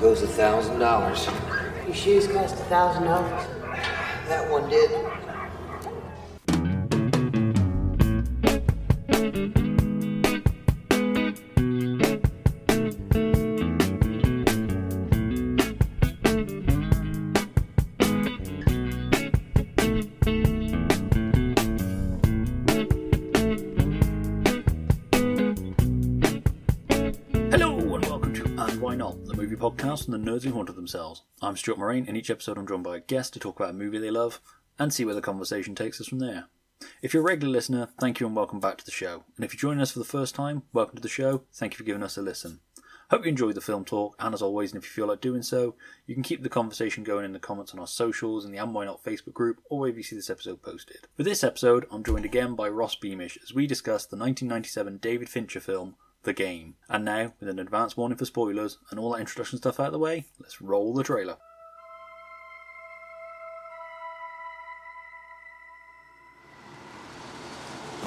goes 0.00 0.22
a 0.22 0.26
thousand 0.26 0.78
dollars. 0.78 1.28
Your 1.84 1.94
shoes 1.94 2.26
cost 2.26 2.54
a 2.54 2.64
thousand 2.64 3.04
dollars. 3.04 3.46
That 4.28 4.50
one 4.50 4.68
did. 4.70 4.90
From 30.10 30.24
the 30.24 30.30
nerds 30.30 30.42
who 30.42 30.52
haunted 30.52 30.74
themselves. 30.74 31.22
I'm 31.40 31.56
Stuart 31.56 31.78
Moraine, 31.78 32.06
and 32.08 32.16
each 32.16 32.30
episode 32.30 32.58
I'm 32.58 32.66
joined 32.66 32.82
by 32.82 32.96
a 32.96 33.00
guest 33.00 33.32
to 33.34 33.38
talk 33.38 33.60
about 33.60 33.70
a 33.70 33.74
movie 33.74 33.98
they 33.98 34.10
love 34.10 34.40
and 34.76 34.92
see 34.92 35.04
where 35.04 35.14
the 35.14 35.20
conversation 35.20 35.76
takes 35.76 36.00
us 36.00 36.08
from 36.08 36.18
there. 36.18 36.46
If 37.00 37.14
you're 37.14 37.22
a 37.22 37.26
regular 37.26 37.52
listener, 37.52 37.90
thank 38.00 38.18
you 38.18 38.26
and 38.26 38.34
welcome 38.34 38.58
back 38.58 38.78
to 38.78 38.84
the 38.84 38.90
show. 38.90 39.22
And 39.36 39.44
if 39.44 39.52
you're 39.52 39.60
joining 39.60 39.80
us 39.80 39.92
for 39.92 40.00
the 40.00 40.04
first 40.04 40.34
time, 40.34 40.62
welcome 40.72 40.96
to 40.96 41.00
the 41.02 41.08
show. 41.08 41.44
Thank 41.52 41.74
you 41.74 41.76
for 41.76 41.84
giving 41.84 42.02
us 42.02 42.16
a 42.16 42.22
listen. 42.22 42.58
Hope 43.12 43.24
you 43.24 43.28
enjoyed 43.28 43.54
the 43.54 43.60
film 43.60 43.84
talk, 43.84 44.16
and 44.18 44.34
as 44.34 44.42
always, 44.42 44.72
and 44.72 44.82
if 44.82 44.88
you 44.88 44.90
feel 44.90 45.06
like 45.06 45.20
doing 45.20 45.42
so, 45.42 45.76
you 46.08 46.14
can 46.16 46.24
keep 46.24 46.42
the 46.42 46.48
conversation 46.48 47.04
going 47.04 47.24
in 47.24 47.32
the 47.32 47.38
comments 47.38 47.72
on 47.72 47.78
our 47.78 47.86
socials 47.86 48.44
and 48.44 48.52
the 48.52 48.58
And 48.58 48.74
Why 48.74 48.86
Not 48.86 49.04
Facebook 49.04 49.34
group, 49.34 49.60
or 49.70 49.78
wherever 49.78 49.98
you 49.98 50.02
see 50.02 50.16
this 50.16 50.30
episode 50.30 50.60
posted. 50.60 51.06
For 51.16 51.22
this 51.22 51.44
episode, 51.44 51.86
I'm 51.88 52.02
joined 52.02 52.24
again 52.24 52.56
by 52.56 52.68
Ross 52.68 52.96
Beamish 52.96 53.38
as 53.44 53.54
we 53.54 53.68
discuss 53.68 54.06
the 54.06 54.16
1997 54.16 54.96
David 54.96 55.28
Fincher 55.28 55.60
film, 55.60 55.94
The 56.22 56.32
Game. 56.32 56.74
And 56.88 57.04
now, 57.04 57.32
with 57.40 57.48
an 57.48 57.58
advance 57.58 57.96
warning 57.96 58.18
for 58.18 58.26
spoilers 58.26 58.78
and 58.90 59.00
all 59.00 59.12
that 59.12 59.20
introduction 59.20 59.58
stuff 59.58 59.80
out 59.80 59.86
of 59.86 59.92
the 59.92 59.98
way, 59.98 60.26
let's 60.38 60.60
roll 60.60 60.92
the 60.92 61.02
trailer. 61.02 61.36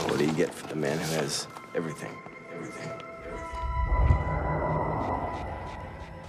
What 0.08 0.20
do 0.20 0.26
you 0.26 0.34
get 0.34 0.54
for 0.54 0.68
the 0.68 0.76
man 0.76 1.00
who 1.00 1.16
has 1.16 1.48
everything? 1.74 2.16
Everything. 2.54 2.92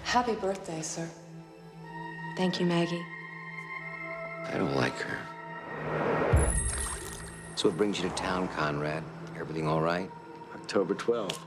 Happy 0.04 0.34
birthday, 0.36 0.80
sir. 0.80 1.06
Thank 2.36 2.60
you, 2.60 2.66
Maggie. 2.66 3.04
I 4.46 4.56
don't 4.56 4.74
like 4.74 4.96
her. 5.00 5.18
So 7.56 7.68
what 7.68 7.76
brings 7.76 8.00
you 8.00 8.08
to 8.08 8.14
town, 8.14 8.48
Conrad? 8.48 9.04
Everything 9.38 9.68
all 9.68 9.82
right? 9.82 10.10
October 10.54 10.94
12th. 10.94 11.38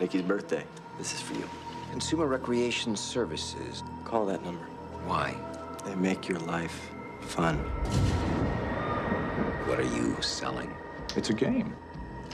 Nikki's 0.00 0.22
birthday. 0.22 0.64
This 0.96 1.12
is 1.12 1.20
for 1.20 1.34
you. 1.34 1.48
Consumer 1.90 2.26
Recreation 2.26 2.96
Services. 2.96 3.82
Call 4.04 4.24
that 4.26 4.42
number. 4.42 4.64
Why? 5.04 5.36
They 5.84 5.94
make 5.94 6.26
your 6.26 6.38
life 6.40 6.90
fun. 7.20 7.58
What 9.66 9.78
are 9.78 9.82
you 9.82 10.16
selling? 10.22 10.74
It's 11.16 11.28
a 11.28 11.34
game 11.34 11.76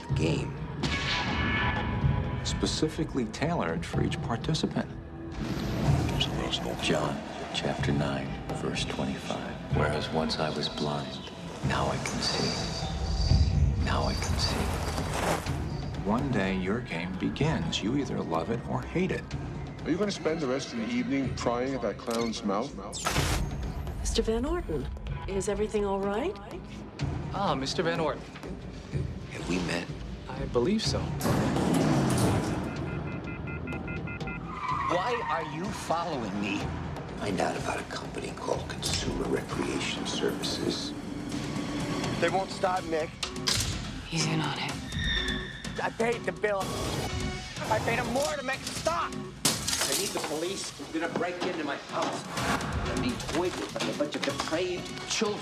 A 0.09 0.13
game. 0.13 0.55
specifically 2.43 3.25
tailored 3.25 3.85
for 3.85 4.01
each 4.01 4.21
participant. 4.21 4.87
there's 6.39 6.59
a 6.59 6.77
John 6.81 7.21
chapter 7.53 7.91
9, 7.91 8.27
verse 8.61 8.85
25. 8.85 9.37
Whereas 9.73 10.09
once 10.09 10.39
I 10.39 10.49
was 10.51 10.69
blind, 10.69 11.19
now 11.67 11.87
I 11.87 11.97
can 11.97 12.21
see. 12.21 12.87
Now 13.83 14.03
I 14.03 14.13
can 14.13 14.37
see. 14.37 15.66
One 16.07 16.31
day 16.31 16.55
your 16.55 16.79
game 16.79 17.11
begins. 17.19 17.83
You 17.83 17.97
either 17.97 18.21
love 18.21 18.49
it 18.49 18.61
or 18.69 18.81
hate 18.81 19.11
it. 19.11 19.25
Are 19.83 19.91
you 19.91 19.97
going 19.97 20.07
to 20.07 20.15
spend 20.15 20.39
the 20.39 20.47
rest 20.47 20.71
of 20.71 20.79
the 20.79 20.87
evening 20.87 21.33
prying 21.35 21.75
at 21.75 21.81
that 21.81 21.97
clown's 21.97 22.45
mouth? 22.45 22.73
Mr. 24.01 24.23
Van 24.23 24.45
Orton, 24.45 24.87
is 25.27 25.49
everything 25.49 25.85
all 25.85 25.99
right? 25.99 26.33
Ah, 27.33 27.53
Mr. 27.55 27.83
Van 27.83 27.99
Orton. 27.99 28.21
Have 29.33 29.49
we 29.49 29.59
met? 29.59 29.83
I 30.29 30.45
believe 30.53 30.81
so. 30.81 30.99
Why 34.87 35.21
are 35.29 35.43
you 35.57 35.65
following 35.65 36.41
me? 36.41 36.61
Find 37.19 37.41
out 37.41 37.57
about 37.57 37.81
a 37.81 37.83
company 37.93 38.31
called 38.37 38.65
Consumer 38.69 39.25
Recreation 39.25 40.07
Services. 40.07 40.93
They 42.21 42.29
won't 42.29 42.49
stop, 42.49 42.81
Nick. 42.85 43.09
He's 44.07 44.25
in 44.25 44.39
on 44.39 44.57
it. 44.57 44.86
I 45.81 45.89
paid 45.91 46.23
the 46.23 46.31
bill. 46.31 46.63
I 47.69 47.79
paid 47.79 47.99
him 47.99 48.07
more 48.07 48.33
to 48.33 48.43
make 48.43 48.59
it 48.59 48.65
stop. 48.67 49.11
I 49.11 49.99
need 49.99 50.09
the 50.09 50.19
police. 50.27 50.71
They're 50.91 51.01
gonna 51.01 51.19
break 51.19 51.35
into 51.45 51.63
my 51.63 51.75
house. 51.91 52.23
I'm 52.89 53.01
need 53.01 53.19
Twiggy 53.29 53.63
and 53.79 53.89
a 53.89 53.93
bunch 53.93 54.15
of 54.15 54.21
depraved 54.23 55.09
children. 55.09 55.39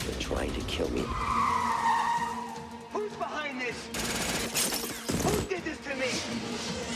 They're 0.00 0.20
trying 0.20 0.52
to 0.52 0.60
kill 0.62 0.90
me. 0.90 1.04
Who's 2.92 3.12
behind 3.12 3.60
this? 3.60 3.86
Who 5.24 5.40
did 5.48 5.64
this 5.64 5.78
to 5.78 5.94
me? 5.96 6.10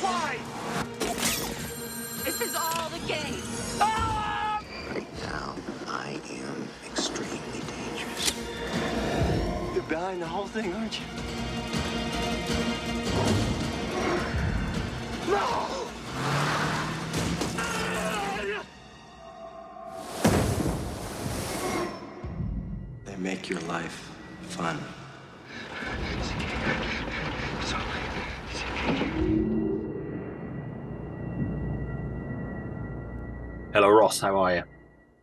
Why? 0.03 0.39
This 2.25 2.41
is 2.43 2.55
all 2.55 2.91
the 2.91 2.99
game. 3.07 3.43
Right 3.79 5.07
now, 5.23 5.55
I 5.89 6.21
am 6.31 6.69
extremely 6.85 7.63
dangerous. 7.75 8.33
You're 9.75 9.83
behind 9.85 10.21
the 10.21 10.27
whole 10.27 10.47
thing, 10.47 10.75
aren't 10.75 11.01
you? 11.01 11.20
They 15.31 15.37
make 23.19 23.49
your 23.49 23.61
life 23.61 24.11
fun. 24.49 24.77
Hello, 33.73 33.89
Ross, 33.89 34.19
how 34.19 34.37
are 34.41 34.57
you? 34.57 34.63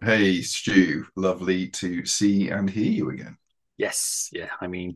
Hey, 0.01 0.41
Stu. 0.41 1.05
Lovely 1.17 1.67
to 1.67 2.05
see 2.05 2.47
and 2.47 2.69
hear 2.69 2.91
you 2.91 3.09
again. 3.09 3.35
Yes, 3.75 4.29
yeah, 4.31 4.51
I 4.61 4.67
mean, 4.67 4.95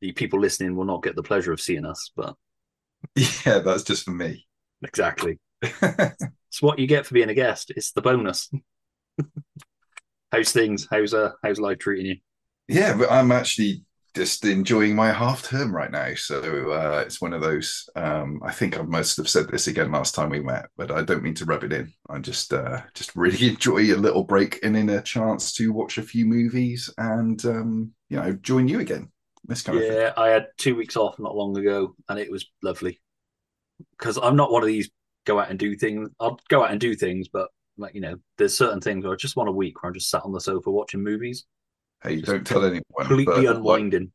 the 0.00 0.10
people 0.10 0.40
listening 0.40 0.74
will 0.74 0.84
not 0.84 1.04
get 1.04 1.14
the 1.14 1.22
pleasure 1.22 1.52
of 1.52 1.60
seeing 1.60 1.84
us, 1.84 2.10
but 2.16 2.34
Yeah, 3.16 3.58
that's 3.60 3.82
just 3.84 4.04
for 4.04 4.12
me. 4.12 4.46
exactly. 4.82 5.38
It's 6.52 6.60
what 6.60 6.78
you 6.78 6.86
get 6.86 7.06
for 7.06 7.14
being 7.14 7.30
a 7.30 7.34
guest. 7.34 7.70
It's 7.74 7.92
the 7.92 8.02
bonus. 8.02 8.50
how's 10.32 10.52
things? 10.52 10.86
How's 10.90 11.14
uh 11.14 11.32
how's 11.42 11.58
life 11.58 11.78
treating 11.78 12.06
you? 12.06 12.16
yeah, 12.68 12.96
but 12.96 13.10
I'm 13.10 13.32
actually 13.32 13.84
just 14.14 14.44
enjoying 14.44 14.94
my 14.94 15.10
half 15.10 15.42
term 15.42 15.74
right 15.74 15.90
now. 15.90 16.14
So 16.14 16.72
uh, 16.72 17.02
it's 17.06 17.20
one 17.20 17.32
of 17.32 17.40
those. 17.40 17.88
Um, 17.96 18.40
I 18.44 18.52
think 18.52 18.78
I 18.78 18.82
must 18.82 19.16
have 19.16 19.28
said 19.28 19.48
this 19.48 19.66
again 19.66 19.90
last 19.90 20.14
time 20.14 20.28
we 20.28 20.40
met, 20.40 20.66
but 20.76 20.90
I 20.90 21.02
don't 21.02 21.22
mean 21.22 21.34
to 21.34 21.46
rub 21.46 21.64
it 21.64 21.72
in. 21.72 21.90
I 22.10 22.18
just 22.18 22.52
uh, 22.52 22.82
just 22.94 23.16
really 23.16 23.48
enjoy 23.50 23.94
a 23.94 23.96
little 23.96 24.24
break 24.24 24.60
and 24.62 24.76
in 24.76 24.90
a 24.90 25.02
chance 25.02 25.52
to 25.54 25.72
watch 25.72 25.96
a 25.98 26.02
few 26.02 26.26
movies 26.26 26.92
and 26.98 27.42
um, 27.46 27.92
you 28.10 28.18
know 28.18 28.32
join 28.34 28.68
you 28.68 28.80
again. 28.80 29.10
This 29.44 29.62
kind 29.62 29.78
of 29.78 29.84
thing. 29.84 29.92
Yeah, 29.96 30.12
I 30.16 30.28
had 30.28 30.46
two 30.56 30.76
weeks 30.76 30.96
off 30.96 31.18
not 31.18 31.36
long 31.36 31.56
ago, 31.56 31.94
and 32.08 32.18
it 32.18 32.30
was 32.30 32.46
lovely. 32.62 33.00
Because 33.98 34.18
I'm 34.18 34.36
not 34.36 34.52
one 34.52 34.62
of 34.62 34.68
these 34.68 34.90
go 35.24 35.40
out 35.40 35.50
and 35.50 35.58
do 35.58 35.74
things. 35.76 36.10
I'll 36.20 36.38
go 36.48 36.62
out 36.64 36.70
and 36.70 36.80
do 36.80 36.94
things, 36.94 37.28
but 37.28 37.48
like 37.76 37.94
you 37.94 38.00
know, 38.00 38.16
there's 38.38 38.56
certain 38.56 38.80
things 38.80 39.04
where 39.04 39.12
I 39.12 39.16
just 39.16 39.36
want 39.36 39.48
a 39.48 39.52
week 39.52 39.82
where 39.82 39.88
I'm 39.90 39.94
just 39.94 40.10
sat 40.10 40.22
on 40.24 40.32
the 40.32 40.40
sofa 40.40 40.70
watching 40.70 41.02
movies, 41.02 41.44
Hey, 42.02 42.20
Just 42.20 42.26
don't 42.26 42.46
tell 42.46 42.64
anyone. 42.64 42.82
completely 42.98 43.24
but, 43.24 43.44
like, 43.46 43.56
unwinding. 43.56 44.12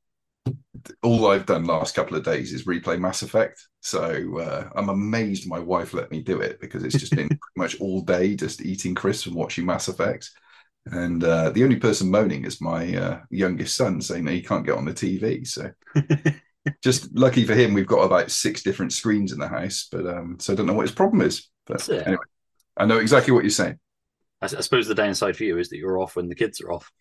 all 1.04 1.28
I've 1.28 1.46
done 1.46 1.66
last 1.66 1.96
couple 1.96 2.18
of 2.18 2.24
days 2.24 2.54
is 2.54 2.66
replay 2.66 3.00
Mass 3.00 3.22
Effect. 3.22 3.68
So 3.82 4.40
uh, 4.40 4.70
I'm 4.76 4.90
amazed 4.90 5.48
my 5.48 5.60
wife 5.60 5.94
let 5.94 6.12
me 6.12 6.22
do 6.22 6.40
it 6.42 6.60
because 6.60 6.84
it's 6.84 6.98
just 6.98 7.16
been 7.16 7.28
pretty 7.28 7.42
much 7.56 7.80
all 7.80 8.02
day 8.02 8.36
just 8.36 8.62
eating 8.62 8.96
crisps 8.96 9.28
and 9.28 9.36
watching 9.36 9.66
Mass 9.66 9.88
Effect. 9.88 10.30
And 10.92 11.24
uh, 11.24 11.50
the 11.52 11.64
only 11.64 11.78
person 11.78 12.12
moaning 12.12 12.46
is 12.46 12.62
my 12.62 12.96
uh, 12.96 13.20
youngest 13.30 13.76
son 13.76 14.02
saying 14.02 14.26
that 14.26 14.34
he 14.34 14.42
can't 14.42 14.66
get 14.66 14.78
on 14.78 14.86
the 14.86 14.94
TV. 14.94 15.48
So 15.48 15.72
just 16.84 17.14
lucky 17.16 17.46
for 17.46 17.54
him, 17.54 17.74
we've 17.74 17.88
got 17.88 18.04
about 18.04 18.32
six 18.32 18.64
different 18.64 18.94
screens 18.94 19.32
in 19.32 19.40
the 19.40 19.48
house. 19.48 19.88
But 19.92 20.06
um, 20.08 20.38
so 20.40 20.54
I 20.54 20.56
don't 20.56 20.66
know 20.66 20.74
what 20.74 20.88
his 20.88 20.96
problem 20.96 21.22
is. 21.22 21.50
But 21.66 21.88
anyway, 21.90 22.18
I 22.78 22.86
know 22.86 23.00
exactly 23.00 23.34
what 23.34 23.44
you're 23.44 23.50
saying. 23.50 23.80
I, 24.42 24.46
I 24.46 24.62
suppose 24.62 24.88
the 24.88 24.96
downside 24.96 25.36
for 25.36 25.44
you 25.44 25.58
is 25.58 25.70
that 25.70 25.78
you're 25.78 26.00
off 26.00 26.16
when 26.16 26.30
the 26.30 26.36
kids 26.36 26.62
are 26.62 26.72
off. 26.72 26.92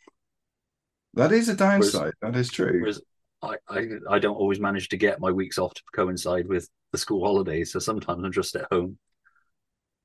That 1.15 1.33
is 1.33 1.49
a 1.49 1.55
downside. 1.55 2.13
that 2.21 2.37
is 2.37 2.51
true. 2.51 2.81
Whereas 2.81 3.01
I, 3.43 3.57
I, 3.69 3.87
I 4.11 4.19
don't 4.19 4.37
always 4.37 4.61
manage 4.61 4.89
to 4.91 4.97
get 4.97 5.21
my 5.21 5.31
weeks 5.31 5.59
off 5.59 5.75
to 5.75 5.83
coincide 5.95 6.47
with 6.47 6.69
the 6.93 6.99
school 6.99 7.25
holidays. 7.25 7.73
So 7.73 7.79
sometimes 7.79 8.25
I'm 8.25 8.33
just 8.33 8.57
at 8.57 8.69
home. 8.71 8.99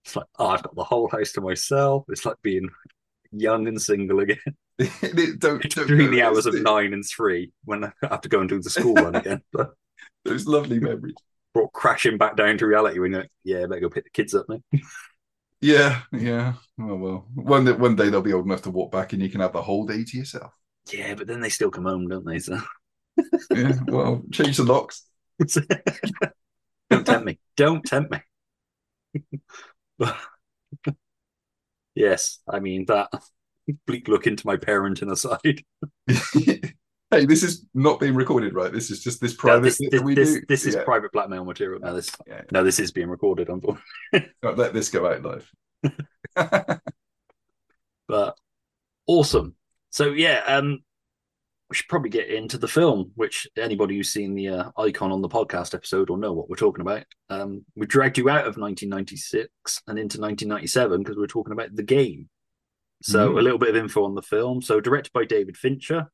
It's 0.06 0.16
like, 0.16 0.26
oh, 0.40 0.48
I've 0.48 0.64
got 0.64 0.76
the 0.76 0.84
whole 0.84 1.10
house 1.10 1.32
to 1.34 1.42
myself. 1.42 2.06
It's 2.10 2.26
like 2.26 2.38
being 2.42 2.70
young 3.32 3.68
and 3.68 3.82
single 3.82 4.20
again. 4.20 4.38
don't, 4.80 5.40
don't 5.40 5.62
Between 5.72 6.12
the 6.12 6.22
hours 6.24 6.46
of 6.46 6.54
there. 6.54 6.64
nine 6.64 6.94
and 6.94 7.06
three 7.06 7.52
when 7.66 7.84
I 7.84 7.92
have 8.02 8.22
to 8.22 8.30
go 8.30 8.40
and 8.40 8.50
do 8.50 8.62
the 8.62 8.70
school 8.70 8.96
run 8.96 9.16
again. 9.16 9.42
But 9.52 9.74
Those 10.26 10.48
lovely 10.48 10.80
memories. 10.80 11.16
brought 11.54 11.74
crashing 11.74 12.18
back 12.18 12.36
down 12.36 12.58
to 12.60 12.66
reality 12.68 13.00
when 13.00 13.12
you're 13.12 13.22
like, 13.22 13.32
yeah, 13.44 13.66
better 13.68 13.82
go 13.82 13.90
pick 13.90 14.06
the 14.06 14.10
kids 14.12 14.34
up 14.34 14.48
now. 14.50 14.60
Yeah, 15.62 16.02
yeah. 16.12 16.54
Oh 16.80 16.96
well. 16.96 17.28
One 17.36 17.66
day, 17.66 17.74
one 17.74 17.96
day 17.96 18.10
they'll 18.10 18.22
be 18.22 18.34
old 18.34 18.46
enough 18.46 18.64
to 18.64 18.72
walk 18.72 18.92
back, 18.92 19.14
and 19.14 19.22
you 19.22 19.30
can 19.30 19.42
have 19.42 19.54
the 19.54 19.62
whole 19.62 19.86
day 19.86 20.04
to 20.04 20.18
yourself. 20.18 20.52
Yeah, 20.92 21.14
but 21.16 21.28
then 21.28 21.42
they 21.42 21.50
still 21.50 21.72
come 21.72 21.86
home, 21.86 22.08
don't 22.08 22.26
they? 22.26 22.40
So 22.40 22.60
Yeah. 23.54 23.74
Well, 23.88 24.24
change 24.32 24.58
the 24.58 24.64
locks. 24.64 25.06
don't 26.90 27.06
tempt 27.06 27.26
me. 27.26 27.40
Don't 27.56 27.84
tempt 27.86 28.12
me. 28.12 28.20
Yes, 31.96 32.40
I 32.48 32.60
mean 32.60 32.86
that 32.86 33.10
bleak 33.88 34.08
look 34.08 34.28
into 34.28 34.46
my 34.48 34.58
parenting 34.58 35.12
aside. 35.12 35.64
hey, 37.12 37.26
this 37.26 37.44
is 37.44 37.66
not 37.74 38.00
being 38.00 38.16
recorded, 38.16 38.54
right? 38.54 38.72
This 38.72 38.90
is 38.92 39.04
just 39.04 39.20
this 39.22 39.34
No, 39.34 39.38
private 39.38 39.64
this, 39.64 39.82
this, 39.92 40.02
we 40.02 40.16
this, 40.16 40.34
do. 40.34 40.42
this 40.48 40.66
is 40.66 40.76
Yeah. 40.76 40.84
private 40.84 41.12
blackmail 41.12 41.44
material. 41.46 41.80
No, 41.82 41.94
this 41.94 42.12
Yeah. 42.28 42.42
no, 42.52 42.64
this 42.64 42.80
is 42.80 42.92
being 42.92 43.10
recorded. 43.10 43.50
Unfortunately. 43.50 44.32
Don't 44.42 44.58
let 44.58 44.74
this 44.74 44.90
go 44.90 45.08
out 45.08 45.22
live. 45.24 45.52
but 48.08 48.36
awesome. 49.08 49.56
So 49.90 50.12
yeah, 50.12 50.42
um, 50.48 50.80
we 51.72 51.76
should 51.76 51.88
probably 51.88 52.10
get 52.10 52.28
into 52.30 52.58
the 52.58 52.68
film, 52.68 53.12
which 53.16 53.48
anybody 53.56 53.96
who's 53.96 54.12
seen 54.12 54.36
the 54.36 54.50
uh, 54.50 54.72
icon 54.78 55.10
on 55.14 55.22
the 55.22 55.30
podcast 55.30 55.74
episode 55.74 56.10
will 56.10 56.18
know 56.18 56.34
what 56.34 56.50
we're 56.50 56.58
talking 56.58 56.82
about. 56.82 57.06
Um, 57.30 57.64
we 57.78 57.88
dragged 57.88 58.18
you 58.18 58.30
out 58.30 58.42
of 58.46 58.58
1996 58.58 59.50
and 59.88 59.98
into 59.98 60.20
1997 60.20 61.02
because 61.02 61.16
we're 61.16 61.28
talking 61.28 61.54
about 61.54 61.74
the 61.74 61.82
game. 61.84 62.28
So 63.02 63.30
Mm. 63.30 63.40
a 63.40 63.42
little 63.42 63.58
bit 63.58 63.70
of 63.70 63.78
info 63.78 64.04
on 64.04 64.16
the 64.16 64.22
film. 64.22 64.62
So 64.62 64.82
directed 64.82 65.14
by 65.14 65.24
David 65.24 65.56
Fincher, 65.56 66.12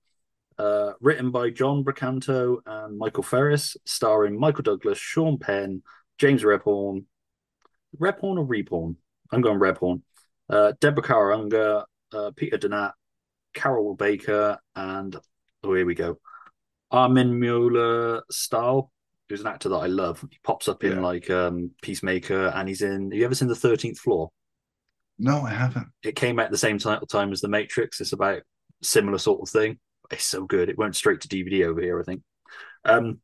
uh, 0.60 0.92
written 1.02 1.32
by 1.32 1.50
John 1.50 1.84
Brancato 1.84 2.60
and 2.68 2.96
Michael 2.96 3.24
Ferris, 3.24 3.76
starring 3.84 4.40
Michael 4.40 4.62
Douglas, 4.62 5.00
Sean 5.00 5.40
Penn, 5.40 5.82
James 6.20 6.44
Rebhorn, 6.44 7.06
Rebhorn 8.00 8.38
or 8.38 8.46
Reborn? 8.46 8.98
I'm 9.32 9.42
going 9.42 9.60
Rebhorn. 9.60 10.04
Uh, 10.48 10.74
Deborah 10.80 11.02
Kara 11.02 11.36
Unger, 11.36 11.84
uh, 12.14 12.30
Peter 12.36 12.60
Donat, 12.60 12.94
Carroll 13.56 13.96
Baker, 13.96 14.60
and 14.76 15.18
oh, 15.68 15.74
here 15.74 15.86
we 15.86 15.96
go, 15.96 16.18
Armin 16.92 17.40
Mueller 17.40 18.24
Stahl, 18.32 18.92
who's 19.30 19.42
an 19.42 19.48
actor 19.48 19.70
that 19.70 19.76
I 19.76 19.88
love. 19.88 20.22
He 20.30 20.38
pops 20.44 20.68
up 20.68 20.84
in 20.84 20.94
Yeah. 20.94 21.00
like 21.02 21.30
um, 21.30 21.72
Peacemaker, 21.82 22.48
and 22.56 22.68
he's 22.68 22.82
in. 22.82 23.12
Have 23.12 23.20
you 23.20 23.26
ever 23.26 23.36
seen 23.36 23.48
The 23.48 23.56
Thirteenth 23.56 24.00
Floor? 24.00 24.30
No, 25.20 25.42
I 25.42 25.50
haven't. 25.52 25.88
It 26.04 26.16
came 26.16 26.40
out 26.40 26.46
at 26.46 26.52
the 26.52 26.58
same 26.58 26.78
time, 26.78 27.02
time 27.10 27.32
as 27.32 27.42
The 27.42 27.48
Matrix. 27.48 28.00
It's 28.02 28.14
about 28.14 28.44
similar 28.84 29.18
sort 29.18 29.42
of 29.42 29.50
thing. 29.50 29.80
It's 30.12 30.26
so 30.26 30.46
good. 30.46 30.70
It 30.70 30.78
went 30.78 30.96
straight 30.96 31.22
to 31.22 31.28
DVD 31.28 31.66
over 31.66 31.82
here, 31.82 32.00
I 32.00 32.04
think. 32.04 32.22
Um, 32.86 33.20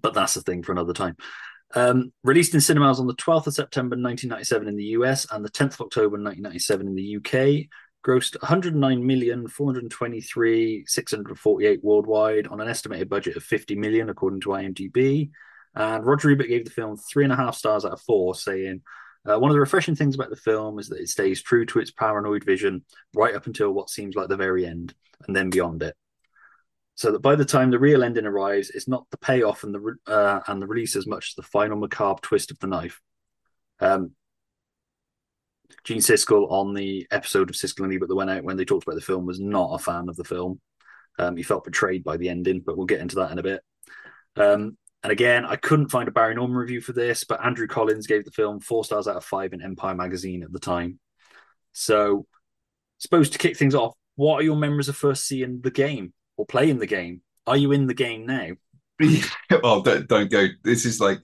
but 0.00 0.14
that's 0.14 0.34
the 0.34 0.42
thing 0.42 0.62
for 0.62 0.72
another 0.72 0.92
time. 0.92 1.16
Um, 1.74 2.12
released 2.24 2.54
in 2.54 2.60
cinemas 2.60 3.00
on 3.00 3.06
the 3.06 3.14
12th 3.16 3.46
of 3.48 3.54
September 3.54 3.94
1997 3.96 4.68
in 4.68 4.76
the 4.76 4.84
US 4.84 5.26
and 5.32 5.44
the 5.44 5.50
10th 5.50 5.74
of 5.74 5.80
October 5.82 6.16
1997 6.16 6.86
in 6.86 6.94
the 6.94 7.16
UK. 7.16 7.66
Grossed 8.06 8.40
109 8.40 9.06
million, 9.06 9.48
423, 9.48 10.84
648 10.86 11.84
worldwide 11.84 12.46
on 12.46 12.60
an 12.60 12.68
estimated 12.68 13.08
budget 13.08 13.36
of 13.36 13.42
50 13.42 13.74
million, 13.76 14.08
according 14.08 14.40
to 14.42 14.50
IMDb. 14.50 15.30
And 15.74 16.06
Roger 16.06 16.30
Ebert 16.30 16.48
gave 16.48 16.64
the 16.64 16.70
film 16.70 16.96
three 16.96 17.24
and 17.24 17.32
a 17.32 17.36
half 17.36 17.56
stars 17.56 17.84
out 17.84 17.92
of 17.92 18.00
four, 18.00 18.34
saying, 18.34 18.82
uh, 19.28 19.38
one 19.38 19.50
of 19.50 19.54
the 19.54 19.60
refreshing 19.60 19.94
things 19.94 20.14
about 20.14 20.30
the 20.30 20.36
film 20.36 20.78
is 20.78 20.88
that 20.88 21.00
it 21.00 21.08
stays 21.08 21.42
true 21.42 21.66
to 21.66 21.80
its 21.80 21.90
paranoid 21.90 22.44
vision 22.44 22.84
right 23.14 23.34
up 23.34 23.46
until 23.46 23.72
what 23.72 23.90
seems 23.90 24.14
like 24.14 24.28
the 24.28 24.36
very 24.36 24.64
end 24.64 24.94
and 25.26 25.34
then 25.34 25.50
beyond 25.50 25.82
it. 25.82 25.94
So 26.94 27.12
that 27.12 27.22
by 27.22 27.36
the 27.36 27.44
time 27.44 27.70
the 27.70 27.78
real 27.78 28.02
ending 28.02 28.26
arrives, 28.26 28.70
it's 28.70 28.88
not 28.88 29.06
the 29.10 29.18
payoff 29.18 29.64
and 29.64 29.74
the 29.74 29.80
re- 29.80 29.94
uh, 30.06 30.40
and 30.46 30.60
the 30.60 30.66
release 30.66 30.96
as 30.96 31.06
much 31.06 31.30
as 31.30 31.34
the 31.34 31.42
final 31.42 31.76
macabre 31.76 32.20
twist 32.22 32.50
of 32.50 32.58
the 32.58 32.66
knife. 32.66 33.00
Um, 33.80 34.12
Gene 35.84 35.98
Siskel 35.98 36.50
on 36.50 36.74
the 36.74 37.06
episode 37.10 37.50
of 37.50 37.56
Siskel 37.56 37.84
and 37.84 37.92
Ebert 37.92 38.08
that 38.08 38.14
went 38.14 38.30
out 38.30 38.44
when 38.44 38.56
they 38.56 38.64
talked 38.64 38.86
about 38.86 38.94
the 38.94 39.00
film 39.00 39.26
was 39.26 39.40
not 39.40 39.74
a 39.74 39.78
fan 39.78 40.08
of 40.08 40.16
the 40.16 40.24
film. 40.24 40.60
Um, 41.18 41.36
he 41.36 41.42
felt 41.42 41.64
betrayed 41.64 42.04
by 42.04 42.16
the 42.16 42.28
ending, 42.28 42.60
but 42.60 42.76
we'll 42.76 42.86
get 42.86 43.00
into 43.00 43.16
that 43.16 43.32
in 43.32 43.38
a 43.38 43.42
bit. 43.42 43.62
Um, 44.36 44.76
and 45.02 45.12
again, 45.12 45.44
I 45.44 45.56
couldn't 45.56 45.90
find 45.90 46.08
a 46.08 46.12
Barry 46.12 46.34
Norman 46.34 46.56
review 46.56 46.80
for 46.80 46.92
this, 46.92 47.24
but 47.24 47.44
Andrew 47.44 47.66
Collins 47.66 48.06
gave 48.06 48.24
the 48.24 48.30
film 48.30 48.60
four 48.60 48.84
stars 48.84 49.06
out 49.06 49.16
of 49.16 49.24
five 49.24 49.52
in 49.52 49.62
Empire 49.62 49.94
magazine 49.94 50.42
at 50.42 50.52
the 50.52 50.58
time. 50.58 50.98
So, 51.72 52.26
supposed 52.98 53.32
to 53.32 53.38
kick 53.38 53.56
things 53.56 53.74
off, 53.74 53.94
what 54.16 54.40
are 54.40 54.44
your 54.44 54.56
memories 54.56 54.88
of 54.88 54.96
first 54.96 55.26
seeing 55.26 55.60
the 55.60 55.70
game 55.70 56.12
or 56.36 56.46
playing 56.46 56.78
the 56.78 56.86
game? 56.86 57.22
Are 57.46 57.56
you 57.56 57.72
in 57.72 57.86
the 57.86 57.94
game 57.94 58.26
now? 58.26 58.50
oh, 59.62 59.82
don't, 59.82 60.08
don't 60.08 60.30
go. 60.30 60.48
This 60.64 60.84
is 60.84 61.00
like 61.00 61.20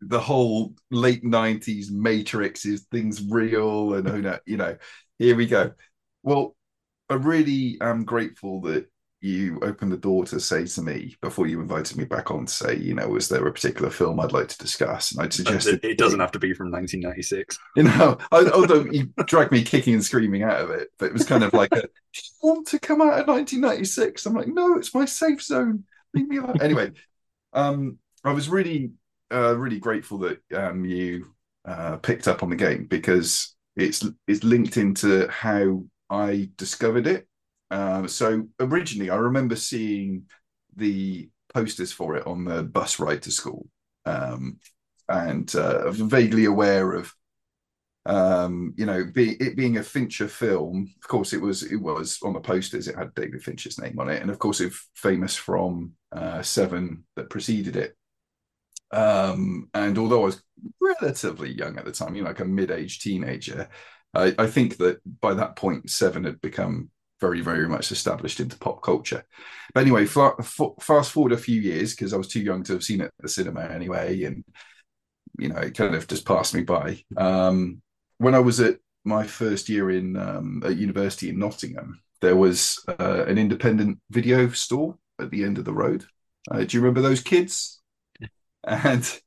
the 0.00 0.20
whole 0.20 0.74
late 0.90 1.24
nineties 1.24 1.90
Matrix 1.90 2.64
is 2.66 2.86
things 2.90 3.22
real, 3.28 3.94
and 3.94 4.08
who 4.08 4.22
know, 4.22 4.38
you 4.46 4.56
know. 4.56 4.76
Here 5.18 5.36
we 5.36 5.46
go. 5.46 5.72
Well, 6.22 6.56
I 7.08 7.14
really 7.14 7.76
am 7.80 8.04
grateful 8.04 8.60
that 8.62 8.86
you 9.22 9.58
opened 9.60 9.92
the 9.92 9.98
door 9.98 10.24
to 10.24 10.40
say 10.40 10.64
to 10.64 10.80
me 10.80 11.14
before 11.20 11.46
you 11.46 11.60
invited 11.60 11.94
me 11.98 12.04
back 12.04 12.30
on 12.30 12.46
to 12.46 12.52
say, 12.52 12.76
you 12.76 12.94
know, 12.94 13.06
was 13.06 13.28
there 13.28 13.46
a 13.46 13.52
particular 13.52 13.90
film 13.90 14.18
I'd 14.18 14.32
like 14.32 14.48
to 14.48 14.56
discuss? 14.58 15.12
And 15.12 15.20
I'd 15.20 15.32
suggested 15.32 15.84
It 15.84 15.98
doesn't 15.98 16.20
have 16.20 16.32
to 16.32 16.38
be 16.38 16.54
from 16.54 16.70
1996. 16.70 17.58
you 17.76 17.82
know, 17.82 18.16
I- 18.32 18.50
although 18.54 18.86
you 18.90 19.10
dragged 19.26 19.52
me 19.52 19.62
kicking 19.62 19.92
and 19.94 20.04
screaming 20.04 20.42
out 20.42 20.60
of 20.62 20.70
it, 20.70 20.88
but 20.98 21.06
it 21.06 21.12
was 21.12 21.26
kind 21.26 21.44
of 21.44 21.52
like, 21.52 21.70
a, 21.72 21.82
"Do 21.82 21.88
you 22.14 22.22
want 22.42 22.68
to 22.68 22.78
come 22.78 23.02
out 23.02 23.20
of 23.20 23.26
1996? 23.28 24.24
I'm 24.24 24.34
like, 24.34 24.48
no, 24.48 24.78
it's 24.78 24.94
my 24.94 25.04
safe 25.04 25.42
zone. 25.42 25.84
Leave 26.14 26.28
me 26.28 26.38
alone. 26.38 26.62
Anyway, 26.62 26.92
um, 27.52 27.98
I 28.24 28.32
was 28.32 28.48
really, 28.48 28.92
uh, 29.32 29.56
really 29.56 29.78
grateful 29.78 30.18
that 30.18 30.40
um, 30.54 30.84
you 30.84 31.26
uh, 31.64 31.96
picked 31.98 32.28
up 32.28 32.42
on 32.42 32.50
the 32.50 32.56
game 32.56 32.86
because 32.86 33.54
it's 33.76 34.04
it's 34.26 34.44
linked 34.44 34.76
into 34.76 35.28
how 35.28 35.84
I 36.08 36.50
discovered 36.56 37.06
it. 37.06 37.26
Um, 37.70 38.08
so 38.08 38.48
originally, 38.58 39.10
I 39.10 39.16
remember 39.16 39.56
seeing 39.56 40.24
the 40.76 41.28
posters 41.54 41.92
for 41.92 42.16
it 42.16 42.26
on 42.26 42.44
the 42.44 42.62
bus 42.62 42.98
ride 42.98 43.22
to 43.22 43.30
school, 43.30 43.68
um, 44.06 44.58
and 45.08 45.52
uh, 45.54 45.82
I 45.84 45.86
was 45.86 46.00
vaguely 46.00 46.46
aware 46.46 46.92
of 46.92 47.12
um 48.06 48.72
you 48.78 48.86
know 48.86 49.04
be, 49.04 49.32
it 49.34 49.56
being 49.56 49.76
a 49.76 49.82
fincher 49.82 50.26
film. 50.26 50.90
Of 51.02 51.08
course 51.08 51.34
it 51.34 51.40
was 51.40 51.62
it 51.62 51.76
was 51.76 52.18
on 52.22 52.32
the 52.32 52.40
posters. 52.40 52.88
It 52.88 52.96
had 52.96 53.14
david 53.14 53.42
fincher's 53.42 53.78
name 53.78 53.98
on 53.98 54.08
it. 54.08 54.22
And 54.22 54.30
of 54.30 54.38
course 54.38 54.60
it's 54.60 54.88
famous 54.94 55.36
from 55.36 55.92
uh 56.12 56.40
seven 56.40 57.04
that 57.16 57.28
preceded 57.28 57.76
it 57.76 57.94
um 58.92 59.68
and 59.74 59.98
although 59.98 60.22
i 60.22 60.26
was 60.26 60.42
relatively 60.80 61.52
young 61.52 61.78
at 61.78 61.84
the 61.84 61.92
time 61.92 62.14
you 62.14 62.22
know 62.22 62.28
like 62.28 62.40
a 62.40 62.44
mid-aged 62.44 63.02
teenager 63.02 63.68
I, 64.12 64.34
I 64.38 64.46
think 64.48 64.78
that 64.78 65.00
by 65.20 65.34
that 65.34 65.54
point 65.54 65.88
seven 65.88 66.24
had 66.24 66.40
become 66.40 66.90
very 67.20 67.40
very 67.40 67.68
much 67.68 67.92
established 67.92 68.40
into 68.40 68.58
pop 68.58 68.82
culture 68.82 69.24
but 69.72 69.82
anyway 69.82 70.06
fa- 70.06 70.42
fa- 70.42 70.74
fast 70.80 71.12
forward 71.12 71.32
a 71.32 71.36
few 71.36 71.60
years 71.60 71.94
because 71.94 72.12
i 72.12 72.16
was 72.16 72.28
too 72.28 72.40
young 72.40 72.62
to 72.64 72.72
have 72.72 72.82
seen 72.82 73.00
it 73.00 73.06
at 73.06 73.12
the 73.20 73.28
cinema 73.28 73.62
anyway 73.62 74.24
and 74.24 74.44
you 75.38 75.48
know 75.48 75.58
it 75.58 75.76
kind 75.76 75.94
of 75.94 76.08
just 76.08 76.26
passed 76.26 76.54
me 76.54 76.62
by 76.62 77.02
um 77.16 77.80
when 78.20 78.34
I 78.34 78.38
was 78.38 78.60
at 78.60 78.76
my 79.04 79.26
first 79.26 79.70
year 79.70 79.90
in 79.90 80.14
um, 80.16 80.62
at 80.62 80.76
university 80.76 81.30
in 81.30 81.38
Nottingham, 81.38 82.02
there 82.20 82.36
was 82.36 82.78
uh, 82.86 83.24
an 83.26 83.38
independent 83.38 83.98
video 84.10 84.50
store 84.50 84.98
at 85.18 85.30
the 85.30 85.42
end 85.42 85.56
of 85.56 85.64
the 85.64 85.72
road. 85.72 86.04
Uh, 86.50 86.58
do 86.64 86.76
you 86.76 86.82
remember 86.82 87.00
those 87.00 87.22
kids? 87.22 87.79
And 88.64 89.20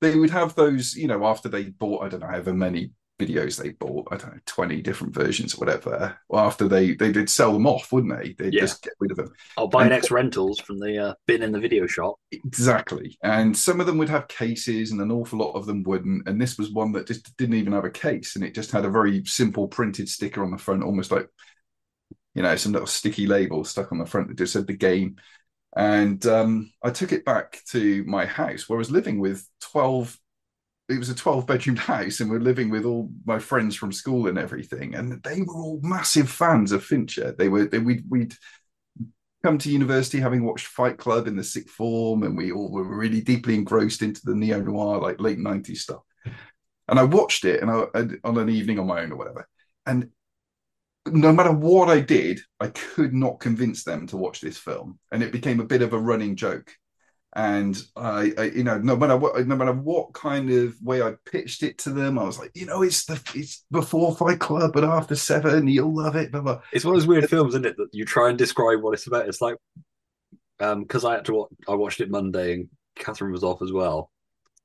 they 0.00 0.16
would 0.16 0.30
have 0.30 0.54
those, 0.54 0.94
you 0.96 1.06
know, 1.08 1.26
after 1.26 1.48
they 1.48 1.64
bought, 1.64 2.04
I 2.04 2.08
don't 2.08 2.20
know, 2.20 2.26
however 2.26 2.52
many 2.54 2.92
videos 3.20 3.62
they 3.62 3.68
bought, 3.72 4.08
I 4.10 4.16
don't 4.16 4.32
know, 4.34 4.40
20 4.46 4.80
different 4.80 5.14
versions 5.14 5.54
or 5.54 5.58
whatever. 5.58 6.18
Well, 6.30 6.46
after 6.46 6.66
they 6.66 6.94
they 6.94 7.12
did 7.12 7.28
sell 7.28 7.52
them 7.52 7.66
off, 7.66 7.92
wouldn't 7.92 8.18
they? 8.18 8.32
They'd 8.32 8.54
Yeah. 8.54 8.62
just 8.62 8.82
get 8.82 8.94
rid 8.98 9.10
of 9.10 9.18
them. 9.18 9.30
I'll 9.58 9.68
buy 9.68 9.82
an 9.82 9.92
And- 9.92 9.96
X 9.96 10.10
rentals 10.10 10.58
from 10.58 10.78
the 10.78 10.96
uh, 10.98 11.14
bin 11.26 11.42
in 11.42 11.52
the 11.52 11.60
video 11.60 11.86
shop. 11.86 12.16
Exactly. 12.32 13.18
And 13.22 13.54
some 13.54 13.78
of 13.78 13.86
them 13.86 13.98
would 13.98 14.08
have 14.08 14.26
cases 14.28 14.90
and 14.90 15.00
an 15.02 15.10
awful 15.12 15.38
lot 15.38 15.52
of 15.52 15.66
them 15.66 15.82
wouldn't. 15.82 16.26
And 16.26 16.40
this 16.40 16.56
was 16.56 16.70
one 16.72 16.92
that 16.92 17.06
just 17.06 17.36
didn't 17.36 17.56
even 17.56 17.74
have 17.74 17.84
a 17.84 17.90
case 17.90 18.36
and 18.36 18.44
it 18.44 18.54
just 18.54 18.72
had 18.72 18.86
a 18.86 18.90
very 18.90 19.22
simple 19.26 19.68
printed 19.68 20.08
sticker 20.08 20.42
on 20.42 20.50
the 20.50 20.56
front, 20.56 20.82
almost 20.82 21.10
like, 21.10 21.28
you 22.34 22.42
know, 22.42 22.56
some 22.56 22.72
little 22.72 22.86
sticky 22.86 23.26
label 23.26 23.64
stuck 23.64 23.92
on 23.92 23.98
the 23.98 24.06
front 24.06 24.28
that 24.28 24.38
just 24.38 24.54
said 24.54 24.66
the 24.66 24.72
game. 24.72 25.16
And 25.76 26.24
um, 26.26 26.72
I 26.82 26.90
took 26.90 27.12
it 27.12 27.24
back 27.24 27.60
to 27.70 28.04
my 28.04 28.26
house 28.26 28.68
where 28.68 28.78
I 28.78 28.80
was 28.80 28.90
living 28.90 29.20
with 29.20 29.46
12. 29.72 30.18
It 30.88 30.98
was 30.98 31.08
a 31.08 31.14
12 31.14 31.46
bedroom 31.46 31.76
house, 31.76 32.18
and 32.18 32.28
we're 32.28 32.40
living 32.40 32.68
with 32.68 32.84
all 32.84 33.10
my 33.24 33.38
friends 33.38 33.76
from 33.76 33.92
school 33.92 34.26
and 34.26 34.36
everything. 34.36 34.96
And 34.96 35.22
they 35.22 35.42
were 35.42 35.54
all 35.54 35.80
massive 35.82 36.28
fans 36.28 36.72
of 36.72 36.82
Fincher. 36.82 37.32
They 37.38 37.48
were, 37.48 37.66
they, 37.66 37.78
we'd, 37.78 38.04
we'd 38.08 38.34
come 39.44 39.56
to 39.58 39.70
university 39.70 40.18
having 40.18 40.44
watched 40.44 40.66
Fight 40.66 40.98
Club 40.98 41.28
in 41.28 41.36
the 41.36 41.44
sixth 41.44 41.74
form, 41.74 42.24
and 42.24 42.36
we 42.36 42.50
all 42.50 42.70
were 42.70 42.82
really 42.82 43.20
deeply 43.20 43.54
engrossed 43.54 44.02
into 44.02 44.20
the 44.24 44.34
neo 44.34 44.60
noir, 44.60 44.98
like 44.98 45.20
late 45.20 45.38
90s 45.38 45.78
stuff. 45.78 46.02
And 46.88 46.98
I 46.98 47.04
watched 47.04 47.44
it 47.44 47.62
and 47.62 47.70
I, 47.70 47.84
on 48.24 48.36
an 48.36 48.48
evening 48.48 48.80
on 48.80 48.86
my 48.88 49.00
own 49.00 49.12
or 49.12 49.16
whatever. 49.16 49.48
And 49.86 50.10
no 51.06 51.32
matter 51.32 51.52
what 51.52 51.88
I 51.88 52.00
did, 52.00 52.40
I 52.58 52.68
could 52.68 53.14
not 53.14 53.40
convince 53.40 53.84
them 53.84 54.06
to 54.08 54.16
watch 54.16 54.40
this 54.40 54.58
film. 54.58 54.98
And 55.10 55.22
it 55.22 55.32
became 55.32 55.60
a 55.60 55.64
bit 55.64 55.82
of 55.82 55.92
a 55.92 55.98
running 55.98 56.36
joke. 56.36 56.72
And 57.34 57.80
I, 57.94 58.32
I, 58.36 58.42
you 58.46 58.64
know, 58.64 58.78
no 58.78 58.96
matter 58.96 59.16
what, 59.16 59.46
no 59.46 59.54
matter 59.54 59.72
what 59.72 60.12
kind 60.14 60.50
of 60.50 60.74
way 60.82 61.00
I 61.00 61.14
pitched 61.30 61.62
it 61.62 61.78
to 61.78 61.90
them, 61.90 62.18
I 62.18 62.24
was 62.24 62.40
like, 62.40 62.50
you 62.54 62.66
know, 62.66 62.82
it's 62.82 63.04
the 63.04 63.20
it's 63.34 63.64
before 63.70 64.16
Fight 64.16 64.40
Club, 64.40 64.72
but 64.74 64.82
after 64.82 65.14
Seven, 65.14 65.68
you'll 65.68 65.94
love 65.94 66.16
it. 66.16 66.32
Blah, 66.32 66.40
blah. 66.40 66.60
It's 66.72 66.84
one 66.84 66.94
of 66.94 67.00
those 67.00 67.06
weird 67.06 67.30
films, 67.30 67.52
isn't 67.52 67.66
it? 67.66 67.76
That 67.76 67.88
you 67.92 68.04
try 68.04 68.30
and 68.30 68.36
describe 68.36 68.82
what 68.82 68.94
it's 68.94 69.06
about. 69.06 69.28
It's 69.28 69.40
like, 69.40 69.56
um, 70.58 70.82
because 70.82 71.04
I 71.04 71.14
had 71.14 71.24
to 71.26 71.34
watch, 71.34 71.50
I 71.68 71.74
watched 71.76 72.00
it 72.00 72.10
Monday, 72.10 72.54
and 72.54 72.68
Catherine 72.96 73.32
was 73.32 73.44
off 73.44 73.62
as 73.62 73.72
well, 73.72 74.10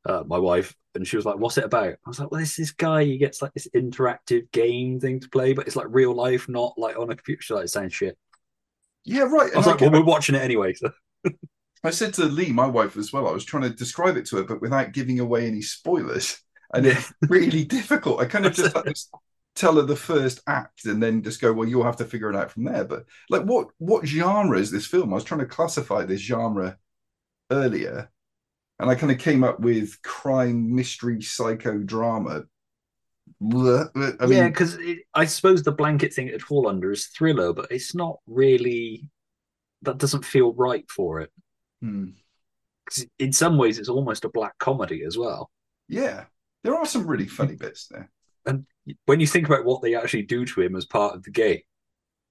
uh, 0.06 0.24
my 0.26 0.38
wife, 0.38 0.76
and 0.96 1.08
she 1.08 1.16
was 1.16 1.26
like, 1.26 1.38
"What's 1.38 1.58
it 1.58 1.64
about?" 1.66 1.90
I 1.94 2.10
was 2.10 2.20
like, 2.20 2.32
"Well, 2.32 2.40
this 2.40 2.56
this 2.56 2.72
guy, 2.72 3.04
he 3.04 3.18
gets 3.18 3.42
like 3.42 3.54
this 3.54 3.68
interactive 3.76 4.52
game 4.52 5.00
thing 5.00 5.20
to 5.20 5.30
play, 5.30 5.54
but 5.54 5.68
it's 5.68 5.76
like 5.76 5.88
real 5.90 6.14
life, 6.14 6.48
not 6.50 6.74
like 6.78 6.98
on 6.98 7.10
a 7.12 7.16
computer." 7.16 7.42
She's 7.42 7.56
like, 7.56 7.66
"It 7.66 7.70
sounds 7.70 7.94
shit." 7.94 8.18
Yeah, 9.04 9.24
right. 9.24 9.54
I 9.54 9.58
was 9.58 9.68
And 9.68 9.68
like, 9.68 9.82
"Well, 9.82 9.92
we're 9.92 10.04
watching 10.04 10.36
it 10.36 10.42
anyway." 10.42 10.74
So. 10.74 10.92
I 11.84 11.92
said 11.92 12.14
to 12.16 12.26
Lee, 12.26 12.52
my 12.52 12.66
wife 12.66 12.98
as 12.98 13.14
well, 13.14 13.28
I 13.28 13.32
was 13.32 13.46
trying 13.46 13.64
to 13.64 13.70
describe 13.70 14.18
it 14.18 14.26
to 14.28 14.38
her, 14.38 14.44
but 14.44 14.62
without 14.62 14.92
giving 14.92 15.20
away 15.20 15.48
any 15.48 15.62
spoilers. 15.62 16.40
And 16.74 16.86
it's 16.86 17.14
really 17.30 17.64
difficult. 17.64 18.20
I 18.20 18.26
kind 18.26 18.46
of 18.46 18.54
just 18.54 18.74
like, 18.76 18.86
just 18.88 19.14
tell 19.56 19.76
her 19.76 19.84
the 19.84 19.96
first 19.96 20.42
act 20.48 20.86
and 20.86 21.02
then 21.02 21.22
just 21.22 21.40
go, 21.42 21.54
well, 21.54 21.68
you'll 21.68 21.84
have 21.84 21.98
to 21.98 22.06
figure 22.06 22.30
it 22.30 22.36
out 22.36 22.52
from 22.52 22.64
there. 22.66 22.86
But 22.86 23.06
like 23.30 23.44
what 23.44 23.70
what 23.78 24.06
genre 24.06 24.58
is 24.60 24.72
this 24.72 24.88
film? 24.88 25.14
I 25.14 25.16
was 25.16 25.24
trying 25.24 25.42
to 25.42 25.46
classify 25.46 26.04
this 26.06 26.22
genre 26.22 26.78
earlier. 27.52 28.12
And 28.80 28.90
I 28.90 28.96
kind 28.96 29.12
of 29.12 29.20
came 29.20 29.44
up 29.44 29.60
with 29.60 30.02
crime, 30.02 30.76
mystery, 30.76 31.18
psychodrama. 31.20 32.46
Blech. 33.42 33.90
I 34.22 34.26
mean, 34.26 34.38
yeah, 34.38 34.48
because 34.50 34.78
I 35.14 35.26
suppose 35.26 35.64
the 35.64 35.72
blanket 35.72 36.14
thing 36.14 36.28
it'd 36.28 36.42
fall 36.42 36.68
under 36.68 36.92
is 36.92 37.08
thriller, 37.08 37.54
but 37.54 37.72
it's 37.72 37.96
not 37.96 38.20
really. 38.28 39.10
That 39.82 39.98
doesn't 39.98 40.26
feel 40.26 40.54
right 40.54 40.90
for 40.90 41.22
it. 41.22 41.32
hmm. 41.82 42.10
in 43.20 43.32
some 43.34 43.58
ways, 43.58 43.78
it's 43.80 43.90
almost 43.90 44.26
a 44.26 44.30
black 44.30 44.58
comedy 44.58 45.04
as 45.06 45.18
well. 45.18 45.52
yeah, 45.88 46.26
there 46.64 46.76
are 46.76 46.86
some 46.86 47.06
really 47.06 47.28
funny 47.28 47.56
bits 47.56 47.88
there. 47.88 48.10
And 48.48 48.66
when 49.06 49.20
you 49.20 49.28
think 49.28 49.48
about 49.48 49.66
what 49.66 49.82
they 49.82 49.96
actually 49.96 50.24
do 50.24 50.46
to 50.46 50.62
him 50.62 50.76
as 50.76 50.86
part 50.86 51.16
of 51.16 51.24
the 51.24 51.32
game, 51.32 51.62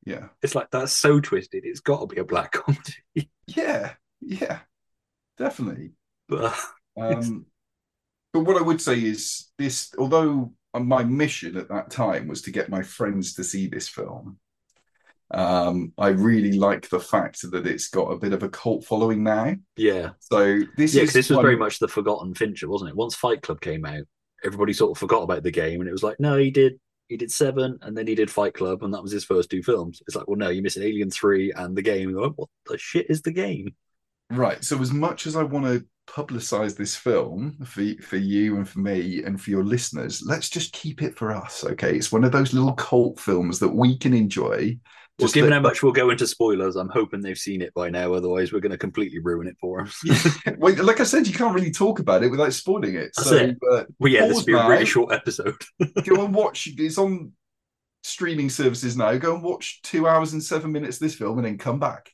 Yeah. 0.04 0.28
it's 0.42 0.54
like 0.54 0.70
that's 0.70 0.92
so 0.92 1.20
twisted. 1.20 1.64
It's 1.64 1.80
got 1.80 2.00
to 2.00 2.06
be 2.06 2.20
a 2.20 2.24
black 2.24 2.52
comedy. 2.52 3.30
Yeah. 3.46 3.92
Yeah. 4.20 4.60
Definitely. 5.38 5.92
But 6.28 6.54
Um, 6.96 7.46
but 8.32 8.40
what 8.40 8.56
I 8.56 8.62
would 8.62 8.80
say 8.80 8.98
is 9.02 9.50
this, 9.58 9.92
although 9.98 10.52
my 10.74 11.04
mission 11.04 11.56
at 11.56 11.68
that 11.68 11.90
time 11.90 12.28
was 12.28 12.42
to 12.42 12.50
get 12.50 12.68
my 12.68 12.82
friends 12.82 13.34
to 13.34 13.44
see 13.44 13.66
this 13.68 13.88
film, 13.88 14.38
um, 15.30 15.92
I 15.98 16.08
really 16.08 16.52
like 16.52 16.88
the 16.88 17.00
fact 17.00 17.42
that 17.50 17.66
it's 17.66 17.88
got 17.88 18.12
a 18.12 18.18
bit 18.18 18.32
of 18.32 18.42
a 18.42 18.48
cult 18.48 18.84
following 18.84 19.22
now. 19.22 19.54
yeah, 19.76 20.10
So 20.20 20.60
this 20.76 20.90
is 20.90 20.94
yeah, 20.94 21.02
is 21.04 21.12
this 21.12 21.28
was 21.30 21.36
one- 21.36 21.44
very 21.44 21.56
much 21.56 21.78
the 21.78 21.88
forgotten 21.88 22.34
Fincher, 22.34 22.68
wasn't 22.68 22.90
it? 22.90 22.96
Once 22.96 23.14
Fight 23.14 23.42
Club 23.42 23.60
came 23.60 23.84
out, 23.84 24.02
everybody 24.44 24.72
sort 24.72 24.92
of 24.92 24.98
forgot 24.98 25.22
about 25.22 25.42
the 25.42 25.50
game, 25.50 25.80
and 25.80 25.88
it 25.88 25.92
was 25.92 26.02
like, 26.02 26.20
no, 26.20 26.36
he 26.36 26.50
did. 26.50 26.78
He 27.08 27.16
did 27.16 27.30
seven, 27.30 27.78
and 27.82 27.96
then 27.96 28.06
he 28.06 28.14
did 28.14 28.30
Fight 28.30 28.54
Club, 28.54 28.82
and 28.82 28.92
that 28.94 29.02
was 29.02 29.12
his 29.12 29.24
first 29.24 29.50
two 29.50 29.62
films. 29.62 30.02
It's 30.06 30.16
like, 30.16 30.26
well, 30.26 30.38
no, 30.38 30.48
you're 30.48 30.62
missing 30.62 30.82
Alien 30.82 31.10
Three 31.10 31.52
and 31.52 31.76
the 31.76 31.82
game. 31.82 32.12
Like, 32.14 32.32
what 32.36 32.48
the 32.66 32.78
shit 32.78 33.06
is 33.10 33.22
the 33.22 33.32
game? 33.32 33.74
Right. 34.30 34.62
So 34.64 34.80
as 34.80 34.92
much 34.92 35.26
as 35.26 35.36
I 35.36 35.42
want 35.42 35.66
to 35.66 35.84
publicize 36.06 36.76
this 36.76 36.94
film 36.94 37.56
for 37.64 37.82
for 38.02 38.16
you 38.16 38.56
and 38.56 38.68
for 38.68 38.80
me 38.80 39.22
and 39.24 39.40
for 39.40 39.50
your 39.50 39.64
listeners, 39.64 40.22
let's 40.24 40.48
just 40.48 40.72
keep 40.72 41.02
it 41.02 41.16
for 41.16 41.32
us. 41.32 41.64
Okay, 41.64 41.96
it's 41.96 42.12
one 42.12 42.24
of 42.24 42.32
those 42.32 42.52
little 42.52 42.74
cult 42.74 43.18
films 43.18 43.58
that 43.60 43.74
we 43.74 43.96
can 43.96 44.14
enjoy. 44.14 44.78
Well, 45.18 45.28
given 45.30 45.50
let- 45.50 45.56
how 45.56 45.62
much 45.62 45.82
we'll 45.82 45.92
go 45.92 46.10
into 46.10 46.26
spoilers, 46.26 46.74
I'm 46.74 46.88
hoping 46.88 47.20
they've 47.20 47.38
seen 47.38 47.62
it 47.62 47.72
by 47.74 47.88
now. 47.88 48.12
Otherwise, 48.12 48.52
we're 48.52 48.60
going 48.60 48.72
to 48.72 48.78
completely 48.78 49.20
ruin 49.20 49.46
it 49.46 49.56
for 49.60 49.84
them. 49.84 50.16
well, 50.58 50.74
like 50.82 50.98
I 50.98 51.04
said, 51.04 51.28
you 51.28 51.32
can't 51.32 51.54
really 51.54 51.70
talk 51.70 52.00
about 52.00 52.24
it 52.24 52.30
without 52.30 52.52
spoiling 52.52 52.96
it. 52.96 53.12
That's 53.16 53.28
so, 53.28 53.36
it. 53.36 53.56
Uh, 53.70 53.84
well, 54.00 54.12
yeah, 54.12 54.26
this 54.26 54.38
will 54.38 54.44
be 54.44 54.54
a 54.54 54.68
really 54.68 54.84
short 54.84 55.12
episode. 55.12 55.54
Go 56.04 56.24
and 56.24 56.34
watch. 56.34 56.68
It's 56.76 56.98
on 56.98 57.32
streaming 58.02 58.50
services 58.50 58.96
now. 58.96 59.16
Go 59.16 59.34
and 59.34 59.44
watch 59.44 59.82
two 59.82 60.08
hours 60.08 60.32
and 60.32 60.42
seven 60.42 60.72
minutes 60.72 60.96
of 60.96 61.02
this 61.02 61.14
film, 61.14 61.38
and 61.38 61.46
then 61.46 61.58
come 61.58 61.78
back. 61.78 62.10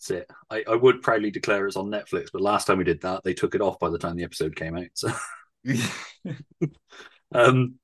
That's 0.00 0.10
it. 0.10 0.30
I, 0.48 0.64
I 0.66 0.76
would 0.76 1.02
proudly 1.02 1.30
declare 1.30 1.66
it's 1.66 1.76
on 1.76 1.90
Netflix, 1.90 2.28
but 2.32 2.40
last 2.40 2.66
time 2.66 2.78
we 2.78 2.84
did 2.84 3.02
that, 3.02 3.22
they 3.22 3.34
took 3.34 3.54
it 3.54 3.60
off 3.60 3.78
by 3.78 3.90
the 3.90 3.98
time 3.98 4.16
the 4.16 4.24
episode 4.24 4.56
came 4.56 4.74
out. 4.74 4.86
So, 4.94 5.12
um, 7.34 7.74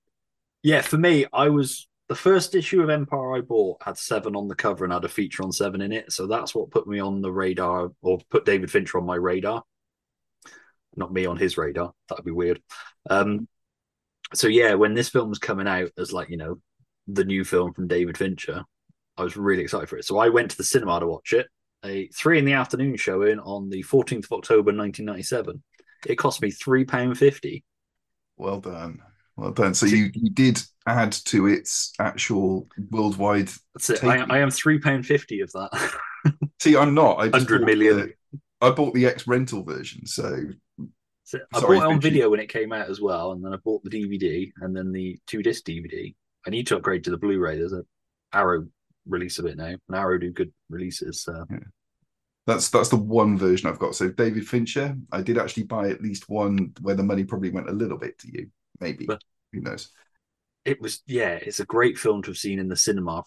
yeah, 0.62 0.80
for 0.80 0.96
me, 0.96 1.26
I 1.30 1.50
was 1.50 1.88
the 2.08 2.14
first 2.14 2.54
issue 2.54 2.82
of 2.82 2.88
Empire 2.88 3.36
I 3.36 3.40
bought 3.42 3.82
had 3.82 3.98
seven 3.98 4.34
on 4.34 4.48
the 4.48 4.54
cover 4.54 4.84
and 4.84 4.94
had 4.94 5.04
a 5.04 5.10
feature 5.10 5.42
on 5.42 5.52
seven 5.52 5.82
in 5.82 5.92
it. 5.92 6.10
So 6.10 6.26
that's 6.26 6.54
what 6.54 6.70
put 6.70 6.86
me 6.86 7.00
on 7.00 7.20
the 7.20 7.30
radar, 7.30 7.90
or 8.00 8.18
put 8.30 8.46
David 8.46 8.70
Fincher 8.70 8.96
on 8.96 9.04
my 9.04 9.16
radar. 9.16 9.62
Not 10.96 11.12
me 11.12 11.26
on 11.26 11.36
his 11.36 11.58
radar. 11.58 11.92
That'd 12.08 12.24
be 12.24 12.30
weird. 12.30 12.62
Um, 13.10 13.46
so 14.32 14.48
yeah, 14.48 14.72
when 14.72 14.94
this 14.94 15.10
film 15.10 15.28
was 15.28 15.38
coming 15.38 15.68
out 15.68 15.90
as 15.98 16.14
like 16.14 16.30
you 16.30 16.38
know 16.38 16.60
the 17.08 17.26
new 17.26 17.44
film 17.44 17.74
from 17.74 17.88
David 17.88 18.16
Fincher, 18.16 18.64
I 19.18 19.22
was 19.22 19.36
really 19.36 19.64
excited 19.64 19.90
for 19.90 19.98
it. 19.98 20.06
So 20.06 20.16
I 20.16 20.30
went 20.30 20.52
to 20.52 20.56
the 20.56 20.64
cinema 20.64 21.00
to 21.00 21.06
watch 21.06 21.34
it. 21.34 21.48
A 21.84 22.08
three 22.08 22.38
in 22.38 22.44
the 22.44 22.54
afternoon 22.54 22.96
showing 22.96 23.38
on 23.38 23.68
the 23.68 23.82
14th 23.84 24.24
of 24.24 24.32
October 24.32 24.72
1997. 24.72 25.62
It 26.06 26.16
cost 26.16 26.42
me 26.42 26.50
three 26.50 26.84
pound 26.84 27.18
fifty. 27.18 27.64
Well 28.36 28.60
done. 28.60 29.00
Well 29.36 29.52
done. 29.52 29.74
So 29.74 29.86
you, 29.86 30.10
you 30.14 30.30
did 30.30 30.62
add 30.86 31.12
to 31.12 31.46
its 31.46 31.92
actual 31.98 32.68
worldwide. 32.90 33.50
That's 33.74 33.90
it. 33.90 34.04
I, 34.04 34.24
I 34.28 34.38
am 34.38 34.50
three 34.50 34.78
pound 34.78 35.06
fifty 35.06 35.40
of 35.40 35.50
that. 35.52 35.98
See, 36.60 36.76
I'm 36.76 36.94
not. 36.94 37.18
I 37.18 37.28
just 37.28 37.50
100 37.50 37.60
bought 37.60 37.76
the- 37.96 38.12
I 38.60 38.70
bought 38.70 38.94
the 38.94 39.06
X 39.06 39.26
rental 39.26 39.62
version. 39.62 40.06
So 40.06 40.44
So 41.24 41.38
I 41.52 41.60
Sorry, 41.60 41.78
bought 41.78 41.90
it 41.90 41.94
on 41.94 42.00
video 42.00 42.30
when 42.30 42.40
it 42.40 42.48
came 42.48 42.72
out 42.72 42.88
as 42.88 43.00
well, 43.00 43.32
and 43.32 43.44
then 43.44 43.52
I 43.52 43.56
bought 43.56 43.84
the 43.84 43.90
DVD 43.90 44.50
and 44.60 44.74
then 44.74 44.92
the 44.92 45.18
two 45.26 45.42
disc 45.42 45.64
DVD. 45.64 46.14
I 46.46 46.50
need 46.50 46.66
to 46.68 46.76
upgrade 46.76 47.04
to 47.04 47.10
the 47.10 47.18
Blu-ray. 47.18 47.58
There's 47.58 47.72
a 47.72 47.84
Arrow 48.32 48.66
release 49.06 49.38
of 49.38 49.46
it 49.46 49.56
now, 49.56 49.66
and 49.66 49.80
Arrow 49.96 50.18
do 50.18 50.30
good 50.32 50.52
releases. 50.68 51.22
So 51.22 51.46
that's 52.46 52.68
that's 52.70 52.88
the 52.88 52.96
one 52.96 53.38
version 53.38 53.68
I've 53.68 53.78
got. 53.78 53.94
So 53.94 54.08
David 54.10 54.46
Fincher, 54.46 54.96
I 55.12 55.22
did 55.22 55.38
actually 55.38 55.64
buy 55.64 55.88
at 55.88 56.02
least 56.02 56.28
one 56.28 56.72
where 56.80 56.94
the 56.94 57.02
money 57.02 57.24
probably 57.24 57.50
went 57.50 57.68
a 57.68 57.72
little 57.72 57.98
bit 57.98 58.18
to 58.20 58.28
you. 58.32 58.48
Maybe. 58.80 59.06
But- 59.06 59.22
Who 59.52 59.60
knows? 59.60 59.90
it 60.66 60.80
was 60.80 61.02
yeah, 61.06 61.38
it's 61.40 61.60
a 61.60 61.64
great 61.64 61.96
film 61.96 62.22
to 62.22 62.30
have 62.30 62.36
seen 62.36 62.58
in 62.58 62.68
the 62.68 62.76
cinema. 62.76 63.22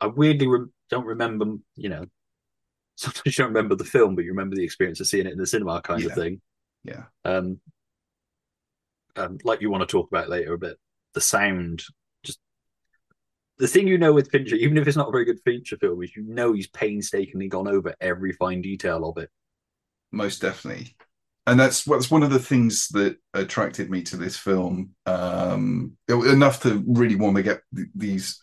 I 0.00 0.08
weirdly 0.08 0.48
re- 0.48 0.66
don't 0.90 1.06
remember, 1.06 1.46
you 1.76 1.88
know, 1.88 2.04
sometimes 2.96 3.38
you 3.38 3.44
don't 3.44 3.54
remember 3.54 3.76
the 3.76 3.84
film, 3.84 4.16
but 4.16 4.24
you 4.24 4.32
remember 4.32 4.56
the 4.56 4.64
experience 4.64 5.00
of 5.00 5.06
seeing 5.06 5.26
it 5.26 5.32
in 5.32 5.38
the 5.38 5.46
cinema, 5.46 5.80
kind 5.80 6.04
of 6.04 6.12
thing. 6.12 6.40
Yeah. 6.82 7.04
Um, 7.24 7.60
um, 9.14 9.38
like 9.44 9.60
you 9.60 9.70
want 9.70 9.82
to 9.82 9.86
talk 9.86 10.08
about 10.08 10.28
later 10.28 10.54
a 10.54 10.58
bit, 10.58 10.76
the 11.14 11.20
sound, 11.20 11.84
the 13.62 13.68
thing 13.68 13.86
you 13.86 13.96
know 13.96 14.12
with 14.12 14.28
Fincher, 14.32 14.56
even 14.56 14.76
if 14.76 14.88
it's 14.88 14.96
not 14.96 15.06
a 15.08 15.12
very 15.12 15.24
good 15.24 15.38
feature 15.44 15.76
film, 15.76 16.02
is 16.02 16.16
you 16.16 16.24
know 16.24 16.52
he's 16.52 16.66
painstakingly 16.66 17.46
gone 17.46 17.68
over 17.68 17.94
every 18.00 18.32
fine 18.32 18.60
detail 18.60 19.08
of 19.08 19.22
it. 19.22 19.30
most 20.10 20.42
definitely. 20.42 20.96
And 21.46 21.60
that's 21.60 21.86
what's 21.86 22.10
one 22.10 22.24
of 22.24 22.30
the 22.30 22.40
things 22.40 22.88
that 22.88 23.18
attracted 23.34 23.88
me 23.88 24.02
to 24.02 24.16
this 24.16 24.36
film 24.36 24.90
um 25.06 25.96
enough 26.08 26.60
to 26.62 26.82
really 26.88 27.14
want 27.14 27.36
to 27.36 27.42
get 27.44 27.60
th- 27.74 27.88
these 27.94 28.42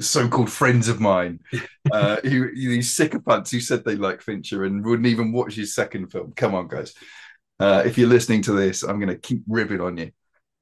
so-called 0.00 0.52
friends 0.52 0.88
of 0.88 1.00
mine 1.00 1.40
uh 1.92 2.16
who 2.22 2.54
these 2.54 2.94
sycophants 2.94 3.50
who 3.50 3.60
said 3.60 3.84
they 3.84 3.96
like 3.96 4.20
fincher 4.20 4.64
and 4.64 4.84
wouldn't 4.84 5.08
even 5.08 5.32
watch 5.32 5.54
his 5.54 5.74
second 5.74 6.08
film. 6.08 6.34
Come 6.36 6.54
on 6.54 6.68
guys. 6.68 6.92
Uh 7.58 7.82
if 7.86 7.96
you're 7.96 8.08
listening 8.08 8.42
to 8.42 8.52
this 8.52 8.82
i'm 8.82 9.00
going 9.00 9.08
to 9.08 9.18
keep 9.18 9.42
ribbing 9.48 9.80
on 9.80 9.96
you. 9.96 10.10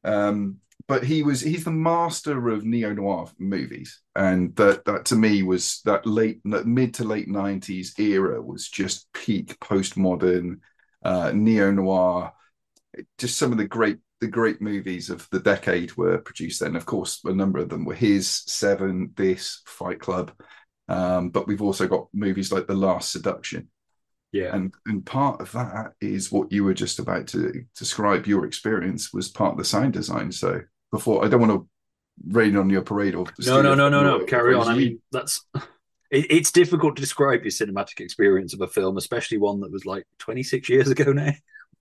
Um 0.05 0.61
but 0.87 1.05
he 1.05 1.23
was 1.23 1.41
he's 1.41 1.65
the 1.65 1.71
master 1.71 2.49
of 2.49 2.65
neo-noir 2.65 3.29
movies. 3.39 4.01
And 4.15 4.55
that 4.57 4.85
that 4.85 5.07
to 5.07 5.17
me 5.17 5.43
was 5.43 5.81
that 5.85 6.07
late 6.07 6.41
that 6.45 6.67
mid 6.67 6.95
to 6.95 7.05
late 7.05 7.29
90s 7.29 7.99
era 7.99 8.41
was 8.41 8.69
just 8.69 9.13
peak 9.13 9.59
postmodern 9.61 10.61
uh 11.05 11.33
neo-noir. 11.35 12.33
Just 13.19 13.39
some 13.39 13.53
of 13.53 13.59
the 13.59 13.67
great 13.67 13.99
the 14.21 14.27
great 14.29 14.61
movies 14.61 15.11
of 15.11 15.29
the 15.31 15.41
decade 15.41 15.97
were 15.97 16.19
produced 16.19 16.61
then. 16.61 16.77
Of 16.77 16.87
course 16.87 17.21
a 17.25 17.33
number 17.33 17.59
of 17.59 17.69
them 17.69 17.85
were 17.85 17.95
his 17.95 18.29
seven 18.47 19.13
this 19.17 19.63
fight 19.67 20.01
club. 20.01 20.33
Um 20.89 21.31
but 21.31 21.47
we've 21.47 21.63
also 21.63 21.89
got 21.89 22.09
movies 22.13 22.53
like 22.53 22.67
the 22.67 22.75
last 22.75 23.11
seduction. 23.11 23.69
Yeah. 24.33 24.55
and 24.55 24.75
and 24.87 25.07
part 25.07 25.41
of 25.41 25.53
that 25.53 25.93
is 26.01 26.33
what 26.33 26.51
you 26.51 26.65
were 26.65 26.75
just 26.75 26.99
about 26.99 27.29
to 27.29 27.65
describe. 27.79 28.27
Your 28.27 28.45
experience 28.47 29.13
was 29.15 29.29
part 29.29 29.53
of 29.53 29.59
the 29.59 29.65
sound 29.65 29.93
design. 29.93 30.33
So 30.33 30.61
before 30.95 31.25
i 31.25 31.29
don't 31.29 31.41
want 31.41 31.53
to 31.53 31.69
rain 32.29 32.57
on 32.57 32.71
your 32.71 32.83
parade 32.83 33.15
or 33.15 33.27
No, 33.45 33.61
no, 33.61 33.75
no, 33.75 33.89
no, 33.89 34.03
no. 34.19 34.25
Carry 34.25 34.55
on. 34.55 34.69
I 34.69 34.75
mean, 34.77 35.01
that's 35.11 35.45
it, 36.11 36.27
it's 36.31 36.53
difficult 36.53 36.95
to 36.95 37.03
describe 37.03 37.43
your 37.43 37.51
cinematic 37.51 37.99
experience 38.01 38.55
of 38.55 38.61
a 38.61 38.69
film, 38.69 38.97
especially 38.97 39.39
one 39.39 39.61
that 39.61 39.73
was 39.73 39.85
like 39.85 40.05
26 40.21 40.69
years 40.69 40.89
ago 40.89 41.13
now, 41.13 41.33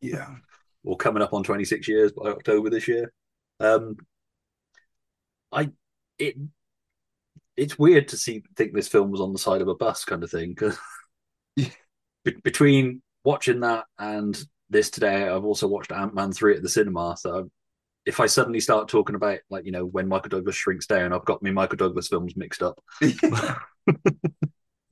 yeah 0.02 0.36
or 0.84 0.98
coming 0.98 1.22
up 1.24 1.34
on 1.34 1.44
26 1.44 1.88
years 1.88 2.12
by 2.12 2.30
October 2.30 2.70
this 2.70 2.88
year. 2.88 3.14
Um, 3.60 3.98
I 5.52 5.70
it 6.18 6.36
it's 7.56 7.78
weird 7.78 8.08
to 8.10 8.18
see 8.18 8.44
think 8.58 8.74
this 8.74 8.88
film 8.88 9.12
was 9.12 9.22
on 9.22 9.34
the 9.34 9.40
side 9.40 9.62
of 9.62 9.68
a 9.68 9.76
bus 9.76 10.04
kind 10.04 10.24
of 10.24 10.32
thing 10.32 10.50
because 10.50 10.78
Yeah. 11.56 11.70
be- 12.26 12.42
between 12.44 13.02
watching 13.24 13.60
that 13.60 13.86
and 14.00 14.36
this 14.70 14.90
today, 14.90 15.30
I've 15.30 15.46
also 15.46 15.68
watched 15.68 15.92
Ant 15.92 16.16
Man 16.16 16.32
three 16.32 16.56
at 16.56 16.64
the 16.64 16.70
cinema. 16.70 17.16
So 17.20 17.38
I've, 17.40 17.52
if 18.06 18.20
I 18.20 18.26
suddenly 18.26 18.60
start 18.60 18.90
talking 18.90 19.16
about 19.16 19.40
like 19.50 19.66
you 19.66 19.72
know 19.72 19.86
when 19.86 20.08
Michael 20.08 20.30
Douglas 20.30 20.56
shrinks 20.56 20.88
down, 20.88 21.14
I've 21.14 21.26
got 21.26 21.42
me 21.42 21.52
Michael 21.52 21.78
Douglas 21.78 22.08
films 22.08 22.36
mixed 22.36 22.64
up. 22.64 22.84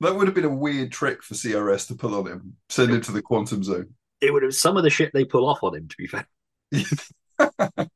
That 0.02 0.16
would 0.16 0.26
have 0.26 0.34
been 0.34 0.44
a 0.44 0.48
weird 0.48 0.90
trick 0.90 1.22
for 1.22 1.34
CRS 1.34 1.86
to 1.86 1.94
pull 1.94 2.16
on 2.16 2.26
him. 2.26 2.56
Send 2.68 2.90
him 2.90 3.00
to 3.02 3.12
the 3.12 3.22
quantum 3.22 3.62
zone. 3.62 3.94
It 4.20 4.32
would 4.32 4.42
have 4.42 4.54
some 4.54 4.76
of 4.76 4.82
the 4.82 4.90
shit 4.90 5.12
they 5.14 5.24
pull 5.24 5.48
off 5.48 5.62
on 5.62 5.76
him. 5.76 5.86
To 5.86 5.96
be 5.96 6.08
fair, 6.08 6.26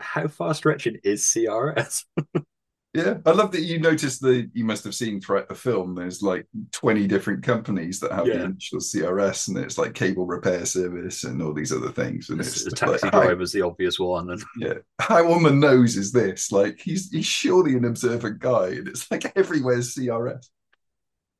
how 0.00 0.28
far 0.28 0.54
stretching 0.54 0.98
is 1.02 1.24
CRS? 1.24 2.04
Yeah, 2.94 3.18
I 3.26 3.32
love 3.32 3.52
that 3.52 3.60
you 3.62 3.78
noticed 3.78 4.22
that 4.22 4.50
you 4.54 4.64
must 4.64 4.82
have 4.84 4.94
seen 4.94 5.20
throughout 5.20 5.48
the 5.48 5.54
film. 5.54 5.94
There's 5.94 6.22
like 6.22 6.46
20 6.72 7.06
different 7.06 7.42
companies 7.42 8.00
that 8.00 8.12
have 8.12 8.26
Yeah. 8.26 8.38
the 8.38 8.44
initial 8.44 8.80
CRS, 8.80 9.48
and 9.48 9.58
it's 9.58 9.76
like 9.76 9.94
cable 9.94 10.26
repair 10.26 10.64
service 10.64 11.24
and 11.24 11.42
all 11.42 11.52
these 11.52 11.72
other 11.72 11.92
things. 11.92 12.30
And 12.30 12.40
it's 12.40 12.64
the 12.64 12.70
taxi 12.70 13.06
like, 13.06 13.12
driver's 13.12 13.52
the 13.52 13.62
obvious 13.62 13.98
one, 13.98 14.30
and 14.30 14.42
yeah, 14.56 14.74
how 14.98 15.30
on 15.32 15.42
the 15.42 15.50
nose 15.50 15.96
is 15.96 16.12
this? 16.12 16.50
Like, 16.50 16.80
he's 16.80 17.10
he's 17.10 17.26
surely 17.26 17.76
an 17.76 17.84
observant 17.84 18.38
guy, 18.38 18.68
and 18.68 18.88
it's 18.88 19.10
like 19.10 19.32
everywhere's 19.36 19.94
CRS. 19.94 20.48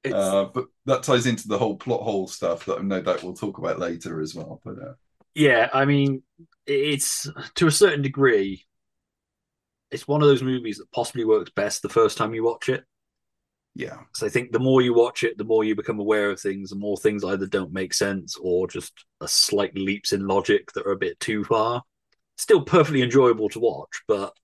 it's 0.05 0.14
Uh, 0.14 0.45
but 0.52 0.67
that 0.85 1.02
ties 1.02 1.26
into 1.26 1.49
the 1.49 1.59
whole 1.59 1.76
plot 1.76 2.02
hole 2.02 2.28
stuff 2.28 2.67
that 2.67 2.76
I'm 2.78 2.88
no 2.88 3.00
doubt 3.02 3.23
we'll 3.23 3.35
talk 3.35 3.59
about 3.59 3.78
later 3.78 4.21
as 4.21 4.35
well. 4.35 4.61
But 4.64 4.78
uh, 4.78 4.95
yeah. 5.35 5.69
I 5.73 5.85
mean, 5.85 6.23
it's 6.67 7.28
to 7.57 7.67
a 7.67 7.73
certain 7.73 8.02
degree, 8.02 8.64
it's 9.90 10.09
one 10.09 10.23
of 10.23 10.28
those 10.28 10.42
movies 10.42 10.78
that 10.78 10.90
possibly 10.92 11.25
works 11.25 11.50
best 11.54 11.83
the 11.83 11.88
first 11.88 12.16
time 12.18 12.35
you 12.35 12.45
watch 12.45 12.68
it. 12.68 12.85
yeah, 13.75 13.99
So 14.14 14.26
I 14.26 14.30
think 14.30 14.50
the 14.52 14.59
more 14.59 14.83
you 14.83 14.95
watch 14.95 15.23
it, 15.23 15.38
the 15.38 15.45
more 15.45 15.64
you 15.64 15.75
become 15.75 16.00
aware 16.00 16.30
of 16.30 16.40
things, 16.40 16.71
the 16.71 16.76
more 16.76 16.97
things 16.97 17.23
either 17.25 17.47
don't 17.47 17.73
make 17.73 17.95
sense 17.95 18.37
or 18.40 18.66
just 18.66 18.92
a 19.21 19.28
slight 19.28 19.75
leaps 19.76 20.12
in 20.12 20.26
logic 20.26 20.73
that 20.73 20.87
are 20.87 20.92
a 20.92 20.97
bit 20.97 21.21
too 21.21 21.45
far. 21.45 21.83
Still 22.37 22.62
perfectly 22.62 23.02
enjoyable 23.02 23.49
to 23.50 23.61
watch, 23.61 24.02
but 24.09 24.35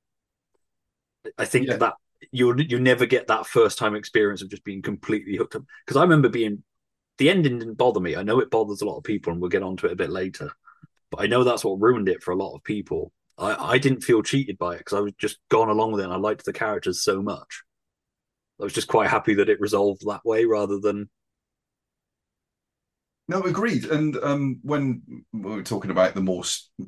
I 1.39 1.45
think 1.45 1.69
Yeah. 1.69 1.79
that 1.79 1.95
you 2.33 2.55
you 2.59 2.81
never 2.81 3.07
get 3.07 3.27
that 3.29 3.47
first 3.47 3.79
time 3.79 3.95
experience 3.95 4.43
of 4.43 4.51
just 4.51 4.65
being 4.65 4.83
completely 4.83 5.37
hooked 5.37 5.57
up. 5.57 5.65
Because 5.85 5.97
I 5.97 6.03
remember 6.03 6.29
being 6.29 6.63
the 7.19 7.31
ending 7.31 7.59
didn't 7.59 7.75
bother 7.77 8.01
me. 8.01 8.17
I 8.17 8.23
know 8.23 8.41
it 8.41 8.51
bothers 8.51 8.83
a 8.83 8.87
lot 8.87 8.99
of 8.99 9.05
people, 9.05 9.33
and 9.33 9.41
we'll 9.43 9.51
get 9.51 9.63
onto 9.63 9.87
it 9.87 9.93
a 9.93 9.97
bit 9.97 10.11
later. 10.11 10.51
But 11.11 11.23
I 11.23 11.29
know 11.29 11.45
that's 11.45 11.65
what 11.65 11.81
ruined 11.81 12.09
it 12.09 12.23
for 12.23 12.33
a 12.33 12.37
lot 12.37 12.55
of 12.57 12.65
people. 12.65 13.13
I, 13.39 13.73
I 13.75 13.79
didn't 13.79 14.03
feel 14.03 14.23
cheated 14.23 14.59
by 14.59 14.75
it 14.75 14.79
because 14.79 14.97
I 14.97 15.01
was 15.01 15.13
just 15.19 15.39
gone 15.51 15.69
along 15.71 15.93
with 15.93 16.01
it 16.01 16.05
and 16.05 16.13
I 16.13 16.17
liked 16.17 16.45
the 16.45 16.53
characters 16.53 17.03
so 17.03 17.23
much. 17.23 17.63
I 18.61 18.65
was 18.65 18.73
just 18.73 18.89
quite 18.89 19.11
happy 19.11 19.35
that 19.35 19.49
it 19.49 19.61
resolved 19.61 20.03
that 20.07 20.25
way 20.25 20.45
rather 20.45 20.79
than 20.79 21.09
No, 23.27 23.41
agreed. 23.43 23.87
And 23.87 24.17
um, 24.19 24.59
when 24.63 25.03
we 25.33 25.41
we're 25.41 25.63
talking 25.63 25.91
about 25.91 26.15
the 26.15 26.21
more 26.21 26.45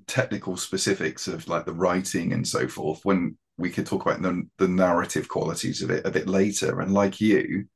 technical 0.06 0.56
specifics 0.56 1.28
of 1.28 1.48
like 1.48 1.64
the 1.64 1.72
writing 1.72 2.32
and 2.32 2.46
so 2.46 2.68
forth, 2.68 3.00
when 3.04 3.38
we 3.56 3.70
could 3.70 3.86
talk 3.86 4.02
about 4.02 4.20
the, 4.20 4.46
the 4.58 4.68
narrative 4.68 5.28
qualities 5.28 5.80
of 5.82 5.90
it 5.90 6.06
a 6.06 6.10
bit 6.10 6.28
later, 6.28 6.80
and 6.80 6.92
like 6.92 7.20
you, 7.22 7.66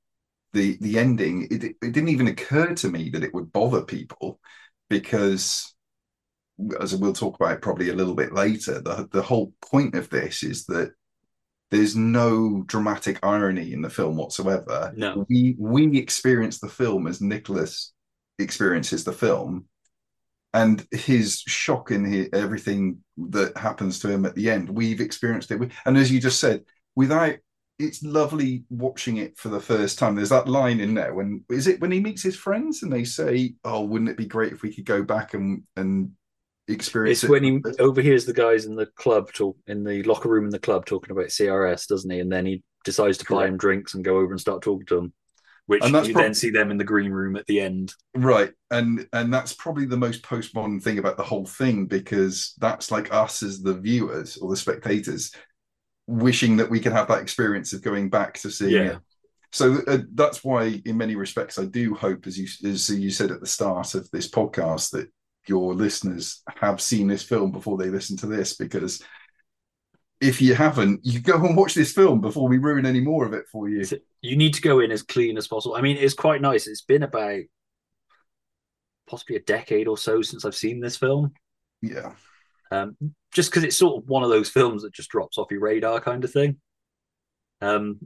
the 0.55 0.79
the 0.81 0.99
ending, 0.99 1.49
it, 1.51 1.65
it 1.65 1.77
didn't 1.81 2.09
even 2.11 2.29
occur 2.29 2.75
to 2.75 2.89
me 2.91 3.11
that 3.11 3.25
it 3.25 3.35
would 3.35 3.53
bother 3.53 3.83
people 3.83 4.41
because, 4.91 5.75
as 6.81 6.95
we'll 6.95 7.13
talk 7.13 7.37
about 7.37 7.63
probably 7.63 7.91
a 7.91 7.95
little 7.95 8.15
bit 8.15 8.33
later, 8.33 8.81
the 8.81 9.09
the 9.13 9.23
whole 9.23 9.53
point 9.63 9.95
of 9.95 10.11
this 10.11 10.43
is 10.43 10.67
that 10.67 10.93
there's 11.71 11.95
no 11.95 12.65
dramatic 12.67 13.19
irony 13.23 13.73
in 13.73 13.83
the 13.83 13.91
film 13.91 14.17
whatsoever. 14.17 14.93
No. 14.97 15.25
we 15.29 15.57
we 15.59 15.99
experience 15.99 16.59
the 16.59 16.69
film 16.69 17.07
as 17.07 17.21
Nicholas 17.21 17.93
experiences 18.39 19.05
the 19.05 19.13
film 19.13 19.67
and 20.53 20.87
his 20.91 21.41
shock 21.47 21.91
and 21.91 22.07
his, 22.07 22.29
everything 22.33 22.99
that 23.17 23.57
happens 23.57 23.99
to 24.01 24.09
him 24.09 24.25
at 24.25 24.35
the 24.35 24.51
end 24.51 24.69
we've 24.69 25.01
experienced 25.01 25.51
it 25.51 25.61
and 25.85 25.97
as 25.97 26.11
you 26.11 26.21
just 26.21 26.41
said 26.41 26.65
without 26.97 27.35
it's 27.79 28.03
lovely 28.03 28.65
watching 28.69 29.19
it 29.19 29.39
for 29.39 29.49
the 29.49 29.61
first 29.61 29.99
time 29.99 30.15
there's 30.15 30.31
that 30.31 30.49
line 30.49 30.81
in 30.81 30.95
there 30.95 31.15
when 31.15 31.45
is 31.51 31.67
it 31.67 31.81
when 31.81 31.93
he 31.93 32.01
meets 32.01 32.23
his 32.23 32.37
friends 32.37 32.83
and 32.83 32.93
they 32.93 33.05
say 33.05 33.55
oh 33.65 33.83
wouldn't 33.83 34.11
it 34.11 34.17
be 34.17 34.27
great 34.27 34.53
if 34.53 34.63
we 34.63 34.75
could 34.75 34.85
go 34.85 35.03
back 35.03 35.35
and 35.35 35.63
and 35.77 36.11
experience 36.75 37.19
it's 37.19 37.25
it 37.25 37.31
when 37.31 37.45
he 37.45 37.61
overhears 37.79 38.25
the 38.25 38.33
guys 38.33 38.67
in 38.67 38.75
the 38.75 38.87
club 38.87 39.33
talk 39.33 39.57
in 39.67 39.85
the 39.85 40.03
locker 40.05 40.29
room 40.29 40.45
in 40.45 40.51
the 40.51 40.59
club 40.59 40.87
talking 40.87 41.11
about 41.11 41.27
CRS, 41.27 41.87
doesn't 41.87 42.11
he? 42.11 42.21
And 42.21 42.31
then 42.33 42.47
he 42.47 42.63
decides 42.85 43.19
to 43.19 43.25
buy 43.27 43.47
him 43.47 43.57
drinks 43.57 43.95
and 43.95 44.05
go 44.05 44.19
over 44.19 44.31
and 44.33 44.41
start 44.41 44.63
talking 44.63 44.87
to 44.87 44.97
them. 44.97 45.13
Which 45.67 45.85
And 45.85 45.95
that's 45.95 46.09
you 46.09 46.15
prob- 46.15 46.25
then 46.25 46.35
see 46.35 46.51
them 46.51 46.71
in 46.73 46.79
the 46.79 46.85
green 46.85 47.13
room 47.13 47.37
at 47.37 47.47
the 47.47 47.61
end. 47.61 47.93
Right. 48.15 48.53
And 48.71 49.07
and 49.13 49.33
that's 49.33 49.53
probably 49.53 49.87
the 49.87 49.97
most 49.97 50.23
postmodern 50.23 50.83
thing 50.83 50.99
about 50.99 51.17
the 51.17 51.23
whole 51.23 51.47
thing 51.47 51.87
because 51.87 52.55
that's 52.59 52.91
like 52.91 53.13
us 53.15 53.43
as 53.43 53.63
the 53.63 53.75
viewers 53.75 54.37
or 54.39 54.51
the 54.51 54.57
spectators 54.57 55.33
wishing 56.09 56.57
that 56.57 56.69
we 56.71 56.81
could 56.81 56.93
have 56.93 57.07
that 57.09 57.23
experience 57.23 57.73
of 57.73 57.83
going 57.83 58.11
back 58.11 58.35
to 58.39 58.51
seeing 58.51 58.73
Yeah. 58.73 58.93
it. 58.93 58.99
So 59.53 59.79
uh, 59.89 59.99
that's 60.15 60.45
why, 60.45 60.81
in 60.85 60.97
many 60.97 61.17
respects, 61.17 61.59
I 61.59 61.65
do 61.65 61.95
hope, 61.95 62.27
as 62.29 62.39
you 62.39 62.47
as 62.69 62.89
you 62.89 63.11
said 63.11 63.31
at 63.33 63.41
the 63.41 63.47
start 63.47 63.95
of 63.95 64.09
this 64.11 64.29
podcast, 64.29 64.91
that 64.93 65.09
your 65.47 65.75
listeners 65.75 66.43
have 66.57 66.81
seen 66.81 67.09
this 67.09 67.23
film 67.23 67.53
before 67.53 67.77
they 67.79 67.89
listen 67.89 68.17
to 68.19 68.27
this. 68.27 68.57
Because 68.57 69.03
if 70.21 70.43
you 70.43 70.55
haven't, 70.55 71.01
you 71.03 71.21
go 71.21 71.45
and 71.45 71.57
watch 71.57 71.75
this 71.75 71.93
film 71.93 72.21
before 72.21 72.49
we 72.49 72.59
ruin 72.59 72.87
any 72.87 73.01
more 73.01 73.25
of 73.25 73.33
it 73.33 73.47
for 73.51 73.69
you. 73.69 73.85
You 74.21 74.37
need 74.37 74.55
to 74.55 74.63
go 74.63 74.81
in 74.81 74.91
as 74.91 75.03
clean 75.03 75.39
as 75.39 75.49
possible. 75.49 75.77
I 75.77 75.81
mean, 75.81 75.97
it's 75.97 76.15
quite 76.15 76.43
nice. 76.43 76.67
It's 76.67 76.83
been 76.83 77.03
about 77.03 77.41
possibly 79.09 79.37
a 79.37 79.41
decade 79.41 79.89
or 79.89 79.97
so 79.99 80.23
since 80.23 80.45
I've 80.45 80.55
seen 80.55 80.81
this 80.81 80.97
film. 80.97 81.33
Yeah. 81.83 82.13
um, 82.71 82.97
just 83.33 83.51
because 83.51 83.65
it's 83.65 83.77
sort 83.77 84.03
of 84.03 84.09
one 84.09 84.23
of 84.23 84.29
those 84.29 84.51
films 84.51 84.83
that 84.83 84.93
just 84.93 85.11
drops 85.11 85.39
off 85.39 85.51
your 85.51 85.61
radar 85.61 86.01
kind 86.01 86.23
of 86.25 86.33
thing. 86.33 86.59
Um, 87.61 88.01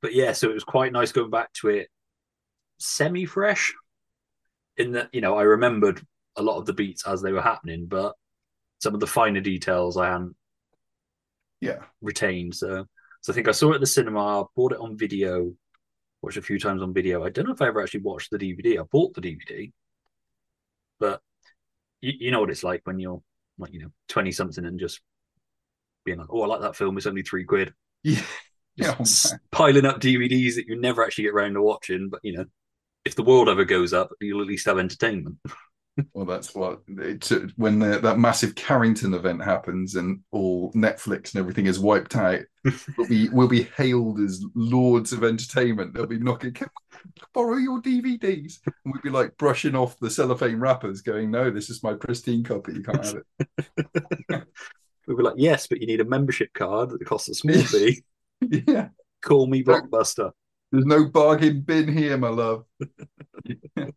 but 0.00 0.14
yeah, 0.14 0.32
so 0.32 0.48
it 0.48 0.54
was 0.54 0.64
quite 0.64 0.92
nice 0.92 1.12
going 1.12 1.30
back 1.30 1.52
to 1.54 1.68
it 1.68 1.88
semi 2.78 3.26
fresh. 3.26 3.74
In 4.78 4.92
that, 4.92 5.10
you 5.12 5.20
know, 5.20 5.36
I 5.36 5.42
remembered 5.42 6.00
a 6.36 6.42
lot 6.42 6.58
of 6.58 6.66
the 6.66 6.72
beats 6.72 7.06
as 7.06 7.20
they 7.20 7.32
were 7.32 7.42
happening, 7.42 7.86
but 7.86 8.14
some 8.80 8.94
of 8.94 9.00
the 9.00 9.06
finer 9.06 9.40
details 9.40 9.96
I 9.96 10.08
hadn't 10.10 10.36
Yeah. 11.60 11.84
retained. 12.00 12.54
So, 12.54 12.86
so 13.20 13.32
I 13.32 13.34
think 13.34 13.48
I 13.48 13.52
saw 13.52 13.72
it 13.72 13.76
at 13.76 13.80
the 13.80 13.86
cinema, 13.86 14.44
bought 14.54 14.72
it 14.72 14.78
on 14.78 14.96
video, 14.96 15.54
watched 16.22 16.36
a 16.38 16.42
few 16.42 16.58
times 16.58 16.82
on 16.82 16.94
video. 16.94 17.24
I 17.24 17.30
don't 17.30 17.46
know 17.46 17.54
if 17.54 17.62
I 17.62 17.68
ever 17.68 17.82
actually 17.82 18.02
watched 18.02 18.30
the 18.30 18.38
DVD. 18.38 18.78
I 18.78 18.84
bought 18.84 19.14
the 19.14 19.22
DVD, 19.22 19.72
but 21.00 21.22
you, 22.00 22.14
you 22.20 22.30
know 22.30 22.40
what 22.40 22.50
it's 22.50 22.64
like 22.64 22.82
when 22.86 22.98
you're 23.00 23.22
like 23.58 23.72
you 23.72 23.80
know 23.80 23.92
twenty 24.08 24.32
something 24.32 24.64
and 24.64 24.80
just 24.80 25.00
being 26.04 26.18
like, 26.18 26.28
oh, 26.30 26.42
I 26.42 26.46
like 26.46 26.60
that 26.62 26.76
film. 26.76 26.96
It's 26.96 27.06
only 27.06 27.22
three 27.22 27.44
quid. 27.44 27.74
Yeah. 28.02 28.22
Just 28.78 29.34
oh, 29.34 29.38
piling 29.50 29.86
up 29.86 30.00
DVDs 30.00 30.54
that 30.56 30.66
you 30.66 30.80
never 30.80 31.04
actually 31.04 31.24
get 31.24 31.34
around 31.34 31.54
to 31.54 31.62
watching. 31.62 32.08
But 32.10 32.20
you 32.22 32.36
know, 32.36 32.44
if 33.08 33.16
the 33.16 33.22
world 33.22 33.48
ever 33.48 33.64
goes 33.64 33.92
up, 33.92 34.10
you'll 34.20 34.42
at 34.42 34.46
least 34.46 34.66
have 34.66 34.78
entertainment. 34.78 35.38
Well, 36.12 36.26
that's 36.26 36.54
what 36.54 36.82
it's 36.86 37.32
uh, 37.32 37.48
when 37.56 37.80
the, 37.80 37.98
that 37.98 38.20
massive 38.20 38.54
Carrington 38.54 39.14
event 39.14 39.42
happens 39.42 39.96
and 39.96 40.20
all 40.30 40.72
Netflix 40.72 41.34
and 41.34 41.40
everything 41.40 41.66
is 41.66 41.80
wiped 41.80 42.14
out. 42.14 42.42
we'll 42.96 43.08
be 43.08 43.28
we'll 43.30 43.48
be 43.48 43.64
hailed 43.76 44.20
as 44.20 44.44
lords 44.54 45.12
of 45.12 45.24
entertainment. 45.24 45.94
They'll 45.94 46.06
be 46.06 46.20
knocking, 46.20 46.52
Can 46.52 46.68
we 46.92 47.10
borrow 47.34 47.56
your 47.56 47.82
DVDs, 47.82 48.60
and 48.64 48.94
we'd 48.94 49.02
be 49.02 49.10
like 49.10 49.36
brushing 49.38 49.74
off 49.74 49.98
the 49.98 50.08
cellophane 50.08 50.60
wrappers, 50.60 51.00
going, 51.00 51.32
"No, 51.32 51.50
this 51.50 51.68
is 51.68 51.82
my 51.82 51.94
pristine 51.94 52.44
copy. 52.44 52.74
You 52.74 52.82
can't 52.84 53.04
have 53.04 53.22
it." 53.40 54.44
We'd 55.08 55.16
be 55.16 55.22
like, 55.24 55.34
yes, 55.38 55.66
but 55.66 55.80
you 55.80 55.88
need 55.88 56.00
a 56.02 56.04
membership 56.04 56.52
card 56.52 56.90
that 56.90 57.04
costs 57.06 57.30
a 57.30 57.34
small 57.34 57.60
fee. 57.62 58.04
yeah, 58.68 58.90
Call 59.22 59.46
me 59.46 59.64
Blockbuster. 59.64 60.32
There's 60.70 60.84
no 60.84 61.06
bargain 61.06 61.62
bin 61.62 61.88
here, 61.88 62.16
my 62.16 62.28
love. 62.28 62.64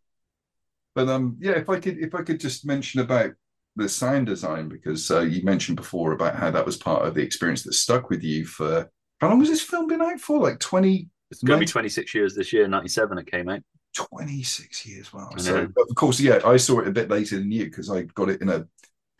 But 0.94 1.08
um, 1.08 1.36
yeah, 1.40 1.52
if 1.52 1.68
I 1.68 1.80
could, 1.80 1.98
if 1.98 2.14
I 2.14 2.22
could 2.22 2.38
just 2.38 2.66
mention 2.66 3.00
about 3.00 3.30
the 3.76 3.88
sound 3.88 4.26
design 4.26 4.68
because 4.68 5.10
uh, 5.10 5.20
you 5.20 5.42
mentioned 5.42 5.76
before 5.76 6.12
about 6.12 6.36
how 6.36 6.50
that 6.50 6.66
was 6.66 6.76
part 6.76 7.06
of 7.06 7.14
the 7.14 7.22
experience 7.22 7.62
that 7.62 7.72
stuck 7.72 8.10
with 8.10 8.22
you 8.22 8.44
for 8.44 8.90
how 9.20 9.28
long 9.28 9.40
has 9.40 9.48
this 9.48 9.62
film 9.62 9.86
been 9.86 10.02
out 10.02 10.20
for? 10.20 10.38
Like 10.40 10.58
20, 10.58 11.08
It's 11.30 11.42
going 11.42 11.60
to 11.60 11.64
be 11.64 11.70
26 11.70 12.14
years 12.14 12.34
this 12.34 12.52
year. 12.52 12.68
97 12.68 13.18
it 13.18 13.30
came 13.30 13.48
out. 13.48 13.60
26 13.94 14.86
years. 14.86 15.12
Wow. 15.12 15.30
So, 15.36 15.62
of 15.62 15.94
course, 15.94 16.18
yeah, 16.18 16.40
I 16.44 16.56
saw 16.56 16.80
it 16.80 16.88
a 16.88 16.92
bit 16.92 17.08
later 17.08 17.38
than 17.38 17.50
you 17.50 17.64
because 17.64 17.90
I 17.90 18.02
got 18.02 18.30
it 18.30 18.42
in 18.42 18.48
a 18.48 18.66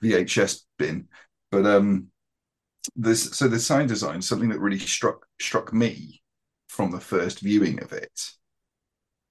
VHS 0.02 0.62
bin. 0.78 1.08
But 1.50 1.66
um, 1.66 2.08
this 2.96 3.30
so 3.30 3.48
the 3.48 3.60
sound 3.60 3.88
design, 3.88 4.20
something 4.20 4.48
that 4.48 4.60
really 4.60 4.78
struck 4.78 5.26
struck 5.40 5.72
me 5.72 6.21
from 6.72 6.90
the 6.90 7.00
first 7.00 7.40
viewing 7.40 7.82
of 7.82 7.92
it, 7.92 8.30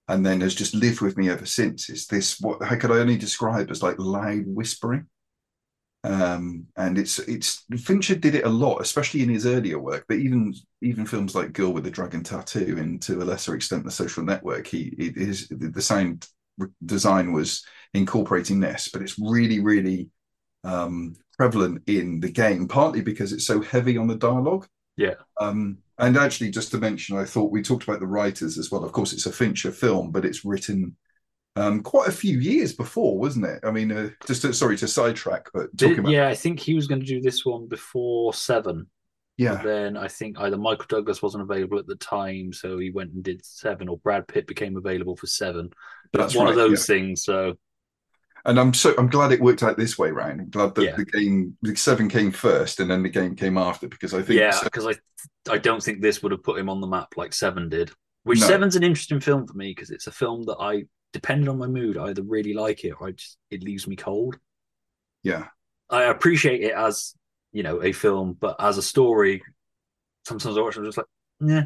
and 0.07 0.23
then 0.23 0.41
has 0.41 0.53
just 0.53 0.75
lived 0.75 1.01
with 1.01 1.17
me 1.17 1.27
ever 1.27 1.45
since. 1.45 1.89
Is 1.89 2.05
this 2.05 2.39
what 2.39 2.61
how 2.61 2.75
could 2.75 2.91
I 2.91 2.99
only 2.99 3.17
describe 3.17 3.71
as 3.71 3.81
like 3.81 3.97
loud 3.97 4.43
whispering? 4.45 5.07
Um, 6.03 6.67
and 6.77 6.99
it's 6.99 7.17
it's 7.19 7.65
Fincher 7.79 8.15
did 8.15 8.35
it 8.35 8.45
a 8.45 8.49
lot, 8.49 8.79
especially 8.81 9.23
in 9.23 9.29
his 9.29 9.47
earlier 9.47 9.79
work. 9.79 10.05
But 10.07 10.17
even 10.17 10.53
even 10.81 11.07
films 11.07 11.33
like 11.33 11.53
Girl 11.53 11.73
with 11.73 11.83
the 11.83 11.91
Dragon 11.91 12.23
Tattoo, 12.23 12.77
and 12.77 13.01
to 13.03 13.21
a 13.21 13.25
lesser 13.25 13.55
extent, 13.55 13.85
The 13.85 13.91
Social 13.91 14.23
Network, 14.23 14.67
he 14.67 14.93
it 14.99 15.17
is 15.17 15.47
the 15.49 15.81
sound 15.81 16.27
design 16.85 17.33
was 17.33 17.65
incorporating 17.95 18.59
this, 18.59 18.89
but 18.93 19.01
it's 19.01 19.17
really 19.19 19.59
really 19.61 20.09
um, 20.63 21.15
prevalent 21.37 21.81
in 21.87 22.19
the 22.19 22.29
game, 22.29 22.67
partly 22.67 23.01
because 23.01 23.33
it's 23.33 23.47
so 23.47 23.61
heavy 23.61 23.97
on 23.97 24.07
the 24.07 24.15
dialogue. 24.15 24.67
Yeah. 25.01 25.15
Um, 25.39 25.79
and 25.97 26.17
actually, 26.17 26.51
just 26.51 26.71
to 26.71 26.77
mention, 26.77 27.17
I 27.17 27.25
thought 27.25 27.51
we 27.51 27.61
talked 27.61 27.83
about 27.83 27.99
the 27.99 28.07
writers 28.07 28.57
as 28.57 28.71
well. 28.71 28.83
Of 28.83 28.91
course, 28.91 29.13
it's 29.13 29.25
a 29.25 29.31
Fincher 29.31 29.71
film, 29.71 30.11
but 30.11 30.25
it's 30.25 30.45
written 30.45 30.95
um, 31.55 31.81
quite 31.83 32.07
a 32.07 32.11
few 32.13 32.39
years 32.39 32.73
before, 32.73 33.17
wasn't 33.17 33.45
it? 33.45 33.59
I 33.63 33.71
mean, 33.71 33.91
uh, 33.91 34.09
just 34.25 34.41
to, 34.43 34.53
sorry 34.53 34.77
to 34.77 34.87
sidetrack, 34.87 35.49
but 35.53 35.75
Did- 35.75 35.99
about 35.99 36.11
yeah, 36.11 36.27
I 36.27 36.35
think 36.35 36.59
he 36.59 36.73
was 36.73 36.87
going 36.87 37.01
to 37.01 37.05
do 37.07 37.21
this 37.21 37.45
one 37.45 37.67
before 37.67 38.33
Seven. 38.33 38.87
yeah, 39.37 39.55
But 39.55 39.63
then 39.63 39.97
I 39.97 40.07
think 40.07 40.39
either 40.39 40.57
Michael 40.57 40.85
Douglas 40.87 41.21
wasn't 41.21 41.43
available 41.43 41.77
at 41.79 41.87
the 41.87 41.95
time, 41.95 42.53
so 42.53 42.77
he 42.79 42.89
went 42.91 43.11
and 43.11 43.23
did 43.23 43.45
Seven, 43.45 43.89
or 43.89 43.97
Brad 43.97 44.27
Pitt 44.27 44.47
became 44.47 44.77
available 44.77 45.15
for 45.15 45.27
Seven. 45.27 45.71
But 46.11 46.19
That's 46.19 46.35
one 46.35 46.47
of 46.47 46.55
right, 46.55 46.67
those 46.67 46.85
things. 46.85 47.23
So 47.23 47.57
and 48.45 48.59
I'm 48.59 48.73
so 48.73 48.93
I'm 48.97 49.07
glad 49.09 49.31
it 49.31 49.41
worked 49.41 49.63
out 49.63 49.77
this 49.77 49.97
way 49.97 50.11
round. 50.11 50.39
I'm 50.41 50.49
glad 50.49 50.75
that 50.75 50.83
Yeah. 50.83 50.95
the 50.95 51.05
game 51.05 51.57
the 51.61 51.75
seven 51.75 52.09
came 52.09 52.31
first 52.31 52.79
and 52.79 52.89
then 52.89 53.03
the 53.03 53.09
game 53.09 53.35
came 53.35 53.57
after 53.57 53.87
because 53.87 54.13
I 54.13 54.21
think 54.21 54.39
yeah, 54.39 54.51
se- 54.51 54.63
because 54.65 54.87
I 54.87 54.93
I 55.51 55.57
don't 55.57 55.81
think 55.83 56.01
this 56.01 56.21
would 56.23 56.31
have 56.31 56.43
put 56.43 56.59
him 56.59 56.69
on 56.69 56.81
the 56.81 56.87
map 56.87 57.13
like 57.17 57.33
Seven 57.33 57.69
did. 57.69 57.91
Which 58.23 58.39
No. 58.41 58.47
Seven's 58.47 58.75
an 58.75 58.83
interesting 58.83 59.19
film 59.19 59.47
for 59.47 59.53
me 59.55 59.71
because 59.71 59.89
it's 59.89 60.07
a 60.07 60.11
film 60.11 60.43
that 60.43 60.57
I, 60.59 60.83
depending 61.13 61.49
on 61.49 61.57
my 61.57 61.65
mood, 61.67 61.97
I 61.97 62.09
either 62.09 62.21
really 62.23 62.53
like 62.53 62.83
it 62.83 62.91
or 62.99 63.07
I 63.07 63.11
just 63.11 63.37
it 63.49 63.63
leaves 63.63 63.87
me 63.87 63.95
cold. 63.95 64.37
yeah, 65.23 65.47
I 65.89 66.03
appreciate 66.03 66.61
it 66.61 66.73
as 66.73 67.15
you 67.51 67.63
know 67.63 67.81
a 67.83 67.91
film, 67.91 68.37
but 68.39 68.55
as 68.59 68.77
a 68.77 68.83
story, 68.83 69.41
sometimes 70.27 70.57
I 70.57 70.61
watch 70.61 70.75
it 70.77 70.79
I'm 70.79 70.85
just 70.85 70.97
like, 70.97 71.07
yeah, 71.39 71.63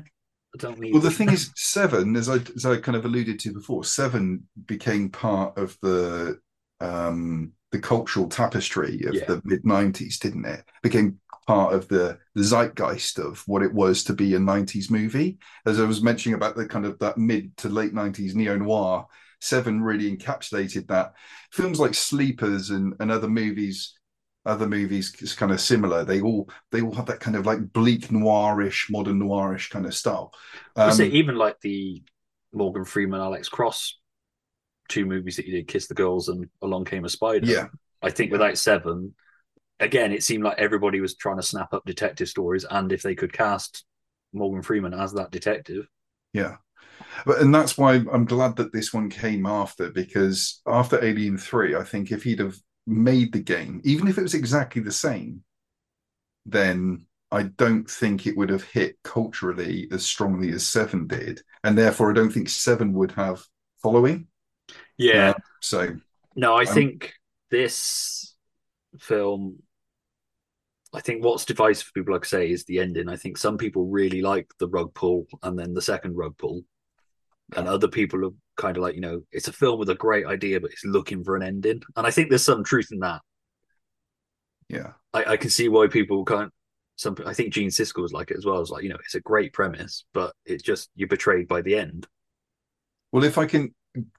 I 0.53 0.57
don't 0.57 0.79
need. 0.79 0.93
Well, 0.93 1.01
the 1.01 1.11
thing 1.11 1.29
is, 1.31 1.51
Seven, 1.55 2.15
as 2.15 2.29
I 2.29 2.37
as 2.55 2.65
I 2.65 2.77
kind 2.77 2.95
of 2.95 3.05
alluded 3.05 3.39
to 3.41 3.53
before, 3.53 3.83
Seven 3.83 4.47
became 4.65 5.09
part 5.09 5.57
of 5.57 5.77
the 5.81 6.39
um 6.81 7.51
the 7.71 7.79
cultural 7.79 8.27
tapestry 8.29 9.03
of 9.05 9.15
Yeah. 9.15 9.25
the 9.25 9.41
mid 9.43 9.63
'90s, 9.63 10.19
didn't 10.19 10.45
it? 10.45 10.63
Became 10.83 11.19
part 11.47 11.73
of 11.73 11.87
the, 11.87 12.17
the 12.33 12.43
zeitgeist 12.43 13.19
of 13.19 13.43
what 13.47 13.61
it 13.61 13.73
was 13.73 14.03
to 14.05 14.13
be 14.13 14.33
a 14.35 14.39
'90s 14.39 14.89
movie. 14.89 15.37
As 15.65 15.79
I 15.79 15.85
was 15.85 16.01
mentioning 16.01 16.35
about 16.35 16.55
the 16.55 16.67
kind 16.67 16.85
of 16.85 16.97
that 16.99 17.17
mid 17.17 17.55
to 17.57 17.69
late 17.69 17.93
'90s 17.93 18.35
neo 18.35 18.57
noir, 18.57 19.07
Seven 19.41 19.81
really 19.81 20.15
encapsulated 20.15 20.87
that. 20.87 21.13
Films 21.51 21.79
like 21.79 21.93
Sleepers 21.93 22.69
and 22.69 22.93
and 22.99 23.11
other 23.11 23.29
movies. 23.29 23.93
Other 24.45 24.67
movies 24.67 25.13
is 25.21 25.33
kind 25.33 25.51
of 25.51 25.59
similar. 25.59 26.03
They 26.05 26.21
all 26.21 26.49
they 26.71 26.81
all 26.81 26.93
have 26.93 27.07
that 27.07 27.19
kind 27.19 27.35
of 27.35 27.45
like 27.47 27.73
bleak 27.73 28.09
noirish, 28.09 28.91
modern 28.91 29.19
noirish 29.19 29.71
kind 29.71 29.87
of 29.87 29.95
style. 29.95 30.31
I 30.85 30.89
Um, 30.91 30.91
say 30.91 31.07
even 31.07 31.35
like 31.35 31.59
the 31.61 32.03
Morgan 32.53 32.85
Freeman, 32.85 33.21
Alex 33.21 33.49
Cross 33.49 33.97
two 34.89 35.05
movies 35.05 35.35
that 35.37 35.45
you 35.45 35.53
did, 35.53 35.67
Kiss 35.67 35.87
the 35.87 35.93
Girls 35.93 36.29
and 36.29 36.47
Along 36.61 36.85
Came 36.85 37.05
a 37.05 37.09
Spider. 37.09 37.45
Yeah. 37.45 37.67
I 38.01 38.11
think 38.11 38.31
without 38.31 38.57
Seven, 38.57 39.15
again, 39.79 40.11
it 40.11 40.23
seemed 40.23 40.43
like 40.43 40.57
everybody 40.59 41.01
was 41.01 41.15
trying 41.15 41.37
to 41.37 41.43
snap 41.43 41.73
up 41.73 41.85
detective 41.85 42.27
stories, 42.29 42.65
and 42.69 42.91
if 42.91 43.01
they 43.01 43.15
could 43.15 43.33
cast 43.33 43.85
Morgan 44.33 44.61
Freeman 44.61 44.93
as 44.93 45.13
that 45.13 45.31
detective, 45.31 45.87
Yeah. 46.33 46.57
But 47.25 47.41
and 47.41 47.53
that's 47.53 47.77
why 47.77 47.95
I'm 48.11 48.25
glad 48.25 48.55
that 48.57 48.71
this 48.73 48.93
one 48.93 49.09
came 49.09 49.45
after 49.45 49.89
because 49.91 50.61
after 50.65 51.03
Alien 51.03 51.37
3, 51.37 51.75
I 51.75 51.83
think 51.83 52.11
if 52.11 52.23
he'd 52.23 52.39
have 52.39 52.57
made 52.87 53.33
the 53.33 53.39
game, 53.41 53.81
even 53.83 54.07
if 54.07 54.17
it 54.17 54.23
was 54.23 54.33
exactly 54.33 54.81
the 54.81 54.91
same, 54.91 55.43
then 56.45 57.05
I 57.31 57.43
don't 57.43 57.89
think 57.89 58.25
it 58.27 58.37
would 58.37 58.49
have 58.49 58.63
hit 58.63 58.97
culturally 59.03 59.87
as 59.91 60.05
strongly 60.05 60.51
as 60.51 60.65
Seven 60.67 61.07
did. 61.07 61.41
And 61.63 61.77
therefore 61.77 62.11
I 62.11 62.13
don't 62.13 62.31
think 62.31 62.49
Seven 62.49 62.93
would 62.93 63.11
have 63.13 63.43
following. 63.81 64.27
Yeah. 64.97 65.31
Uh, 65.31 65.33
so 65.61 65.95
No, 66.35 66.55
I 66.55 66.65
Um, 66.65 66.65
think 66.65 67.13
this 67.49 68.35
film. 68.99 69.63
I 70.93 71.01
think 71.01 71.23
what's 71.23 71.45
divisive 71.45 71.87
for 71.87 71.93
people, 71.93 72.13
like 72.13 72.25
I 72.25 72.27
say, 72.27 72.49
is 72.51 72.63
the 72.65 72.79
ending. 72.79 73.09
I 73.09 73.17
think 73.17 73.37
some 73.37 73.57
people 73.57 73.85
really 73.87 74.21
like 74.21 74.47
the 74.59 74.67
rug 74.69 74.93
pull 74.93 75.25
and 75.43 75.57
then 75.59 75.73
the 75.73 75.81
second 75.81 76.15
rug 76.15 76.37
pull, 76.37 76.63
and 77.55 77.67
other 77.67 77.87
people 77.89 78.25
are 78.25 78.31
kind 78.57 78.77
of 78.77 78.83
like, 78.83 78.95
you 78.95 79.01
know, 79.01 79.21
it's 79.31 79.47
a 79.49 79.53
film 79.53 79.79
with 79.79 79.89
a 79.89 79.95
great 79.95 80.25
idea, 80.27 80.59
but 80.61 80.71
it's 80.71 80.85
looking 80.85 81.23
for 81.23 81.35
an 81.37 81.43
ending. 81.43 81.81
And 81.97 82.07
I 82.07 82.11
think 82.11 82.29
there's 82.29 82.45
some 82.45 82.63
truth 82.63 82.89
in 82.91 82.99
that. 82.99 83.21
yeah. 84.69 84.93
I, 85.13 85.33
I 85.33 85.37
can 85.37 85.49
see 85.49 85.69
why 85.69 85.87
people 85.87 86.25
can't. 86.25 86.51
Some, 86.97 87.17
I 87.25 87.33
think 87.33 87.53
Gene 87.53 87.69
Siskel 87.69 88.01
was 88.01 88.13
like 88.13 88.31
it 88.31 88.37
as 88.37 88.45
well. 88.45 88.61
It's 88.61 88.69
like, 88.71 88.83
you 88.83 88.89
know, 88.89 88.97
it's 89.03 89.15
a 89.15 89.19
great 89.19 89.51
premise, 89.53 90.05
but 90.13 90.33
it's 90.45 90.63
just 90.63 90.89
you're 90.95 91.09
betrayed 91.09 91.47
by 91.47 91.61
the 91.61 91.75
end. 91.75 92.07
Well, 93.11 93.23
if 93.23 93.37
I 93.37 93.45
can, 93.45 93.73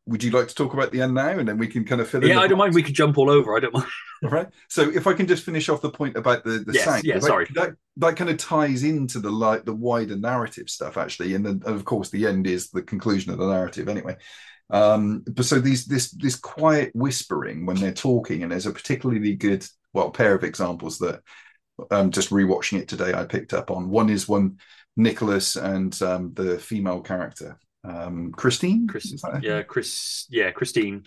would 0.06 0.22
you 0.22 0.30
like 0.30 0.48
to 0.48 0.54
talk 0.54 0.72
about 0.74 0.92
the 0.92 1.02
end 1.02 1.14
now, 1.14 1.28
and 1.30 1.46
then 1.48 1.58
we 1.58 1.66
can 1.66 1.84
kind 1.84 2.00
of 2.00 2.08
fill 2.08 2.22
in? 2.22 2.28
Yeah, 2.30 2.40
I 2.40 2.46
don't 2.48 2.58
mind. 2.58 2.74
We 2.74 2.82
could 2.82 2.94
jump 2.94 3.18
all 3.18 3.30
over. 3.30 3.56
I 3.56 3.60
don't 3.60 3.74
mind. 3.74 3.86
All 4.24 4.30
right. 4.30 4.48
So 4.68 4.82
if 4.90 5.06
I 5.06 5.12
can 5.12 5.26
just 5.26 5.44
finish 5.44 5.68
off 5.68 5.82
the 5.82 5.90
point 5.90 6.16
about 6.16 6.44
the 6.44 6.58
the 6.66 6.72
Yes, 6.72 6.84
sound, 6.84 7.04
yeah, 7.04 7.14
that- 7.14 7.22
sorry. 7.22 7.48
that 7.54 7.74
that 7.98 8.16
kind 8.16 8.30
of 8.30 8.36
ties 8.38 8.82
into 8.82 9.18
the 9.20 9.30
like 9.30 9.64
the 9.64 9.74
wider 9.74 10.16
narrative 10.16 10.70
stuff 10.70 10.96
actually, 10.96 11.34
and 11.34 11.44
then 11.44 11.62
of 11.66 11.84
course 11.84 12.10
the 12.10 12.26
end 12.26 12.46
is 12.46 12.70
the 12.70 12.82
conclusion 12.82 13.32
of 13.32 13.38
the 13.38 13.46
narrative 13.46 13.88
anyway. 13.88 14.16
Um, 14.70 15.22
but 15.26 15.44
so 15.44 15.60
these 15.60 15.86
this 15.86 16.10
this 16.12 16.36
quiet 16.36 16.90
whispering 16.94 17.66
when 17.66 17.76
they're 17.76 17.92
talking, 17.92 18.42
and 18.42 18.50
there's 18.50 18.66
a 18.66 18.72
particularly 18.72 19.34
good 19.34 19.66
well 19.92 20.10
pair 20.10 20.34
of 20.34 20.44
examples 20.44 20.98
that 20.98 21.20
um 21.90 22.10
just 22.10 22.30
rewatching 22.30 22.78
it 22.80 22.88
today 22.88 23.12
I 23.14 23.24
picked 23.24 23.52
up 23.54 23.70
on. 23.70 23.90
One 23.90 24.08
is 24.10 24.26
one 24.26 24.58
Nicholas 24.96 25.56
and 25.56 26.00
um 26.02 26.32
the 26.34 26.58
female 26.58 27.00
character 27.02 27.58
um 27.88 28.32
Christine. 28.32 28.86
Chris, 28.88 29.12
Is 29.12 29.20
that 29.22 29.34
her 29.34 29.40
yeah, 29.42 29.62
Chris, 29.62 30.26
yeah, 30.30 30.50
Christine. 30.50 31.06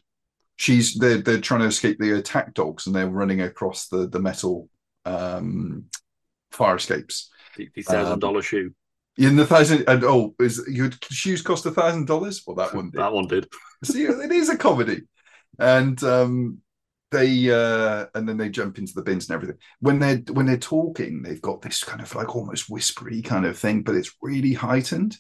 she's 0.58 0.96
they're 0.96 1.18
they're 1.22 1.42
trying 1.42 1.62
to 1.62 1.68
escape 1.68 1.98
the 2.00 2.18
attack 2.18 2.54
dogs 2.54 2.88
and 2.88 2.96
they're 2.96 3.10
running 3.10 3.42
across 3.42 3.88
the 3.88 4.08
the 4.08 4.20
metal 4.20 4.70
um 5.06 5.86
fire 6.52 6.76
escapes 6.76 7.30
The, 7.58 7.70
the 7.76 7.82
thousand 7.82 8.20
dollar 8.20 8.42
shoe. 8.42 8.74
in 9.18 9.36
the 9.36 9.46
thousand 9.46 9.84
and 9.88 10.04
oh 10.04 10.36
is 10.40 10.62
your 10.70 10.90
shoes 11.10 11.42
cost 11.42 11.66
a 11.66 11.72
thousand 11.72 12.06
dollars 12.08 12.44
well 12.46 12.56
that 12.58 12.74
one 12.74 12.90
did 12.92 13.00
That 13.00 13.14
one 13.14 13.28
did. 13.28 13.48
see 13.84 14.04
it 14.04 14.32
is 14.32 14.50
a 14.50 14.58
comedy 14.58 15.04
and 15.60 16.02
um 16.04 16.58
they 17.12 17.50
uh 17.50 18.06
and 18.14 18.28
then 18.28 18.38
they 18.38 18.50
jump 18.50 18.78
into 18.78 18.94
the 18.94 19.02
bins 19.02 19.30
and 19.30 19.36
everything 19.36 19.58
when 19.80 20.00
they're 20.00 20.22
when 20.32 20.46
they're 20.46 20.58
talking 20.58 21.22
they've 21.22 21.42
got 21.42 21.62
this 21.62 21.84
kind 21.84 22.02
of 22.02 22.14
like 22.16 22.36
almost 22.36 22.70
whispery 22.70 23.22
kind 23.22 23.46
of 23.46 23.58
thing 23.58 23.82
but 23.82 23.96
it's 23.96 24.16
really 24.22 24.54
heightened 24.54 25.18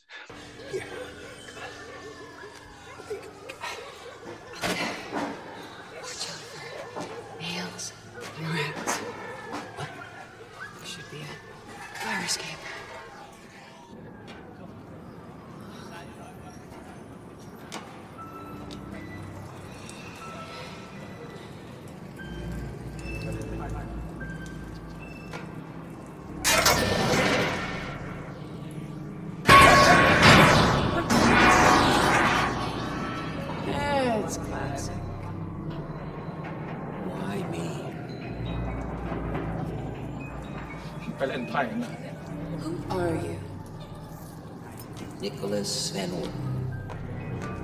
Nicholas 45.59 45.89
Van 45.89 46.09
Orton. 46.11 46.31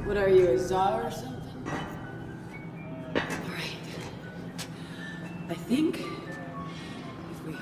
What 0.06 0.18
are 0.18 0.28
you, 0.28 0.50
a 0.50 0.60
czar 0.60 1.06
or 1.06 1.12
something? 1.12 1.64
Alright. 3.16 3.78
I 5.48 5.54
think 5.54 6.02
if 6.02 7.46
we 7.48 7.56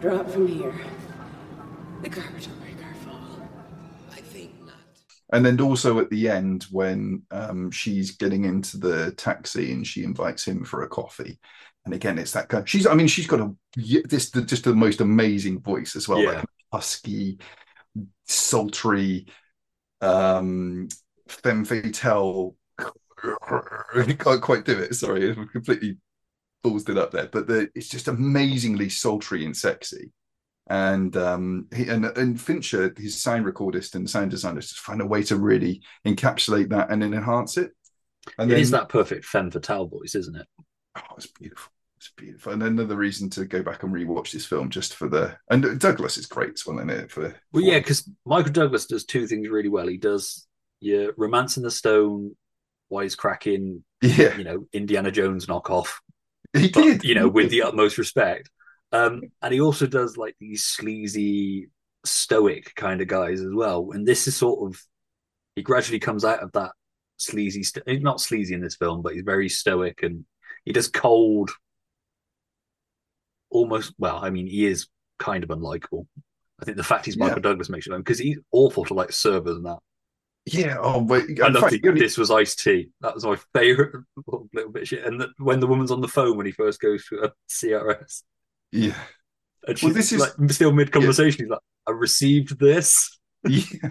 drop 0.00 0.30
from 0.30 0.48
here, 0.48 0.74
the 2.00 2.08
garbage 2.08 2.48
will 2.48 2.54
break 2.62 2.82
our 2.82 2.94
fall. 2.94 3.46
I 4.10 4.22
think 4.22 4.58
not. 4.64 4.72
And 5.34 5.44
then 5.44 5.60
also 5.60 5.98
at 6.00 6.08
the 6.08 6.30
end, 6.30 6.64
when 6.70 7.22
um, 7.30 7.70
she's 7.70 8.12
getting 8.12 8.46
into 8.46 8.78
the 8.78 9.12
taxi 9.18 9.70
and 9.72 9.86
she 9.86 10.02
invites 10.02 10.46
him 10.46 10.64
for 10.64 10.82
a 10.82 10.88
coffee, 10.88 11.38
and 11.84 11.92
again, 11.92 12.18
it's 12.18 12.32
that 12.32 12.48
kind. 12.48 12.66
She's, 12.66 12.86
I 12.86 12.94
mean, 12.94 13.06
she's 13.06 13.26
got 13.26 13.40
a 13.40 13.54
this 14.06 14.30
the, 14.30 14.40
just 14.40 14.64
the 14.64 14.74
most 14.74 15.02
amazing 15.02 15.60
voice 15.60 15.94
as 15.94 16.08
well, 16.08 16.20
Yeah. 16.20 16.30
like 16.36 16.44
husky, 16.72 17.38
sultry, 18.26 19.26
um, 20.02 20.88
femme 21.28 21.64
fatale. 21.64 22.56
I 23.24 24.16
can't 24.18 24.42
quite 24.42 24.64
do 24.64 24.78
it. 24.78 24.94
Sorry, 24.94 25.34
completely 25.34 25.98
ballsed 26.64 26.88
it 26.88 26.98
up 26.98 27.12
there. 27.12 27.28
But 27.30 27.46
the, 27.46 27.68
it's 27.74 27.88
just 27.88 28.08
amazingly 28.08 28.88
sultry 28.88 29.46
and 29.46 29.56
sexy. 29.56 30.12
And 30.68 31.16
um, 31.16 31.66
he, 31.74 31.88
and 31.88 32.04
and 32.04 32.40
Fincher, 32.40 32.94
his 32.96 33.20
sound 33.20 33.46
recordist 33.46 33.94
and 33.94 34.08
sound 34.08 34.30
designer, 34.30 34.60
just 34.60 34.78
find 34.78 35.00
a 35.00 35.06
way 35.06 35.22
to 35.24 35.36
really 35.36 35.82
encapsulate 36.06 36.68
that 36.70 36.90
and 36.90 37.02
then 37.02 37.14
enhance 37.14 37.56
it. 37.56 37.72
And 38.38 38.50
it 38.50 38.54
then, 38.54 38.62
is 38.62 38.70
that 38.70 38.88
perfect 38.88 39.24
femme 39.24 39.50
fatale 39.50 39.86
voice, 39.86 40.14
isn't 40.14 40.36
it? 40.36 40.46
Oh, 40.96 41.14
it's 41.16 41.26
beautiful. 41.26 41.72
It's 42.02 42.10
beautiful. 42.16 42.52
And 42.52 42.64
another 42.64 42.96
reason 42.96 43.30
to 43.30 43.44
go 43.44 43.62
back 43.62 43.84
and 43.84 43.94
rewatch 43.94 44.32
this 44.32 44.44
film 44.44 44.70
just 44.70 44.96
for 44.96 45.08
the 45.08 45.36
and 45.48 45.78
Douglas 45.78 46.18
is 46.18 46.26
great 46.26 46.54
as 46.54 46.66
well 46.66 46.80
in 46.80 46.90
it 46.90 47.12
for 47.12 47.32
Well, 47.52 47.62
yeah, 47.62 47.78
because 47.78 48.10
Michael 48.26 48.50
Douglas 48.50 48.86
does 48.86 49.04
two 49.04 49.28
things 49.28 49.48
really 49.48 49.68
well. 49.68 49.86
He 49.86 49.98
does 49.98 50.48
your 50.80 51.14
Romancing 51.16 51.62
the 51.62 51.70
Stone, 51.70 52.34
wisecracking, 52.92 53.82
yeah, 54.02 54.36
you 54.36 54.42
know, 54.42 54.66
Indiana 54.72 55.12
Jones 55.12 55.46
knockoff. 55.46 55.90
He 56.54 56.70
but, 56.70 56.82
did, 56.82 57.04
you 57.04 57.14
know, 57.14 57.28
with 57.28 57.50
the 57.50 57.62
utmost 57.62 57.98
respect. 57.98 58.50
Um, 58.90 59.22
and 59.40 59.54
he 59.54 59.60
also 59.60 59.86
does 59.86 60.16
like 60.16 60.34
these 60.40 60.64
sleazy, 60.64 61.68
stoic 62.04 62.74
kind 62.74 63.00
of 63.00 63.06
guys 63.06 63.40
as 63.40 63.54
well. 63.54 63.90
And 63.92 64.06
this 64.06 64.26
is 64.26 64.36
sort 64.36 64.68
of 64.68 64.82
he 65.54 65.62
gradually 65.62 66.00
comes 66.00 66.24
out 66.24 66.40
of 66.40 66.50
that 66.52 66.72
sleazy. 67.16 67.62
St- 67.62 67.88
he's 67.88 68.02
not 68.02 68.20
sleazy 68.20 68.54
in 68.54 68.60
this 68.60 68.74
film, 68.74 69.02
but 69.02 69.14
he's 69.14 69.22
very 69.22 69.48
stoic 69.48 70.02
and 70.02 70.24
he 70.64 70.72
does 70.72 70.88
cold. 70.88 71.50
Almost 73.52 73.94
well, 73.98 74.18
I 74.22 74.30
mean, 74.30 74.46
he 74.46 74.66
is 74.66 74.88
kind 75.18 75.44
of 75.44 75.50
unlikable. 75.50 76.06
I 76.60 76.64
think 76.64 76.76
the 76.76 76.84
fact 76.84 77.06
he's 77.06 77.16
Michael 77.16 77.38
Yeah. 77.38 77.42
Douglas 77.42 77.68
makes 77.68 77.86
it 77.86 77.96
because 77.96 78.18
he's 78.18 78.38
awful 78.52 78.84
to 78.86 78.94
like 78.94 79.12
servers 79.12 79.56
and 79.56 79.66
that. 79.66 79.78
Yeah. 80.46 80.76
Oh, 80.80 81.00
but 81.00 81.24
I 81.42 81.48
love 81.48 81.60
fact, 81.62 81.72
the, 81.72 81.80
the 81.80 81.88
only- 81.88 82.00
this 82.00 82.16
was 82.18 82.30
iced 82.30 82.60
tea. 82.62 82.88
That 83.00 83.14
was 83.14 83.24
my 83.24 83.36
favorite 83.54 84.04
little 84.26 84.48
bit 84.52 84.82
of 84.82 84.88
shit. 84.88 85.04
And 85.04 85.20
the, 85.20 85.28
when 85.38 85.60
the 85.60 85.66
woman's 85.66 85.90
on 85.90 86.00
the 86.00 86.08
phone 86.08 86.36
when 86.36 86.46
he 86.46 86.52
first 86.52 86.80
goes 86.80 87.06
to 87.08 87.24
a 87.24 87.32
CRS, 87.48 88.22
yeah. 88.72 88.94
and 89.66 89.78
she's 89.78 89.84
Well, 89.88 89.94
this 89.94 90.12
is- 90.12 90.20
like 90.20 90.32
still 90.50 90.72
mid 90.72 90.90
conversation. 90.92 91.44
He's 91.44 91.50
like, 91.50 91.60
"I 91.86 91.92
received 91.92 92.58
this." 92.58 93.18
Yeah. 93.48 93.88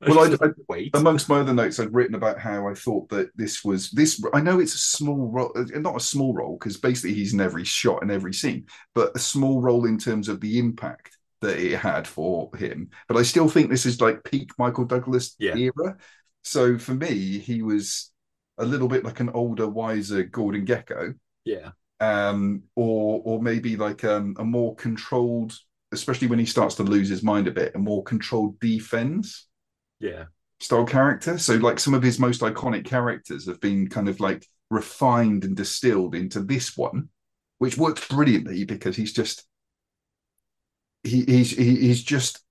Well, 0.00 0.20
I, 0.40 0.46
I, 0.46 0.50
wait. 0.68 0.94
amongst 0.94 1.28
my 1.28 1.40
other 1.40 1.52
notes, 1.54 1.78
I'd 1.78 1.92
written 1.92 2.14
about 2.14 2.38
how 2.38 2.68
I 2.68 2.74
thought 2.74 3.08
that 3.10 3.30
this 3.36 3.64
was 3.64 3.90
this. 3.90 4.22
I 4.32 4.40
know 4.40 4.60
it's 4.60 4.74
a 4.74 4.78
small 4.78 5.30
role, 5.30 5.52
uh, 5.56 5.64
not 5.78 5.96
a 5.96 6.00
small 6.00 6.34
role, 6.34 6.56
because 6.58 6.76
basically 6.76 7.14
he's 7.14 7.34
in 7.34 7.40
every 7.40 7.64
shot 7.64 8.02
and 8.02 8.10
every 8.10 8.32
scene, 8.34 8.66
but 8.94 9.14
a 9.14 9.18
small 9.18 9.60
role 9.60 9.86
in 9.86 9.98
terms 9.98 10.28
of 10.28 10.40
the 10.40 10.58
impact 10.58 11.16
that 11.40 11.58
it 11.58 11.76
had 11.78 12.06
for 12.06 12.50
him. 12.56 12.90
But 13.06 13.16
I 13.16 13.22
still 13.22 13.48
think 13.48 13.70
this 13.70 13.86
is 13.86 14.00
like 14.00 14.24
peak 14.24 14.50
Michael 14.58 14.84
Douglas 14.84 15.36
Yeah. 15.38 15.54
era. 15.54 15.96
So 16.42 16.78
for 16.78 16.94
me, 16.94 17.38
he 17.38 17.62
was 17.62 18.10
a 18.56 18.64
little 18.64 18.88
bit 18.88 19.04
like 19.04 19.20
an 19.20 19.30
older, 19.30 19.68
wiser 19.68 20.22
Gordon 20.24 20.66
Gekko, 20.66 21.14
yeah, 21.44 21.70
um, 22.00 22.62
or 22.76 23.22
or 23.24 23.42
maybe 23.42 23.76
like 23.76 24.04
um, 24.04 24.36
a 24.38 24.44
more 24.44 24.74
controlled, 24.76 25.56
especially 25.92 26.28
when 26.28 26.38
he 26.38 26.46
starts 26.46 26.76
to 26.76 26.84
lose 26.84 27.08
his 27.08 27.22
mind 27.22 27.48
a 27.48 27.52
bit, 27.52 27.74
a 27.74 27.78
more 27.78 28.02
controlled 28.04 28.58
D-Fens 28.60 29.47
yeah, 30.00 30.24
style 30.60 30.84
character. 30.86 31.38
So 31.38 31.54
like 31.54 31.78
some 31.78 31.94
of 31.94 32.02
his 32.02 32.18
most 32.18 32.40
iconic 32.40 32.84
characters 32.84 33.46
have 33.46 33.60
been 33.60 33.88
kind 33.88 34.08
of 34.08 34.20
like 34.20 34.46
refined 34.70 35.44
and 35.44 35.56
distilled 35.56 36.14
into 36.14 36.40
this 36.40 36.76
one, 36.76 37.08
which 37.58 37.76
works 37.76 38.06
brilliantly 38.08 38.64
because 38.64 38.96
he's 38.96 39.12
just 39.12 39.44
he, 41.04 41.24
he's 41.24 41.50
he, 41.56 41.76
he's 41.76 42.02
just 42.02 42.44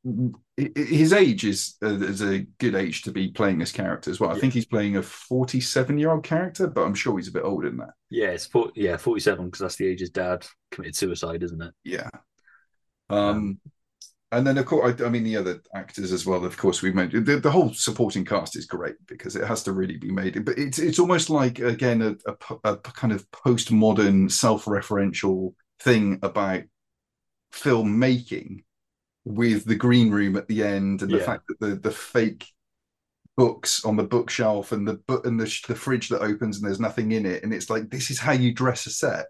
his 0.56 1.14
age 1.14 1.44
is 1.44 1.76
uh, 1.84 2.00
is 2.00 2.22
a 2.22 2.40
good 2.60 2.76
age 2.76 3.04
to 3.04 3.12
be 3.12 3.30
playing 3.30 3.60
this 3.60 3.72
character 3.72 4.10
as 4.10 4.20
well. 4.20 4.32
I 4.32 4.36
Yeah. 4.36 4.40
think 4.40 4.54
he's 4.54 4.66
playing 4.66 4.96
a 4.98 5.04
47 5.04 5.98
year 5.98 6.12
old 6.12 6.24
character, 6.24 6.68
but 6.68 6.84
I'm 6.84 6.96
sure 6.96 7.18
he's 7.18 7.28
a 7.28 7.32
bit 7.34 7.44
older 7.44 7.70
than 7.70 7.78
that. 7.78 7.94
yeah. 8.10 8.28
It's 8.30 8.46
for, 8.46 8.72
yeah 8.76 8.98
forty 8.98 9.22
seven 9.22 9.46
because 9.46 9.60
that's 9.60 9.76
the 9.76 9.88
age 9.88 10.00
his 10.00 10.10
dad 10.10 10.46
committed 10.72 10.96
suicide, 10.96 11.44
isn't 11.44 11.62
it? 11.62 11.74
Yeah. 11.84 12.10
Um, 13.10 13.60
and 14.32 14.46
then 14.46 14.58
of 14.58 14.66
course, 14.66 15.00
I, 15.02 15.06
I 15.06 15.10
mean 15.10 15.24
the 15.24 15.38
other 15.38 15.62
actors 15.74 16.12
as 16.12 16.26
well. 16.26 16.44
Of 16.44 16.58
course, 16.58 16.82
we 16.82 16.92
mentioned 16.92 17.26
the, 17.26 17.40
the 17.40 17.52
whole 17.52 17.74
supporting 17.74 18.26
cast 18.26 18.58
is 18.58 18.66
great 18.66 18.96
because 19.08 19.36
it 19.36 19.48
has 19.48 19.64
to 19.64 19.72
really 19.72 19.98
be 19.98 20.12
made. 20.12 20.44
But 20.46 20.58
it's 20.58 20.80
it's 20.80 21.00
almost 21.00 21.30
like 21.30 21.60
again 21.60 22.02
a, 22.02 22.16
a, 22.66 22.72
a 22.74 22.78
kind 22.78 23.14
of 23.14 23.30
postmodern, 23.32 24.30
self-referential 24.32 25.54
thing 25.80 26.20
about 26.24 26.64
filmmaking 27.54 28.64
with 29.26 29.66
the 29.66 29.76
green 29.76 30.12
room 30.12 30.38
at 30.38 30.48
the 30.48 30.64
end 30.64 31.02
and 31.04 31.14
the 31.14 31.20
Yeah. 31.20 31.20
fact 31.20 31.44
that 31.50 31.60
the 31.60 31.76
the 31.76 31.92
fake 31.92 32.48
books 33.38 33.86
on 33.86 33.98
the 33.98 34.04
bookshelf 34.04 34.72
and 34.74 34.88
the 34.88 34.96
book 35.08 35.26
and 35.26 35.40
the, 35.40 35.62
the 35.68 35.76
fridge 35.76 36.10
that 36.10 36.22
opens 36.24 36.58
and 36.58 36.66
there's 36.68 36.80
nothing 36.80 37.12
in 37.14 37.26
it 37.26 37.44
and 37.44 37.54
it's 37.54 37.70
like 37.70 37.90
this 37.90 38.12
is 38.12 38.20
how 38.20 38.34
you 38.34 38.54
dress 38.54 38.86
a 38.88 38.92
set 38.92 39.28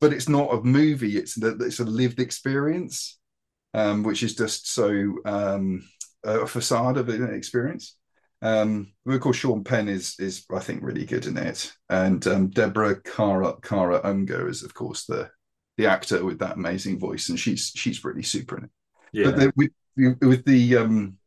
but 0.00 0.12
it's 0.12 0.28
not 0.28 0.52
a 0.52 0.62
movie 0.62 1.16
it's 1.16 1.34
the, 1.34 1.56
it's 1.60 1.80
a 1.80 1.84
lived 1.84 2.20
experience 2.20 3.18
um, 3.74 4.02
which 4.02 4.22
is 4.22 4.34
just 4.34 4.72
so 4.72 5.14
um, 5.24 5.82
a 6.24 6.46
facade 6.46 6.96
of 6.96 7.08
an 7.08 7.32
experience 7.34 7.96
um, 8.42 8.92
of 9.06 9.20
course 9.20 9.36
Sean 9.36 9.64
Penn 9.64 9.88
is 9.88 10.14
is 10.18 10.44
I 10.52 10.60
think 10.60 10.82
really 10.82 11.04
good 11.04 11.26
in 11.26 11.36
it 11.36 11.72
and 11.88 12.24
um, 12.26 12.48
Deborah 12.50 13.00
Cara 13.02 13.54
Cara 13.62 14.00
Ungo 14.02 14.48
is 14.48 14.62
of 14.62 14.74
course 14.74 15.06
the 15.06 15.30
the 15.76 15.86
actor 15.86 16.24
with 16.24 16.38
that 16.40 16.56
amazing 16.56 16.98
voice 16.98 17.28
and 17.28 17.38
she's 17.38 17.72
she's 17.74 18.04
really 18.04 18.22
super 18.22 18.58
in 18.58 18.64
it 18.64 18.70
Yeah. 19.12 19.24
but 19.30 19.36
then 19.36 19.52
with 19.56 19.70
with 20.22 20.44
the 20.44 20.76
um 20.76 21.18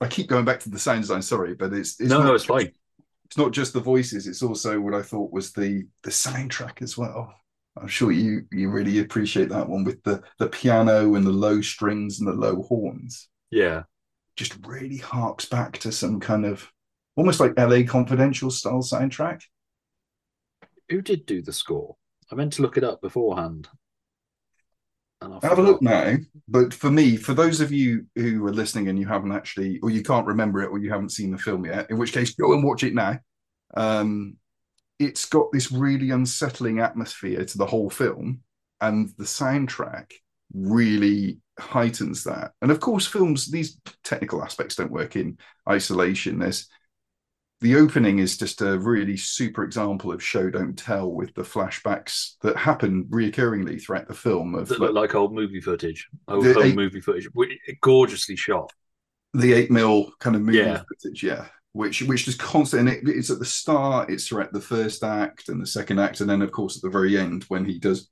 I 0.00 0.08
keep 0.08 0.28
going 0.28 0.44
back 0.44 0.60
to 0.60 0.70
the 0.70 0.78
sound 0.78 1.02
design 1.02 1.22
sorry 1.22 1.54
but 1.54 1.72
it's, 1.72 2.00
it's 2.00 2.10
no, 2.10 2.18
not 2.18 2.26
no, 2.26 2.34
it's 2.34 2.44
just- 2.44 2.48
fine. 2.48 2.72
it's 3.26 3.38
not 3.38 3.52
just 3.52 3.72
the 3.72 3.80
voices 3.80 4.26
it's 4.26 4.42
also 4.42 4.78
what 4.80 4.94
i 4.94 5.02
thought 5.02 5.32
was 5.32 5.52
the 5.52 5.84
the 6.02 6.10
soundtrack 6.10 6.82
as 6.82 6.96
well 6.98 7.32
i'm 7.80 7.88
sure 7.88 8.12
you 8.12 8.46
you 8.52 8.70
really 8.70 9.00
appreciate 9.00 9.48
that 9.48 9.68
one 9.68 9.84
with 9.84 10.02
the 10.04 10.22
the 10.38 10.48
piano 10.48 11.14
and 11.14 11.26
the 11.26 11.32
low 11.32 11.60
strings 11.60 12.20
and 12.20 12.28
the 12.28 12.32
low 12.32 12.62
horns. 12.62 13.28
Yeah, 13.50 13.84
just 14.36 14.56
really 14.66 14.96
harks 14.96 15.44
back 15.44 15.78
to 15.78 15.92
some 15.92 16.20
kind 16.20 16.44
of 16.46 16.70
almost 17.16 17.40
like 17.40 17.58
la 17.58 17.82
confidential 17.84 18.50
style 18.50 18.82
soundtrack. 18.82 19.42
Who 20.88 21.02
did 21.02 21.26
do 21.26 21.42
the 21.42 21.52
score? 21.52 21.96
I 22.30 22.34
meant 22.34 22.54
to 22.54 22.62
look 22.62 22.76
it 22.76 22.84
up 22.84 23.00
beforehand. 23.00 23.68
And 25.20 25.34
I 25.34 25.46
have 25.46 25.58
a 25.58 25.62
look 25.62 25.80
now 25.80 26.16
but 26.48 26.74
for 26.74 26.90
me 26.90 27.16
for 27.16 27.32
those 27.32 27.60
of 27.60 27.72
you 27.72 28.04
who 28.14 28.44
are 28.44 28.52
listening 28.52 28.88
and 28.88 28.98
you 28.98 29.06
haven't 29.06 29.32
actually 29.32 29.78
or 29.80 29.88
you 29.88 30.02
can't 30.02 30.26
remember 30.26 30.60
it 30.60 30.68
or 30.68 30.78
you 30.78 30.90
haven't 30.90 31.12
seen 31.12 31.30
the 31.30 31.38
film 31.38 31.64
yet 31.64 31.88
in 31.88 31.96
which 31.96 32.12
case 32.12 32.34
go 32.34 32.52
and 32.52 32.62
watch 32.62 32.82
it 32.82 32.94
now. 32.94 33.18
Um 33.74 34.36
it's 34.98 35.24
got 35.26 35.50
this 35.52 35.72
really 35.72 36.10
unsettling 36.10 36.78
atmosphere 36.80 37.44
to 37.44 37.58
the 37.58 37.66
whole 37.66 37.90
film 37.90 38.40
and 38.80 39.10
the 39.18 39.24
soundtrack 39.24 40.12
really 40.52 41.38
heightens 41.58 42.24
that 42.24 42.52
and 42.62 42.70
of 42.70 42.80
course 42.80 43.06
films 43.06 43.50
these 43.50 43.80
technical 44.02 44.42
aspects 44.42 44.74
don't 44.76 44.90
work 44.90 45.16
in 45.16 45.38
isolation 45.68 46.38
there's 46.38 46.68
the 47.60 47.76
opening 47.76 48.18
is 48.18 48.36
just 48.36 48.60
a 48.60 48.78
really 48.78 49.16
super 49.16 49.62
example 49.64 50.12
of 50.12 50.22
show 50.22 50.50
don't 50.50 50.76
tell 50.76 51.10
with 51.10 51.32
the 51.34 51.42
flashbacks 51.42 52.32
that 52.42 52.56
happen 52.56 53.04
reoccurringly 53.04 53.80
throughout 53.80 54.06
the 54.08 54.12
film 54.14 54.54
of 54.54 54.68
that 54.68 54.80
look 54.80 54.92
like 54.94 55.14
old 55.14 55.32
movie 55.32 55.60
footage, 55.60 56.08
old 56.28 56.44
home 56.44 56.62
eight- 56.62 56.74
movie 56.76 57.00
footage, 57.00 57.28
gorgeously 57.80 58.36
shot. 58.36 58.70
the 59.32 59.52
eight 59.52 59.70
mil 59.70 60.10
kind 60.18 60.36
of 60.36 60.42
movie 60.42 60.58
Yeah. 60.58 60.82
footage, 60.88 61.22
yeah. 61.22 61.46
Which 61.74 62.02
which 62.02 62.24
just 62.24 62.38
constant 62.38 62.88
and 62.88 62.88
it, 62.88 63.02
it's 63.08 63.30
at 63.30 63.40
the 63.40 63.44
start, 63.44 64.08
it's 64.08 64.28
throughout 64.28 64.52
the 64.52 64.60
first 64.60 65.02
act 65.02 65.48
and 65.48 65.60
the 65.60 65.66
second 65.66 65.98
act, 65.98 66.20
and 66.20 66.30
then 66.30 66.40
of 66.40 66.52
course 66.52 66.76
at 66.76 66.82
the 66.82 66.88
very 66.88 67.18
end 67.18 67.42
when 67.48 67.64
he 67.64 67.80
does 67.80 68.08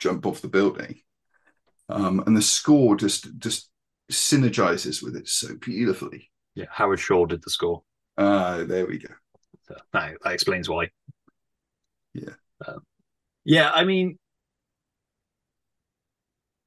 jump 0.00 0.26
off 0.26 0.42
the 0.42 0.48
building. 0.48 1.00
Um, 1.88 2.24
and 2.26 2.36
the 2.36 2.42
score 2.42 2.96
just 2.96 3.38
just 3.38 3.70
synergizes 4.10 5.04
with 5.04 5.14
it 5.14 5.28
so 5.28 5.54
beautifully. 5.60 6.32
Yeah, 6.56 6.64
Howard 6.68 6.98
Shore 6.98 7.28
did 7.28 7.44
the 7.44 7.50
score. 7.50 7.82
Ah, 8.18 8.64
there 8.66 8.86
we 8.86 8.98
go. 8.98 9.14
So 9.68 9.76
that, 9.92 10.14
that 10.24 10.32
explains 10.32 10.68
why. 10.68 10.90
Yeah. 12.12 12.34
Um, 12.66 12.80
yeah, 13.44 13.70
I 13.72 13.84
mean, 13.84 14.18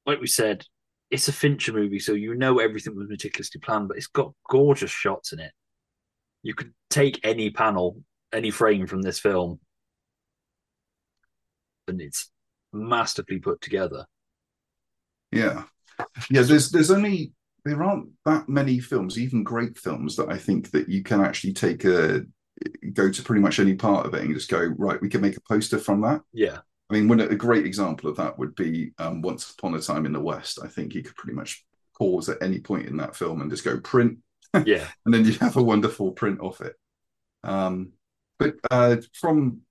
like 0.06 0.22
we 0.22 0.28
said, 0.28 0.64
it's 1.12 1.28
a 1.28 1.34
Fincher 1.34 1.74
movie, 1.74 2.00
so 2.00 2.14
you 2.14 2.36
know 2.36 2.60
everything 2.60 2.96
was 2.96 3.10
meticulously 3.10 3.60
planned, 3.60 3.90
but 3.90 3.98
it's 3.98 4.08
got 4.08 4.32
gorgeous 4.50 4.92
shots 4.92 5.34
in 5.34 5.40
it. 5.40 5.52
You 6.44 6.54
could 6.54 6.74
take 6.90 7.20
any 7.24 7.50
panel, 7.50 8.02
any 8.32 8.52
frame 8.52 8.88
from 8.88 9.02
this 9.02 9.20
film, 9.20 9.60
and 11.88 12.02
it's 12.02 12.32
masterfully 12.72 13.40
put 13.40 13.62
together. 13.62 14.06
Yeah. 15.32 15.64
Yeah, 16.30 16.44
there's 16.44 16.72
there's 16.72 16.92
only 16.92 17.34
there 17.66 17.84
aren't 17.84 18.10
that 18.26 18.48
many 18.48 18.80
films, 18.80 19.20
even 19.20 19.44
great 19.44 19.78
films, 19.78 20.16
that 20.16 20.30
I 20.30 20.38
think 20.38 20.72
that 20.72 20.88
you 20.88 21.04
can 21.04 21.22
actually 21.22 21.54
take 21.54 21.84
a 21.84 22.26
go 22.94 23.12
to 23.12 23.24
pretty 23.24 23.42
much 23.42 23.60
any 23.60 23.76
part 23.76 24.06
of 24.06 24.14
it 24.14 24.22
and 24.22 24.34
just 24.34 24.50
go, 24.50 24.74
right, 24.78 25.02
we 25.02 25.10
can 25.10 25.22
make 25.22 25.38
a 25.38 25.42
poster 25.42 25.78
from 25.78 26.02
that. 26.02 26.22
Yeah, 26.32 26.60
I 26.90 26.94
mean, 26.94 27.08
one 27.08 27.20
a 27.20 27.36
great 27.36 27.66
example 27.66 28.10
of 28.10 28.18
that 28.18 28.40
would 28.40 28.56
be 28.56 28.92
um, 28.98 29.22
Once 29.22 29.52
Upon 29.52 29.76
a 29.76 29.82
Time 29.82 30.06
in 30.06 30.14
the 30.14 30.20
West. 30.20 30.60
I 30.64 30.68
think 30.68 30.96
you 30.96 31.04
could 31.04 31.16
pretty 31.16 31.36
much 31.36 31.64
pause 31.98 32.30
at 32.30 32.42
any 32.42 32.60
point 32.60 32.88
in 32.88 32.98
that 32.98 33.16
film 33.16 33.42
and 33.42 33.52
just 33.52 33.64
go 33.64 33.80
print, 33.80 34.18
yeah, 34.66 34.88
and 35.06 35.14
then 35.14 35.26
you 35.26 35.34
have 35.34 35.58
a 35.58 35.64
wonderful 35.64 36.12
print 36.12 36.40
of 36.42 36.60
it. 36.62 36.76
Um, 37.44 37.94
but 38.38 38.56
uh, 38.72 38.98
from 39.14 39.62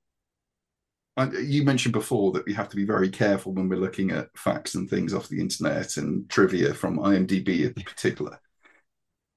I, 1.18 1.30
you 1.32 1.64
mentioned 1.64 1.92
before 1.92 2.30
that 2.32 2.46
we 2.46 2.54
have 2.54 2.68
to 2.68 2.76
be 2.76 2.84
very 2.84 3.10
careful 3.10 3.52
when 3.52 3.68
we're 3.68 3.80
looking 3.80 4.12
at 4.12 4.28
facts 4.36 4.76
and 4.76 4.88
things 4.88 5.12
off 5.12 5.28
the 5.28 5.40
internet 5.40 5.96
and 5.96 6.30
trivia 6.30 6.72
from 6.72 6.98
IMDb 6.98 7.66
in 7.66 7.82
particular. 7.82 8.40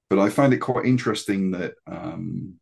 But 0.08 0.20
I 0.20 0.30
find 0.30 0.54
it 0.54 0.58
quite 0.58 0.86
interesting 0.86 1.50
that 1.52 1.74
um, 1.88 2.60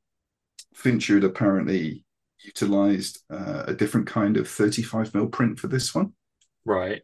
Fincher 0.75 1.17
had 1.17 1.25
apparently 1.25 2.05
utilized 2.43 3.21
uh, 3.31 3.65
a 3.67 3.75
different 3.75 4.07
kind 4.07 4.39
of 4.39 4.49
35 4.49 5.15
mil 5.15 5.27
print 5.27 5.59
for 5.59 5.69
this 5.69 5.95
one. 5.95 6.15
Right. 6.65 7.03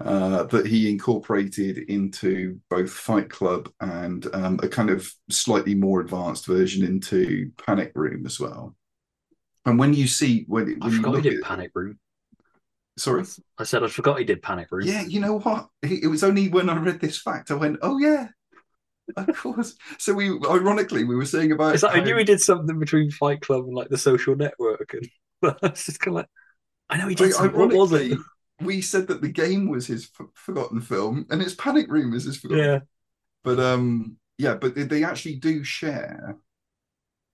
Uh, 0.00 0.44
that 0.44 0.66
he 0.66 0.88
incorporated 0.88 1.76
into 1.90 2.58
both 2.70 2.90
Fight 2.90 3.28
Club 3.28 3.70
and 3.80 4.26
um, 4.34 4.58
a 4.62 4.68
kind 4.68 4.88
of 4.88 5.12
slightly 5.28 5.74
more 5.74 6.00
advanced 6.00 6.46
version 6.46 6.82
into 6.82 7.52
Panic 7.58 7.92
Room 7.94 8.24
as 8.24 8.40
well. 8.40 8.74
And 9.66 9.78
when 9.78 9.92
you 9.92 10.06
see 10.06 10.44
when, 10.48 10.78
when 10.78 10.82
I 10.82 10.90
forgot 10.90 11.16
he 11.16 11.22
did 11.22 11.38
at, 11.40 11.44
Panic 11.44 11.70
Room. 11.74 11.98
Sorry, 12.96 13.24
I 13.58 13.64
said 13.64 13.84
I 13.84 13.88
forgot 13.88 14.18
he 14.18 14.24
did 14.24 14.42
Panic 14.42 14.68
Room. 14.70 14.86
Yeah, 14.86 15.02
you 15.02 15.20
know 15.20 15.38
what? 15.38 15.68
It 15.82 16.08
was 16.10 16.24
only 16.24 16.48
when 16.48 16.70
I 16.70 16.78
read 16.78 17.00
this 17.00 17.18
fact 17.18 17.50
I 17.50 17.54
went, 17.54 17.78
"Oh 17.82 17.98
yeah, 17.98 18.28
of 19.16 19.26
course." 19.36 19.76
So 19.98 20.14
we, 20.14 20.30
ironically, 20.48 21.04
we 21.04 21.14
were 21.14 21.26
saying 21.26 21.52
about. 21.52 21.74
It's 21.74 21.82
like, 21.82 21.96
I 21.96 22.00
knew 22.00 22.16
he 22.16 22.24
did 22.24 22.40
something 22.40 22.78
between 22.78 23.10
Fight 23.10 23.42
Club 23.42 23.64
and 23.64 23.74
like 23.74 23.88
The 23.90 23.98
Social 23.98 24.34
Network, 24.34 24.94
and 24.94 25.08
but 25.42 25.58
it's 25.62 25.86
just 25.86 26.00
kind 26.00 26.16
of 26.16 26.20
like, 26.20 26.28
I 26.88 26.96
know 26.96 27.08
he 27.08 27.14
did. 27.14 27.32
Something. 27.32 27.58
What 27.58 27.72
was 27.72 27.92
it? 27.92 28.18
We 28.60 28.80
said 28.80 29.06
that 29.08 29.22
the 29.22 29.28
game 29.28 29.68
was 29.68 29.86
his 29.86 30.10
f- 30.18 30.26
forgotten 30.34 30.80
film, 30.80 31.26
and 31.30 31.40
it's 31.40 31.54
Panic 31.54 31.90
Room 31.90 32.14
is 32.14 32.24
his 32.24 32.36
forgotten. 32.36 32.64
Yeah. 32.64 32.78
But 33.42 33.58
um, 33.58 34.16
yeah, 34.38 34.54
but 34.54 34.74
they, 34.74 34.82
they 34.82 35.04
actually 35.04 35.36
do 35.36 35.64
share 35.64 36.36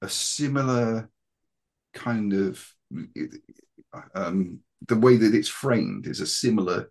a 0.02 0.08
similar 0.08 1.10
kind 1.94 2.34
of 2.34 2.74
um 4.14 4.60
the 4.86 4.96
way 4.96 5.16
that 5.16 5.34
it's 5.34 5.48
framed 5.48 6.06
is 6.06 6.20
a 6.20 6.26
similar 6.26 6.90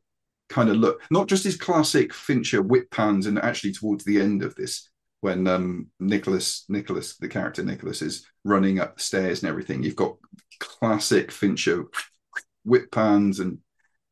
kind 0.49 0.69
of 0.69 0.77
look. 0.77 1.01
Not 1.11 1.27
just 1.27 1.43
his 1.43 1.55
classic 1.55 2.13
Fincher 2.13 2.61
whip 2.61 2.89
pans, 2.91 3.27
and 3.27 3.39
actually 3.39 3.73
towards 3.73 4.03
the 4.03 4.19
end 4.19 4.43
of 4.43 4.55
this, 4.55 4.89
when 5.21 5.47
um 5.47 5.87
Nicholas 5.99 6.65
Nicholas 6.69 7.17
the 7.17 7.27
character 7.27 7.63
Nicholas 7.63 8.01
is 8.01 8.27
running 8.43 8.79
up 8.79 8.97
the 8.97 9.03
stairs 9.03 9.41
and 9.41 9.49
everything, 9.49 9.83
you've 9.83 9.95
got 9.95 10.17
classic 10.59 11.31
Fincher 11.31 11.85
whip 12.63 12.91
pans 12.91 13.39
and 13.39 13.59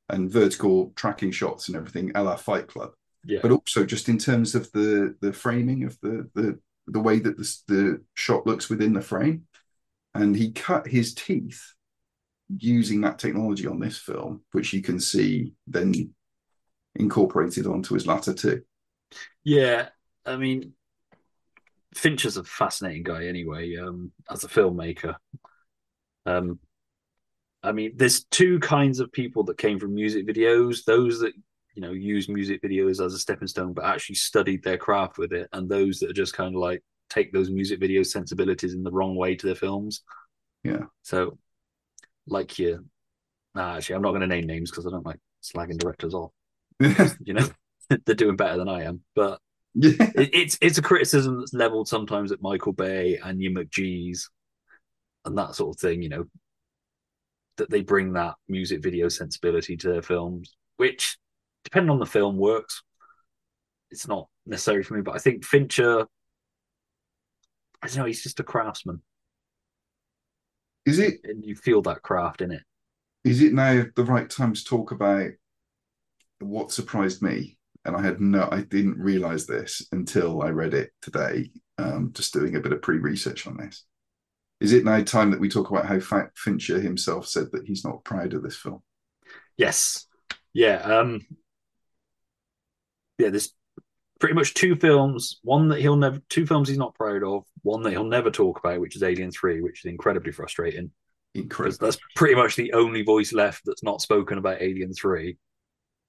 and 0.09 0.31
vertical 0.31 0.91
tracking 0.95 1.31
shots 1.31 1.67
and 1.67 1.77
everything, 1.77 2.11
a 2.15 2.23
la 2.23 2.35
Fight 2.35 2.67
Club 2.67 2.91
Yeah. 3.23 3.41
but 3.41 3.51
also 3.51 3.85
just 3.85 4.09
in 4.09 4.17
terms 4.17 4.55
of 4.55 4.71
the 4.71 5.15
the 5.21 5.33
framing 5.33 5.83
of 5.83 5.99
the 6.01 6.29
the 6.35 6.59
the 6.87 6.99
way 6.99 7.19
that 7.19 7.37
the, 7.37 7.57
the 7.67 8.01
shot 8.13 8.45
looks 8.47 8.69
within 8.69 8.93
the 8.93 9.01
frame 9.01 9.43
and 10.15 10.35
he 10.35 10.51
cut 10.51 10.87
his 10.87 11.13
teeth 11.13 11.73
using 12.57 13.01
that 13.01 13.19
technology 13.19 13.67
on 13.67 13.79
this 13.79 13.97
film 13.97 14.41
which 14.53 14.73
you 14.73 14.81
can 14.81 14.99
see 14.99 15.53
then 15.67 15.93
incorporated 16.95 17.67
onto 17.67 17.93
his 17.93 18.07
latter 18.07 18.33
two 18.33 18.63
Yeah, 19.43 19.89
I 20.25 20.37
mean, 20.37 20.73
Fincher's 21.95 22.37
a 22.37 22.43
fascinating 22.43 23.03
guy 23.03 23.25
anyway, 23.27 23.75
um, 23.77 24.11
as 24.29 24.43
a 24.43 24.47
filmmaker. 24.47 25.15
Um, 26.25 26.59
I 27.63 27.71
mean, 27.71 27.93
there's 27.95 28.25
two 28.25 28.59
kinds 28.59 28.99
of 28.99 29.11
people 29.11 29.43
that 29.45 29.57
came 29.57 29.79
from 29.79 29.95
music 29.95 30.27
videos: 30.27 30.83
those 30.83 31.19
that 31.19 31.33
you 31.75 31.81
know 31.81 31.91
use 31.91 32.27
music 32.29 32.61
videos 32.61 33.03
as 33.03 33.13
a 33.13 33.19
stepping 33.19 33.47
stone, 33.47 33.73
but 33.73 33.85
actually 33.85 34.15
studied 34.15 34.63
their 34.63 34.77
craft 34.77 35.17
with 35.17 35.31
it, 35.33 35.47
and 35.53 35.69
those 35.69 35.99
that 35.99 36.09
are 36.09 36.13
just 36.13 36.33
kind 36.33 36.53
of 36.55 36.61
like 36.61 36.83
take 37.09 37.31
those 37.31 37.49
music 37.49 37.79
video 37.79 38.03
sensibilities 38.03 38.73
in 38.73 38.83
the 38.83 38.91
wrong 38.91 39.15
way 39.15 39.35
to 39.35 39.45
their 39.45 39.55
films. 39.55 40.01
yeah 40.63 40.85
So, 41.03 41.37
like 42.27 42.59
you, 42.59 42.85
nah, 43.55 43.77
actually, 43.77 43.95
I'm 43.95 44.01
not 44.01 44.11
going 44.11 44.21
to 44.21 44.27
name 44.27 44.45
names 44.45 44.71
because 44.71 44.85
I 44.85 44.89
don't 44.89 45.05
like 45.05 45.19
slagging 45.43 45.77
directors 45.77 46.13
off. 46.13 46.31
you 47.23 47.33
know, 47.33 47.47
they're 48.05 48.15
doing 48.15 48.35
better 48.35 48.57
than 48.57 48.69
I 48.69 48.83
am, 48.83 49.01
but 49.15 49.39
yeah 49.75 50.11
it, 50.15 50.29
it's 50.33 50.57
it's 50.61 50.77
a 50.77 50.83
criticism 50.83 51.39
that's 51.39 51.53
leveled 51.53 51.87
sometimes 51.87 52.31
at 52.31 52.41
Michael 52.43 52.73
Bay 52.73 53.17
and 53.23 53.41
you 53.41 53.49
McG's 53.49 54.29
and 55.25 55.37
that 55.37 55.55
sort 55.55 55.75
of 55.75 55.79
thing. 55.79 56.01
You 56.01 56.09
know, 56.09 56.25
that 57.57 57.69
they 57.69 57.81
bring 57.81 58.13
that 58.13 58.35
music 58.47 58.81
video 58.83 59.09
sensibility 59.09 59.77
to 59.77 59.89
their 59.89 60.01
films, 60.01 60.55
which, 60.77 61.17
depending 61.63 61.89
on 61.91 61.99
the 61.99 62.05
film, 62.05 62.37
works. 62.37 62.83
It's 63.91 64.07
not 64.07 64.27
necessary 64.45 64.83
for 64.83 64.95
me, 64.95 65.01
but 65.01 65.15
I 65.15 65.19
think 65.19 65.45
Fincher. 65.45 66.07
I 67.81 67.87
don't 67.87 67.97
know. 67.97 68.05
He's 68.05 68.23
just 68.23 68.39
a 68.39 68.43
craftsman, 68.43 69.01
is 70.85 70.99
it 70.99 71.19
and 71.23 71.43
you 71.43 71.55
feel 71.55 71.81
that 71.83 72.01
craft 72.01 72.41
in 72.41 72.51
it. 72.51 72.61
is 73.23 73.41
it 73.41 73.53
now 73.53 73.83
the 73.95 74.03
right 74.03 74.29
time 74.29 74.53
to 74.53 74.63
talk 74.63 74.91
about 74.91 75.29
what 76.39 76.71
surprised 76.71 77.21
me 77.21 77.57
and 77.85 77.95
i 77.95 78.01
had 78.01 78.19
no 78.19 78.47
i 78.51 78.61
didn't 78.61 78.97
realize 78.99 79.45
this 79.45 79.85
until 79.91 80.41
i 80.41 80.49
read 80.49 80.73
it 80.73 80.91
today 81.01 81.49
um 81.77 82.11
just 82.13 82.33
doing 82.33 82.55
a 82.55 82.59
bit 82.59 82.73
of 82.73 82.81
pre-research 82.81 83.47
on 83.47 83.55
this 83.57 83.85
is 84.63 84.73
it 84.73 84.83
now 84.83 85.03
time 85.03 85.29
that 85.29 85.39
we 85.39 85.49
talk 85.49 85.69
about 85.69 85.85
how 85.85 85.99
fincher 86.35 86.79
himself 86.79 87.27
said 87.27 87.51
that 87.51 87.67
he's 87.67 87.85
not 87.85 88.03
proud 88.03 88.33
of 88.33 88.41
this 88.41 88.57
film 88.57 88.81
Yes. 89.57 90.07
Yeah. 90.53 90.77
Um 90.77 91.25
yeah, 93.19 93.29
there's 93.29 93.53
pretty 94.19 94.35
much 94.35 94.53
two 94.53 94.75
films, 94.75 95.39
one 95.43 95.69
that 95.69 95.79
he'll 95.79 95.95
never 95.95 96.19
two 96.29 96.45
films 96.45 96.67
he's 96.67 96.77
not 96.77 96.95
proud 96.95 97.23
of, 97.23 97.45
one 97.61 97.83
that 97.83 97.91
he'll 97.91 98.03
never 98.03 98.31
talk 98.31 98.59
about, 98.59 98.79
which 98.79 98.95
is 98.95 99.03
Alien 99.03 99.31
3, 99.31 99.61
which 99.61 99.85
is 99.85 99.89
incredibly 99.89 100.31
frustrating. 100.31 100.91
incredible 101.35 101.77
That's 101.79 101.99
pretty 102.15 102.35
much 102.35 102.55
the 102.55 102.73
only 102.73 103.03
voice 103.03 103.33
left 103.33 103.61
that's 103.65 103.83
not 103.83 104.01
spoken 104.01 104.37
about 104.37 104.61
Alien 104.61 104.93
3 104.93 105.37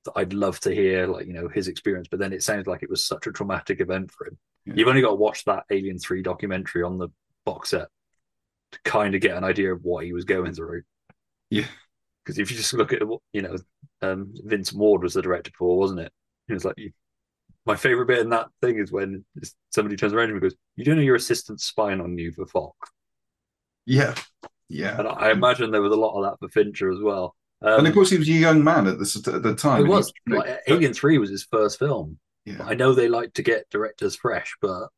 that 0.07 0.13
I'd 0.17 0.33
love 0.33 0.61
to 0.61 0.75
hear, 0.75 1.07
like, 1.07 1.27
you 1.27 1.33
know, 1.33 1.49
his 1.49 1.69
experience. 1.69 2.09
But 2.11 2.21
then 2.21 2.33
it 2.33 2.43
sounds 2.43 2.67
like 2.67 2.83
it 2.83 2.91
was 2.91 3.07
such 3.07 3.27
a 3.27 3.33
traumatic 3.33 3.81
event 3.81 4.11
for 4.11 4.27
him. 4.27 4.39
Yeah. 4.67 4.75
You've 4.77 4.89
only 4.89 5.03
got 5.03 5.11
to 5.11 5.15
watch 5.17 5.45
that 5.45 5.65
Alien 5.71 5.99
3 5.99 6.23
documentary 6.23 6.83
on 6.83 6.99
the 6.99 7.09
box 7.45 7.71
set 7.71 7.89
to 8.75 8.91
kind 8.91 9.15
of 9.15 9.21
get 9.21 9.37
an 9.37 9.45
idea 9.45 9.73
of 9.73 9.83
what 9.83 10.05
he 10.05 10.13
was 10.13 10.25
going 10.25 10.53
through. 10.55 10.83
yeah 11.51 11.67
Because 12.25 12.39
if 12.39 12.51
you 12.51 12.57
just 12.57 12.75
look 12.75 12.93
at, 12.93 13.07
what 13.07 13.21
you 13.33 13.43
know, 13.43 13.57
um, 14.03 14.35
Vince 14.45 14.73
Ward 14.73 15.03
was 15.03 15.15
the 15.15 15.23
director 15.23 15.53
for, 15.59 15.79
wasn't 15.79 16.01
it? 16.01 16.13
He 16.49 16.55
was 16.55 16.65
like, 16.65 16.77
my 17.67 17.77
favorite 17.77 18.07
bit 18.07 18.19
in 18.19 18.31
that 18.31 18.49
thing 18.61 18.79
is 18.79 18.93
when 18.93 19.25
somebody 19.71 19.97
turns 19.97 20.13
around 20.13 20.31
and 20.31 20.41
goes, 20.41 20.55
"You 20.77 20.85
don't 20.85 20.97
know 20.97 21.03
your 21.03 21.17
assistant's 21.17 21.65
spying 21.65 22.01
on 22.01 22.19
you 22.19 22.33
for 22.33 22.47
Fox?" 22.47 22.77
yeah 23.87 24.15
yeah 24.69 24.99
And 24.99 25.09
I 25.09 25.31
imagine 25.31 25.71
there 25.71 25.83
was 25.83 25.93
a 25.93 25.97
lot 25.97 26.19
of 26.19 26.25
that 26.25 26.39
for 26.39 26.51
Fincher 26.51 26.91
as 26.91 27.01
well. 27.01 27.35
Um, 27.63 27.81
and 27.81 27.87
of 27.87 27.95
course 27.95 28.11
he 28.11 28.19
was 28.19 28.29
a 28.29 28.33
young 28.33 28.63
man 28.63 28.87
at 28.87 28.99
the, 28.99 29.33
at 29.35 29.43
the 29.43 29.55
time 29.55 29.87
it 29.87 29.89
was 29.89 30.13
like, 30.27 30.61
Alien 30.69 30.93
Three 30.93 31.19
was 31.19 31.31
his 31.31 31.45
first 31.45 31.79
film. 31.79 32.19
yeah 32.45 32.63
I 32.63 32.75
know 32.75 32.93
they 32.93 33.09
like 33.09 33.33
to 33.35 33.43
get 33.43 33.71
directors 33.71 34.17
fresh, 34.17 34.55
but 34.61 34.89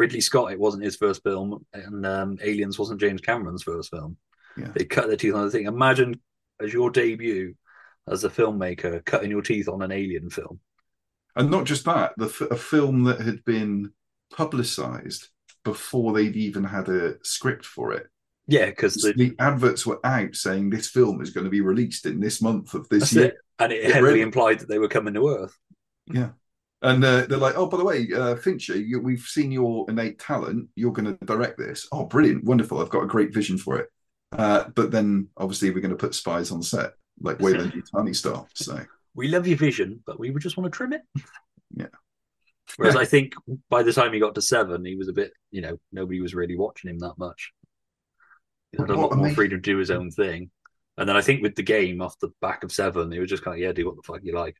Ridley 0.00 0.20
Scott 0.22 0.50
it 0.52 0.58
wasn't 0.58 0.84
his 0.84 0.96
first 0.96 1.22
film, 1.22 1.64
and 1.74 2.06
um, 2.06 2.38
Aliens 2.42 2.78
wasn't 2.78 3.00
James 3.00 3.20
Cameron's 3.20 3.62
first 3.62 3.90
film. 3.90 4.16
Yeah. 4.56 4.68
They 4.74 4.84
cut 4.84 5.06
their 5.08 5.16
teeth 5.16 5.34
on 5.34 5.44
the 5.44 5.50
thing. 5.50 5.66
Imagine 5.66 6.20
as 6.60 6.72
your 6.72 6.90
debut 6.90 7.54
as 8.08 8.24
a 8.24 8.30
filmmaker 8.30 9.04
cutting 9.04 9.30
your 9.30 9.42
teeth 9.42 9.68
on 9.68 9.82
an 9.82 9.92
Alien 9.92 10.30
film. 10.30 10.58
and 11.36 11.50
not 11.50 11.64
just 11.66 11.84
that 11.84 12.12
the 12.16 12.26
f- 12.26 12.50
a 12.50 12.56
film 12.56 13.04
that 13.04 13.20
had 13.20 13.44
been 13.44 13.92
publicized 14.34 15.28
before 15.64 16.12
they'd 16.14 16.36
even 16.36 16.64
had 16.64 16.88
a 16.88 17.14
script 17.22 17.64
for 17.66 17.92
it 17.92 18.06
Yeah, 18.48 18.66
because 18.66 18.94
the, 18.94 19.12
the 19.12 19.34
adverts 19.38 19.86
were 19.86 20.00
out 20.04 20.34
saying 20.34 20.70
this 20.70 20.88
film 20.88 21.20
is 21.20 21.30
going 21.30 21.44
to 21.44 21.50
be 21.50 21.60
released 21.60 22.06
in 22.06 22.18
this 22.20 22.40
month 22.42 22.74
of 22.74 22.88
this 22.88 23.12
year 23.12 23.24
it. 23.26 23.34
And 23.58 23.72
it 23.72 23.84
heavily 23.84 24.10
ready. 24.12 24.22
implied 24.22 24.58
that 24.60 24.68
they 24.68 24.78
were 24.78 24.88
coming 24.88 25.14
to 25.14 25.28
Earth. 25.28 25.56
yeah 26.06 26.30
and 26.82 27.04
uh, 27.04 27.26
they're 27.26 27.38
like 27.38 27.56
oh 27.56 27.66
by 27.66 27.76
the 27.76 27.84
way 27.84 28.08
uh, 28.14 28.34
fincher 28.36 28.76
you, 28.76 29.00
we've 29.00 29.20
seen 29.20 29.52
your 29.52 29.84
innate 29.88 30.18
talent 30.18 30.68
you're 30.76 30.92
going 30.92 31.16
to 31.16 31.24
direct 31.24 31.58
this 31.58 31.86
oh 31.92 32.04
brilliant 32.04 32.42
wonderful 32.44 32.80
i've 32.80 32.88
got 32.88 33.04
a 33.04 33.06
great 33.06 33.34
vision 33.34 33.58
for 33.58 33.76
it 33.78 33.88
uh, 34.32 34.64
but 34.74 34.90
then 34.90 35.28
obviously 35.36 35.70
we're 35.70 35.80
going 35.80 35.90
to 35.90 35.96
put 35.96 36.14
spies 36.14 36.50
on 36.50 36.62
set 36.62 36.92
like 37.20 37.38
Weyland 37.40 37.72
Yutani 37.72 38.14
style 38.14 38.48
so 38.54 38.80
We 39.14 39.28
love 39.28 39.46
your 39.46 39.56
vision, 39.56 40.02
but 40.06 40.18
we 40.18 40.30
would 40.30 40.42
just 40.42 40.56
want 40.56 40.72
to 40.72 40.76
trim 40.76 40.92
it. 40.92 41.02
Yeah. 41.72 41.86
Whereas. 42.76 42.96
I 42.96 43.04
think 43.04 43.34
by 43.68 43.84
the 43.84 43.92
time 43.92 44.12
he 44.12 44.18
got 44.18 44.34
to 44.34 44.42
seven, 44.42 44.84
he 44.84 44.96
was 44.96 45.06
a 45.06 45.12
bit, 45.12 45.32
you 45.52 45.60
know, 45.60 45.78
nobody 45.92 46.20
was 46.20 46.34
really 46.34 46.56
watching 46.56 46.90
him 46.90 46.98
that 46.98 47.16
much. 47.16 47.52
He 48.72 48.78
had 48.78 48.90
a 48.90 48.96
lot 48.96 49.16
more 49.16 49.30
freedom 49.30 49.58
to 49.58 49.62
do 49.62 49.76
his 49.76 49.92
own 49.92 50.10
thing. 50.10 50.50
And 50.98 51.08
then 51.08 51.16
I 51.16 51.20
think 51.20 51.42
with 51.42 51.54
the 51.54 51.62
game 51.62 52.02
off 52.02 52.18
the 52.18 52.32
back 52.40 52.64
of 52.64 52.72
seven, 52.72 53.12
he 53.12 53.20
was 53.20 53.30
just 53.30 53.44
kind 53.44 53.54
of, 53.56 53.60
yeah, 53.60 53.70
do 53.70 53.86
what 53.86 53.94
the 53.94 54.02
fuck 54.02 54.20
you 54.24 54.32
like. 54.32 54.56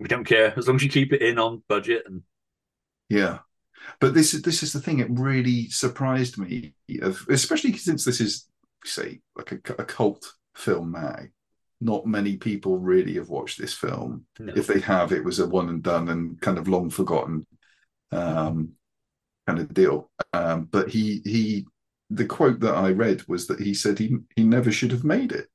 We 0.00 0.08
don't 0.08 0.24
care 0.24 0.54
as 0.56 0.66
long 0.66 0.76
as 0.76 0.82
you 0.82 0.90
keep 0.90 1.12
it 1.12 1.22
in 1.22 1.38
on 1.38 1.62
budget. 1.68 2.04
And 2.06 2.22
Yeah, 3.08 3.38
but 4.00 4.14
this 4.14 4.34
is 4.34 4.42
this 4.42 4.62
is 4.62 4.72
the 4.72 4.80
thing. 4.80 5.00
It 5.00 5.08
really 5.10 5.68
surprised 5.70 6.38
me, 6.38 6.74
of 7.02 7.24
especially 7.28 7.76
since 7.76 8.04
this 8.04 8.20
is 8.20 8.48
say 8.84 9.20
like 9.36 9.52
a, 9.52 9.56
a 9.78 9.84
cult 9.84 10.32
film 10.54 10.92
now. 10.92 11.20
Not 11.80 12.06
many 12.06 12.36
people 12.36 12.78
really 12.78 13.14
have 13.14 13.28
watched 13.28 13.58
this 13.60 13.72
film. 13.72 14.26
No. 14.40 14.52
If 14.56 14.66
they 14.66 14.80
have, 14.80 15.12
it 15.12 15.24
was 15.24 15.38
a 15.38 15.46
one 15.46 15.68
and 15.68 15.82
done 15.82 16.08
and 16.08 16.40
kind 16.40 16.58
of 16.58 16.66
long 16.66 16.90
forgotten 16.90 17.46
um, 18.10 18.72
kind 19.46 19.60
of 19.60 19.72
deal. 19.72 20.10
Um, 20.32 20.64
but 20.64 20.88
he 20.88 21.22
he 21.24 21.66
the 22.10 22.24
quote 22.24 22.60
that 22.60 22.74
I 22.74 22.90
read 22.90 23.26
was 23.28 23.46
that 23.46 23.60
he 23.60 23.74
said 23.74 23.98
he 23.98 24.16
he 24.34 24.42
never 24.42 24.72
should 24.72 24.90
have 24.90 25.04
made 25.04 25.32
it. 25.32 25.48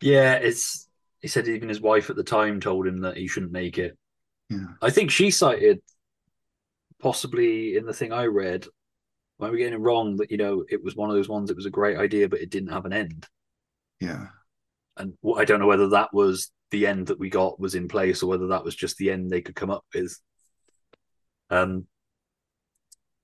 Yeah, 0.00 0.34
it's. 0.34 0.88
He 1.20 1.28
said 1.28 1.48
even 1.48 1.68
his 1.68 1.80
wife 1.80 2.08
at 2.10 2.16
the 2.16 2.24
time 2.24 2.60
told 2.60 2.86
him 2.86 3.00
that 3.02 3.16
he 3.16 3.28
shouldn't 3.28 3.52
make 3.52 3.78
it. 3.78 3.96
Yeah. 4.48 4.66
I 4.80 4.90
think 4.90 5.10
she 5.10 5.30
cited, 5.30 5.80
possibly 7.00 7.76
in 7.76 7.84
the 7.86 7.92
thing 7.92 8.12
I 8.12 8.24
read, 8.26 8.66
when 9.36 9.50
we're 9.50 9.58
getting 9.58 9.74
it 9.74 9.80
wrong, 9.80 10.16
that 10.16 10.30
you 10.30 10.36
know 10.36 10.64
it 10.68 10.82
was 10.82 10.96
one 10.96 11.10
of 11.10 11.16
those 11.16 11.28
ones. 11.28 11.50
It 11.50 11.56
was 11.56 11.66
a 11.66 11.70
great 11.70 11.98
idea, 11.98 12.28
but 12.28 12.40
it 12.40 12.50
didn't 12.50 12.72
have 12.72 12.84
an 12.84 12.92
end. 12.92 13.26
Yeah. 14.00 14.26
And 14.96 15.14
I 15.36 15.44
don't 15.44 15.60
know 15.60 15.66
whether 15.66 15.88
that 15.90 16.12
was 16.12 16.50
the 16.70 16.86
end 16.86 17.08
that 17.08 17.18
we 17.18 17.30
got 17.30 17.60
was 17.60 17.74
in 17.74 17.88
place, 17.88 18.22
or 18.22 18.26
whether 18.28 18.48
that 18.48 18.64
was 18.64 18.74
just 18.74 18.96
the 18.96 19.10
end 19.10 19.30
they 19.30 19.40
could 19.40 19.54
come 19.56 19.70
up 19.70 19.84
with. 19.94 20.18
Um, 21.50 21.86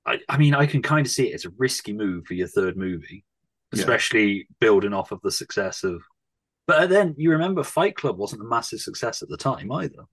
I, 0.05 0.19
I 0.29 0.37
mean, 0.39 0.55
I 0.55 0.67
can 0.67 0.83
kind 0.83 1.07
of 1.07 1.13
see 1.13 1.31
it 1.31 1.35
as 1.35 1.45
a 1.45 1.51
risky 1.59 1.93
move 1.93 2.27
for 2.27 2.35
your 2.35 2.49
third 2.49 2.77
movie, 2.77 3.25
Yeah. 3.73 3.81
especially 3.81 4.49
building 4.61 4.93
off 4.93 5.13
of 5.13 5.21
the 5.23 5.33
success 5.33 5.83
of. 5.85 6.03
But 6.67 6.91
then 6.91 7.15
you 7.17 7.31
remember 7.31 7.63
Fight 7.63 7.97
Club 7.97 8.19
wasn't 8.19 8.43
a 8.43 8.47
massive 8.47 8.81
success 8.81 9.23
at 9.23 9.29
the 9.29 9.37
time 9.37 9.71
either. 9.71 10.05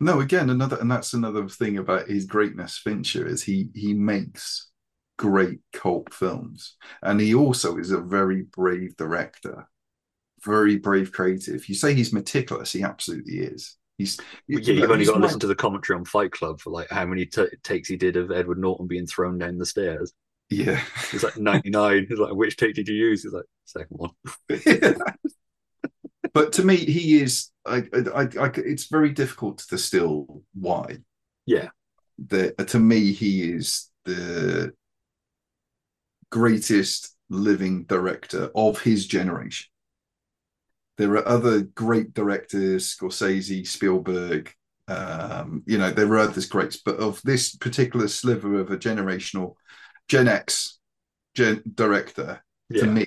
No, 0.00 0.20
again, 0.20 0.50
another, 0.50 0.78
and 0.80 0.90
that's 0.90 1.12
another 1.12 1.48
thing 1.48 1.76
about 1.78 2.08
his 2.08 2.24
greatness, 2.24 2.78
Fincher, 2.78 3.26
is 3.26 3.42
he 3.42 3.68
he 3.74 3.92
makes 3.92 4.70
great 5.18 5.60
cult 5.74 6.12
films, 6.14 6.76
and 7.02 7.20
he 7.20 7.34
also 7.34 7.76
is 7.76 7.90
a 7.90 8.00
very 8.00 8.42
brave 8.42 8.96
director, 8.96 9.68
very 10.42 10.78
brave 10.78 11.12
creative. 11.12 11.68
You 11.68 11.74
say 11.74 11.94
he's 11.94 12.12
meticulous, 12.12 12.72
he 12.72 12.82
absolutely 12.82 13.40
is. 13.40 13.76
He's 13.98 14.18
Yeah, 14.48 14.60
you've 14.60 14.90
only 14.90 15.04
got 15.04 15.14
to 15.14 15.20
listen 15.20 15.40
to 15.40 15.46
the 15.46 15.54
commentary 15.54 15.98
on 15.98 16.06
Fight 16.06 16.32
Club 16.32 16.60
for 16.60 16.70
like 16.70 16.88
how 16.88 17.04
many 17.04 17.26
t- 17.26 17.46
takes 17.62 17.88
he 17.88 17.96
did 17.96 18.16
of 18.16 18.30
Edward 18.30 18.58
Norton 18.58 18.86
being 18.86 19.06
thrown 19.06 19.36
down 19.36 19.58
the 19.58 19.66
stairs. 19.66 20.14
Yeah, 20.48 20.82
It's 21.12 21.22
like 21.22 21.36
99. 21.36 22.06
He's 22.08 22.18
like, 22.18 22.34
which 22.34 22.56
take 22.56 22.74
did 22.74 22.88
you 22.88 22.94
use? 22.94 23.22
He's 23.22 23.32
like, 23.32 23.44
second 23.66 23.98
one. 23.98 24.10
but 26.32 26.52
to 26.54 26.64
me, 26.64 26.76
he 26.76 27.20
is. 27.20 27.50
I, 27.66 27.84
I, 28.14 28.28
I, 28.38 28.50
it's 28.56 28.86
very 28.86 29.10
difficult 29.10 29.58
to 29.58 29.68
distill 29.68 30.42
why. 30.54 30.98
Yeah. 31.46 31.68
The, 32.28 32.52
to 32.52 32.78
me, 32.78 33.12
he 33.12 33.52
is 33.52 33.90
the 34.04 34.72
greatest 36.30 37.16
living 37.28 37.84
director 37.84 38.50
of 38.54 38.80
his 38.80 39.06
generation. 39.06 39.66
There 40.98 41.12
are 41.12 41.26
other 41.26 41.62
great 41.62 42.12
directors, 42.14 42.94
Scorsese, 42.94 43.66
Spielberg. 43.66 44.52
Um, 44.88 45.62
you 45.66 45.78
know, 45.78 45.90
there 45.90 46.08
are 46.08 46.18
others 46.18 46.46
greats, 46.46 46.76
but 46.76 46.96
of 46.96 47.20
this 47.22 47.54
particular 47.56 48.08
sliver 48.08 48.60
of 48.60 48.70
a 48.70 48.76
generational 48.76 49.54
Gen 50.08 50.28
X 50.28 50.78
gen- 51.34 51.62
director, 51.74 52.42
Yeah. 52.68 52.82
to 52.82 52.86
me, 52.88 53.06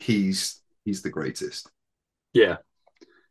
he's 0.00 0.60
he's 0.84 1.02
the 1.02 1.10
greatest. 1.10 1.70
Yeah. 2.32 2.56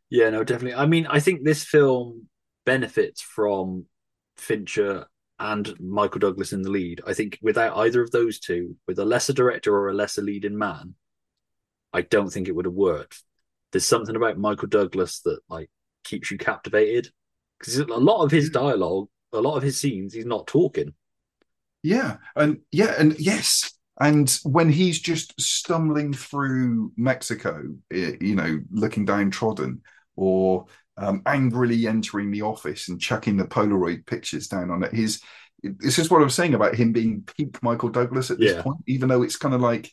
Yeah, 0.08 0.30
no, 0.30 0.44
definitely. 0.44 0.74
I 0.74 0.86
mean, 0.86 1.06
I 1.06 1.20
think 1.20 1.44
this 1.44 1.64
film 1.64 2.28
benefits 2.66 3.20
from 3.22 3.86
Fincher 4.36 5.06
and 5.38 5.78
Michael 5.80 6.18
Douglas 6.18 6.52
in 6.52 6.62
the 6.62 6.70
lead. 6.70 7.00
I 7.06 7.14
think 7.14 7.38
without 7.40 7.76
either 7.78 8.02
of 8.02 8.10
those 8.10 8.40
two, 8.40 8.76
with 8.86 8.98
a 8.98 9.04
lesser 9.04 9.32
director 9.32 9.74
or 9.74 9.88
a 9.88 9.94
lesser 9.94 10.22
leading 10.22 10.58
man, 10.58 10.94
I 11.92 12.02
don't 12.02 12.30
think 12.30 12.48
it 12.48 12.54
would 12.54 12.66
have 12.66 12.74
worked. 12.74 13.22
There's 13.72 13.86
something 13.86 14.16
about 14.16 14.38
Michael 14.38 14.68
Douglas 14.68 15.20
that 15.20 15.40
like 15.48 15.70
keeps 16.04 16.30
you 16.30 16.38
captivated 16.38 17.08
because 17.58 17.78
a 17.78 17.84
lot 17.86 18.24
of 18.24 18.30
his 18.30 18.50
dialogue, 18.50 19.08
a 19.32 19.40
lot 19.40 19.56
of 19.56 19.62
his 19.62 19.78
scenes, 19.80 20.12
he's 20.12 20.26
not 20.26 20.46
talking. 20.46 20.94
Yeah, 21.82 22.16
and 22.36 22.58
yeah, 22.70 22.94
and 22.98 23.18
yes, 23.18 23.72
and 24.00 24.30
when 24.44 24.70
he's 24.70 24.98
just 25.00 25.38
stumbling 25.40 26.12
through 26.12 26.92
Mexico, 26.96 27.62
you 27.90 28.34
know, 28.34 28.60
looking 28.70 29.04
downtrodden, 29.04 29.82
or 30.16 30.66
um, 30.96 31.22
angrily 31.26 31.86
entering 31.86 32.30
the 32.30 32.42
office 32.42 32.88
and 32.88 33.00
chucking 33.00 33.36
the 33.36 33.44
Polaroid 33.44 34.06
pictures 34.06 34.48
down 34.48 34.70
on 34.70 34.82
it, 34.82 34.92
his 34.92 35.20
this 35.62 35.98
is 35.98 36.10
what 36.10 36.22
I 36.22 36.24
was 36.24 36.34
saying 36.34 36.54
about 36.54 36.74
him 36.74 36.92
being 36.92 37.22
peak 37.36 37.62
Michael 37.62 37.90
Douglas 37.90 38.30
at 38.30 38.38
this 38.38 38.52
Yeah. 38.52 38.62
point, 38.62 38.78
even 38.86 39.08
though 39.10 39.22
it's 39.22 39.36
kind 39.36 39.54
of 39.54 39.60
like 39.60 39.90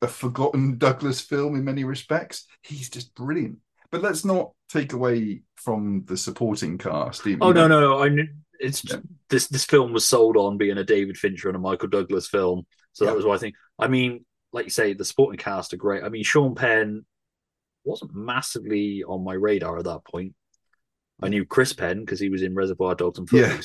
a 0.00 0.08
forgotten 0.08 0.78
Douglas 0.78 1.20
film 1.20 1.56
in 1.56 1.64
many 1.64 1.84
respects. 1.84 2.46
He's 2.62 2.88
just 2.88 3.14
brilliant. 3.14 3.58
But 3.90 4.00
let's 4.02 4.24
not 4.24 4.52
take 4.70 4.94
away 4.94 5.42
from 5.56 6.04
the 6.06 6.16
supporting 6.16 6.78
cast. 6.78 7.26
you 7.26 7.36
Oh 7.40 7.52
know. 7.52 7.68
no, 7.68 7.80
no, 7.80 8.02
I 8.02 8.26
it's 8.58 8.82
this 9.28 9.48
this 9.48 9.64
film 9.64 9.92
was 9.92 10.06
sold 10.06 10.36
on 10.36 10.58
being 10.58 10.78
a 10.78 10.84
David 10.84 11.16
Fincher 11.16 11.48
and 11.48 11.56
a 11.56 11.60
Michael 11.60 11.88
Douglas 11.88 12.28
film, 12.28 12.66
so 12.92 13.04
that 13.06 13.16
was 13.16 13.24
why 13.24 13.34
I 13.34 13.38
think. 13.38 13.54
I 13.78 13.88
mean, 13.88 14.24
like 14.52 14.64
you 14.66 14.70
say, 14.70 14.92
the 14.92 15.04
supporting 15.04 15.38
cast 15.38 15.72
are 15.72 15.78
great. 15.78 16.02
I 16.02 16.08
mean, 16.08 16.24
Sean 16.24 16.54
Penn 16.54 17.04
wasn't 17.84 18.14
massively 18.14 19.02
on 19.04 19.24
my 19.24 19.34
radar 19.34 19.78
at 19.78 19.84
that 19.84 20.04
point. 20.04 20.34
I 21.22 21.28
knew 21.28 21.44
Chris 21.44 21.72
Penn 21.72 22.00
because 22.00 22.20
he 22.20 22.30
was 22.30 22.42
in 22.42 22.54
Reservoir 22.54 22.94
Dogs 22.94 23.18
and 23.18 23.30
Yeah. 23.30 23.60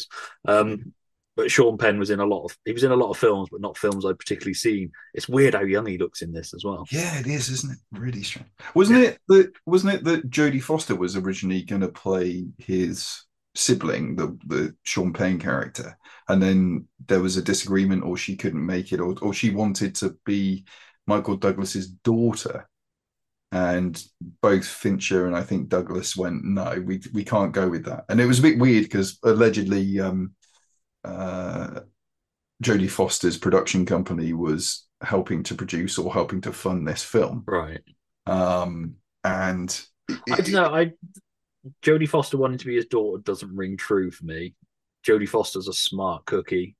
Um, 0.45 0.93
but 1.35 1.51
Sean 1.51 1.77
Penn 1.77 1.99
was 1.99 2.09
in 2.09 2.19
a 2.19 2.25
lot 2.25 2.45
of 2.45 2.57
he 2.65 2.71
was 2.71 2.83
in 2.83 2.91
a 2.91 2.95
lot 2.95 3.11
of 3.11 3.17
films, 3.17 3.49
but 3.51 3.59
not 3.59 3.77
films 3.77 4.05
I'd 4.05 4.19
particularly 4.19 4.53
seen. 4.53 4.91
It's 5.13 5.27
weird 5.27 5.53
how 5.53 5.63
young 5.63 5.85
he 5.85 5.97
looks 5.97 6.21
in 6.21 6.31
this 6.31 6.53
as 6.53 6.63
well. 6.63 6.85
Yeah, 6.91 7.19
it 7.19 7.27
is, 7.27 7.49
isn't 7.49 7.73
it? 7.73 7.79
Really 7.91 8.23
strange. 8.23 8.49
Wasn't 8.73 8.99
it 8.99 9.19
that 9.27 9.51
wasn't 9.65 9.95
it 9.95 10.03
that 10.05 10.29
Jodie 10.29 10.63
Foster 10.63 10.95
was 10.95 11.17
originally 11.17 11.63
going 11.63 11.81
to 11.81 11.89
play 11.89 12.45
his 12.57 13.23
sibling, 13.55 14.15
the 14.15 14.37
the 14.47 14.75
Sean 14.83 15.13
Penn 15.13 15.39
character, 15.39 15.97
and 16.27 16.41
then 16.41 16.87
there 17.07 17.21
was 17.21 17.37
a 17.37 17.41
disagreement, 17.41 18.03
or 18.03 18.17
she 18.17 18.35
couldn't 18.35 18.65
make 18.65 18.91
it, 18.91 18.99
or 18.99 19.15
or 19.21 19.33
she 19.33 19.49
wanted 19.49 19.95
to 19.95 20.15
be 20.25 20.65
Michael 21.07 21.37
Douglas's 21.37 21.87
daughter, 21.89 22.67
and 23.51 24.03
both 24.41 24.65
Fincher 24.65 25.27
and 25.27 25.35
I 25.35 25.41
think 25.41 25.69
Douglas 25.69 26.15
went, 26.15 26.43
no, 26.43 26.81
we 26.85 27.01
we 27.13 27.23
can't 27.23 27.53
go 27.53 27.69
with 27.69 27.85
that, 27.85 28.05
and 28.09 28.19
it 28.19 28.25
was 28.25 28.39
a 28.39 28.43
bit 28.43 28.59
weird 28.59 28.83
because 28.83 29.17
allegedly, 29.23 29.99
um, 29.99 30.33
uh, 31.03 31.81
Jodie 32.63 32.89
Foster's 32.89 33.37
production 33.37 33.85
company 33.85 34.33
was 34.33 34.87
helping 35.01 35.43
to 35.43 35.55
produce 35.55 35.97
or 35.97 36.11
helping 36.11 36.41
to 36.41 36.53
fund 36.53 36.87
this 36.87 37.03
film. 37.03 37.43
Right. 37.45 37.81
Um, 38.25 38.95
and 39.23 39.85
I 40.09 40.35
don't 40.37 40.51
know. 40.51 40.73
I 40.73 40.93
Jodie 41.81 42.07
Foster 42.09 42.37
wanting 42.37 42.57
to 42.59 42.65
be 42.65 42.75
his 42.75 42.85
daughter 42.85 43.21
doesn't 43.23 43.55
ring 43.55 43.77
true 43.77 44.11
for 44.11 44.25
me. 44.25 44.53
Jodie 45.07 45.29
Foster's 45.29 45.67
a 45.67 45.73
smart 45.73 46.25
cookie. 46.25 46.75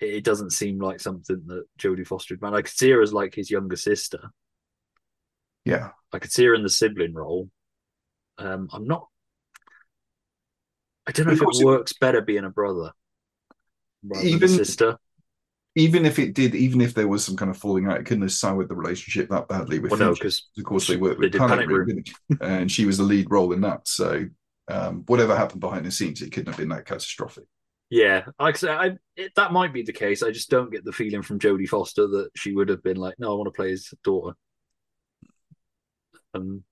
It, 0.00 0.14
it 0.16 0.24
doesn't 0.24 0.50
seem 0.50 0.78
like 0.78 1.00
something 1.00 1.42
that 1.46 1.64
Jodie 1.78 2.06
Foster 2.06 2.34
would 2.34 2.42
man. 2.42 2.54
I 2.54 2.62
could 2.62 2.72
see 2.72 2.90
her 2.90 3.00
as 3.02 3.12
like 3.12 3.34
his 3.34 3.50
younger 3.50 3.76
sister. 3.76 4.30
yeah, 5.64 5.90
I 6.12 6.18
could 6.18 6.32
see 6.32 6.44
her 6.44 6.54
in 6.54 6.62
the 6.62 6.68
sibling 6.70 7.14
role. 7.14 7.50
Um, 8.38 8.68
I'm 8.72 8.86
not. 8.86 9.08
I 11.06 11.12
don't 11.12 11.26
know 11.26 11.32
if 11.32 11.42
it- 11.42 11.64
works 11.64 11.92
better 11.92 12.20
being 12.20 12.44
a 12.44 12.50
brother 12.50 12.92
rather 14.04 14.26
Even- 14.26 14.40
than 14.40 14.60
a 14.60 14.64
sister. 14.64 14.98
Even 15.76 16.06
if 16.06 16.18
it 16.18 16.34
did, 16.34 16.54
even 16.54 16.80
if 16.80 16.94
there 16.94 17.08
was 17.08 17.24
some 17.24 17.36
kind 17.36 17.50
of 17.50 17.56
falling 17.56 17.86
out, 17.86 17.98
it 17.98 18.04
couldn't 18.04 18.22
have 18.22 18.32
soured 18.32 18.68
the 18.68 18.76
relationship 18.76 19.28
that 19.30 19.48
badly 19.48 19.78
with 19.78 19.90
Well, 19.90 20.00
no, 20.00 20.14
because 20.14 20.48
of 20.56 20.64
course 20.64 20.86
they 20.86 20.96
worked 20.96 21.18
with 21.18 21.32
did 21.32 21.40
Panic 21.40 21.68
Room, 21.68 22.04
and 22.40 22.70
she 22.70 22.86
was 22.86 22.98
the 22.98 23.04
lead 23.04 23.30
role 23.30 23.52
in 23.52 23.60
that. 23.62 23.88
So 23.88 24.26
um, 24.68 25.02
whatever 25.06 25.36
happened 25.36 25.60
behind 25.60 25.84
the 25.84 25.90
scenes, 25.90 26.22
it 26.22 26.30
couldn't 26.30 26.52
have 26.52 26.58
been 26.58 26.68
that 26.68 26.86
catastrophic. 26.86 27.44
Yeah, 27.90 28.26
like 28.38 28.62
I 28.64 28.86
I, 28.86 28.90
it, 29.16 29.32
that 29.36 29.52
might 29.52 29.72
be 29.72 29.82
the 29.82 29.92
case. 29.92 30.22
I 30.22 30.30
just 30.30 30.50
don't 30.50 30.70
get 30.70 30.84
the 30.84 30.92
feeling 30.92 31.22
from 31.22 31.38
Jodie 31.38 31.68
Foster 31.68 32.06
that 32.06 32.30
she 32.36 32.52
would 32.52 32.68
have 32.68 32.82
been 32.82 32.96
like, 32.96 33.14
"No, 33.18 33.32
I 33.32 33.36
want 33.36 33.46
to 33.46 33.56
play 33.56 33.70
his 33.70 33.92
daughter." 34.04 34.36
Um, 36.34 36.64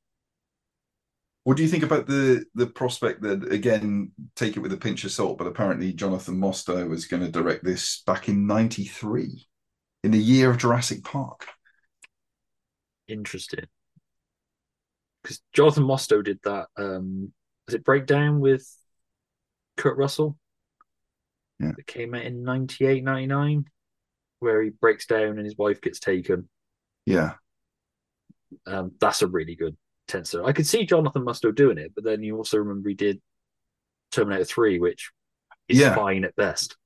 What 1.45 1.57
do 1.57 1.65
you 1.65 1.69
think 1.69 1.83
about 1.83 2.07
the 2.07 2.45
the 2.55 2.69
prospect 2.69 3.23
that 3.23 3.51
again, 3.53 4.13
take 4.37 4.57
it 4.57 4.61
with 4.61 4.73
a 4.73 4.77
pinch 4.77 5.05
of 5.05 5.11
salt, 5.11 5.39
but 5.39 5.47
apparently 5.49 5.93
Jonathan 5.93 6.39
Mostow 6.41 6.89
was 6.89 7.07
going 7.07 7.23
to 7.23 7.31
direct 7.31 7.65
this 7.65 8.03
back 8.07 8.29
in 8.29 8.47
'93, 8.47 9.49
in 10.05 10.11
the 10.13 10.19
year 10.19 10.51
of 10.51 10.59
Jurassic 10.59 11.03
Park. 11.03 11.49
interesting 13.09 13.67
because 15.23 15.41
Jonathan 15.53 15.85
Mostow 15.85 16.25
did 16.25 16.41
that. 16.45 16.67
Um, 16.77 17.33
was 17.67 17.75
it 17.75 17.85
Breakdown 17.85 18.41
with 18.41 18.67
Kurt 19.77 19.97
Russell? 19.97 20.37
Yeah. 21.61 21.73
It 21.79 21.87
came 21.87 22.15
out 22.15 22.23
in 22.25 22.43
98, 22.43 23.05
99, 23.05 23.67
where 24.41 24.63
he 24.63 24.71
breaks 24.71 25.07
down 25.07 25.39
and 25.39 25.45
his 25.45 25.57
wife 25.57 25.81
gets 25.81 26.01
taken. 26.01 26.49
Yeah, 27.07 27.35
Um, 28.67 28.93
that's 29.01 29.23
a 29.23 29.27
really 29.27 29.55
good 29.55 29.77
tensor. 30.09 30.45
I 30.47 30.53
could 30.53 30.67
see 30.67 30.85
Jonathan 30.87 31.25
Mostow 31.25 31.55
doing 31.55 31.79
it, 31.79 31.93
but 31.95 32.05
then 32.05 32.23
you 32.23 32.37
also 32.37 32.59
remember 32.59 32.89
he 32.89 32.95
did 32.95 33.21
Terminator 34.11 34.45
3, 34.45 34.79
which 34.79 35.11
is 35.69 35.79
Yeah. 35.79 35.95
fine 35.95 36.25
at 36.25 36.37
best. 36.37 36.77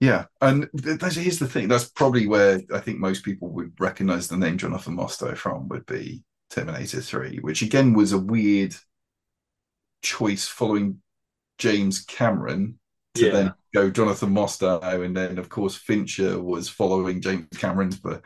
Yeah, 0.00 0.26
and 0.40 0.68
that's, 0.74 1.14
here's 1.16 1.38
the 1.38 1.48
thing. 1.48 1.68
That's 1.68 1.88
probably 1.88 2.26
where 2.26 2.60
I 2.72 2.80
think 2.80 2.98
most 2.98 3.24
people 3.24 3.48
would 3.50 3.72
recognize 3.78 4.28
the 4.28 4.36
name 4.36 4.58
Jonathan 4.58 4.96
Mostow 4.96 5.36
from 5.36 5.68
would 5.68 5.86
be 5.86 6.24
Terminator 6.50 7.00
3, 7.00 7.38
which 7.38 7.62
again 7.62 7.94
was 7.94 8.12
a 8.12 8.18
weird 8.18 8.74
choice 10.02 10.46
following 10.46 11.00
James 11.58 12.04
Cameron 12.04 12.78
to 13.14 13.26
Yeah. 13.26 13.32
then 13.32 13.54
go 13.72 13.90
Jonathan 13.90 14.30
Mostow, 14.34 14.82
and 15.04 15.16
then 15.16 15.38
of 15.38 15.48
course 15.48 15.76
Fincher 15.76 16.40
was 16.42 16.68
following 16.68 17.20
James 17.20 17.46
Cameron 17.56 17.92
for 17.92 18.20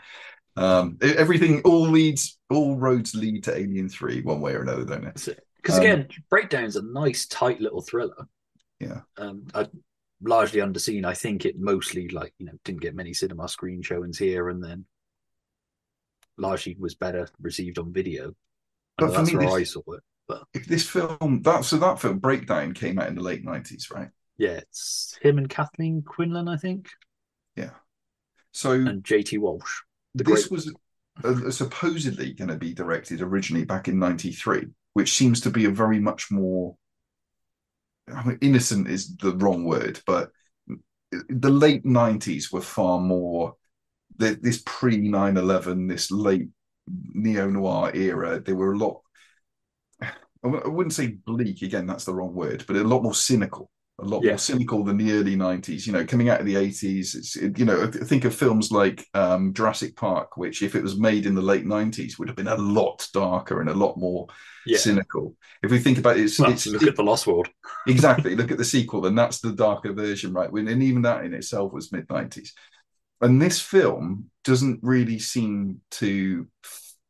Um, 0.59 0.99
everything, 1.01 1.63
all 1.63 1.83
leads, 1.89 2.39
all 2.51 2.77
roads 2.77 3.15
lead 3.15 3.45
to 3.45 3.57
Alien 3.57 3.89
Three, 3.89 4.23
one 4.23 4.41
way 4.41 4.55
or 4.55 4.63
another, 4.63 4.85
don't 4.85 5.05
they? 5.05 5.35
Because 5.57 5.79
Um, 5.79 5.81
again, 5.85 6.09
Breakdown's 6.31 6.77
a 6.77 6.83
nice, 6.83 7.27
tight 7.27 7.61
little 7.61 7.81
thriller. 7.83 8.29
Yeah. 8.81 9.01
Um, 9.17 9.47
uh, 9.55 9.67
largely 10.23 10.61
underseen. 10.61 11.05
I 11.05 11.15
think 11.15 11.45
it 11.45 11.59
mostly 11.59 12.09
like 12.09 12.33
you 12.39 12.47
know 12.47 12.53
didn't 12.65 12.81
get 12.81 12.95
many 12.95 13.13
cinema 13.15 13.49
screen 13.49 13.83
showings 13.83 14.19
here, 14.19 14.49
and 14.49 14.63
then 14.63 14.85
largely 16.37 16.77
was 16.79 16.95
better 16.95 17.29
received 17.41 17.79
on 17.79 17.93
video. 17.93 18.31
I 18.99 19.03
But 19.03 19.07
for 19.11 19.13
that's 19.19 19.33
me, 19.33 19.47
where 19.47 19.59
I 19.59 19.63
saw 19.65 19.83
it. 19.93 20.03
But 20.27 20.45
If 20.55 20.67
this 20.67 20.89
film, 20.89 21.43
that 21.43 21.65
so 21.65 21.77
that 21.79 22.01
film 22.01 22.19
Breakdown 22.19 22.73
came 22.75 22.99
out 22.99 23.09
in 23.09 23.15
the 23.15 23.23
late 23.23 23.45
nineties, 23.45 23.91
right? 23.91 24.11
yeah, 24.37 24.59
it's 24.59 25.19
him 25.21 25.39
and 25.39 25.49
Kathleen 25.49 26.03
Quinlan, 26.03 26.49
I 26.49 26.57
think, 26.57 26.89
Yeah. 27.57 27.71
So 28.53 28.73
and 28.73 29.03
JT 29.03 29.39
Walsh. 29.39 29.83
The 30.19 30.25
this 30.25 30.49
great- 30.49 30.53
was 30.53 30.75
uh, 31.25 31.51
supposedly 31.51 32.33
going 32.33 32.49
to 32.49 32.57
be 32.57 32.73
directed 32.73 33.23
originally 33.23 33.65
back 33.65 33.89
in 33.89 33.99
93 33.99 34.67
which 34.95 35.15
seems 35.15 35.41
to 35.41 35.51
be 35.51 35.65
a 35.65 35.71
very 35.71 36.01
much 36.01 36.31
more 36.31 36.77
I 38.13 38.25
mean, 38.25 38.39
innocent 38.41 38.89
is 38.89 39.17
the 39.17 39.37
wrong 39.37 39.65
word 39.65 40.01
but 40.07 40.31
the 41.11 41.51
late 41.51 41.85
90s 41.85 42.53
were 42.53 42.61
far 42.61 43.01
more 43.01 43.55
this 44.17 44.63
pre 44.65 44.99
9-11 44.99 45.89
this 45.89 46.11
late 46.11 46.49
neo-noir 47.13 47.93
era 47.95 48.41
there 48.41 48.57
were 48.57 48.73
a 48.73 48.79
lot 48.79 49.03
I 50.01 50.47
wouldn't 50.47 50.95
say 50.95 51.09
bleak 51.09 51.63
again 51.63 51.87
that's 51.87 52.05
the 52.05 52.15
wrong 52.15 52.35
word 52.35 52.65
but 52.67 52.77
a 52.77 52.85
lot 52.85 53.03
more 53.03 53.15
cynical 53.15 53.71
a 54.01 54.05
lot 54.05 54.23
Yeah. 54.23 54.33
more 54.33 54.39
cynical 54.39 54.85
than 54.85 54.97
the 54.97 55.13
early 55.13 55.35
90s 55.37 55.87
you 55.87 55.93
know 55.93 56.05
coming 56.05 56.29
out 56.29 56.41
of 56.41 56.47
the 56.47 56.55
80s 56.55 57.15
it's 57.17 57.37
it- 57.37 57.59
you 57.59 57.65
know 57.65 57.87
think 57.91 58.25
of 58.25 58.35
films 58.35 58.71
like 58.71 59.05
um 59.15 59.53
Jurassic 59.53 59.97
Park 59.97 60.37
which 60.37 60.63
if 60.63 60.75
it 60.75 60.83
was 60.83 60.99
made 60.99 61.27
in 61.27 61.35
the 61.35 61.43
late 61.43 61.65
90s 61.67 62.19
would 62.19 62.29
have 62.29 62.37
been 62.37 62.47
a 62.49 62.55
lot 62.57 63.07
darker 63.13 63.61
and 63.61 63.69
a 63.71 63.75
lot 63.75 63.97
more 63.99 64.27
Yeah. 64.67 64.79
cynical 64.79 65.35
if 65.63 65.71
we 65.71 65.79
think 65.81 65.99
about 65.99 66.17
it 66.17 66.25
it's, 66.25 66.39
Well, 66.39 66.53
it's 66.53 66.67
look 66.67 66.85
at 66.85 66.97
the 66.97 67.03
Lost 67.03 67.27
World. 67.27 67.49
exactly 67.89 68.37
look 68.37 68.53
at 68.53 68.59
the 68.59 68.65
sequel 68.65 69.07
and 69.07 69.19
that's 69.19 69.41
the 69.41 69.53
darker 69.53 69.93
version 69.93 70.33
right 70.33 70.51
When- 70.53 70.69
and 70.69 70.83
even 70.83 71.03
that 71.03 71.25
in 71.25 71.35
itself 71.35 71.73
was 71.73 71.91
mid 71.93 72.07
90s 72.09 72.51
and 73.21 73.43
this 73.43 73.61
film 73.61 74.31
doesn't 74.45 74.79
really 74.83 75.19
seem 75.19 75.81
to 75.93 76.47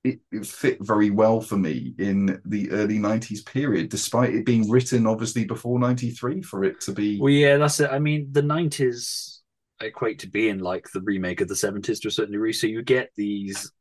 it, 0.09 0.21
it 0.33 0.47
fit 0.47 0.79
very 0.81 1.11
well 1.11 1.41
for 1.41 1.57
me 1.57 1.95
in 1.99 2.41
the 2.45 2.71
early 2.71 2.99
90s 2.99 3.45
period 3.45 3.89
despite 3.89 4.35
it 4.35 4.47
being 4.47 4.69
written 4.71 5.07
obviously 5.07 5.45
before 5.45 5.79
93 5.79 6.43
for 6.43 6.65
it 6.65 6.81
to 6.81 6.93
be 6.93 7.19
Well, 7.21 7.31
yeah, 7.31 7.57
that's 7.57 7.81
it. 7.81 7.91
I 7.91 7.99
mean, 7.99 8.29
the 8.33 8.43
nineties 8.43 9.43
equate 9.81 10.19
to 10.21 10.27
being 10.29 10.59
like 10.59 10.89
the 10.93 11.01
remake 11.01 11.41
of 11.41 11.49
the 11.49 11.57
seventies 11.57 12.01
to 12.01 12.09
a 12.09 12.11
certain 12.11 12.33
degree. 12.33 12.53
So 12.53 12.67
you 12.67 12.83
get 12.83 13.11
these 13.17 13.73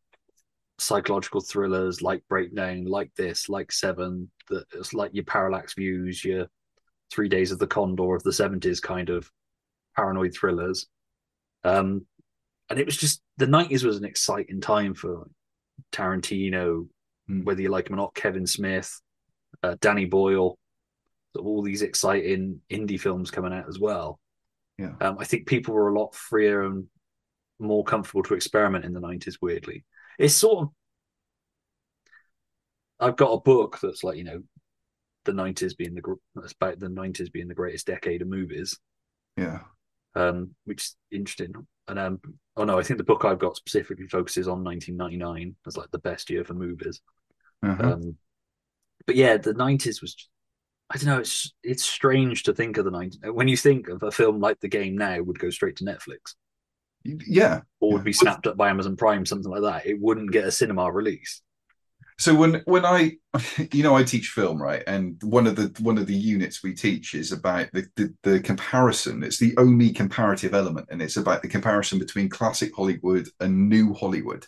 psychological 0.80 1.41
thrillers 1.41 2.01
like 2.01 2.23
Breakdown, 2.30 2.86
like 2.86 3.11
this, 3.15 3.49
like 3.49 3.71
Seven. 3.71 4.30
That 4.49 4.65
it's 4.73 4.93
like 4.93 5.11
your 5.13 5.25
Parallax 5.25 5.73
Views, 5.73 6.23
your 6.23 6.47
Three 7.11 7.30
Days 7.30 7.51
of 7.51 7.59
the 7.59 7.67
Condor 7.67 8.15
of 8.15 8.23
the 8.23 8.34
seventies 8.34 8.80
kind 8.80 9.09
of 9.09 9.30
paranoid 9.95 10.34
thrillers. 10.34 10.88
Um, 11.63 12.05
and 12.69 12.80
it 12.80 12.86
was 12.86 12.97
just 12.97 13.21
the 13.38 13.47
nineties 13.47 13.84
was 13.84 13.97
an 13.97 14.05
exciting 14.05 14.61
time 14.61 14.93
for 14.93 15.28
Tarantino, 15.91 16.88
Hmm. 17.28 17.43
whether 17.43 17.61
you 17.61 17.69
like 17.69 17.88
him 17.89 17.95
or 17.95 17.97
not. 17.97 18.15
Kevin 18.15 18.47
Smith, 18.47 19.01
uh, 19.63 19.75
Danny 19.82 20.05
Boyle, 20.05 20.57
all 21.38 21.61
these 21.61 21.82
exciting 21.82 22.61
indie 22.69 22.99
films 22.99 23.32
coming 23.32 23.51
out 23.53 23.67
as 23.67 23.80
well. 23.80 24.19
Yeah. 24.78 24.93
Um, 25.01 25.17
I 25.19 25.25
think 25.25 25.45
people 25.47 25.73
were 25.73 25.89
a 25.89 25.99
lot 25.99 26.15
freer 26.15 26.63
and 26.63 26.86
more 27.59 27.84
comfortable 27.84 28.23
to 28.23 28.34
experiment 28.36 28.86
in 28.86 28.93
the 28.93 28.99
nineties. 28.99 29.39
Weirdly, 29.41 29.84
it's 30.17 30.36
sort 30.36 30.63
of. 30.63 30.69
I've 32.99 33.15
got 33.15 33.32
a 33.34 33.41
book 33.41 33.80
that's 33.82 34.03
like 34.03 34.17
you 34.17 34.23
know, 34.23 34.41
the 35.25 35.34
nineties 35.34 35.73
being 35.75 35.93
the 35.95 36.15
that's 36.36 36.53
about 36.53 36.80
the 36.80 36.89
nineties 36.89 37.30
being 37.30 37.47
the 37.47 37.53
greatest 37.55 37.88
decade 37.88 38.21
of 38.21 38.28
movies. 38.28 38.78
yeah 39.36 39.59
Um, 40.15 40.55
which 40.65 40.83
is 40.83 40.95
interesting. 41.11 41.53
And 41.87 41.99
um, 41.99 42.19
oh 42.55 42.63
no, 42.63 42.79
I 42.79 42.83
think 42.83 42.97
the 42.97 43.03
book 43.03 43.23
I've 43.23 43.39
got 43.39 43.55
specifically 43.55 44.07
focuses 44.07 44.47
on 44.47 44.63
1999 44.63 45.55
as 45.65 45.77
like 45.77 45.91
the 45.91 45.99
best 45.99 46.29
year 46.29 46.43
for 46.43 46.53
movies. 46.53 47.01
Uh-huh. 47.63 47.93
Um, 47.93 48.15
but 49.05 49.15
yeah, 49.15 49.37
the 49.37 49.53
90s 49.53 50.01
was. 50.01 50.29
I 50.89 50.97
don't 50.97 51.07
know. 51.07 51.19
It's 51.19 51.53
it's 51.63 51.83
strange 51.83 52.43
to 52.43 52.53
think 52.53 52.77
of 52.77 52.85
the 52.85 52.91
90s 52.91 53.33
when 53.33 53.49
you 53.49 53.57
think 53.57 53.89
of 53.89 54.03
a 54.03 54.11
film 54.11 54.39
like 54.39 54.59
The 54.61 54.69
Game 54.69 54.97
now 54.97 55.21
would 55.21 55.37
go 55.37 55.49
straight 55.49 55.75
to 55.77 55.83
Netflix 55.85 56.35
yeah 57.03 57.61
or 57.79 57.93
would 57.93 58.03
be 58.03 58.13
snapped 58.13 58.47
up 58.47 58.57
by 58.57 58.69
Amazon 58.69 58.95
Prime, 58.95 59.25
something 59.25 59.51
like 59.51 59.61
that. 59.61 59.85
It 59.85 59.99
wouldn't 59.99 60.31
get 60.31 60.45
a 60.45 60.51
cinema 60.51 60.91
release. 60.91 61.41
So 62.18 62.34
when 62.34 62.61
when 62.65 62.86
i 62.86 63.11
you 63.72 63.84
know 63.84 63.95
i 63.95 64.03
teach 64.03 64.30
film 64.30 64.61
right? 64.61 64.84
And 64.88 65.22
one 65.24 65.47
of 65.47 65.55
the 65.55 65.76
one 65.82 65.97
of 65.97 66.07
the 66.07 66.15
units 66.15 66.63
we 66.63 66.74
teach 66.74 67.13
is 67.13 67.32
about 67.32 67.68
the, 67.74 67.88
the 67.95 68.13
the 68.24 68.39
comparison. 68.39 69.24
It's 69.24 69.38
the 69.39 69.55
only 69.57 69.91
comparative 69.91 70.53
element 70.53 70.88
and 70.89 71.01
it's 71.01 71.18
about 71.18 71.41
the 71.41 71.47
comparison 71.47 71.99
between 71.99 72.30
classic 72.30 72.76
hollywood 72.76 73.28
and 73.39 73.70
new 73.70 73.93
hollywood. 73.93 74.45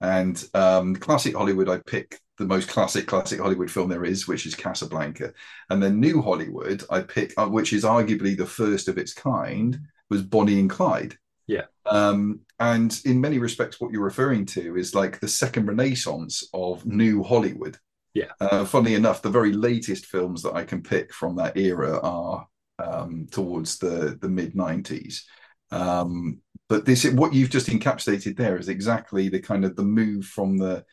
And 0.00 0.42
um 0.54 0.96
classic 0.96 1.34
hollywood 1.34 1.68
i 1.68 1.78
pick 1.86 2.20
the 2.38 2.44
most 2.44 2.68
classic 2.68 3.06
classic 3.06 3.40
hollywood 3.40 3.70
film 3.70 3.88
there 3.88 4.04
is 4.04 4.28
which 4.28 4.46
is 4.46 4.54
casablanca. 4.54 5.32
And 5.70 5.82
then 5.82 6.00
new 6.00 6.20
hollywood 6.22 6.84
i 6.90 7.00
pick 7.00 7.32
uh, 7.38 7.46
which 7.48 7.72
is 7.72 7.84
arguably 7.84 8.36
the 8.36 8.46
first 8.46 8.88
of 8.88 8.98
its 8.98 9.14
kind 9.14 9.78
was 10.10 10.22
bonnie 10.22 10.60
and 10.60 10.70
clyde 10.70 11.16
Yeah. 11.46 11.66
um, 11.84 12.40
and 12.58 12.98
in 13.04 13.20
many 13.20 13.38
respects, 13.38 13.80
what 13.80 13.92
you're 13.92 14.02
referring 14.02 14.46
to 14.46 14.76
is 14.76 14.94
like 14.94 15.20
the 15.20 15.28
second 15.28 15.66
renaissance 15.66 16.48
of 16.52 16.86
new 16.86 17.22
Hollywood. 17.22 17.78
Yeah. 18.14 18.32
Uh, 18.40 18.64
funnily 18.64 18.94
enough, 18.94 19.20
the 19.20 19.30
very 19.30 19.52
latest 19.52 20.06
films 20.06 20.42
that 20.42 20.54
I 20.54 20.64
can 20.64 20.82
pick 20.82 21.12
from 21.12 21.36
that 21.36 21.56
era 21.56 22.00
are 22.00 22.46
um, 22.78 23.26
towards 23.30 23.78
the 23.78 24.18
the 24.20 24.28
mid 24.28 24.54
'90s. 24.54 25.20
Um, 25.70 26.38
but 26.68 26.84
this, 26.84 27.04
what 27.04 27.34
you've 27.34 27.50
just 27.50 27.68
encapsulated 27.68 28.36
there, 28.36 28.56
is 28.56 28.68
exactly 28.68 29.28
the 29.28 29.40
kind 29.40 29.64
of 29.64 29.76
the 29.76 29.84
move 29.84 30.24
from 30.24 30.56
the 30.56 30.84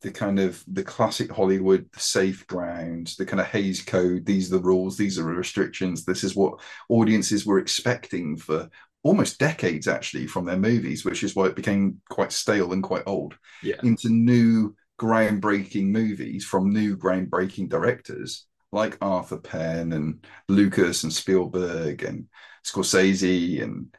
the 0.00 0.10
kind 0.10 0.40
of 0.40 0.64
the 0.66 0.82
classic 0.82 1.30
Hollywood 1.30 1.86
safe 1.96 2.46
ground, 2.46 3.14
the 3.18 3.26
kind 3.26 3.40
of 3.40 3.46
Hays 3.46 3.82
Code. 3.82 4.24
These 4.24 4.50
are 4.50 4.56
the 4.56 4.62
rules. 4.62 4.96
These 4.96 5.18
are 5.18 5.24
the 5.24 5.28
restrictions. 5.34 6.04
This 6.04 6.24
is 6.24 6.34
what 6.34 6.60
audiences 6.88 7.44
were 7.44 7.58
expecting 7.58 8.38
for 8.38 8.70
almost 9.02 9.38
decades 9.38 9.88
actually 9.88 10.26
from 10.26 10.44
their 10.44 10.58
movies, 10.58 11.04
which 11.04 11.22
is 11.22 11.34
why 11.34 11.46
it 11.46 11.56
became 11.56 12.00
quite 12.10 12.32
stale 12.32 12.72
and 12.72 12.82
quite 12.82 13.04
old. 13.06 13.36
Yeah. 13.62 13.76
Into 13.82 14.08
new 14.08 14.74
groundbreaking 14.98 15.86
movies 15.86 16.44
from 16.44 16.70
new 16.70 16.96
groundbreaking 16.96 17.68
directors 17.68 18.46
like 18.72 18.98
Arthur 19.00 19.38
Penn 19.38 19.92
and 19.92 20.24
Lucas 20.48 21.02
and 21.02 21.12
Spielberg 21.12 22.02
and 22.02 22.26
Scorsese 22.64 23.62
and 23.62 23.94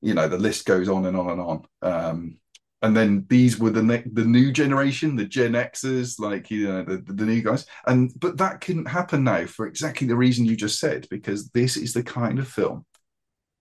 you 0.00 0.14
know 0.14 0.28
the 0.28 0.38
list 0.38 0.66
goes 0.66 0.88
on 0.88 1.06
and 1.06 1.16
on 1.16 1.30
and 1.30 1.40
on. 1.40 1.64
Um, 1.82 2.38
and 2.80 2.96
then 2.96 3.26
these 3.28 3.58
were 3.58 3.70
the 3.70 3.82
ne- 3.82 4.04
the 4.12 4.24
new 4.24 4.52
generation, 4.52 5.16
the 5.16 5.24
Gen 5.24 5.54
Xers, 5.54 6.20
like 6.20 6.50
you 6.50 6.68
know 6.68 6.84
the, 6.84 6.98
the 7.12 7.24
new 7.24 7.42
guys. 7.42 7.66
And 7.86 8.12
but 8.20 8.36
that 8.36 8.60
couldn't 8.60 8.86
happen 8.86 9.24
now 9.24 9.46
for 9.46 9.66
exactly 9.66 10.06
the 10.06 10.14
reason 10.14 10.44
you 10.44 10.56
just 10.56 10.78
said, 10.78 11.08
because 11.10 11.48
this 11.50 11.76
is 11.76 11.92
the 11.92 12.04
kind 12.04 12.38
of 12.38 12.46
film 12.46 12.84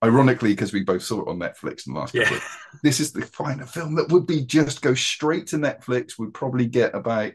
ironically 0.04 0.52
because 0.52 0.74
we 0.74 0.84
both 0.84 1.02
saw 1.02 1.22
it 1.22 1.28
on 1.28 1.40
netflix 1.40 1.88
in 1.88 1.94
the 1.94 2.00
last 2.00 2.14
couple 2.14 2.38
of 2.38 2.44
this 2.84 3.00
is 3.00 3.12
the 3.12 3.22
kind 3.22 3.62
of 3.62 3.70
film 3.70 3.96
that 3.96 4.12
would 4.12 4.28
be 4.28 4.46
just 4.46 4.82
go 4.82 4.94
straight 4.94 5.48
to 5.48 5.58
netflix 5.58 6.20
We'd 6.20 6.34
probably 6.34 6.68
get 6.68 6.94
about 6.94 7.34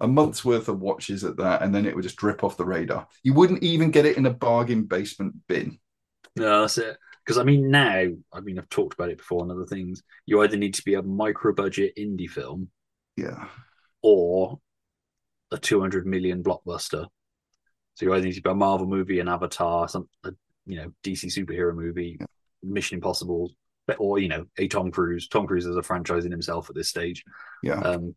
a 0.00 0.08
month's 0.08 0.44
worth 0.44 0.68
of 0.68 0.80
watches 0.80 1.24
at 1.24 1.38
that 1.38 1.62
and 1.62 1.74
then 1.74 1.86
it 1.86 1.94
would 1.94 2.02
just 2.02 2.16
drip 2.16 2.44
off 2.44 2.56
the 2.58 2.64
radar 2.64 3.06
you 3.22 3.32
wouldn't 3.32 3.62
even 3.62 3.90
get 3.90 4.06
it 4.06 4.16
in 4.18 4.26
a 4.26 4.30
bargain 4.34 4.84
basement 4.84 5.34
bin 5.48 5.78
No, 6.36 6.62
that's 6.62 6.78
it. 6.78 6.96
Because 7.24 7.38
I 7.38 7.44
mean, 7.44 7.70
now, 7.70 8.06
I 8.32 8.40
mean, 8.40 8.58
I've 8.58 8.68
talked 8.68 8.94
about 8.94 9.08
it 9.08 9.18
before 9.18 9.42
and 9.42 9.50
other 9.52 9.64
things. 9.64 10.02
You 10.26 10.42
either 10.42 10.58
need 10.58 10.74
to 10.74 10.84
be 10.84 10.94
a 10.94 11.02
micro 11.02 11.54
budget 11.54 11.94
indie 11.96 12.28
film 12.28 12.68
yeah 13.16 13.48
or 14.02 14.58
a 15.52 15.58
200 15.58 16.06
million 16.06 16.42
blockbuster. 16.42 17.06
So 17.94 18.06
you 18.06 18.12
either 18.12 18.26
need 18.26 18.34
to 18.34 18.42
be 18.42 18.50
a 18.50 18.54
Marvel 18.54 18.86
movie, 18.86 19.20
an 19.20 19.28
Avatar, 19.28 19.88
some, 19.88 20.08
a, 20.24 20.32
you 20.66 20.76
know, 20.76 20.92
DC 21.02 21.26
superhero 21.26 21.74
movie, 21.74 22.18
Mission 22.62 22.96
Impossible, 22.96 23.50
or, 23.98 24.18
you 24.18 24.28
know, 24.28 24.46
a 24.58 24.68
Tom 24.68 24.90
Cruise. 24.90 25.28
Tom 25.28 25.46
Cruise 25.46 25.66
is 25.66 25.76
a 25.76 25.82
franchise 25.82 26.24
in 26.24 26.30
himself 26.30 26.70
at 26.70 26.76
this 26.76 26.88
stage. 26.88 27.24
yeah 27.62 27.80
Um, 27.80 28.14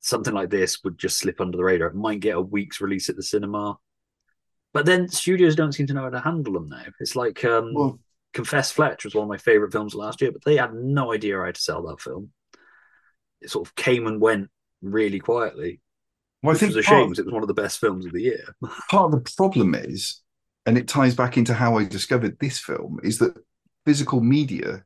something 0.00 0.34
like 0.34 0.50
this 0.50 0.82
would 0.82 0.98
just 0.98 1.18
slip 1.18 1.40
under 1.40 1.56
the 1.56 1.64
radar. 1.64 1.88
It 1.88 1.94
might 1.94 2.20
get 2.20 2.36
a 2.36 2.40
week's 2.40 2.80
release 2.80 3.08
at 3.08 3.16
the 3.16 3.22
cinema. 3.22 3.78
But 4.72 4.86
then 4.86 5.08
studios 5.08 5.54
don't 5.54 5.72
seem 5.72 5.86
to 5.88 5.94
know 5.94 6.02
how 6.02 6.10
to 6.10 6.20
handle 6.20 6.54
them 6.54 6.68
now. 6.68 6.84
It's 6.98 7.14
like 7.14 7.44
um, 7.44 7.72
well 7.74 7.98
Confess 8.32 8.72
Fletch 8.72 9.04
was 9.04 9.14
one 9.14 9.24
of 9.24 9.28
my 9.28 9.36
favorite 9.36 9.72
films 9.72 9.94
last 9.94 10.20
year, 10.20 10.32
but 10.32 10.44
they 10.44 10.56
had 10.56 10.74
no 10.74 11.12
idea 11.12 11.38
how 11.38 11.50
to 11.50 11.60
sell 11.60 11.82
that 11.82 12.00
film. 12.00 12.30
It 13.40 13.50
sort 13.50 13.68
of 13.68 13.74
came 13.74 14.06
and 14.06 14.20
went 14.20 14.48
really 14.80 15.18
quietly, 15.18 15.80
well 16.42 16.54
i 16.54 16.58
think 16.58 16.74
was 16.74 16.84
a 16.84 16.88
shame 16.88 17.06
because 17.08 17.18
it 17.18 17.26
was 17.26 17.32
one 17.32 17.42
of 17.42 17.48
the 17.48 17.54
best 17.54 17.78
films 17.78 18.06
of 18.06 18.12
the 18.12 18.22
year. 18.22 18.44
part 18.90 19.12
of 19.12 19.24
the 19.24 19.32
problem 19.36 19.74
is, 19.74 20.21
and 20.66 20.78
it 20.78 20.88
ties 20.88 21.14
back 21.14 21.36
into 21.36 21.54
how 21.54 21.76
I 21.78 21.84
discovered 21.84 22.38
this 22.38 22.58
film, 22.58 23.00
is 23.02 23.18
that 23.18 23.34
physical 23.86 24.20
media 24.20 24.84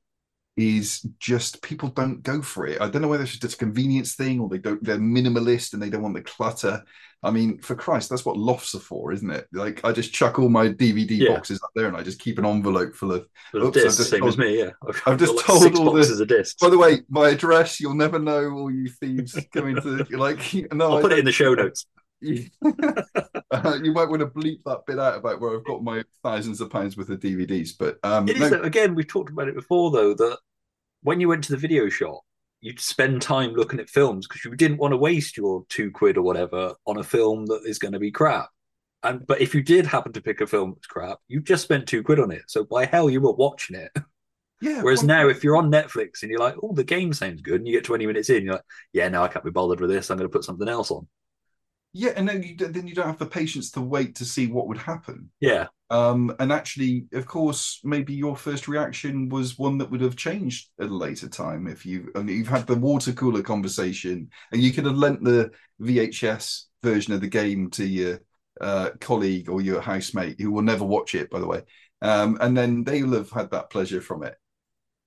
is 0.56 1.06
just 1.18 1.60
people 1.60 1.90
don't 1.90 2.22
go 2.22 2.40
for 2.40 2.66
it. 2.66 2.80
I 2.80 2.88
don't 2.88 3.02
know 3.02 3.08
whether 3.08 3.24
it's 3.24 3.36
just 3.38 3.54
a 3.54 3.58
convenience 3.58 4.14
thing 4.14 4.40
or 4.40 4.48
they 4.48 4.56
don't 4.56 4.82
they're 4.82 4.96
minimalist 4.96 5.74
and 5.74 5.82
they 5.82 5.90
don't 5.90 6.00
want 6.02 6.14
the 6.14 6.22
clutter. 6.22 6.82
I 7.22 7.30
mean, 7.30 7.58
for 7.58 7.74
Christ, 7.74 8.08
that's 8.08 8.24
what 8.24 8.38
lofts 8.38 8.74
are 8.74 8.78
for, 8.80 9.12
isn't 9.12 9.30
it? 9.30 9.46
Like 9.52 9.84
I 9.84 9.92
just 9.92 10.14
chuck 10.14 10.38
all 10.38 10.48
my 10.48 10.68
DVD 10.68 11.10
Yeah. 11.10 11.34
boxes 11.34 11.60
up 11.62 11.68
there 11.74 11.88
and 11.88 11.96
I 11.96 12.02
just 12.02 12.20
keep 12.20 12.38
an 12.38 12.46
envelope 12.46 12.94
full 12.94 13.12
of 13.12 13.26
Full 13.52 13.64
Oops, 13.64 13.74
discs, 13.76 13.98
just 13.98 14.10
same 14.10 14.20
told- 14.20 14.32
as 14.32 14.38
me, 14.38 14.58
yeah. 14.58 14.70
I've, 14.88 15.02
I've 15.06 15.18
just 15.18 15.34
like 15.36 15.44
told 15.44 15.76
all 15.76 15.92
boxes 15.92 16.16
the. 16.16 16.22
of 16.22 16.28
discs. 16.28 16.54
By 16.58 16.70
the 16.70 16.78
way, 16.78 17.00
my 17.10 17.28
address, 17.30 17.78
you'll 17.78 17.94
never 17.94 18.18
know 18.18 18.50
all 18.52 18.70
you 18.70 18.88
thieves 18.88 19.38
coming 19.52 19.76
to 19.76 20.06
like 20.16 20.38
no. 20.72 20.92
I'll 20.92 20.96
I 20.98 21.02
put 21.02 21.12
it 21.12 21.18
in 21.18 21.26
the 21.26 21.32
show 21.32 21.52
notes. 21.52 21.84
Uh, 22.24 23.78
you 23.82 23.92
might 23.92 24.08
want 24.08 24.20
to 24.20 24.26
bleep 24.26 24.60
that 24.64 24.82
bit 24.86 24.98
out 24.98 25.18
about 25.18 25.40
where 25.40 25.56
I've 25.56 25.64
got 25.64 25.82
my 25.82 26.02
thousands 26.22 26.60
of 26.60 26.70
pounds 26.70 26.96
worth 26.96 27.10
of 27.10 27.20
DVDs, 27.20 27.70
but 27.78 27.98
um, 28.02 28.28
It 28.28 28.40
is 28.40 28.50
no, 28.50 28.62
again, 28.62 28.94
we've 28.94 29.06
talked 29.06 29.30
about 29.30 29.48
it 29.48 29.54
before 29.54 29.90
though, 29.90 30.14
that 30.14 30.38
when 31.02 31.20
you 31.20 31.28
went 31.28 31.44
to 31.44 31.52
the 31.52 31.58
video 31.58 31.88
shop, 31.88 32.22
you'd 32.60 32.80
spend 32.80 33.22
time 33.22 33.52
looking 33.52 33.80
at 33.80 33.88
films 33.88 34.26
because 34.26 34.44
you 34.44 34.54
didn't 34.56 34.78
want 34.78 34.92
to 34.92 34.96
waste 34.96 35.36
your 35.36 35.64
two 35.68 35.90
quid 35.90 36.16
or 36.16 36.22
whatever 36.22 36.74
on 36.86 36.98
a 36.98 37.04
film 37.04 37.46
that 37.46 37.62
is 37.64 37.78
going 37.78 37.92
to 37.92 37.98
be 37.98 38.10
crap. 38.10 38.48
And 39.02 39.26
but 39.26 39.40
if 39.40 39.54
you 39.54 39.62
did 39.62 39.86
happen 39.86 40.12
to 40.14 40.20
pick 40.20 40.40
a 40.40 40.46
film 40.46 40.72
that's 40.74 40.86
crap, 40.86 41.18
you 41.28 41.40
just 41.40 41.62
spent 41.62 41.86
two 41.86 42.02
quid 42.02 42.18
on 42.18 42.32
it. 42.32 42.42
So 42.48 42.64
by 42.64 42.86
hell 42.86 43.08
you 43.10 43.20
were 43.20 43.32
watching 43.32 43.76
it. 43.76 43.92
yeah. 44.60 44.82
Whereas 44.82 45.00
well, 45.00 45.06
now 45.06 45.28
if 45.28 45.44
you're 45.44 45.56
on 45.56 45.70
Netflix 45.70 46.22
and 46.22 46.30
you're 46.30 46.40
like, 46.40 46.56
oh, 46.62 46.72
the 46.72 46.82
game 46.82 47.12
sounds 47.12 47.42
good, 47.42 47.60
and 47.60 47.68
you 47.68 47.74
get 47.74 47.84
20 47.84 48.06
minutes 48.06 48.30
in, 48.30 48.44
you're 48.44 48.54
like, 48.54 48.64
yeah, 48.92 49.08
no, 49.08 49.22
I 49.22 49.28
can't 49.28 49.44
be 49.44 49.50
bothered 49.50 49.80
with 49.80 49.90
this. 49.90 50.10
I'm 50.10 50.16
going 50.16 50.28
to 50.28 50.32
put 50.32 50.44
something 50.44 50.68
else 50.68 50.90
on. 50.90 51.06
Yeah, 51.92 52.12
and 52.14 52.28
then 52.28 52.42
you 52.42 52.56
then 52.56 52.86
you 52.86 52.94
don't 52.94 53.06
have 53.06 53.18
the 53.18 53.26
patience 53.26 53.70
to 53.72 53.80
wait 53.80 54.16
to 54.16 54.24
see 54.24 54.46
what 54.46 54.68
would 54.68 54.78
happen. 54.78 55.30
Yeah. 55.40 55.68
Um, 55.88 56.34
and 56.40 56.52
actually, 56.52 57.06
of 57.12 57.26
course, 57.26 57.80
maybe 57.84 58.12
your 58.12 58.36
first 58.36 58.66
reaction 58.66 59.28
was 59.28 59.58
one 59.58 59.78
that 59.78 59.90
would 59.90 60.00
have 60.00 60.16
changed 60.16 60.68
at 60.80 60.88
a 60.88 60.94
later 60.94 61.28
time 61.28 61.66
if 61.66 61.86
you 61.86 62.10
and 62.14 62.28
you've 62.28 62.48
had 62.48 62.66
the 62.66 62.74
water 62.74 63.12
cooler 63.12 63.42
conversation, 63.42 64.28
and 64.52 64.60
you 64.60 64.72
could 64.72 64.84
have 64.84 64.98
lent 64.98 65.22
the 65.22 65.50
VHS 65.80 66.64
version 66.82 67.14
of 67.14 67.20
the 67.20 67.28
game 67.28 67.70
to 67.70 67.86
your 67.86 68.20
uh, 68.60 68.90
colleague 69.00 69.48
or 69.48 69.60
your 69.60 69.80
housemate 69.80 70.40
who 70.40 70.50
will 70.50 70.62
never 70.62 70.84
watch 70.84 71.14
it, 71.14 71.30
by 71.30 71.38
the 71.38 71.46
way, 71.46 71.62
um, 72.02 72.36
and 72.40 72.56
then 72.56 72.84
they'll 72.84 73.12
have 73.12 73.30
had 73.30 73.50
that 73.52 73.70
pleasure 73.70 74.00
from 74.00 74.22
it. 74.22 74.36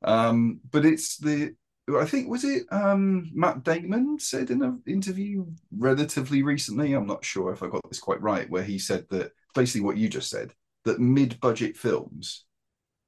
Um, 0.04 0.62
but 0.72 0.86
it's 0.86 1.18
the 1.18 1.56
I 1.98 2.06
think 2.06 2.30
was 2.30 2.44
it 2.44 2.64
um, 2.72 3.30
Matt 3.34 3.64
Damon 3.64 4.20
said 4.20 4.50
in 4.52 4.62
an 4.62 4.82
interview 4.86 5.46
relatively 5.76 6.44
recently. 6.44 6.94
I'm 6.94 7.08
not 7.08 7.26
sure 7.26 7.52
if 7.54 7.64
I 7.64 7.68
got 7.68 7.82
this 7.90 8.00
quite 8.00 8.22
right, 8.22 8.50
where 8.50 8.64
he 8.64 8.78
said 8.78 9.06
that 9.10 9.32
basically 9.56 9.82
what 9.82 9.98
you 9.98 10.10
just 10.10 10.30
said 10.30 10.54
that 10.86 11.00
mid-budget 11.00 11.76
films, 11.76 12.46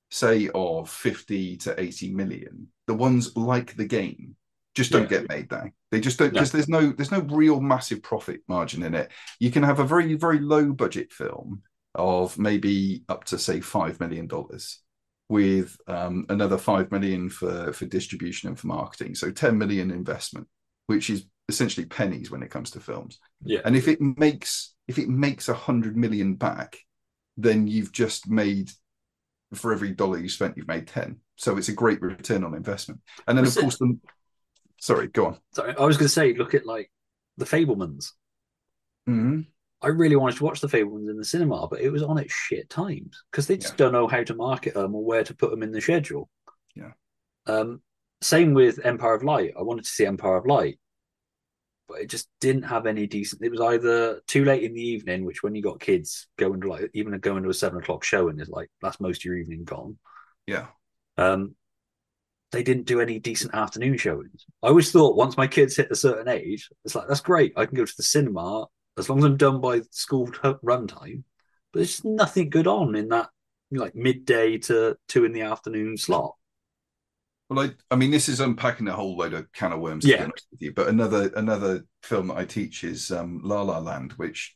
say 0.10 0.50
of 0.54 0.90
50 0.90 1.58
to 1.58 1.80
80 1.80 2.14
million, 2.14 2.68
the 2.88 2.94
ones 2.94 3.36
like 3.38 3.76
the 3.78 3.86
game 3.86 4.36
just 4.76 4.92
don't 4.92 5.04
Yeah. 5.04 5.20
get 5.20 5.30
made 5.30 5.52
now. 5.52 5.66
They 5.92 6.00
just 6.00 6.18
don't 6.18 6.34
No. 6.34 6.40
because 6.40 6.52
there's 6.52 6.70
no 6.70 6.92
there's 6.92 7.12
no 7.12 7.22
real 7.22 7.60
massive 7.62 8.02
profit 8.04 8.42
margin 8.48 8.84
in 8.84 8.96
it. 8.96 9.12
You 9.40 9.52
can 9.52 9.64
have 9.64 9.80
a 9.80 9.86
very 9.86 10.16
very 10.16 10.40
low 10.40 10.72
budget 10.74 11.12
film 11.12 11.62
of 11.96 12.38
maybe 12.40 13.04
up 13.10 13.26
to 13.26 13.38
say 13.38 13.60
five 13.60 14.00
million 14.00 14.28
dollars 14.28 14.80
with 15.32 15.78
um, 15.88 16.26
another 16.28 16.58
five 16.58 16.92
million 16.92 17.30
for 17.30 17.72
for 17.72 17.86
distribution 17.86 18.50
and 18.50 18.60
for 18.60 18.68
marketing. 18.68 19.16
So 19.16 19.32
10 19.32 19.58
million 19.58 19.90
investment, 19.90 20.48
which 20.88 21.10
is 21.10 21.26
essentially 21.48 21.86
pennies 21.88 22.30
when 22.30 22.44
it 22.44 22.52
comes 22.52 22.72
to 22.72 22.80
films. 22.82 23.18
Yeah. 23.44 23.62
And 23.64 23.76
if 23.78 23.88
it 23.88 24.00
makes 24.02 24.76
if 24.90 25.00
it 25.00 25.08
makes 25.08 25.48
a 25.48 25.54
hundred 25.54 25.96
million 25.96 26.36
back, 26.36 26.78
then 27.38 27.66
you've 27.68 27.94
just 27.94 28.30
made 28.30 28.72
for 29.54 29.72
every 29.72 29.92
dollar 29.92 30.18
you 30.18 30.28
spent, 30.30 30.58
you've 30.58 30.68
made 30.68 30.88
10. 30.88 31.18
So 31.38 31.58
it's 31.58 31.70
a 31.70 31.74
great 31.74 32.02
return 32.02 32.44
on 32.44 32.54
investment. 32.54 33.00
And 33.28 33.38
then 33.38 33.46
Was 33.46 33.56
of 33.56 33.62
it- 33.62 33.64
course 33.64 33.78
the 33.78 33.98
sorry, 34.82 35.08
go 35.08 35.28
on. 35.28 35.38
Sorry, 35.54 35.74
I 35.80 35.86
was 35.86 35.96
going 35.98 36.08
to 36.08 36.14
say, 36.14 36.34
look 36.34 36.54
at 36.54 36.66
like 36.66 36.92
the 37.38 37.46
Fabelmans. 37.46 38.12
Mhm. 39.08 39.48
I 39.82 39.88
really 39.88 40.16
wanted 40.16 40.38
to 40.38 40.44
watch 40.44 40.62
the 40.62 40.68
Fabelmans 40.68 41.10
in 41.10 41.18
the 41.18 41.26
cinema, 41.26 41.68
but 41.68 41.82
it 41.82 41.90
was 41.90 42.04
on 42.04 42.20
at 42.20 42.30
shit 42.30 42.70
times 42.70 43.24
because 43.32 43.48
they 43.48 43.58
just 43.58 43.74
Yeah. 43.74 43.78
don't 43.78 43.94
know 43.94 44.08
how 44.08 44.24
to 44.24 44.36
market 44.36 44.76
them 44.76 44.94
or 44.94 45.04
where 45.04 45.24
to 45.24 45.34
put 45.36 45.50
them 45.52 45.64
in 45.64 45.72
the 45.72 45.82
schedule. 45.82 46.30
Yeah. 46.76 46.92
Um, 47.48 47.82
same 48.22 48.54
with 48.54 48.86
Empire 48.86 49.16
of 49.16 49.24
Light. 49.24 49.54
I 49.58 49.64
wanted 49.64 49.86
to 49.86 49.90
see 49.92 50.06
Empire 50.06 50.38
of 50.38 50.46
Light, 50.46 50.80
but 51.88 52.02
it 52.02 52.10
just 52.10 52.30
didn't 52.40 52.64
have 52.64 52.86
any 52.86 53.08
decent. 53.08 53.42
It 53.44 53.50
was 53.50 53.60
either 53.60 54.22
too 54.28 54.46
late 54.46 54.64
in 54.64 54.74
the 54.76 54.82
evening, 54.88 55.26
which 55.26 55.42
when 55.42 55.56
you 55.56 55.64
got 55.64 55.80
kids 55.80 56.28
going 56.38 56.62
to 56.62 56.70
like 56.70 56.92
even 56.94 57.18
going 57.20 57.42
to 57.44 57.50
a 57.50 57.54
seven 57.54 57.80
o'clock 57.80 58.04
showing 58.04 58.40
is 58.40 58.50
like 58.50 58.70
that's 58.82 59.00
most 59.00 59.22
of 59.22 59.26
your 59.26 59.38
evening 59.38 59.64
gone. 59.64 59.98
Yeah. 60.46 60.68
Um, 61.18 61.56
they 62.52 62.62
didn't 62.64 62.86
do 62.86 63.00
any 63.02 63.18
decent 63.18 63.56
afternoon 63.56 63.98
showings. 63.98 64.46
I 64.62 64.68
always 64.68 64.92
thought 64.92 65.16
once 65.16 65.38
my 65.38 65.48
kids 65.48 65.78
hit 65.78 65.90
a 65.92 65.96
certain 65.96 66.28
age, 66.28 66.70
it's 66.86 66.94
like 66.94 67.08
that's 67.08 67.22
great. 67.22 67.54
I 67.58 67.66
can 67.66 67.76
go 67.78 67.86
to 67.86 67.94
the 67.98 68.04
cinema 68.04 68.68
as 68.98 69.10
long 69.10 69.20
as 69.20 69.26
I'm 69.26 69.38
done 69.38 69.62
by 69.62 69.82
school 69.92 70.28
t- 70.28 70.54
run 70.62 70.88
time. 70.88 71.24
But 71.72 71.80
there's 71.80 71.92
just 71.92 72.06
nothing 72.06 72.50
good 72.50 72.68
on 72.68 72.96
in 72.96 73.10
that 73.10 73.30
like 73.72 73.96
midday 73.96 74.58
to 74.58 74.98
two 75.08 75.26
in 75.26 75.32
the 75.32 75.42
afternoon 75.42 75.98
slot. 75.98 76.36
Well, 77.50 77.68
I, 77.68 77.72
I 77.90 77.96
mean, 77.96 78.12
this 78.12 78.30
is 78.30 78.40
unpacking 78.40 78.88
a 78.88 78.94
whole 78.94 79.18
load 79.18 79.34
of 79.34 79.52
can 79.52 79.74
of 79.74 79.80
worms. 79.80 80.06
Yeah. 80.06 80.30
you, 80.60 80.74
but 80.74 80.88
another 80.88 81.32
another 81.36 81.86
film 82.04 82.28
that 82.28 82.38
I 82.38 82.46
teach 82.46 82.84
is 82.84 83.12
um, 83.12 83.42
La 83.44 83.62
La 83.62 83.80
Land, 83.80 84.14
which 84.14 84.56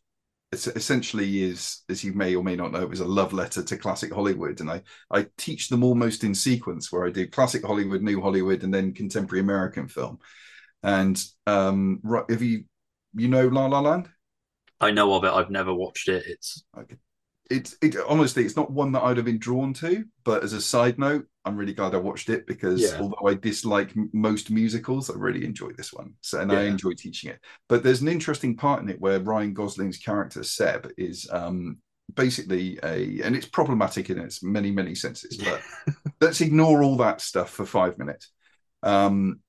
es- 0.53 0.67
essentially 0.67 1.43
is, 1.43 1.81
as 1.89 2.03
you 2.03 2.13
may 2.13 2.35
or 2.35 2.43
may 2.43 2.55
not 2.55 2.71
know, 2.71 2.89
is 2.89 3.01
a 3.01 3.05
love 3.05 3.33
letter 3.33 3.63
to 3.63 3.77
classic 3.77 4.13
Hollywood, 4.13 4.61
and 4.61 4.69
I 4.69 4.81
I 5.11 5.27
teach 5.37 5.67
them 5.67 5.83
almost 5.83 6.23
in 6.23 6.33
sequence, 6.33 6.91
where 6.91 7.05
I 7.05 7.09
do 7.09 7.27
classic 7.27 7.65
Hollywood, 7.65 8.01
new 8.01 8.21
Hollywood, 8.21 8.63
and 8.63 8.73
then 8.73 8.93
contemporary 8.93 9.41
American 9.41 9.87
film. 9.87 10.19
And 10.81 11.21
um, 11.47 11.99
right, 12.03 12.25
if 12.29 12.41
you 12.41 12.63
you 13.13 13.27
know 13.27 13.47
La 13.47 13.65
La 13.65 13.81
Land, 13.81 14.09
I 14.81 14.91
know 14.91 15.13
of 15.13 15.23
it. 15.23 15.31
I've 15.31 15.49
never 15.49 15.73
watched 15.73 16.09
it. 16.09 16.23
It's 16.27 16.63
it's 17.51 17.75
it 17.81 17.95
honestly 18.07 18.43
it's 18.43 18.55
not 18.55 18.71
one 18.71 18.91
that 18.91 19.03
I'd 19.03 19.17
have 19.17 19.25
been 19.25 19.37
drawn 19.39 19.73
to, 19.75 20.03
but 20.23 20.43
as 20.43 20.53
a 20.53 20.61
side 20.61 20.97
note, 20.97 21.27
I'm 21.45 21.55
really 21.55 21.73
glad 21.73 21.93
I 21.93 21.97
watched 21.99 22.29
it 22.29 22.47
because 22.47 22.81
Yeah. 22.81 22.97
although 22.97 23.27
I 23.27 23.35
dislike 23.35 23.93
most 24.13 24.49
musicals, 24.49 25.09
I 25.09 25.13
really 25.13 25.45
enjoyed 25.45 25.77
this 25.77 25.93
one. 25.93 26.13
So 26.21 26.39
and 26.39 26.51
I 26.51 26.63
enjoy 26.63 26.93
teaching 26.97 27.29
it. 27.29 27.39
But 27.69 27.83
there's 27.83 28.01
an 28.01 28.07
interesting 28.07 28.55
part 28.57 28.81
in 28.81 28.89
it 28.89 28.99
where 28.99 29.19
Ryan 29.19 29.53
Gosling's 29.53 29.97
character 29.97 30.43
Seb 30.43 30.91
is 30.97 31.29
um 31.31 31.77
basically 32.15 32.79
a 32.83 33.21
and 33.21 33.35
it's 33.35 33.45
problematic 33.47 34.09
in 34.09 34.17
its 34.19 34.41
many 34.41 34.71
many 34.71 34.95
senses, 34.95 35.37
but 35.37 35.63
let's 36.21 36.41
ignore 36.41 36.83
all 36.83 36.97
that 36.97 37.21
stuff 37.21 37.51
for 37.51 37.65
five 37.65 37.97
minutes. 37.99 38.31
Um 38.83 39.41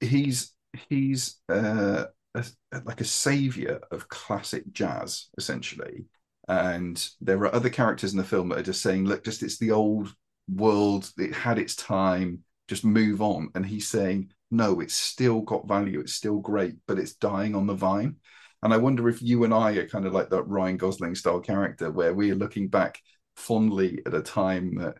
he's 0.00 0.52
he's 0.88 1.40
uh 1.48 2.04
a, 2.34 2.44
like 2.84 3.00
a 3.00 3.04
savior 3.04 3.80
of 3.90 4.08
classic 4.08 4.64
jazz 4.72 5.28
essentially. 5.38 6.06
And 6.48 7.06
there 7.20 7.38
are 7.38 7.54
other 7.54 7.70
characters 7.70 8.12
in 8.12 8.18
the 8.18 8.24
film 8.24 8.48
that 8.48 8.58
are 8.58 8.62
just 8.62 8.82
saying 8.82 9.04
look 9.04 9.24
just 9.24 9.42
it's 9.42 9.58
the 9.58 9.70
old 9.70 10.14
world. 10.48 11.10
It 11.18 11.34
had 11.34 11.58
its 11.58 11.76
time. 11.76 12.40
Just 12.68 12.84
move 12.84 13.22
on. 13.22 13.50
And 13.54 13.64
he's 13.64 13.88
saying 13.88 14.32
no 14.50 14.80
it's 14.80 14.94
still 14.94 15.40
got 15.42 15.68
value. 15.68 16.00
It's 16.00 16.14
still 16.14 16.38
great 16.38 16.74
but 16.86 16.98
it's 16.98 17.14
dying 17.14 17.54
on 17.54 17.66
the 17.66 17.74
vine. 17.74 18.16
And 18.62 18.72
i 18.72 18.76
wonder 18.76 19.08
if 19.08 19.20
you 19.20 19.44
and 19.44 19.52
i 19.52 19.72
are 19.72 19.88
kind 19.88 20.06
of 20.06 20.12
like 20.12 20.30
that 20.30 20.44
ryan 20.44 20.76
gosling 20.76 21.16
style 21.16 21.40
character 21.40 21.90
where 21.90 22.14
we 22.14 22.30
are 22.30 22.36
looking 22.36 22.68
back 22.68 23.00
fondly 23.34 24.00
at 24.06 24.14
a 24.14 24.22
time 24.22 24.76
that 24.76 24.94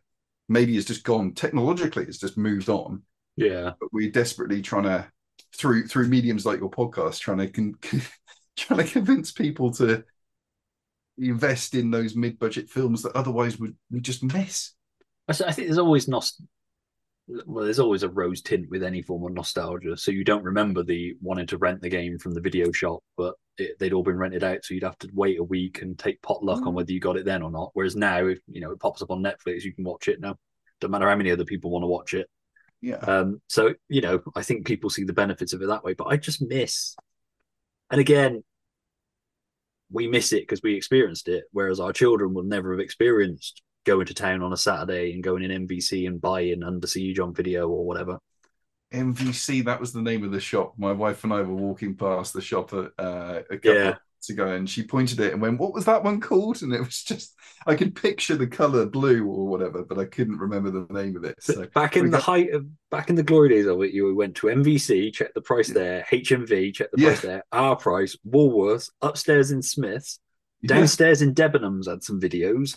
maybe 0.48 0.76
is 0.76 0.84
just 0.84 1.04
gone. 1.04 1.32
Technologically 1.32 2.04
it's 2.04 2.18
just 2.18 2.36
moved 2.36 2.68
on. 2.68 3.02
Yeah. 3.36 3.72
but 3.80 3.88
we're 3.92 4.10
desperately 4.10 4.60
trying 4.60 4.84
to 4.84 5.10
through 5.54 5.86
through 5.86 6.08
mediums 6.08 6.46
like 6.46 6.60
your 6.60 6.70
podcast 6.70 7.20
trying 7.20 7.38
to 7.38 7.48
con- 7.48 7.78
trying 8.56 8.84
to 8.84 8.92
convince 8.92 9.32
people 9.32 9.70
to 9.72 10.04
invest 11.18 11.74
in 11.74 11.90
those 11.90 12.16
mid-budget 12.16 12.70
films 12.70 13.02
that 13.02 13.14
otherwise 13.14 13.58
would 13.58 13.76
we 13.90 14.00
just 14.00 14.22
miss 14.22 14.72
I 15.28 15.52
think 15.52 15.68
there's 15.68 15.78
always 15.78 16.06
nost- 16.06 16.42
well, 17.46 17.64
there's 17.64 17.78
always 17.78 18.02
a 18.02 18.08
rose 18.08 18.42
tint 18.42 18.68
with 18.70 18.82
any 18.82 19.02
form 19.02 19.24
of 19.24 19.32
nostalgia. 19.32 19.96
So 19.96 20.10
you 20.10 20.24
don't 20.24 20.44
remember 20.44 20.82
the 20.82 21.16
wanting 21.20 21.46
to 21.48 21.58
rent 21.58 21.80
the 21.80 21.88
game 21.88 22.18
from 22.18 22.34
the 22.34 22.40
video 22.40 22.72
shop, 22.72 23.02
but 23.16 23.34
it, 23.58 23.78
they'd 23.78 23.92
all 23.92 24.02
been 24.02 24.18
rented 24.18 24.44
out, 24.44 24.64
so 24.64 24.74
you'd 24.74 24.82
have 24.82 24.98
to 24.98 25.10
wait 25.14 25.38
a 25.38 25.44
week 25.44 25.82
and 25.82 25.98
take 25.98 26.20
potluck 26.22 26.62
on 26.62 26.72
mm. 26.72 26.74
whether 26.74 26.92
you 26.92 27.00
got 27.00 27.16
it 27.16 27.24
then 27.24 27.42
or 27.42 27.50
not. 27.50 27.70
Whereas 27.74 27.96
now, 27.96 28.26
if 28.26 28.40
you 28.48 28.60
know 28.60 28.72
it 28.72 28.80
pops 28.80 29.02
up 29.02 29.10
on 29.10 29.22
Netflix, 29.22 29.62
you 29.62 29.72
can 29.72 29.84
watch 29.84 30.08
it 30.08 30.20
now. 30.20 30.36
Don't 30.80 30.90
matter 30.90 31.08
how 31.08 31.16
many 31.16 31.30
other 31.30 31.44
people 31.44 31.70
want 31.70 31.84
to 31.84 31.88
watch 31.88 32.14
it. 32.14 32.28
Yeah 32.82 32.96
Um, 32.96 33.40
so 33.48 33.74
you 33.88 34.00
know, 34.00 34.20
I 34.36 34.42
think 34.42 34.66
people 34.66 34.90
see 34.90 35.04
the 35.04 35.12
benefits 35.12 35.52
of 35.52 35.62
it 35.62 35.68
that 35.68 35.84
way. 35.84 35.94
But 35.94 36.08
I 36.08 36.16
just 36.18 36.42
miss, 36.42 36.94
and 37.90 38.00
again, 38.00 38.42
we 39.90 40.08
miss 40.08 40.32
it 40.32 40.42
because 40.42 40.62
we 40.62 40.74
experienced 40.74 41.28
it, 41.28 41.44
whereas 41.52 41.80
our 41.80 41.92
children 41.92 42.34
will 42.34 42.44
never 42.44 42.72
have 42.72 42.80
experienced 42.80 43.62
going 43.84 44.06
to 44.06 44.14
town 44.14 44.42
on 44.42 44.52
a 44.52 44.56
Saturday 44.56 45.12
and 45.12 45.22
going 45.22 45.42
in 45.42 45.66
MVC 45.66 46.06
and 46.06 46.20
buying 46.20 46.62
Under 46.62 46.86
Siege 46.86 47.18
on 47.18 47.34
video 47.34 47.68
or 47.68 47.84
whatever. 47.84 48.18
mvc 48.92 49.64
that 49.64 49.80
was 49.80 49.92
the 49.92 50.02
name 50.02 50.22
of 50.22 50.32
the 50.32 50.40
shop 50.40 50.74
my 50.76 50.92
wife 50.92 51.24
and 51.24 51.32
i 51.32 51.40
were 51.40 51.54
walking 51.54 51.94
past 51.94 52.34
the 52.34 52.42
shop 52.42 52.72
at, 52.74 52.90
uh, 52.98 53.42
a 53.50 53.56
couple 53.56 53.72
Yeah. 53.72 53.94
Ago, 54.30 54.48
and 54.48 54.68
she 54.68 54.82
pointed 54.86 55.20
it 55.20 55.32
and 55.32 55.42
went, 55.42 55.58
"What 55.58 55.72
was 55.74 55.84
that 55.86 56.02
one 56.04 56.20
called?" 56.20 56.62
And 56.62 56.72
it 56.72 56.80
was 56.80 57.02
just 57.02 57.34
I 57.66 57.74
could 57.74 57.94
picture 57.94 58.36
the 58.36 58.46
color 58.46 58.86
blue 58.86 59.26
or 59.26 59.46
whatever, 59.48 59.84
but 59.84 59.98
I 59.98 60.04
couldn't 60.04 60.38
remember 60.38 60.70
the 60.70 60.92
name 60.92 61.16
of 61.16 61.24
it. 61.24 61.42
So 61.42 61.66
back 61.66 61.96
in 61.96 62.10
the 62.10 62.18
height 62.18 62.52
of 62.52 62.66
back 62.90 63.10
in 63.10 63.16
the 63.16 63.22
glory 63.22 63.50
days 63.50 63.66
of 63.66 63.80
it, 63.82 63.92
you 63.92 64.14
went 64.14 64.36
to 64.36 64.48
MVC, 64.48 65.10
check 65.12 65.34
the 65.34 65.40
price 65.40 65.68
there, 65.68 66.04
HMV, 66.10 66.72
check 66.72 66.90
the 66.90 67.00
Yeah. 67.00 67.08
price 67.10 67.20
there, 67.20 67.44
our 67.52 67.76
price, 67.76 68.16
Woolworths, 68.28 68.90
upstairs 69.00 69.50
in 69.50 69.62
Smiths, 69.62 70.18
downstairs 70.64 71.22
in 71.22 71.34
Debenhams 71.34 71.88
had 71.88 72.02
some 72.02 72.20
videos. 72.20 72.76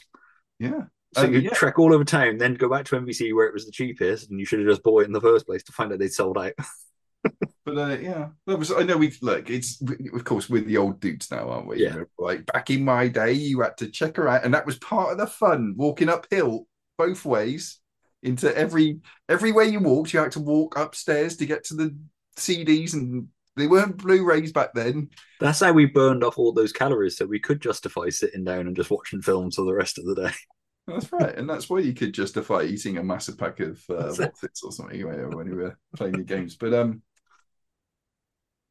yeah. 0.59 0.83
So 1.13 1.23
Um, 1.23 1.33
you 1.33 1.41
yeah. 1.43 1.51
trek 1.51 1.79
all 1.79 1.93
over 1.93 2.03
town, 2.03 2.37
then 2.37 2.55
go 2.55 2.67
back 2.67 2.85
to 2.85 2.97
MVC 2.97 3.31
where 3.33 3.47
it 3.47 3.53
was 3.53 3.65
the 3.65 3.71
cheapest, 3.71 4.29
and 4.29 4.39
you 4.39 4.45
should 4.45 4.59
have 4.59 4.67
just 4.67 4.83
bought 4.83 5.03
it 5.03 5.07
in 5.07 5.13
the 5.13 5.21
first 5.21 5.45
place 5.45 5.63
to 5.63 5.71
find 5.71 5.91
out 5.93 5.99
they'd 5.99 6.11
sold 6.11 6.37
out. 6.37 6.53
But 7.65 7.77
uh, 7.79 7.97
yeah, 7.99 8.27
was. 8.45 8.71
I 8.71 8.83
know 8.83 8.97
we 8.97 9.11
look. 9.23 9.49
It's 9.49 9.81
of 9.81 10.23
course 10.23 10.49
we're 10.49 10.63
the 10.63 10.77
old 10.77 10.99
dudes 10.99 11.31
now, 11.31 11.49
aren't 11.49 11.67
we? 11.67 11.83
Yeah. 11.83 12.03
like 12.19 12.45
back 12.45 12.69
in 12.69 12.85
my 12.85 13.07
day, 13.07 13.33
you 13.33 13.61
had 13.61 13.75
to 13.77 13.87
check 13.87 14.17
her 14.17 14.27
out, 14.27 14.45
and 14.45 14.53
that 14.53 14.67
was 14.67 14.77
part 14.77 15.11
of 15.11 15.17
the 15.17 15.25
fun. 15.25 15.73
Walking 15.75 16.09
uphill 16.09 16.67
both 16.97 17.25
ways 17.25 17.79
into 18.21 18.55
every 18.55 18.99
every 19.29 19.51
way 19.51 19.65
you 19.65 19.79
walked, 19.79 20.13
you 20.13 20.19
had 20.19 20.31
to 20.33 20.39
walk 20.39 20.77
upstairs 20.77 21.37
to 21.37 21.47
get 21.47 21.63
to 21.65 21.73
the 21.73 21.97
CDs, 22.37 22.93
and 22.93 23.29
they 23.55 23.65
weren't 23.65 23.97
Blu-rays 23.97 24.51
back 24.51 24.73
then. 24.75 25.09
That's 25.39 25.61
how 25.61 25.71
we 25.71 25.85
burned 25.87 26.23
off 26.23 26.37
all 26.37 26.53
those 26.53 26.71
calories, 26.71 27.17
so 27.17 27.25
we 27.25 27.39
could 27.39 27.61
justify 27.61 28.09
sitting 28.09 28.43
down 28.43 28.67
and 28.67 28.75
just 28.75 28.91
watching 28.91 29.23
films 29.23 29.55
for 29.55 29.65
the 29.65 29.73
rest 29.73 29.97
of 29.97 30.05
the 30.05 30.15
day. 30.15 30.31
That's 30.87 31.11
right, 31.11 31.35
and 31.35 31.49
that's 31.49 31.67
why 31.67 31.79
you 31.79 31.95
could 31.95 32.13
justify 32.13 32.61
eating 32.61 32.99
a 32.99 33.03
massive 33.03 33.39
pack 33.39 33.59
of 33.59 33.81
uh, 33.89 34.15
or 34.63 34.71
something 34.71 35.03
when 35.03 35.35
when 35.35 35.47
you 35.47 35.55
were 35.55 35.79
playing 35.95 36.13
your 36.13 36.25
games. 36.25 36.57
But 36.57 36.75
um, 36.75 37.01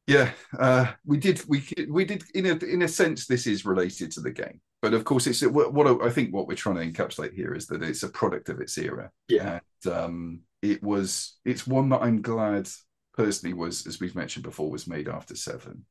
yeah, 0.07 0.31
uh, 0.59 0.91
we 1.05 1.17
did 1.17 1.41
we 1.47 1.67
we 1.89 2.05
did 2.05 2.23
in 2.35 2.45
a 2.45 2.55
in 2.63 2.83
a 2.83 2.87
sense 2.87 3.25
this 3.25 3.47
is 3.47 3.65
related 3.65 4.11
to 4.11 4.21
the 4.21 4.31
game, 4.31 4.61
but 4.81 4.93
of 4.93 5.03
course 5.03 5.25
it's 5.25 5.41
what, 5.41 5.73
what 5.73 6.01
I 6.03 6.09
think 6.09 6.31
what 6.31 6.47
we're 6.47 6.55
trying 6.55 6.75
to 6.75 7.03
encapsulate 7.03 7.33
here 7.33 7.55
is 7.55 7.65
that 7.67 7.81
it's 7.81 8.03
a 8.03 8.09
product 8.09 8.49
of 8.49 8.61
its 8.61 8.77
era. 8.77 9.09
Yeah. 9.27 9.59
and 9.83 9.93
um, 9.93 10.39
it 10.61 10.83
was 10.83 11.37
it's 11.43 11.65
one 11.65 11.89
that 11.89 12.03
I'm 12.03 12.21
glad 12.21 12.69
personally 13.15 13.53
was 13.53 13.87
as 13.87 13.99
we've 13.99 14.15
mentioned 14.15 14.43
before 14.43 14.69
was 14.69 14.87
made 14.87 15.07
after 15.07 15.35
seven, 15.35 15.85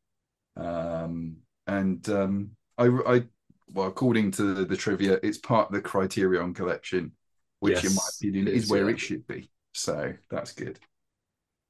um, 0.57 1.37
and 1.67 2.09
um, 2.09 2.51
I 2.79 2.87
I 2.87 3.23
well 3.73 3.89
according 3.89 4.31
to 4.33 4.55
the, 4.55 4.65
the 4.65 4.77
trivia, 4.77 5.19
it's 5.25 5.39
part 5.39 5.69
of 5.69 5.75
the 5.75 5.81
Criterion 5.81 6.55
collection, 6.55 7.13
which 7.59 7.85
in 7.85 7.95
my 7.95 8.03
opinion 8.21 8.47
is 8.47 8.65
is, 8.65 8.71
where 8.71 8.85
yeah. 8.85 8.95
it 8.95 9.01
should 9.01 9.27
be. 9.27 9.51
So 9.73 10.13
that's 10.31 10.53
good. 10.53 10.79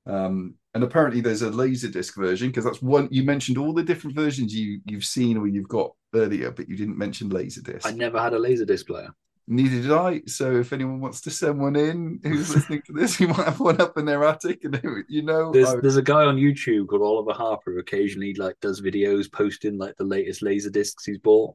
Um, 0.06 0.54
and 0.74 0.84
apparently 0.84 1.20
there's 1.20 1.42
a 1.42 1.50
laserdisc 1.50 2.14
version 2.16 2.48
because 2.48 2.64
that's 2.64 2.82
one 2.82 3.08
you 3.10 3.22
mentioned 3.22 3.56
all 3.58 3.72
the 3.72 3.82
different 3.82 4.16
versions 4.16 4.54
you 4.54 4.80
you've 4.84 5.04
seen 5.04 5.36
or 5.36 5.46
you've 5.46 5.68
got 5.68 5.92
earlier, 6.14 6.50
but 6.50 6.68
you 6.68 6.76
didn't 6.76 6.98
mention 6.98 7.30
laserdisc. 7.30 7.86
I 7.86 7.92
never 7.92 8.20
had 8.20 8.34
a 8.34 8.38
laserdisc 8.38 8.86
player. 8.86 9.08
Neither 9.46 9.82
did 9.82 9.92
I. 9.92 10.22
So 10.26 10.56
if 10.56 10.72
anyone 10.72 11.00
wants 11.00 11.20
to 11.22 11.30
send 11.30 11.60
one 11.60 11.76
in 11.76 12.18
who's 12.22 12.54
listening 12.54 12.82
to 12.86 12.92
this, 12.94 13.20
you 13.20 13.28
might 13.28 13.44
have 13.44 13.60
one 13.60 13.80
up 13.80 13.96
in 13.98 14.04
their 14.06 14.24
attic, 14.24 14.64
and 14.64 15.04
you 15.08 15.22
know, 15.22 15.52
There's 15.52 15.68
I- 15.68 15.80
there's 15.80 15.96
a 15.96 16.02
guy 16.02 16.24
on 16.24 16.36
YouTube 16.36 16.88
called 16.88 17.02
Oliver 17.02 17.32
Harper 17.32 17.72
who 17.72 17.78
occasionally 17.78 18.34
like 18.34 18.58
does 18.60 18.80
videos 18.82 19.30
posting 19.30 19.78
like 19.78 19.96
the 19.96 20.04
latest 20.04 20.42
laser 20.42 20.70
discs 20.70 21.04
he's 21.04 21.18
bought. 21.18 21.54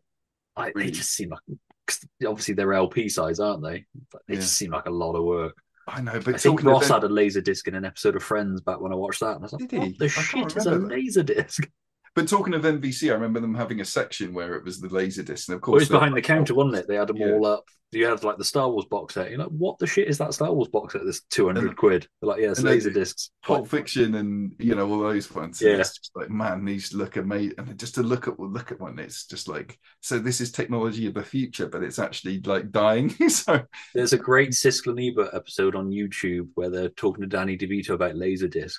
I, 0.55 0.71
They 0.75 0.91
just 0.91 1.11
seem 1.11 1.29
like 1.29 1.39
'cause 1.87 2.05
obviously 2.27 2.53
they're 2.53 2.73
LP 2.73 3.09
size, 3.09 3.39
aren't 3.39 3.63
they? 3.63 3.85
But 4.11 4.21
they 4.27 4.35
Yeah. 4.35 4.41
just 4.41 4.55
seem 4.55 4.71
like 4.71 4.85
a 4.85 4.91
lot 4.91 5.15
of 5.15 5.23
work. 5.23 5.57
I 5.91 6.01
know, 6.01 6.19
but 6.23 6.35
I 6.35 6.37
think 6.37 6.63
Ross 6.63 6.87
them- 6.87 7.01
had 7.01 7.03
a 7.09 7.13
laser 7.13 7.41
disc 7.41 7.67
in 7.67 7.75
an 7.75 7.85
episode 7.85 8.15
of 8.15 8.23
Friends 8.23 8.61
back 8.61 8.79
when 8.79 8.91
I 8.91 8.95
watched 8.95 9.19
that, 9.21 9.35
and 9.35 9.39
I 9.39 9.45
was 9.45 9.53
like, 9.53 9.67
Did 9.67 9.71
he? 9.71 9.77
Oh, 9.77 9.81
"What 9.81 9.97
the 9.99 10.05
I 10.05 10.09
shit 10.09 10.57
is 10.57 10.65
a 10.65 10.75
laser 10.75 11.23
disc?" 11.23 11.69
But 12.15 12.27
talking 12.27 12.53
of 12.53 12.63
MVC, 12.63 13.09
I 13.09 13.13
remember 13.13 13.39
them 13.39 13.55
having 13.55 13.81
a 13.81 13.85
section 13.85 14.33
where 14.33 14.55
it 14.55 14.63
was 14.63 14.79
the 14.79 14.89
laser 14.89 15.23
disc, 15.23 15.47
and 15.47 15.55
of 15.55 15.61
Well, 15.61 15.75
it 15.75 15.79
course 15.79 15.81
was 15.81 15.89
behind 15.89 16.15
the 16.15 16.21
counter, 16.21 16.53
wasn't 16.53 16.75
it? 16.75 16.87
They 16.87 16.95
had 16.95 17.07
them 17.07 17.17
Yeah. 17.17 17.31
all 17.33 17.45
up. 17.45 17.65
You 17.91 18.05
had 18.05 18.23
like 18.23 18.37
the 18.37 18.43
Star 18.43 18.69
Wars 18.69 18.85
box 18.85 19.15
set. 19.15 19.31
You're 19.31 19.39
like, 19.39 19.47
what 19.47 19.79
the 19.79 19.87
shit 19.87 20.07
is 20.07 20.19
that 20.19 20.35
Star 20.35 20.53
Wars 20.53 20.67
box 20.67 20.93
set? 20.93 21.03
This 21.05 21.21
two 21.31 21.47
hundred 21.47 21.75
quid. 21.75 22.07
They're 22.21 22.27
like, 22.29 22.39
yeah, 22.39 22.51
it's 22.51 22.61
laser 22.61 22.91
discs. 22.91 23.31
Pulp 23.43 23.67
Fiction 23.67 24.13
and 24.13 24.53
you 24.59 24.75
know 24.75 24.87
all 24.87 24.99
those 24.99 25.31
ones. 25.33 25.59
And 25.61 25.71
Yeah. 25.71 25.77
it's 25.79 25.97
just 25.97 26.11
like 26.15 26.29
man, 26.29 26.65
these 26.65 26.93
look 26.93 27.17
amazing. 27.17 27.55
And 27.57 27.79
just 27.79 27.95
to 27.95 28.03
look 28.03 28.27
at 28.27 28.39
look 28.39 28.71
at 28.71 28.79
one, 28.79 28.99
it's 28.99 29.25
just 29.25 29.47
like 29.47 29.79
so. 30.01 30.19
This 30.19 30.39
is 30.39 30.51
technology 30.51 31.07
of 31.07 31.15
the 31.15 31.23
future, 31.23 31.65
but 31.67 31.81
it's 31.81 31.97
actually 31.97 32.39
like 32.41 32.71
dying. 32.71 33.09
so 33.29 33.63
There's 33.95 34.13
a 34.13 34.19
great 34.19 34.51
Siskel 34.51 34.91
and 34.91 34.99
Ebert 34.99 35.33
episode 35.33 35.75
on 35.75 35.89
YouTube 35.89 36.49
where 36.53 36.69
they're 36.69 36.89
talking 36.89 37.21
to 37.21 37.27
Danny 37.27 37.57
DeVito 37.57 37.91
about 37.91 38.13
Laserdisc 38.13 38.77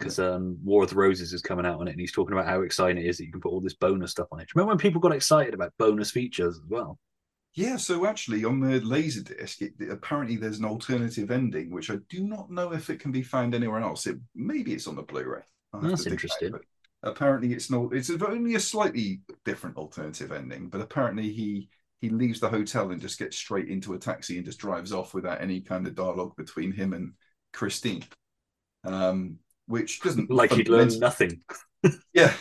because 0.00 0.18
um, 0.18 0.58
War 0.64 0.82
of 0.82 0.90
the 0.90 0.96
Roses 0.96 1.32
is 1.32 1.42
coming 1.42 1.66
out 1.66 1.80
on 1.80 1.86
it, 1.86 1.92
and 1.92 2.00
he's 2.00 2.12
talking 2.12 2.32
about 2.32 2.46
how 2.46 2.62
exciting 2.62 2.98
it 2.98 3.06
is 3.06 3.18
that 3.18 3.26
you 3.26 3.32
can 3.32 3.40
put 3.40 3.52
all 3.52 3.60
this 3.60 3.74
bonus 3.74 4.10
stuff 4.10 4.28
on 4.32 4.40
it. 4.40 4.54
Remember 4.54 4.70
when 4.70 4.78
people 4.78 5.00
got 5.00 5.12
excited 5.12 5.54
about 5.54 5.72
bonus 5.78 6.10
features 6.10 6.56
as 6.56 6.68
well? 6.68 6.98
yeah, 7.54 7.76
so 7.76 8.06
actually 8.06 8.44
on 8.44 8.60
the 8.60 8.80
laser 8.80 9.22
disc, 9.22 9.60
it, 9.60 9.74
apparently 9.90 10.36
there's 10.36 10.60
an 10.60 10.64
alternative 10.64 11.30
ending, 11.30 11.70
which 11.70 11.90
I 11.90 11.96
do 12.08 12.22
not 12.22 12.50
know 12.50 12.72
if 12.72 12.90
it 12.90 13.00
can 13.00 13.10
be 13.10 13.22
found 13.22 13.54
anywhere 13.54 13.80
else. 13.80 14.06
It 14.06 14.18
maybe 14.34 14.72
it's 14.72 14.86
on 14.86 14.94
the 14.94 15.02
Blu-ray. 15.02 15.42
That's 15.72 16.06
out, 16.06 16.12
interesting. 16.12 16.54
apparently 17.02 17.52
it's 17.52 17.70
not. 17.70 17.92
It's 17.92 18.10
only 18.10 18.54
a 18.54 18.60
slightly 18.60 19.22
different 19.44 19.76
alternative 19.76 20.30
ending, 20.30 20.68
but 20.68 20.80
apparently 20.80 21.32
he 21.32 21.68
he 22.00 22.08
leaves 22.08 22.38
the 22.38 22.48
hotel 22.48 22.92
and 22.92 23.00
just 23.00 23.18
gets 23.18 23.36
straight 23.36 23.68
into 23.68 23.94
a 23.94 23.98
taxi 23.98 24.36
and 24.36 24.46
just 24.46 24.60
drives 24.60 24.92
off 24.92 25.12
without 25.12 25.42
any 25.42 25.60
kind 25.60 25.86
of 25.86 25.94
dialogue 25.96 26.36
between 26.36 26.72
him 26.72 26.92
and 26.92 27.12
Christine. 27.52 28.04
Um, 28.84 29.38
which 29.70 30.00
doesn't 30.00 30.30
Like 30.40 30.52
he'd 30.52 30.68
learned 30.68 31.00
nothing. 31.00 31.42
yeah 32.12 32.32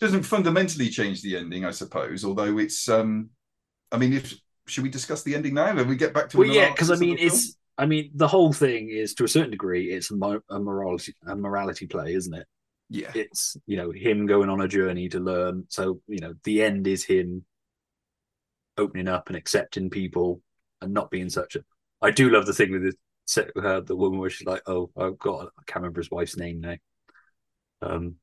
doesn't 0.00 0.22
fundamentally 0.22 0.88
change 0.88 1.20
the 1.20 1.36
ending 1.36 1.66
i 1.66 1.70
suppose 1.70 2.24
although 2.24 2.56
it's 2.58 2.88
um 2.88 3.28
i 3.92 3.98
mean 3.98 4.14
if 4.14 4.34
should 4.66 4.84
we 4.84 4.88
discuss 4.88 5.22
the 5.22 5.34
ending 5.34 5.52
now 5.54 5.66
and 5.66 5.88
we 5.88 5.96
get 5.96 6.14
back 6.14 6.30
to 6.30 6.38
Well, 6.38 6.46
yeah, 6.48 6.70
because 6.70 6.90
I 6.90 6.96
mean, 6.96 7.16
the 7.16 7.28
film? 7.28 7.28
it's 7.32 7.56
I 7.76 7.86
mean 7.86 8.10
the 8.14 8.28
whole 8.28 8.52
thing 8.52 8.88
is 8.88 9.14
to 9.14 9.24
a 9.24 9.28
certain 9.28 9.50
degree 9.50 9.92
it's 9.92 10.10
a, 10.10 10.16
mo- 10.16 10.40
a 10.48 10.58
morality 10.58 11.14
a 11.26 11.36
morality 11.36 11.86
play, 11.86 12.14
isn't 12.14 12.32
it? 12.34 12.46
yeah 12.88 13.10
It's 13.14 13.56
you 13.66 13.76
know 13.76 13.90
him 13.90 14.26
going 14.26 14.48
on 14.48 14.60
a 14.60 14.68
journey 14.68 15.08
to 15.10 15.20
learn. 15.20 15.64
So 15.68 16.00
you 16.06 16.20
know 16.20 16.34
the 16.44 16.62
end 16.62 16.86
is 16.86 17.04
him 17.04 17.44
opening 18.78 19.08
up 19.08 19.28
and 19.28 19.36
accepting 19.36 19.90
people 19.90 20.40
and 20.80 20.94
not 20.94 21.10
being 21.10 21.28
such 21.30 21.56
a. 21.56 21.64
I 22.00 22.10
do 22.10 22.30
love 22.30 22.46
the 22.46 22.54
thing 22.54 22.72
with 22.72 22.94
uh, 23.38 23.80
the 23.80 23.96
woman 23.96 24.18
where 24.18 24.30
she's 24.30 24.46
like, 24.46 24.62
"Oh, 24.66 24.90
I've 24.96 25.18
got 25.18 25.48
I 25.58 25.62
can't 25.66 25.82
remember 25.82 26.00
his 26.00 26.10
wife's 26.10 26.36
name 26.36 26.60
now." 26.60 26.76
Um, 27.82 28.16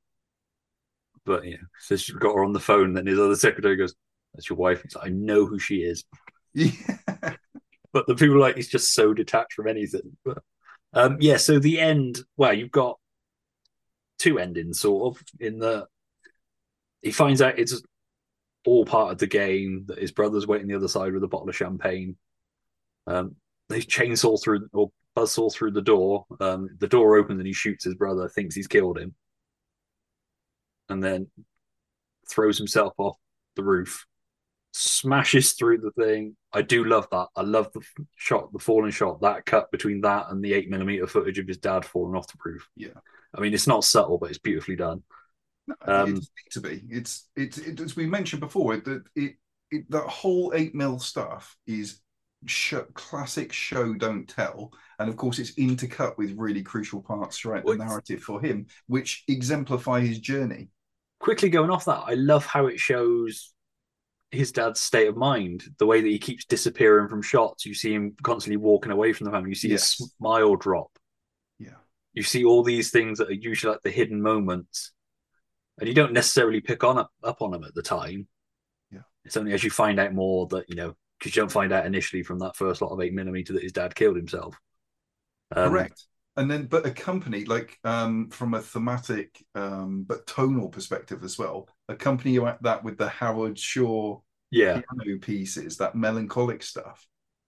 but 1.25 1.45
yeah, 1.45 1.57
so 1.79 1.95
she's 1.95 2.15
got 2.15 2.35
her 2.35 2.43
on 2.43 2.53
the 2.53 2.59
phone. 2.59 2.93
Then 2.93 3.07
his 3.07 3.19
other 3.19 3.35
secretary 3.35 3.75
goes, 3.75 3.95
"That's 4.33 4.49
your 4.49 4.57
wife." 4.57 4.83
He's 4.83 4.95
like, 4.95 5.07
"I 5.07 5.09
know 5.09 5.45
who 5.45 5.59
she 5.59 5.77
is." 5.77 6.03
yeah 6.53 6.71
but 7.93 8.07
the 8.07 8.15
people 8.15 8.39
like 8.39 8.55
he's 8.55 8.69
just 8.69 8.93
so 8.93 9.13
detached 9.13 9.53
from 9.53 9.67
anything. 9.67 10.17
But 10.23 10.43
um, 10.93 11.17
yeah, 11.19 11.37
so 11.37 11.59
the 11.59 11.79
end. 11.79 12.19
Well, 12.37 12.53
you've 12.53 12.71
got 12.71 12.99
two 14.19 14.39
endings, 14.39 14.79
sort 14.79 15.15
of. 15.15 15.23
In 15.39 15.59
the 15.59 15.87
he 17.01 17.11
finds 17.11 17.41
out 17.41 17.59
it's 17.59 17.81
all 18.65 18.85
part 18.85 19.11
of 19.11 19.17
the 19.17 19.27
game 19.27 19.85
that 19.87 19.97
his 19.97 20.11
brother's 20.11 20.47
waiting 20.47 20.67
the 20.67 20.75
other 20.75 20.87
side 20.87 21.13
with 21.13 21.23
a 21.23 21.27
bottle 21.27 21.49
of 21.49 21.55
champagne. 21.55 22.17
Um, 23.05 23.35
they 23.69 23.81
chainsaw 23.81 24.41
through 24.41 24.67
or 24.73 24.91
buzzsaw 25.15 25.53
through 25.53 25.71
the 25.71 25.81
door. 25.81 26.25
Um, 26.39 26.69
the 26.79 26.87
door 26.87 27.17
opens 27.17 27.39
and 27.39 27.47
he 27.47 27.53
shoots 27.53 27.83
his 27.83 27.95
brother, 27.95 28.29
thinks 28.29 28.55
he's 28.55 28.67
killed 28.67 28.97
him, 28.97 29.15
and 30.89 31.03
then 31.03 31.27
throws 32.29 32.57
himself 32.57 32.93
off 32.97 33.17
the 33.55 33.63
roof 33.63 34.05
smashes 34.77 35.53
through 35.53 35.79
the 35.79 35.91
thing. 35.91 36.35
I 36.53 36.61
do 36.61 36.83
love 36.83 37.07
that. 37.11 37.27
I 37.35 37.41
love 37.41 37.71
the 37.73 37.81
shot, 38.15 38.53
the 38.53 38.59
falling 38.59 38.91
shot, 38.91 39.21
that 39.21 39.45
cut 39.45 39.71
between 39.71 40.01
that 40.01 40.27
and 40.29 40.43
the 40.43 40.53
eight 40.53 40.69
millimeter 40.69 41.07
footage 41.07 41.39
of 41.39 41.47
his 41.47 41.57
dad 41.57 41.83
falling 41.83 42.15
off 42.15 42.27
the 42.27 42.37
roof. 42.43 42.67
Yeah. 42.75 42.89
I 43.35 43.41
mean, 43.41 43.53
it's 43.53 43.67
not 43.67 43.83
subtle, 43.83 44.17
but 44.17 44.29
it's 44.29 44.39
beautifully 44.39 44.75
done. 44.75 45.03
Um, 45.81 46.15
it 46.15 46.23
to 46.51 46.61
be 46.61 46.81
it's 46.89 47.27
it's 47.35 47.57
it, 47.57 47.81
as 47.81 47.93
we 47.93 48.05
mentioned 48.05 48.39
before 48.39 48.77
that 48.77 49.03
it, 49.15 49.33
it 49.69 49.91
that 49.91 50.07
whole 50.07 50.53
eight 50.55 50.73
mil 50.73 50.97
stuff 50.97 51.57
is 51.67 51.99
show, 52.47 52.85
classic 52.93 53.51
show 53.53 53.93
don't 53.93 54.27
tell 54.27 54.71
and 54.99 55.09
of 55.09 55.17
course 55.17 55.39
it's 55.39 55.55
intercut 55.55 56.17
with 56.17 56.33
really 56.37 56.63
crucial 56.63 57.01
parts 57.01 57.37
throughout 57.37 57.65
the 57.65 57.75
narrative 57.75 58.21
for 58.21 58.41
him 58.41 58.65
which 58.87 59.23
exemplify 59.27 59.99
his 60.01 60.19
journey 60.19 60.69
Quickly 61.19 61.49
going 61.49 61.71
off 61.71 61.85
that, 61.85 62.03
I 62.05 62.13
love 62.13 62.45
how 62.45 62.67
it 62.67 62.79
shows 62.79 63.51
his 64.29 64.51
dad's 64.51 64.79
state 64.79 65.07
of 65.07 65.17
mind, 65.17 65.63
the 65.79 65.85
way 65.87 65.99
that 65.99 66.07
he 66.07 66.19
keeps 66.19 66.45
disappearing 66.45 67.07
from 67.07 67.23
shots. 67.23 67.65
You 67.65 67.73
see 67.73 67.91
him 67.93 68.15
constantly 68.21 68.57
walking 68.57 68.91
away 68.91 69.13
from 69.13 69.25
the 69.25 69.31
family. 69.31 69.49
You 69.49 69.55
see 69.55 69.69
Yes. 69.69 69.97
his 69.97 70.11
smile 70.11 70.55
drop. 70.55 70.91
Yeah. 71.57 71.77
You 72.13 72.21
see 72.21 72.45
all 72.45 72.61
these 72.61 72.91
things 72.91 73.17
that 73.17 73.29
are 73.29 73.33
usually 73.33 73.71
like 73.71 73.81
the 73.81 73.89
hidden 73.89 74.21
moments, 74.21 74.91
and 75.79 75.87
you 75.89 75.95
don't 75.95 76.13
necessarily 76.13 76.61
pick 76.61 76.83
on 76.83 76.99
up, 76.99 77.09
up 77.23 77.41
on 77.41 77.49
them 77.49 77.63
at 77.63 77.73
the 77.73 77.81
time. 77.81 78.27
Yeah. 78.91 79.01
It's 79.25 79.37
only 79.37 79.53
as 79.53 79.63
you 79.63 79.71
find 79.71 79.99
out 79.99 80.13
more 80.13 80.45
that 80.49 80.69
you 80.69 80.75
know 80.75 80.95
because 81.19 81.35
you 81.35 81.41
don't 81.41 81.51
find 81.51 81.73
out 81.73 81.85
initially 81.85 82.23
from 82.23 82.39
that 82.39 82.55
first 82.55 82.81
lot 82.81 82.91
of 82.91 83.01
eight 83.01 83.13
millimeter 83.13 83.53
that 83.53 83.63
his 83.63 83.71
dad 83.71 83.95
killed 83.95 84.17
himself. 84.17 84.57
Um, 85.55 85.69
correct 85.69 86.03
and 86.37 86.51
then 86.51 86.65
but 86.65 86.85
accompanied 86.85 87.47
like 87.47 87.77
um 87.83 88.29
from 88.29 88.53
a 88.53 88.61
thematic 88.61 89.43
um 89.55 90.03
but 90.07 90.27
tonal 90.27 90.69
perspective 90.69 91.23
as 91.23 91.37
well 91.37 91.67
accompany 91.89 92.31
you 92.33 92.45
at 92.45 92.61
that 92.61 92.83
with 92.83 92.97
the 92.97 93.09
Howard 93.09 93.57
Shore 93.57 94.21
Yeah. 94.51 94.81
piano 94.81 95.19
pieces, 95.19 95.77
that 95.77 95.95
melancholic 95.95 96.63
stuff. 96.63 97.05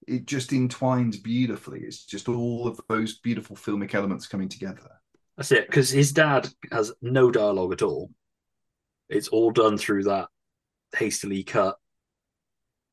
It 0.07 0.25
just 0.25 0.53
entwines 0.53 1.17
beautifully. 1.17 1.81
It's 1.81 2.05
just 2.05 2.27
all 2.29 2.67
of 2.67 2.79
those 2.89 3.19
beautiful 3.19 3.55
filmic 3.55 3.93
elements 3.93 4.27
coming 4.27 4.49
together. 4.49 4.89
That's 5.37 5.51
it. 5.51 5.67
Because 5.67 5.89
his 5.89 6.11
dad 6.11 6.49
has 6.71 6.91
no 7.01 7.31
dialogue 7.31 7.73
at 7.73 7.81
all. 7.81 8.09
It's 9.07 9.27
all 9.27 9.51
done 9.51 9.77
through 9.77 10.03
that 10.03 10.29
hastily 10.95 11.43
cut 11.43 11.77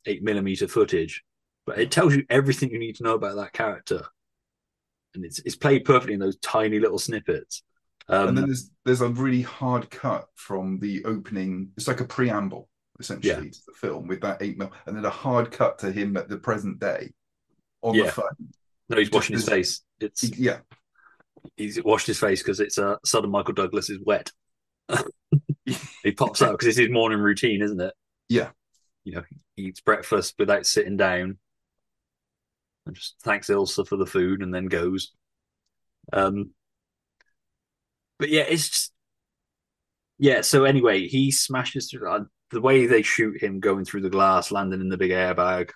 eight 0.06 0.22
millimeter 0.22 0.68
footage, 0.68 1.22
but 1.66 1.78
it 1.78 1.90
tells 1.90 2.14
you 2.14 2.24
everything 2.30 2.70
you 2.70 2.78
need 2.78 2.96
to 2.96 3.02
know 3.04 3.14
about 3.14 3.36
that 3.36 3.52
character, 3.52 4.02
and 5.14 5.24
it's 5.24 5.38
it's 5.40 5.56
played 5.56 5.84
perfectly 5.84 6.14
in 6.14 6.20
those 6.20 6.36
tiny 6.38 6.78
little 6.78 6.98
snippets. 6.98 7.62
Um, 8.08 8.28
and 8.28 8.38
then 8.38 8.46
there's 8.46 8.70
there's 8.84 9.00
a 9.00 9.08
really 9.08 9.42
hard 9.42 9.90
cut 9.90 10.26
from 10.36 10.78
the 10.78 11.04
opening. 11.04 11.70
It's 11.76 11.88
like 11.88 12.00
a 12.00 12.04
preamble 12.04 12.68
essentially 12.98 13.28
Yeah. 13.34 13.50
to 13.50 13.58
the 13.66 13.72
film 13.74 14.06
with 14.06 14.20
that 14.22 14.40
eight 14.40 14.56
mil, 14.58 14.72
and 14.86 14.96
then 14.96 15.04
a 15.04 15.10
hard 15.10 15.50
cut 15.50 15.78
to 15.80 15.92
him 15.92 16.16
at 16.16 16.28
the 16.28 16.38
present 16.38 16.78
day 16.80 17.12
on 17.82 17.94
Yeah. 17.94 18.06
the 18.06 18.12
phone. 18.12 18.52
no, 18.88 18.96
he's 18.98 19.10
washing 19.10 19.36
his 19.36 19.46
face. 19.48 19.82
It's 20.00 20.22
Yeah, 20.38 20.60
he's 21.56 21.82
washed 21.82 22.06
his 22.06 22.18
face 22.18 22.42
because 22.42 22.60
it's 22.60 22.78
uh, 22.78 22.96
son 23.04 23.24
of 23.24 23.30
Michael 23.30 23.54
Douglas 23.54 23.90
is 23.90 23.98
wet. 24.04 24.30
he 26.04 26.12
pops 26.12 26.40
out 26.42 26.52
because 26.52 26.68
it's 26.68 26.78
his 26.78 26.90
morning 26.90 27.18
routine, 27.18 27.60
isn't 27.62 27.80
it? 27.80 27.92
yeah, 28.28 28.50
You 29.04 29.16
know, 29.16 29.24
he 29.28 29.36
eats 29.56 29.80
breakfast 29.80 30.34
without 30.38 30.66
sitting 30.66 30.96
down, 30.96 31.38
and 32.86 32.94
just 32.94 33.16
thanks 33.22 33.48
Ilsa 33.48 33.86
for 33.86 33.96
the 33.96 34.06
food, 34.06 34.42
and 34.42 34.54
then 34.54 34.66
goes. 34.66 35.12
Um, 36.12 36.50
but 38.18 38.28
yeah, 38.28 38.42
it's 38.42 38.68
just 38.68 38.92
yeah. 40.18 40.40
So 40.40 40.64
anyway, 40.64 41.06
he 41.06 41.30
smashes 41.30 41.90
through 41.90 42.10
uh, 42.10 42.24
the 42.50 42.60
way 42.60 42.86
they 42.86 43.02
shoot 43.02 43.42
him 43.42 43.60
going 43.60 43.84
through 43.84 44.02
the 44.02 44.10
glass, 44.10 44.50
landing 44.50 44.80
in 44.80 44.88
the 44.88 44.96
big 44.96 45.10
airbag. 45.10 45.70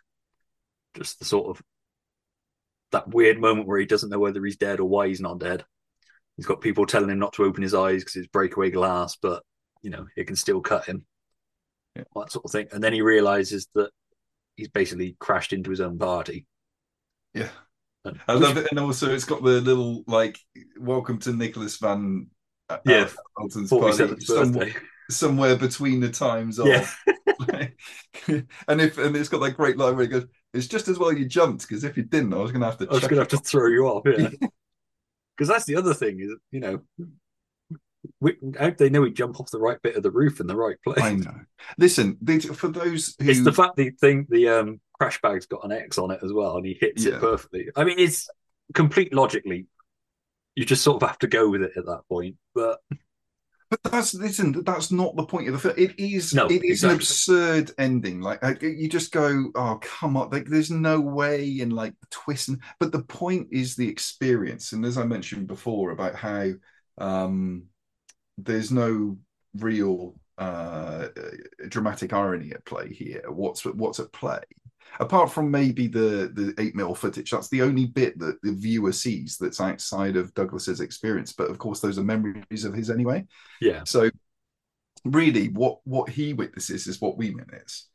Just 0.95 1.19
the 1.19 1.25
sort 1.25 1.57
of 1.57 1.63
that 2.93 3.09
weird 3.09 3.39
moment 3.39 3.69
where 3.69 3.79
he 3.79 3.87
doesn't 3.87 4.11
know 4.11 4.19
whether 4.19 4.45
he's 4.45 4.57
dead 4.57 4.81
or 4.81 4.89
why 4.89 5.09
he's 5.09 5.21
not 5.21 5.39
dead. 5.39 5.65
He's 6.37 6.47
got 6.47 6.61
people 6.61 6.87
telling 6.87 7.11
him 7.11 7.19
not 7.19 7.35
to 7.35 7.45
open 7.45 7.63
his 7.63 7.75
eyes 7.75 8.03
because 8.03 8.17
it's 8.17 8.27
breakaway 8.29 8.71
glass, 8.71 9.17
but 9.21 9.43
you 9.83 9.91
know 9.91 10.07
it 10.17 10.27
can 10.27 10.37
still 10.37 10.61
cut 10.61 10.87
him. 10.87 11.05
Yeah. 11.97 12.05
That 12.15 12.31
sort 12.33 12.45
of 12.45 12.51
thing, 12.53 12.69
and 12.73 12.83
then 12.83 12.93
he 12.93 13.03
realizes 13.03 13.69
that 13.75 13.91
he's 14.57 14.69
basically 14.69 15.17
crashed 15.19 15.53
into 15.53 15.71
his 15.71 15.81
own 15.81 15.99
party. 15.99 16.47
yeah. 17.35 17.49
And- 18.05 18.19
I 18.27 18.33
love 18.33 18.57
it, 18.57 18.69
and 18.71 18.81
also 18.81 19.13
it's 19.13 19.25
got 19.27 19.43
the 19.43 19.61
little 19.61 20.05
like 20.07 20.39
"Welcome 20.79 21.19
to 21.21 21.33
Nicholas 21.35 21.77
Van." 21.77 22.29
uh, 22.71 22.79
Yeah. 22.87 23.09
Orton's 23.37 23.69
party 23.69 24.05
47th 24.05 24.23
some- 24.23 24.53
birthday. 24.53 24.75
somewhere 25.11 25.57
between 25.57 26.01
the 26.01 26.09
times 26.11 26.59
of. 26.59 26.67
Yeah. 26.69 26.89
and 28.69 28.81
if 28.81 28.97
and 28.99 29.17
it's 29.17 29.29
got 29.29 29.41
that 29.41 29.57
great 29.57 29.77
line 29.77 29.97
where 29.97 30.05
he 30.05 30.09
goes, 30.11 30.27
"It's 30.55 30.67
just 30.67 30.89
as 30.89 30.99
well 30.99 31.13
you 31.13 31.27
jumped 31.27 31.63
because 31.69 31.85
if 31.85 31.97
you 31.97 32.05
didn't, 32.05 32.33
I 32.33 32.39
was 32.39 32.53
going 32.53 32.61
to 32.63 32.67
have 32.69 32.79
to." 32.79 32.89
I 32.89 32.93
was 32.95 33.01
going 33.03 33.15
to 33.15 33.21
have 33.21 33.29
to 33.29 33.37
throw 33.39 33.67
you 33.67 33.87
off, 33.87 34.05
yeah. 34.07 34.31
Because 35.37 35.49
that's 35.49 35.65
the 35.65 35.77
other 35.77 35.95
thing 35.95 36.21
is, 36.21 36.35
you 36.51 36.61
know, 36.61 36.81
we, 38.21 38.37
how 38.59 38.71
they 38.71 38.91
know 38.91 39.05
he 39.05 39.11
jump 39.11 39.41
off 39.41 39.51
the 39.51 39.59
right 39.59 39.81
bit 39.83 39.97
of 39.97 40.03
the 40.03 40.11
roof 40.11 40.41
in 40.41 40.47
the 40.47 40.57
right 40.57 40.77
place? 40.83 41.03
I 41.03 41.15
know. 41.15 41.41
Listen, 41.79 42.17
they, 42.21 42.39
for 42.39 42.69
those 42.69 43.15
who 43.21 43.29
It's 43.29 43.45
the 43.45 43.53
fact 43.53 43.77
the 43.77 43.91
thing 43.91 44.27
the 44.29 44.49
um 44.49 44.81
crash 44.99 45.21
bag's 45.21 45.47
got 45.47 45.65
an 45.65 45.73
X 45.73 45.99
on 45.99 46.11
it 46.11 46.21
as 46.23 46.33
well, 46.33 46.57
and 46.57 46.67
he 46.67 46.77
hits 46.81 47.05
Yeah. 47.05 47.15
it 47.15 47.21
perfectly. 47.21 47.69
I 47.77 47.85
mean, 47.85 47.99
it's 47.99 48.29
complete 48.75 49.13
logically. 49.15 49.67
You 50.55 50.65
just 50.65 50.83
sort 50.83 51.03
of 51.03 51.09
have 51.09 51.19
to 51.19 51.27
go 51.27 51.49
with 51.49 51.63
it 51.63 51.73
at 51.77 51.87
that 51.87 52.03
point, 52.09 52.37
but 52.55 52.81
But 53.71 53.85
that's 53.85 54.15
listen. 54.15 54.65
That's 54.65 54.91
not 54.91 55.15
the 55.15 55.25
point 55.25 55.47
of 55.47 55.55
the 55.55 55.61
film. 55.61 55.75
It 55.79 55.99
is. 55.99 56.35
No, 56.35 56.47
it 56.47 56.65
is 56.65 56.83
an 56.83 56.91
absurd 56.91 57.71
ending. 57.79 58.21
Like 58.21 58.41
you 58.61 58.89
just 58.89 59.13
go, 59.13 59.53
oh 59.55 59.79
come 59.81 60.17
on! 60.17 60.31
Like 60.31 60.47
there's 60.47 60.73
no 60.73 61.01
way 61.01 61.61
and 61.61 61.73
like 61.73 61.95
the 62.01 62.07
twist. 62.11 62.49
And, 62.49 62.61
but 62.81 62.91
the 62.91 63.05
point 63.05 63.49
is 63.53 63.77
the 63.77 63.89
experience. 63.89 64.73
And 64.73 64.85
as 64.85 64.99
I 64.99 65.05
mentioned 65.05 65.47
before 65.47 65.93
about 65.93 66.17
how 66.17 66.51
um, 66.99 67.63
there's 68.39 68.71
no 68.71 69.19
real 69.55 70.15
uh, 70.39 71.09
dramatic 71.69 72.13
irony 72.13 72.53
at 72.53 72.65
play 72.65 72.93
here. 72.93 73.25
What's 73.29 73.65
what's 73.65 74.01
at 74.01 74.13
play? 74.13 74.41
Apart 74.99 75.31
from 75.31 75.51
maybe 75.51 75.87
the 75.87 76.31
the 76.35 76.55
eight 76.59 76.75
mil 76.75 76.95
footage, 76.95 77.31
that's 77.31 77.49
the 77.49 77.63
only 77.63 77.87
bit 77.87 78.19
that 78.19 78.41
the 78.43 78.53
viewer 78.53 78.93
sees 78.93 79.37
that's 79.39 79.61
outside 79.61 80.17
of 80.17 80.35
Douglas's 80.35 80.81
experience. 80.81 81.33
But 81.33 81.51
of 81.51 81.59
course, 81.59 81.81
those 81.81 81.99
are 81.99 82.05
memories 82.05 82.65
of 82.65 82.75
his 82.75 82.91
anyway. 82.91 83.27
yeah, 83.61 83.83
So 83.85 84.11
really 85.05 85.49
what 85.49 85.81
what 85.85 86.09
he 86.09 86.33
witnesses 86.33 86.87
is 86.87 87.01
what 87.01 87.17
we 87.17 87.31
witness. 87.31 87.89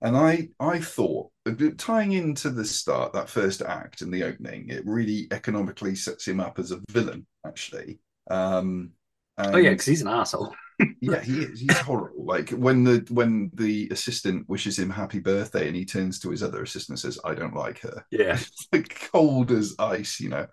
And 0.00 0.16
I 0.16 0.48
I 0.60 0.78
thought 0.78 1.30
tying 1.76 2.12
into 2.12 2.50
the 2.50 2.64
start, 2.64 3.12
that 3.14 3.28
first 3.28 3.62
act 3.62 4.00
and 4.00 4.12
the 4.12 4.24
opening, 4.24 4.68
it 4.68 4.86
really 4.86 5.26
economically 5.32 5.94
sets 5.94 6.26
him 6.26 6.40
up 6.40 6.58
as 6.58 6.70
a 6.70 6.80
villain, 6.90 7.26
actually. 7.44 7.98
Um 8.30 8.92
oh 9.38 9.56
yeah, 9.56 9.70
because 9.70 9.86
he's 9.86 10.02
an 10.02 10.08
asshole. 10.08 10.54
yeah, 11.00 11.20
he 11.20 11.40
is. 11.40 11.60
He's 11.60 11.78
horrible. 11.78 12.24
Like 12.24 12.50
when 12.50 12.84
the 12.84 13.06
when 13.10 13.50
the 13.54 13.88
assistant 13.90 14.48
wishes 14.48 14.78
him 14.78 14.90
happy 14.90 15.18
birthday 15.18 15.66
and 15.66 15.76
he 15.76 15.84
turns 15.84 16.20
to 16.20 16.30
his 16.30 16.42
other 16.42 16.62
assistant 16.62 17.02
and 17.02 17.14
says, 17.14 17.20
I 17.24 17.34
don't 17.34 17.54
like 17.54 17.80
her 17.80 18.04
Yeah, 18.10 18.38
like 18.72 19.08
cold 19.12 19.50
as 19.50 19.74
ice, 19.78 20.20
you 20.20 20.28
know. 20.28 20.46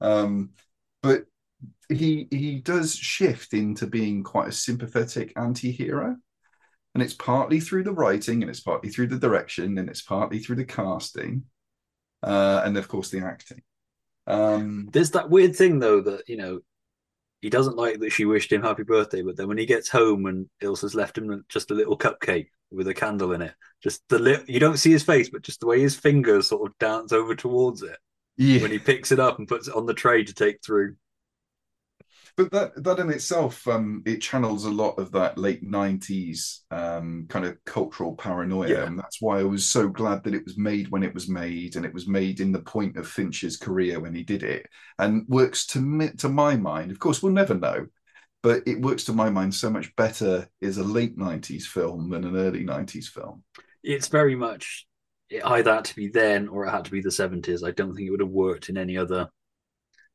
Um, 0.00 0.50
but 1.02 1.24
he 1.88 2.28
he 2.30 2.60
does 2.60 2.94
shift 2.94 3.54
into 3.54 3.86
being 3.86 4.22
quite 4.22 4.48
a 4.48 4.52
sympathetic 4.52 5.32
anti-hero. 5.36 6.16
And 6.94 7.02
it's 7.02 7.14
partly 7.14 7.58
through 7.58 7.84
the 7.84 7.92
writing, 7.92 8.42
and 8.42 8.50
it's 8.50 8.60
partly 8.60 8.90
through 8.90 9.06
the 9.06 9.18
direction, 9.18 9.78
and 9.78 9.88
it's 9.88 10.02
partly 10.02 10.38
through 10.38 10.56
the 10.56 10.66
casting, 10.66 11.44
uh, 12.22 12.60
and 12.66 12.76
of 12.76 12.86
course 12.86 13.08
the 13.08 13.20
acting. 13.20 13.62
Um, 14.26 14.90
there's 14.92 15.12
that 15.12 15.30
weird 15.30 15.56
thing 15.56 15.78
though 15.78 16.02
that 16.02 16.28
you 16.28 16.36
know 16.36 16.60
he 17.42 17.50
doesn't 17.50 17.76
like 17.76 18.00
that 18.00 18.12
she 18.12 18.24
wished 18.24 18.52
him 18.52 18.62
happy 18.62 18.84
birthday, 18.84 19.20
but 19.20 19.36
then 19.36 19.48
when 19.48 19.58
he 19.58 19.66
gets 19.66 19.88
home 19.88 20.26
and 20.26 20.48
Ilsa's 20.62 20.94
left 20.94 21.18
him 21.18 21.44
just 21.48 21.70
a 21.72 21.74
little 21.74 21.98
cupcake 21.98 22.46
with 22.70 22.88
a 22.88 22.94
candle 22.94 23.32
in 23.32 23.42
it, 23.42 23.52
just 23.82 24.00
the 24.08 24.18
li- 24.18 24.44
you 24.46 24.60
don't 24.60 24.78
see 24.78 24.92
his 24.92 25.02
face, 25.02 25.28
but 25.28 25.42
just 25.42 25.60
the 25.60 25.66
way 25.66 25.80
his 25.80 25.96
fingers 25.96 26.46
sort 26.46 26.70
of 26.70 26.78
dance 26.78 27.12
over 27.12 27.34
towards 27.34 27.82
it 27.82 27.98
yeah, 28.36 28.62
when 28.62 28.70
he 28.70 28.78
picks 28.78 29.12
it 29.12 29.20
up 29.20 29.38
and 29.38 29.48
puts 29.48 29.68
it 29.68 29.74
on 29.74 29.86
the 29.86 29.92
tray 29.92 30.24
to 30.24 30.32
take 30.32 30.64
through. 30.64 30.94
But 32.36 32.50
that 32.50 32.82
that 32.82 32.98
in 32.98 33.10
itself 33.10 33.66
um 33.68 34.02
it 34.06 34.20
channels 34.20 34.64
a 34.64 34.70
lot 34.70 34.98
of 34.98 35.12
that 35.12 35.36
late 35.38 35.62
90s 35.62 36.60
um 36.70 37.26
kind 37.28 37.44
of 37.44 37.56
cultural 37.64 38.14
paranoia 38.16 38.68
Yeah. 38.68 38.84
and 38.84 38.98
that's 38.98 39.20
why 39.20 39.40
i 39.40 39.44
was 39.44 39.64
so 39.66 39.88
glad 39.88 40.24
that 40.24 40.34
it 40.34 40.44
was 40.44 40.56
made 40.58 40.88
when 40.88 41.02
it 41.02 41.14
was 41.14 41.28
made 41.28 41.76
and 41.76 41.84
it 41.84 41.94
was 41.94 42.08
made 42.08 42.40
in 42.40 42.52
the 42.52 42.60
point 42.62 42.96
of 42.96 43.06
finch's 43.08 43.56
career 43.56 44.00
when 44.00 44.14
he 44.14 44.22
did 44.22 44.42
it 44.42 44.66
and 44.98 45.26
works 45.28 45.66
to 45.68 45.80
me 45.80 46.10
to 46.18 46.28
my 46.28 46.56
mind 46.56 46.90
of 46.90 46.98
course 46.98 47.22
we'll 47.22 47.32
never 47.32 47.54
know 47.54 47.86
but 48.42 48.62
it 48.66 48.80
works 48.80 49.04
to 49.04 49.12
my 49.12 49.30
mind 49.30 49.54
so 49.54 49.70
much 49.70 49.94
better 49.96 50.48
as 50.62 50.78
a 50.78 50.82
late 50.84 51.16
90s 51.16 51.64
film 51.64 52.10
than 52.10 52.24
an 52.24 52.36
early 52.36 52.64
90s 52.64 53.06
film 53.08 53.44
It's 53.82 54.08
very 54.08 54.34
much 54.36 54.86
it 55.30 55.44
either 55.44 55.74
had 55.74 55.84
to 55.86 55.96
be 55.96 56.08
then 56.08 56.48
or 56.48 56.66
it 56.66 56.70
had 56.70 56.84
to 56.84 56.90
be 56.90 57.00
the 57.00 57.10
70s. 57.10 57.64
I 57.64 57.70
don't 57.70 57.94
think 57.94 58.06
it 58.06 58.10
would 58.10 58.20
have 58.20 58.28
worked 58.28 58.68
in 58.68 58.76
any 58.76 58.98
other 58.98 59.28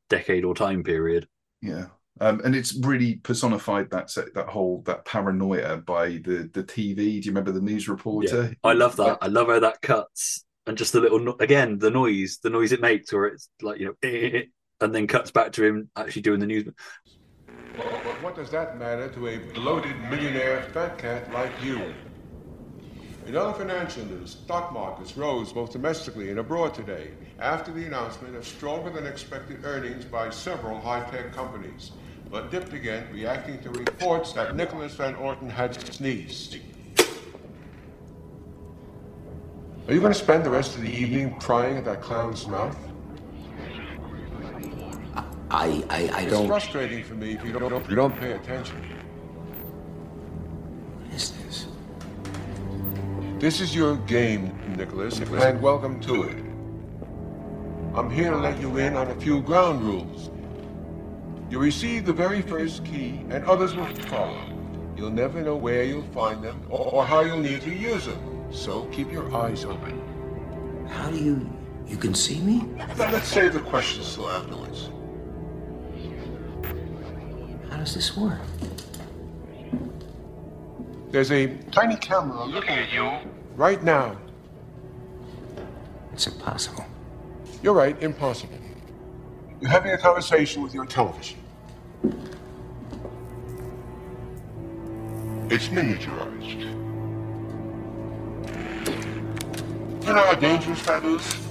decade 0.08 0.44
or 0.44 0.54
time 0.54 0.82
period. 0.84 1.26
Yeah. 1.60 1.86
Um, 2.20 2.40
and 2.44 2.54
it's 2.54 2.74
really 2.74 3.16
personified 3.16 3.90
that 3.90 4.10
se- 4.10 4.32
that 4.34 4.48
whole 4.48 4.82
that 4.86 5.04
paranoia 5.04 5.78
by 5.78 6.08
the 6.08 6.50
the 6.52 6.64
TV. 6.64 6.96
Do 6.96 7.02
you 7.02 7.30
remember 7.30 7.52
the 7.52 7.60
news 7.60 7.88
reporter? 7.88 8.54
I 8.64 8.72
love 8.72 8.96
that. 8.96 9.18
I 9.20 9.28
love 9.28 9.48
how 9.48 9.60
that 9.60 9.80
cuts 9.82 10.44
and 10.68 10.76
just 10.76 10.92
the 10.92 11.00
little 11.00 11.36
again 11.40 11.78
the 11.78 11.90
noise, 11.90 12.38
the 12.42 12.50
noise 12.50 12.72
it 12.72 12.80
makes, 12.80 13.12
where 13.12 13.26
it's 13.26 13.48
like 13.62 13.80
you 13.80 13.86
know, 13.86 13.94
eh, 14.02 14.08
eh, 14.08 14.30
eh, 14.34 14.42
and 14.80 14.94
then 14.94 15.06
cuts 15.06 15.30
back 15.30 15.52
to 15.52 15.64
him 15.64 15.90
actually 15.96 16.22
doing 16.22 16.40
the 16.40 16.46
news. 16.46 16.68
What 18.20 18.36
does 18.36 18.50
that 18.50 18.78
matter 18.78 19.08
to 19.08 19.28
a 19.28 19.38
bloated 19.54 19.98
millionaire 20.10 20.62
fat 20.74 20.98
cat 20.98 21.32
like 21.32 21.52
you? 21.62 21.94
In 23.26 23.36
other 23.36 23.52
financial 23.52 24.04
news, 24.06 24.30
stock 24.30 24.72
markets 24.72 25.16
rose 25.16 25.52
both 25.52 25.72
domestically 25.72 26.30
and 26.30 26.38
abroad 26.38 26.74
today 26.74 27.10
after 27.38 27.72
the 27.72 27.84
announcement 27.84 28.34
of 28.34 28.46
stronger 28.46 28.90
than 28.90 29.06
expected 29.06 29.64
earnings 29.64 30.04
by 30.04 30.30
several 30.30 30.80
high-tech 30.80 31.32
companies, 31.32 31.92
but 32.30 32.50
dipped 32.50 32.72
again 32.72 33.06
reacting 33.12 33.58
to 33.62 33.70
reports 33.70 34.32
that 34.32 34.54
Nicholas 34.54 34.94
Van 34.94 35.14
Orton 35.16 35.48
had 35.48 35.74
sneezed. 35.94 36.58
Are 39.86 39.94
you 39.94 40.00
going 40.00 40.12
to 40.12 40.18
spend 40.18 40.44
the 40.44 40.50
rest 40.50 40.76
of 40.76 40.82
the 40.82 40.90
evening 40.90 41.34
prying 41.40 41.78
at 41.78 41.84
that 41.86 42.02
clown's 42.02 42.46
mouth? 42.46 42.76
I, 45.50 45.82
I, 45.88 46.10
I 46.12 46.20
It's 46.22 46.32
don't. 46.32 46.42
It's 46.42 46.46
frustrating 46.48 47.02
for 47.02 47.14
me 47.14 47.32
if 47.32 47.42
you 47.42 47.52
don't, 47.52 47.72
if 47.72 47.88
you 47.88 47.96
don't 47.96 48.14
pay 48.20 48.32
attention. 48.32 48.76
What 51.06 51.14
is 51.14 51.30
this? 51.30 51.66
This 53.38 53.62
is 53.62 53.74
your 53.74 53.96
game, 53.96 54.52
Nicholas, 54.76 55.20
and 55.20 55.62
welcome 55.62 56.00
to 56.00 56.24
it. 56.24 56.36
I'm 57.94 58.10
here 58.10 58.30
to 58.30 58.36
let 58.36 58.60
you 58.60 58.76
in 58.76 58.94
on 58.94 59.10
a 59.10 59.14
few 59.14 59.40
ground 59.40 59.82
rules. 59.82 60.30
You 61.50 61.58
receive 61.58 62.04
the 62.04 62.12
very 62.12 62.42
first 62.42 62.84
key, 62.84 63.24
and 63.30 63.42
others 63.44 63.74
will 63.74 63.86
follow. 63.86 64.42
You'll 64.96 65.10
never 65.10 65.40
know 65.40 65.56
where 65.56 65.82
you'll 65.82 66.02
find 66.12 66.42
them 66.42 66.60
or, 66.68 66.92
or 66.92 67.06
how 67.06 67.20
you'll 67.20 67.38
need 67.38 67.62
to 67.62 67.74
use 67.74 68.04
them. 68.04 68.52
So 68.52 68.84
keep 68.86 69.10
your 69.10 69.34
eyes 69.34 69.64
open. 69.64 70.86
How 70.88 71.10
do 71.10 71.16
you. 71.16 71.48
You 71.86 71.96
can 71.96 72.14
see 72.14 72.40
me? 72.40 72.58
Now, 72.98 73.10
let's 73.10 73.28
save 73.28 73.54
the 73.54 73.60
questions 73.60 74.14
till 74.14 74.28
afterwards. 74.28 74.90
How 77.70 77.78
does 77.78 77.94
this 77.94 78.14
work? 78.14 78.40
There's 81.10 81.30
a 81.30 81.46
tiny 81.70 81.96
camera 81.96 82.44
looking 82.44 82.74
at 82.74 82.92
you 82.92 83.10
right 83.56 83.82
now. 83.82 84.18
It's 86.12 86.26
impossible. 86.26 86.84
You're 87.62 87.72
right, 87.72 88.00
impossible. 88.02 88.58
You're 89.60 89.70
having 89.70 89.92
a 89.92 89.98
conversation 89.98 90.62
with 90.62 90.74
your 90.74 90.84
television. 90.84 91.37
It's 95.50 95.68
miniaturized. 95.68 96.60
You 100.06 100.14
know 100.14 100.22
how 100.24 100.34
dangerous 100.34 100.82
that 100.82 101.04
is? 101.04 101.48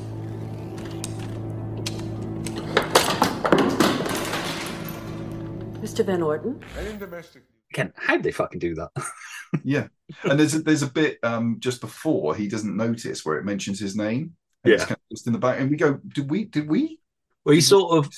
Mr. 5.82 6.06
Van 6.06 6.22
Orton? 6.22 6.60
And 6.78 6.88
in 6.88 6.98
domestic. 6.98 7.44
Again, 7.72 7.94
how'd 7.96 8.24
they 8.24 8.32
fucking 8.32 8.60
do 8.60 8.76
that? 8.76 8.92
yeah, 9.64 9.88
and 10.24 10.40
there's 10.40 10.56
a, 10.56 10.60
there's 10.60 10.82
a 10.84 10.90
bit 10.92 11.20
um, 11.24 11.58
just 11.60 11.82
before 11.82 12.36
he 12.36 12.48
doesn't 12.48 12.76
notice 12.76 13.26
where 13.26 13.38
it 13.38 13.46
mentions 13.46 13.80
his 13.80 13.96
name. 13.96 14.34
And 14.64 14.74
it's 14.74 14.84
Yeah. 14.84 14.88
kind 14.88 14.98
of 14.98 15.16
just 15.16 15.28
in 15.28 15.34
the 15.34 15.40
back, 15.40 15.60
and 15.60 15.70
we 15.70 15.76
go, 15.78 16.00
"Did 16.08 16.30
we? 16.30 16.46
Did 16.46 16.68
we?" 16.68 17.00
Well, 17.46 17.56
he 17.56 17.62
sort 17.62 17.98
of 17.98 18.12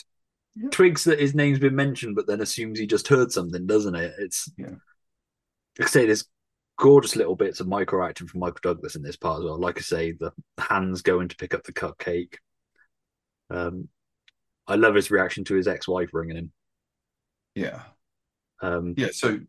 twigs 0.72 1.04
that 1.06 1.20
his 1.20 1.36
name's 1.36 1.60
been 1.60 1.76
mentioned, 1.76 2.16
but 2.16 2.28
then 2.28 2.42
assumes 2.42 2.80
he 2.80 2.88
just 2.88 3.08
heard 3.08 3.32
something, 3.32 3.66
doesn't 3.66 3.96
it? 3.96 4.14
It's 4.20 4.52
yeah. 4.58 4.76
Like 5.78 5.88
I 5.88 5.92
say, 5.92 6.06
there's 6.06 6.26
gorgeous 6.78 7.16
little 7.16 7.36
bits 7.36 7.60
of 7.60 7.68
micro 7.68 8.06
acting 8.06 8.28
from 8.28 8.40
Michael 8.42 8.60
Douglas 8.62 8.96
in 8.96 9.02
this 9.02 9.16
part 9.18 9.40
as 9.40 9.46
well. 9.46 9.60
Like 9.60 9.78
I 9.78 9.82
say, 9.82 10.12
the 10.14 10.32
hands 10.58 11.02
going 11.02 11.28
to 11.30 11.36
pick 11.36 11.54
up 11.54 11.64
the 11.64 11.74
cupcake. 11.74 12.36
Um, 13.50 13.88
I 14.68 14.76
love 14.76 14.96
his 14.96 15.10
reaction 15.10 15.44
to 15.46 15.56
his 15.56 15.68
ex-wife 15.68 16.10
ringing 16.14 16.38
him. 16.38 16.52
Yeah. 17.56 17.82
Um, 18.62 18.94
Yeah, 18.98 19.10
so 19.12 19.40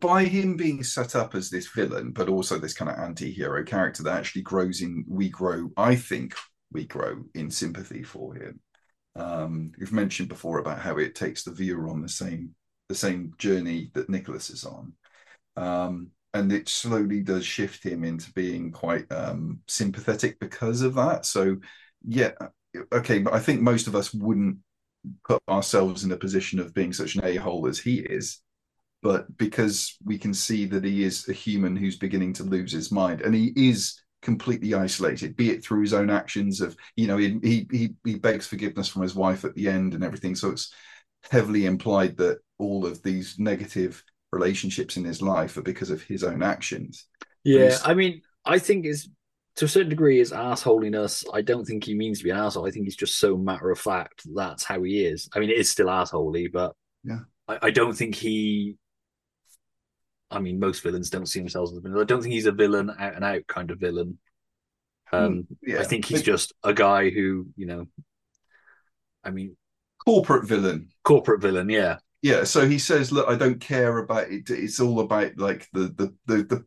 by 0.00 0.24
him 0.24 0.56
being 0.56 0.82
set 0.82 1.14
up 1.14 1.34
as 1.34 1.50
this 1.50 1.68
villain, 1.68 2.12
but 2.12 2.28
also 2.28 2.58
this 2.58 2.74
kind 2.74 2.90
of 2.90 2.98
anti-hero 2.98 3.64
character 3.64 4.02
that 4.02 4.16
actually 4.16 4.42
grows 4.42 4.80
in, 4.80 5.04
we 5.06 5.28
grow, 5.28 5.70
I 5.76 5.94
think 5.94 6.34
we 6.72 6.86
grow 6.86 7.24
in 7.34 7.50
sympathy 7.50 8.02
for 8.02 8.34
him. 8.34 8.60
Um, 9.14 9.72
you've 9.78 9.92
mentioned 9.92 10.28
before 10.28 10.58
about 10.58 10.78
how 10.78 10.98
it 10.98 11.14
takes 11.14 11.44
the 11.44 11.52
viewer 11.52 11.88
on 11.88 12.00
the 12.00 12.08
same 12.08 12.54
the 12.88 12.94
same 12.94 13.32
journey 13.38 13.90
that 13.94 14.08
Nicholas 14.10 14.50
is 14.50 14.64
on. 14.64 14.92
Um, 15.56 16.08
and 16.34 16.52
it 16.52 16.68
slowly 16.68 17.20
does 17.20 17.44
shift 17.44 17.84
him 17.84 18.04
into 18.04 18.32
being 18.32 18.72
quite 18.72 19.10
um, 19.12 19.60
sympathetic 19.68 20.38
because 20.40 20.82
of 20.82 20.94
that. 20.94 21.24
So, 21.26 21.58
yeah, 22.06 22.32
okay, 22.92 23.18
but 23.18 23.34
I 23.34 23.38
think 23.38 23.60
most 23.60 23.86
of 23.86 23.94
us 23.94 24.12
wouldn't 24.12 24.58
put 25.26 25.42
ourselves 25.48 26.04
in 26.04 26.12
a 26.12 26.16
position 26.16 26.58
of 26.58 26.74
being 26.74 26.92
such 26.92 27.16
an 27.16 27.24
a-hole 27.24 27.66
as 27.66 27.78
he 27.78 27.98
is 28.00 28.40
but 29.02 29.36
because 29.36 29.96
we 30.04 30.16
can 30.16 30.32
see 30.32 30.64
that 30.64 30.84
he 30.84 31.02
is 31.02 31.28
a 31.28 31.32
human 31.32 31.76
who's 31.76 31.96
beginning 31.96 32.32
to 32.32 32.44
lose 32.44 32.72
his 32.72 32.92
mind 32.92 33.20
and 33.20 33.34
he 33.34 33.52
is 33.56 34.00
completely 34.22 34.72
isolated 34.72 35.36
be 35.36 35.50
it 35.50 35.64
through 35.64 35.80
his 35.80 35.92
own 35.92 36.08
actions 36.08 36.60
of 36.60 36.76
you 36.96 37.06
know 37.06 37.16
he 37.16 37.38
he 37.42 37.94
he, 38.04 38.14
begs 38.14 38.46
forgiveness 38.46 38.88
from 38.88 39.02
his 39.02 39.14
wife 39.14 39.44
at 39.44 39.54
the 39.54 39.68
end 39.68 39.94
and 39.94 40.04
everything 40.04 40.34
so 40.34 40.50
it's 40.50 40.72
heavily 41.30 41.66
implied 41.66 42.16
that 42.16 42.38
all 42.58 42.86
of 42.86 43.02
these 43.02 43.36
negative 43.38 44.02
relationships 44.30 44.96
in 44.96 45.04
his 45.04 45.20
life 45.20 45.56
are 45.56 45.62
because 45.62 45.90
of 45.90 46.02
his 46.02 46.22
own 46.22 46.42
actions 46.42 47.08
Yeah, 47.44 47.78
I 47.84 47.94
mean, 47.94 48.22
I 48.44 48.58
think 48.58 48.86
is 48.86 49.08
to 49.56 49.66
a 49.66 49.68
certain 49.68 49.90
degree 49.90 50.18
his 50.18 50.32
assholiness. 50.32 51.24
I 51.32 51.42
don't 51.42 51.64
think 51.64 51.84
he 51.84 51.94
means 51.94 52.18
to 52.18 52.24
be 52.24 52.30
an 52.30 52.38
asshole. 52.38 52.66
I 52.66 52.70
think 52.70 52.86
he's 52.86 52.96
just 52.96 53.18
so 53.18 53.36
matter 53.36 53.70
of 53.70 53.78
fact. 53.78 54.22
That's 54.34 54.64
how 54.64 54.82
he 54.82 55.04
is. 55.04 55.28
I 55.34 55.40
mean, 55.40 55.50
it 55.50 55.58
is 55.58 55.70
still 55.70 55.88
assholey, 55.88 56.50
but 56.50 56.74
Yeah. 57.04 57.20
I, 57.48 57.58
I 57.62 57.70
don't 57.70 57.94
think 57.94 58.14
he. 58.14 58.76
I 60.32 60.40
mean, 60.40 60.58
most 60.58 60.82
villains 60.82 61.10
don't 61.10 61.26
see 61.26 61.38
themselves 61.38 61.72
as 61.72 61.78
a 61.78 61.80
villain. 61.80 62.00
I 62.00 62.04
don't 62.04 62.22
think 62.22 62.34
he's 62.34 62.46
a 62.46 62.52
villain 62.52 62.90
out 62.98 63.14
and 63.14 63.24
out 63.24 63.46
kind 63.46 63.70
of 63.70 63.78
villain. 63.78 64.18
Um, 65.12 65.46
yeah. 65.62 65.80
I 65.80 65.84
think 65.84 66.06
he's 66.06 66.22
just 66.22 66.54
a 66.64 66.72
guy 66.72 67.10
who, 67.10 67.46
you 67.54 67.66
know, 67.66 67.86
I 69.22 69.30
mean, 69.30 69.56
corporate 70.04 70.46
villain 70.46 70.88
corporate 71.04 71.40
villain. 71.40 71.68
Yeah, 71.68 71.98
yeah 72.22 72.44
so 72.44 72.66
he 72.66 72.78
says 72.78 73.12
look 73.12 73.28
i 73.28 73.34
don't 73.34 73.60
care 73.60 73.98
about 73.98 74.30
it 74.30 74.48
it's 74.48 74.80
all 74.80 75.00
about 75.00 75.36
like 75.36 75.68
the 75.72 75.92
the 75.96 76.14
the 76.26 76.42
the, 76.44 76.64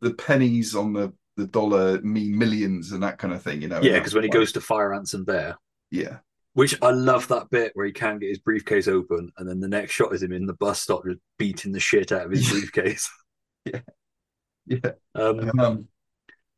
the 0.00 0.14
pennies 0.14 0.74
on 0.74 0.92
the 0.92 1.12
the 1.36 1.46
dollar 1.46 2.00
mean 2.02 2.36
millions 2.36 2.92
and 2.92 3.02
that 3.02 3.18
kind 3.18 3.32
of 3.32 3.42
thing 3.42 3.62
you 3.62 3.68
know 3.68 3.80
yeah. 3.82 3.98
Because 3.98 4.14
when 4.14 4.24
he 4.24 4.30
goes 4.30 4.52
to 4.52 4.60
Fire 4.60 4.94
Anson 4.94 5.24
Baer, 5.24 5.56
yeah 5.90 6.18
Which 6.56 6.74
I 6.80 6.90
love 6.90 7.28
that 7.28 7.50
bit 7.50 7.72
where 7.74 7.84
he 7.84 7.92
can't 7.92 8.18
get 8.18 8.30
his 8.30 8.38
briefcase 8.38 8.88
open, 8.88 9.30
and 9.36 9.46
then 9.46 9.60
the 9.60 9.68
next 9.68 9.92
shot 9.92 10.14
is 10.14 10.22
him 10.22 10.32
in 10.32 10.46
the 10.46 10.54
bus 10.54 10.80
stop 10.80 11.04
just 11.04 11.18
beating 11.38 11.70
the 11.72 11.78
shit 11.80 12.12
out 12.12 12.24
of 12.24 12.30
his 12.30 12.48
briefcase. 12.50 13.10
yeah 13.66 13.80
yeah 14.66 14.90
Um, 15.14 15.60
um, 15.60 15.88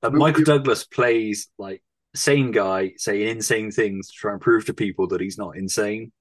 and 0.05 0.15
Michael 0.15 0.45
Douglas 0.45 0.85
plays 0.85 1.49
like 1.59 1.83
sane 2.15 2.53
guy 2.53 2.93
saying 2.97 3.27
insane 3.27 3.73
things 3.73 4.07
to 4.09 4.13
try 4.15 4.31
and 4.31 4.41
prove 4.41 4.67
to 4.67 4.73
people 4.73 5.09
that 5.09 5.21
he's 5.21 5.37
not 5.37 5.57
insane. 5.57 6.13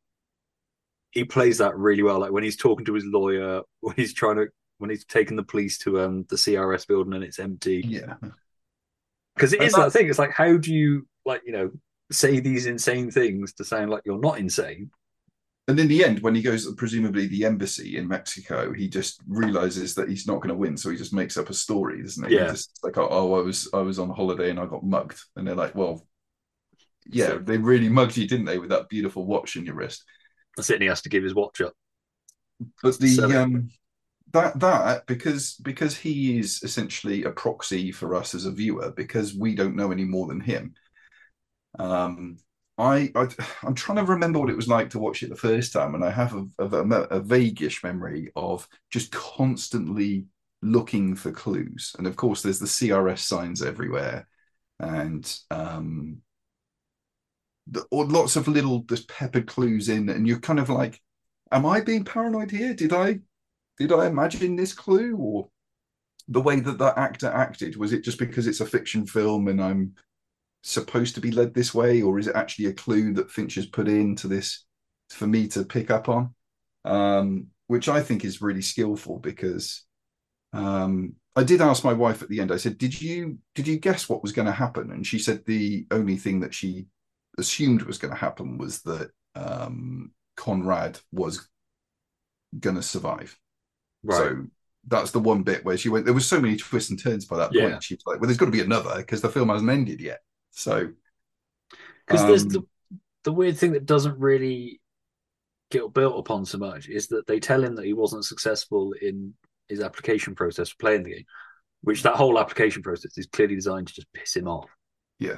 He 1.12 1.24
plays 1.24 1.60
that 1.60 1.78
really 1.78 2.02
well. 2.02 2.20
Like 2.20 2.32
when 2.32 2.44
he's 2.44 2.58
talking 2.58 2.86
to 2.86 2.94
his 2.96 3.06
lawyer, 3.06 3.62
when 3.82 3.96
he's 3.96 4.14
trying 4.16 4.38
to, 4.38 4.48
when 4.80 4.90
he's 4.90 5.06
taking 5.06 5.38
the 5.38 5.44
police 5.44 5.78
to 5.80 6.02
um 6.02 6.26
the 6.30 6.36
CRS 6.36 6.88
building 6.88 7.14
and 7.14 7.24
it's 7.24 7.38
empty. 7.38 7.84
yeah 7.88 8.16
Because 9.36 9.54
it 9.54 9.60
And 9.60 9.68
is 9.68 9.74
that- 9.76 9.92
thing. 9.94 10.10
It's 10.10 10.18
like, 10.20 10.32
how 10.32 10.58
do 10.58 10.74
you 10.74 11.08
like 11.28 11.44
you 11.46 11.52
know 11.54 11.72
say 12.12 12.40
these 12.40 12.66
insane 12.66 13.12
things 13.12 13.54
to 13.54 13.64
sound 13.64 13.90
like 13.92 14.04
you're 14.06 14.20
not 14.20 14.40
insane? 14.40 14.90
and 15.70 15.78
in 15.82 15.90
the 15.90 16.02
end 16.02 16.22
when 16.22 16.34
he 16.34 16.42
goes 16.42 16.66
to 16.66 16.74
presumably 16.76 17.28
the 17.28 17.44
embassy 17.44 17.98
in 17.98 18.08
mexico 18.08 18.72
he 18.72 18.88
just 18.88 19.20
realizes 19.28 19.94
that 19.96 20.08
he's 20.08 20.26
not 20.26 20.38
going 20.38 20.48
to 20.48 20.56
win 20.56 20.78
so 20.78 20.90
he 20.90 20.96
just 20.96 21.14
makes 21.14 21.36
up 21.38 21.50
a 21.50 21.54
story 21.54 22.02
doesn't 22.02 22.24
he 22.30 22.36
He 22.36 22.40
Yeah. 22.40 22.52
just 22.52 22.80
like 22.84 22.98
oh, 22.98 23.10
oh 23.12 23.34
i 23.38 23.42
was 23.42 23.68
i 23.74 23.80
was 23.82 24.00
on 24.00 24.10
holiday 24.10 24.50
and 24.50 24.62
i 24.62 24.66
got 24.66 24.86
mugged 24.86 25.20
and 25.36 25.46
they're 25.46 25.56
like 25.56 25.76
well 25.76 26.08
yeah 27.06 27.28
So- 27.28 27.40
they 27.40 27.58
really 27.58 27.90
mugged 27.90 28.16
you 28.16 28.28
didn't 28.30 28.46
they 28.46 28.60
with 28.60 28.70
that 28.70 28.88
beautiful 28.88 29.26
watch 29.26 29.58
in 29.58 29.66
your 29.66 29.76
wrist 29.76 30.06
That's 30.56 30.70
it. 30.70 30.76
And 30.76 30.84
he 30.84 30.88
has 30.88 31.02
to 31.02 31.10
give 31.10 31.24
his 31.24 31.36
watch 31.36 31.60
up. 31.60 31.74
but 32.82 32.98
the 33.00 33.10
So- 33.10 33.42
um 33.42 33.70
that 34.32 34.58
that 34.62 35.06
because 35.06 35.56
because 35.56 35.98
he 35.98 36.40
is 36.40 36.62
essentially 36.64 37.24
a 37.24 37.32
proxy 37.32 37.92
for 37.92 38.16
us 38.16 38.34
as 38.36 38.46
a 38.46 38.52
viewer 38.52 38.92
because 38.96 39.36
we 39.36 39.54
don't 39.54 39.76
know 39.76 39.92
any 39.92 40.06
more 40.06 40.28
than 40.28 40.40
him 40.40 40.74
um 41.80 42.38
I, 42.78 43.12
I 43.16 43.28
i'm 43.64 43.76
trying 43.76 43.98
to 43.98 44.12
remember 44.12 44.40
what 44.40 44.50
it 44.50 44.56
was 44.56 44.68
like 44.68 44.92
to 44.92 45.00
watch 45.00 45.24
it 45.24 45.30
the 45.30 45.36
first 45.36 45.74
time 45.74 45.96
and 45.96 46.04
i 46.04 46.12
have 46.12 46.34
a, 46.34 46.64
a, 46.64 46.68
a 46.68 47.20
vaguish 47.20 47.84
memory 47.84 48.32
of 48.36 48.68
just 48.92 49.12
constantly 49.12 50.26
looking 50.62 51.16
for 51.16 51.32
clues. 51.32 51.96
And 51.98 52.08
of 52.08 52.16
course 52.16 52.42
there's 52.42 52.60
the 52.60 52.66
crs 52.66 53.20
signs 53.20 53.62
everywhere 53.62 54.28
and 54.80 55.40
um 55.52 56.18
the, 57.68 57.86
or 57.92 58.06
lots 58.06 58.36
of 58.36 58.48
little 58.48 58.80
just 58.82 59.08
peppered 59.10 59.48
clues 59.48 59.90
in 59.90 60.10
and 60.10 60.28
you're 60.28 60.40
kind 60.40 60.60
of 60.60 60.70
like 60.70 61.02
am 61.52 61.66
i 61.66 61.82
being 61.82 62.04
paranoid 62.04 62.52
here? 62.52 62.74
Did 62.74 62.94
i 62.94 63.20
did 63.78 63.92
i 63.92 64.08
imagine 64.08 64.56
this 64.56 64.74
clue? 64.74 65.16
Or 65.18 65.50
the 66.28 66.42
way 66.42 66.60
that 66.60 66.78
that 66.80 66.98
actor 66.98 67.28
acted 67.28 67.78
was 67.78 67.94
it 67.94 68.04
just 68.04 68.20
because 68.20 68.48
it's 68.48 68.60
a 68.62 68.66
fiction 68.66 69.06
film 69.06 69.48
and 69.48 69.62
i'm 69.62 69.94
supposed 70.68 71.16
to 71.16 71.22
be 71.22 71.32
led 71.32 71.54
this 71.54 71.74
way 71.74 72.02
or 72.02 72.20
is 72.20 72.28
it 72.28 72.36
actually 72.36 72.66
a 72.66 72.74
clue 72.74 73.14
that 73.14 73.32
Fincher 73.32 73.62
has 73.62 73.70
put 73.70 73.88
into 73.88 74.28
this 74.28 74.66
for 75.10 75.28
me 75.28 75.48
to 75.48 75.64
pick 75.64 75.90
up 75.92 76.10
on? 76.10 76.34
Um 76.86 77.48
which 77.68 77.90
i 77.90 78.02
think 78.02 78.24
is 78.24 78.42
really 78.42 78.62
skillful 78.62 79.20
because 79.20 79.84
um 80.54 81.14
i 81.36 81.44
did 81.44 81.60
ask 81.60 81.84
my 81.84 81.92
wife 81.92 82.22
at 82.22 82.30
the 82.30 82.40
end 82.40 82.50
i 82.50 82.56
said 82.56 82.78
did 82.78 83.00
you 83.02 83.38
did 83.56 83.68
you 83.68 83.78
guess 83.78 84.08
what 84.08 84.24
was 84.24 84.32
going 84.32 84.46
to 84.46 84.52
happen? 84.54 84.92
And 84.92 85.06
she 85.06 85.20
said 85.20 85.44
the 85.46 85.86
only 85.92 86.16
thing 86.16 86.40
that 86.40 86.54
she 86.54 86.88
assumed 87.38 87.82
was 87.82 87.98
going 87.98 88.14
to 88.14 88.20
happen 88.20 88.58
was 88.58 88.82
that 88.84 89.12
um 89.36 90.12
conrad 90.38 90.98
was 91.12 91.48
going 92.60 92.78
to 92.78 92.82
survive 92.82 93.38
Right. 94.04 94.20
so 94.22 94.46
that's 94.88 95.12
the 95.12 95.20
one 95.20 95.44
bit 95.44 95.66
where 95.66 95.78
she 95.78 95.90
went 95.90 96.06
there 96.06 96.14
was 96.14 96.28
so 96.28 96.40
many 96.40 96.56
twists 96.56 96.90
and 96.90 97.02
turns 97.02 97.26
by 97.26 97.38
that 97.38 97.52
Yeah. 97.54 97.70
point 97.70 97.84
she 97.84 97.96
was 97.96 98.04
like 98.06 98.20
well 98.22 98.28
there's 98.28 98.38
got 98.38 98.46
to 98.46 98.52
be 98.52 98.62
another 98.62 98.96
because 98.98 99.22
the 99.22 99.30
film 99.30 99.50
hasn't 99.50 99.70
ended 99.70 100.00
yet 100.00 100.22
so 100.52 100.90
Because 102.06 102.26
there's 102.26 102.44
um, 102.44 102.50
the 102.50 102.62
the 103.24 103.34
weird 103.34 103.58
thing 103.58 103.74
that 103.74 103.86
doesn't 103.86 104.20
really 104.20 104.80
get 105.70 105.94
built 105.94 106.18
upon 106.18 106.46
so 106.46 106.58
much 106.58 106.88
is 106.88 107.08
that 107.08 107.28
they 107.28 107.40
tell 107.40 107.64
him 107.64 107.76
that 107.76 107.86
he 107.86 107.94
wasn't 107.94 108.24
successful 108.24 108.94
in 109.02 109.34
his 109.68 109.82
application 109.82 110.34
process 110.34 110.70
for 110.70 110.78
playing 110.78 111.04
the 111.04 111.12
game, 111.12 111.26
which 111.82 112.04
that 112.04 112.16
whole 112.16 112.40
application 112.40 112.82
process 112.82 113.18
is 113.18 113.28
clearly 113.28 113.56
designed 113.56 113.88
to 113.88 113.94
just 113.94 114.12
piss 114.14 114.36
him 114.36 114.48
off 114.48 114.70
yeah 115.20 115.38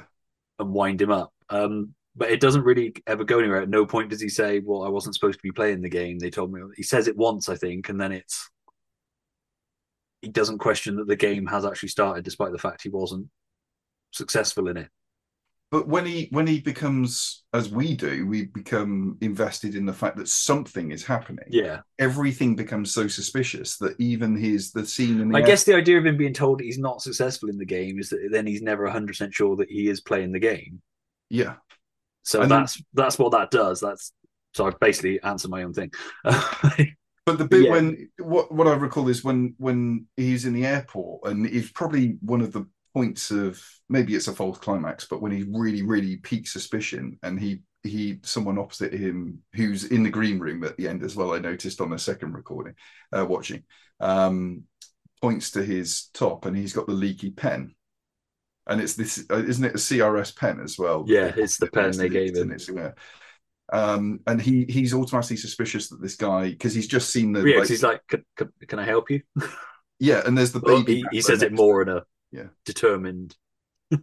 and 0.58 0.72
wind 0.72 1.00
him 1.00 1.10
up. 1.10 1.32
Um, 1.48 1.94
but 2.16 2.30
it 2.30 2.40
doesn't 2.40 2.64
really 2.64 2.92
ever 3.06 3.24
go 3.24 3.38
anywhere. 3.38 3.62
At 3.62 3.68
no 3.68 3.86
point 3.86 4.10
does 4.10 4.20
he 4.20 4.28
say, 4.28 4.60
"Well, 4.64 4.82
I 4.82 4.88
wasn't 4.88 5.14
supposed 5.14 5.38
to 5.38 5.42
be 5.42 5.52
playing 5.52 5.80
the 5.80 5.88
game." 5.88 6.18
They 6.18 6.30
told 6.30 6.52
me 6.52 6.60
he 6.76 6.82
says 6.82 7.08
it 7.08 7.16
once, 7.16 7.48
I 7.48 7.56
think, 7.56 7.88
and 7.88 8.00
then 8.00 8.12
it's 8.12 8.50
he 10.22 10.28
doesn't 10.28 10.58
question 10.58 10.96
that 10.96 11.08
the 11.08 11.16
game 11.16 11.46
has 11.46 11.64
actually 11.64 11.88
started, 11.88 12.24
despite 12.24 12.52
the 12.52 12.58
fact 12.58 12.82
he 12.82 12.88
wasn't 12.90 13.28
successful 14.10 14.68
in 14.68 14.76
it. 14.76 14.90
But 15.70 15.86
when 15.86 16.04
he 16.04 16.26
when 16.32 16.48
he 16.48 16.60
becomes 16.60 17.44
as 17.54 17.70
we 17.70 17.94
do, 17.94 18.26
we 18.26 18.46
become 18.46 19.16
invested 19.20 19.74
in 19.76 19.86
the 19.86 19.92
fact 19.92 20.16
that 20.16 20.28
something 20.28 20.90
is 20.90 21.04
happening. 21.04 21.44
Yeah. 21.48 21.80
Everything 22.00 22.56
becomes 22.56 22.90
so 22.92 23.06
suspicious 23.06 23.76
that 23.78 23.94
even 24.00 24.36
his 24.36 24.72
the 24.72 24.84
scene 24.84 25.20
in 25.20 25.28
the 25.30 25.38
I 25.38 25.42
guess 25.42 25.62
the 25.64 25.76
idea 25.76 25.98
of 25.98 26.06
him 26.06 26.16
being 26.16 26.32
told 26.34 26.60
he's 26.60 26.78
not 26.78 27.02
successful 27.02 27.48
in 27.48 27.56
the 27.58 27.64
game 27.64 28.00
is 28.00 28.08
that 28.10 28.28
then 28.32 28.46
he's 28.48 28.62
never 28.62 28.88
100% 28.88 29.32
sure 29.32 29.54
that 29.56 29.70
he 29.70 29.88
is 29.88 30.00
playing 30.00 30.32
the 30.32 30.40
game. 30.40 30.82
yeah. 31.28 31.54
So 32.24 32.42
And 32.42 32.50
then- 32.50 32.60
that's 32.60 32.82
that's 32.92 33.18
what 33.18 33.30
that 33.32 33.50
does. 33.52 33.80
That's 33.80 34.12
so 34.54 34.66
I've 34.66 34.80
basically 34.80 35.22
answered 35.22 35.50
my 35.52 35.62
own 35.62 35.72
thing. 35.72 35.92
But 37.26 37.36
the 37.38 37.44
bit 37.44 37.64
Yeah. 37.64 37.70
when 37.72 38.10
what 38.18 38.50
what 38.50 38.66
I 38.66 38.74
recall 38.74 39.08
is 39.08 39.22
when 39.22 39.54
when 39.58 40.06
he's 40.16 40.46
in 40.46 40.54
the 40.54 40.66
airport 40.66 41.30
and 41.30 41.46
he's 41.46 41.70
probably 41.70 42.16
one 42.22 42.40
of 42.40 42.50
the 42.52 42.66
points 42.94 43.30
of 43.30 43.62
maybe 43.88 44.14
it's 44.14 44.28
a 44.28 44.32
false 44.32 44.58
climax, 44.58 45.06
but 45.08 45.22
when 45.22 45.32
he 45.32 45.44
really 45.50 45.82
really 45.82 46.16
peaks 46.16 46.52
suspicion 46.52 47.18
and 47.22 47.38
he 47.40 47.62
he 47.82 48.18
someone 48.22 48.58
opposite 48.58 48.92
him 48.92 49.38
who's 49.54 49.84
in 49.84 50.02
the 50.02 50.10
green 50.10 50.38
room 50.38 50.64
at 50.64 50.76
the 50.76 50.86
end 50.88 51.02
as 51.02 51.16
well. 51.16 51.32
I 51.32 51.38
noticed 51.38 51.80
on 51.80 51.90
the 51.90 51.98
second 51.98 52.34
recording, 52.34 52.74
uh, 53.16 53.24
watching, 53.24 53.62
um, 54.00 54.64
points 55.22 55.52
to 55.52 55.62
his 55.64 56.08
top 56.12 56.44
and 56.44 56.56
he's 56.56 56.72
got 56.74 56.86
the 56.86 56.92
leaky 56.92 57.30
pen. 57.30 57.74
And 58.66 58.80
it's 58.80 58.94
this, 58.94 59.24
uh, 59.30 59.42
isn't 59.42 59.64
it 59.64 59.74
a 59.74 59.78
CRS 59.78 60.36
pen 60.36 60.60
as 60.60 60.78
well? 60.78 61.04
Yeah, 61.08 61.32
it's 61.34 61.56
the 61.56 61.68
pen 61.68 61.92
they 61.96 62.08
gave 62.10 62.36
him. 62.36 62.42
And 62.42 62.52
it's, 62.52 62.68
yeah. 62.68 62.90
Um, 63.72 64.20
and 64.26 64.42
he 64.42 64.66
he's 64.68 64.92
automatically 64.92 65.36
suspicious 65.38 65.88
that 65.88 66.02
this 66.02 66.16
guy 66.16 66.50
because 66.50 66.74
he's 66.74 66.86
just 66.88 67.10
seen 67.10 67.32
the 67.32 67.48
yeah, 67.48 67.58
like- 67.60 67.68
he's 67.68 67.82
like, 67.82 68.00
can, 68.08 68.24
can, 68.36 68.52
can 68.66 68.78
I 68.78 68.84
help 68.84 69.10
you? 69.10 69.22
yeah, 69.98 70.22
and 70.26 70.36
there's 70.36 70.52
the 70.52 70.60
Well, 70.60 70.82
baby. 70.82 70.96
he, 70.96 71.06
he 71.12 71.20
says 71.22 71.42
it 71.42 71.52
more 71.52 71.80
in 71.82 71.88
a 71.88 72.02
Yeah. 72.32 72.48
determined. 72.64 73.36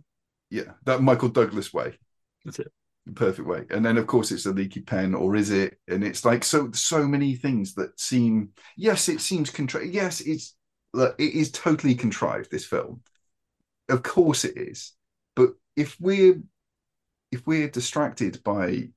Yeah, 0.49 0.71
that 0.85 1.01
Michael 1.01 1.27
Douglas 1.27 1.73
way. 1.73 1.97
That's 2.45 2.59
it. 2.59 2.71
Perfect 3.15 3.45
way. 3.45 3.65
And 3.69 3.85
then 3.85 3.97
of 3.97 4.07
course 4.07 4.31
it's 4.31 4.45
a 4.45 4.51
leaky 4.51 4.79
pen, 4.79 5.13
or 5.13 5.35
is 5.35 5.49
it? 5.49 5.77
And 5.89 6.05
it's 6.05 6.23
like 6.23 6.45
so 6.45 6.71
so 6.71 7.05
many 7.05 7.35
things 7.35 7.73
that 7.75 7.99
seem 7.99 8.51
yes, 8.77 9.09
it 9.09 9.19
seems 9.19 9.49
contrived. 9.49 9.93
Yes, 9.93 10.21
it's 10.21 10.55
it 10.93 11.13
is 11.19 11.51
totally 11.51 11.95
contrived, 11.95 12.49
this 12.49 12.65
film. 12.65 13.01
Of 13.89 14.03
course 14.03 14.45
it 14.45 14.57
is. 14.57 14.93
But 15.35 15.49
if 15.75 15.99
we're 15.99 16.41
if 17.31 17.45
we're 17.45 17.69
distracted 17.69 18.41
by 18.43 18.89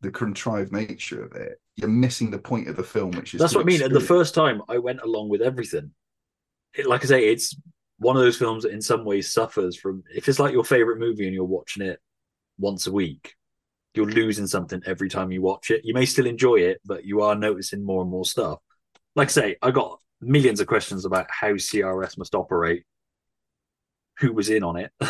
the 0.00 0.10
contrived 0.10 0.72
nature 0.72 1.24
of 1.24 1.32
it, 1.32 1.60
you're 1.76 1.88
missing 1.88 2.30
the 2.30 2.38
point 2.38 2.68
of 2.68 2.76
the 2.76 2.82
film, 2.82 3.12
which 3.12 3.34
is 3.34 3.40
That's 3.40 3.54
what 3.54 3.62
I 3.62 3.64
mean. 3.64 3.82
At 3.82 3.92
the 3.92 4.00
first 4.00 4.34
time, 4.34 4.62
I 4.68 4.78
went 4.78 5.00
along 5.00 5.28
with 5.28 5.42
everything. 5.42 5.92
It, 6.74 6.86
like 6.86 7.04
I 7.04 7.08
say, 7.08 7.28
it's 7.28 7.56
one 8.00 8.16
of 8.16 8.22
those 8.22 8.36
films 8.38 8.64
that 8.64 8.72
in 8.72 8.82
some 8.82 9.04
ways 9.04 9.32
suffers 9.32 9.76
from. 9.76 10.02
If 10.14 10.28
it's 10.28 10.38
like 10.38 10.52
your 10.52 10.64
favorite 10.64 10.98
movie 10.98 11.26
and 11.26 11.34
you're 11.34 11.44
watching 11.44 11.84
it 11.84 12.00
once 12.58 12.86
a 12.86 12.92
week, 12.92 13.34
you're 13.94 14.06
losing 14.06 14.46
something 14.46 14.82
every 14.86 15.08
time 15.08 15.30
you 15.30 15.42
watch 15.42 15.70
it. 15.70 15.84
You 15.84 15.94
may 15.94 16.06
still 16.06 16.26
enjoy 16.26 16.56
it, 16.56 16.80
but 16.84 17.04
you 17.04 17.22
are 17.22 17.34
noticing 17.34 17.84
more 17.84 18.02
and 18.02 18.10
more 18.10 18.24
stuff. 18.24 18.58
Like 19.14 19.28
I 19.28 19.32
say, 19.32 19.56
I 19.62 19.70
got 19.70 20.00
millions 20.20 20.60
of 20.60 20.66
questions 20.66 21.04
about 21.04 21.26
how 21.30 21.52
CRS 21.52 22.18
must 22.18 22.34
operate, 22.34 22.84
who 24.18 24.32
was 24.32 24.50
in 24.50 24.64
on 24.64 24.76
it. 24.76 24.92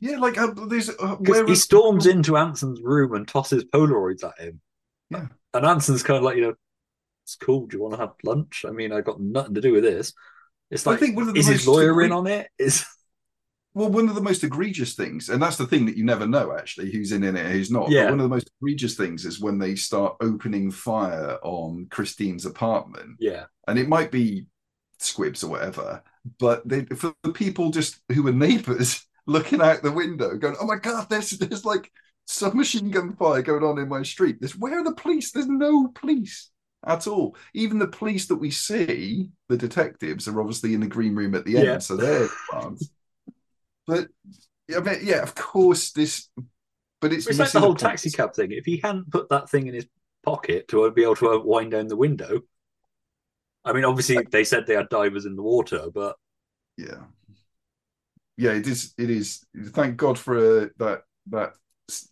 Yeah, 0.00 0.16
like 0.16 0.38
uh, 0.38 0.52
there's 0.66 0.88
uh, 0.88 1.16
where 1.16 1.46
he 1.46 1.54
storms 1.54 2.06
into 2.06 2.38
Anson's 2.38 2.80
room 2.80 3.12
and 3.14 3.28
tosses 3.28 3.64
Polaroids 3.64 4.24
at 4.24 4.38
him. 4.38 4.60
Yeah. 5.10 5.26
And 5.52 5.66
Anson's 5.66 6.02
kind 6.02 6.16
of 6.16 6.22
like, 6.22 6.36
you 6.36 6.42
know, 6.42 6.54
it's 7.24 7.36
cool. 7.36 7.66
Do 7.66 7.76
you 7.76 7.82
want 7.82 7.94
to 7.94 8.00
have 8.00 8.14
lunch? 8.24 8.64
I 8.66 8.70
mean, 8.70 8.92
I 8.92 9.02
got 9.02 9.20
nothing 9.20 9.54
to 9.54 9.60
do 9.60 9.72
with 9.72 9.82
this. 9.82 10.14
It's 10.70 10.86
I 10.86 10.96
think 10.96 11.16
one 11.16 11.28
of 11.28 11.34
the 11.34 11.40
is 11.40 11.46
his 11.46 11.66
most 11.66 11.74
lawyer 11.74 12.02
in 12.02 12.12
on 12.12 12.26
it? 12.26 12.48
Is 12.58 12.84
Well, 13.72 13.88
one 13.88 14.08
of 14.08 14.16
the 14.16 14.20
most 14.20 14.42
egregious 14.42 14.94
things, 14.94 15.28
and 15.28 15.40
that's 15.40 15.56
the 15.56 15.66
thing 15.66 15.86
that 15.86 15.96
you 15.96 16.04
never 16.04 16.26
know 16.26 16.56
actually 16.56 16.90
who's 16.90 17.12
in 17.12 17.22
in 17.22 17.36
it 17.36 17.44
and 17.44 17.52
who's 17.52 17.70
not. 17.70 17.88
Yeah. 17.88 18.04
But 18.04 18.10
one 18.10 18.20
of 18.20 18.24
the 18.24 18.34
most 18.34 18.50
egregious 18.60 18.96
things 18.96 19.24
is 19.24 19.40
when 19.40 19.58
they 19.58 19.76
start 19.76 20.16
opening 20.20 20.72
fire 20.72 21.38
on 21.42 21.86
Christine's 21.88 22.46
apartment, 22.46 23.16
yeah, 23.20 23.44
and 23.68 23.78
it 23.78 23.88
might 23.88 24.10
be 24.10 24.46
squibs 24.98 25.44
or 25.44 25.50
whatever, 25.50 26.02
but 26.40 26.68
they 26.68 26.84
for 26.86 27.14
the 27.22 27.32
people 27.32 27.70
just 27.70 28.00
who 28.12 28.24
were 28.24 28.32
neighbours 28.32 29.06
looking 29.26 29.60
out 29.60 29.82
the 29.82 29.92
window, 29.92 30.36
going, 30.36 30.56
"Oh 30.60 30.66
my 30.66 30.76
god, 30.76 31.08
there's 31.08 31.30
there's 31.30 31.64
like 31.64 31.92
submachine 32.26 32.90
gun 32.90 33.14
fire 33.14 33.42
going 33.42 33.62
on 33.62 33.78
in 33.78 33.88
my 33.88 34.02
street. 34.02 34.38
There's 34.40 34.56
where 34.56 34.80
are 34.80 34.84
the 34.84 34.94
police? 34.94 35.30
There's 35.30 35.46
no 35.46 35.88
police." 35.94 36.50
At 36.86 37.06
all, 37.06 37.36
even 37.52 37.78
the 37.78 37.86
police 37.86 38.26
that 38.28 38.36
we 38.36 38.50
see, 38.50 39.28
the 39.48 39.56
detectives 39.56 40.26
are 40.26 40.40
obviously 40.40 40.72
in 40.72 40.80
the 40.80 40.86
green 40.86 41.14
room 41.14 41.34
at 41.34 41.44
the 41.44 41.56
end, 41.56 41.66
Yeah. 41.66 41.78
so 41.78 41.96
they're. 41.96 42.28
But 43.86 44.08
I 44.74 44.80
mean, 44.80 45.00
yeah, 45.02 45.22
of 45.22 45.34
course, 45.34 45.92
this, 45.92 46.28
but 47.00 47.12
it's, 47.12 47.26
it's 47.26 47.38
like 47.38 47.50
the 47.50 47.60
whole 47.60 47.70
point. 47.70 47.80
taxi 47.80 48.10
cab 48.10 48.34
thing. 48.34 48.52
If 48.52 48.64
he 48.64 48.78
hadn't 48.82 49.10
put 49.10 49.28
that 49.30 49.50
thing 49.50 49.66
in 49.66 49.74
his 49.74 49.86
pocket 50.22 50.68
to 50.68 50.90
be 50.92 51.02
able 51.02 51.16
to 51.16 51.40
wind 51.40 51.72
down 51.72 51.88
the 51.88 51.96
window, 51.96 52.40
I 53.64 53.72
mean, 53.72 53.84
obviously 53.84 54.18
they 54.30 54.44
said 54.44 54.66
they 54.66 54.74
had 54.74 54.88
divers 54.88 55.26
in 55.26 55.36
the 55.36 55.42
water, 55.42 55.86
but 55.92 56.16
Yeah, 56.78 57.04
yeah, 58.36 58.52
it 58.52 58.66
is. 58.66 58.94
It 58.96 59.10
is. 59.10 59.44
Thank 59.70 59.96
God 59.98 60.18
for 60.18 60.36
uh, 60.62 60.66
that 60.78 61.02
that 61.30 61.54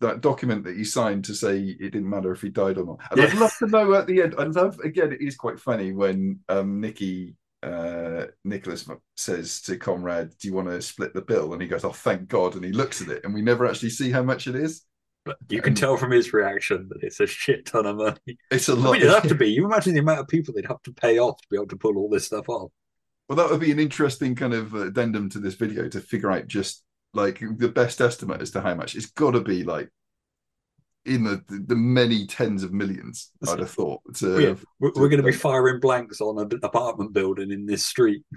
that 0.01 0.21
document 0.21 0.63
that 0.63 0.75
he 0.77 0.83
signed 0.83 1.25
to 1.25 1.33
say 1.33 1.59
it 1.59 1.91
didn't 1.91 2.09
matter 2.09 2.31
if 2.31 2.41
he 2.41 2.49
died 2.49 2.77
or 2.77 2.85
not. 2.85 2.99
And 3.11 3.21
I'd 3.21 3.33
love 3.35 3.55
to 3.59 3.67
know 3.67 3.93
at 3.93 4.07
the 4.07 4.21
end. 4.21 4.35
I 4.37 4.43
love 4.43 4.79
again. 4.79 5.11
It 5.11 5.21
is 5.21 5.35
quite 5.35 5.59
funny 5.59 5.91
when 5.91 6.39
um 6.49 6.79
Nikki 6.79 7.35
uh 7.63 8.25
Nicholas 8.43 8.87
says 9.17 9.61
to 9.63 9.77
Conrad, 9.77 10.31
"Do 10.39 10.47
you 10.47 10.53
want 10.53 10.69
to 10.69 10.81
split 10.81 11.13
the 11.13 11.21
bill?" 11.21 11.53
And 11.53 11.61
he 11.61 11.67
goes, 11.67 11.83
"Oh, 11.83 11.91
thank 11.91 12.27
God!" 12.27 12.55
And 12.55 12.63
he 12.63 12.71
looks 12.71 13.01
at 13.01 13.09
it, 13.09 13.23
and 13.25 13.33
we 13.33 13.41
never 13.41 13.65
actually 13.65 13.89
see 13.89 14.11
how 14.11 14.23
much 14.23 14.47
it 14.47 14.55
is. 14.55 14.83
but 15.25 15.37
you 15.49 15.61
can 15.61 15.75
tell 15.75 15.97
from 15.97 16.11
his 16.11 16.31
reaction 16.33 16.87
that 16.89 17.03
it's 17.03 17.19
a 17.19 17.27
shit 17.27 17.65
ton 17.65 17.85
of 17.85 17.97
money. 17.97 18.37
It's 18.49 18.69
a 18.69 18.75
lot. 18.75 18.93
mean, 18.93 19.01
it'd 19.01 19.13
have 19.13 19.27
to 19.27 19.35
be. 19.35 19.49
You 19.49 19.65
imagine 19.65 19.93
the 19.93 19.99
amount 19.99 20.21
of 20.21 20.27
people 20.27 20.53
they'd 20.53 20.65
have 20.67 20.81
to 20.83 20.93
pay 20.93 21.19
off 21.19 21.39
to 21.41 21.47
be 21.49 21.57
able 21.57 21.67
to 21.67 21.75
pull 21.75 21.97
all 21.97 22.09
this 22.09 22.25
stuff 22.25 22.47
off. 22.49 22.71
Well, 23.27 23.35
that 23.35 23.49
would 23.51 23.59
be 23.59 23.71
an 23.71 23.79
interesting 23.79 24.33
kind 24.35 24.53
of 24.53 24.73
addendum 24.73 25.29
to 25.29 25.39
this 25.39 25.53
video 25.55 25.87
to 25.89 25.99
figure 26.01 26.31
out 26.31 26.47
just 26.47 26.83
like 27.13 27.39
the 27.39 27.69
best 27.69 28.01
estimate 28.01 28.41
as 28.41 28.51
to 28.51 28.61
how 28.61 28.75
much. 28.75 28.95
It's 28.95 29.07
got 29.07 29.31
to 29.31 29.41
be 29.41 29.63
like 29.63 29.89
in 31.05 31.23
the 31.23 31.43
the 31.47 31.75
many 31.75 32.27
tens 32.27 32.63
of 32.63 32.73
millions. 32.73 33.31
I'd 33.47 33.59
have 33.59 33.71
thought. 33.71 34.01
To, 34.15 34.39
yeah, 34.39 34.55
we're, 34.79 34.91
we're 34.95 35.09
going 35.09 35.21
to 35.21 35.23
be 35.23 35.31
firing 35.31 35.79
blanks 35.79 36.21
on 36.21 36.39
an 36.39 36.59
apartment 36.63 37.13
building 37.13 37.51
in 37.51 37.65
this 37.65 37.85
street. 37.85 38.23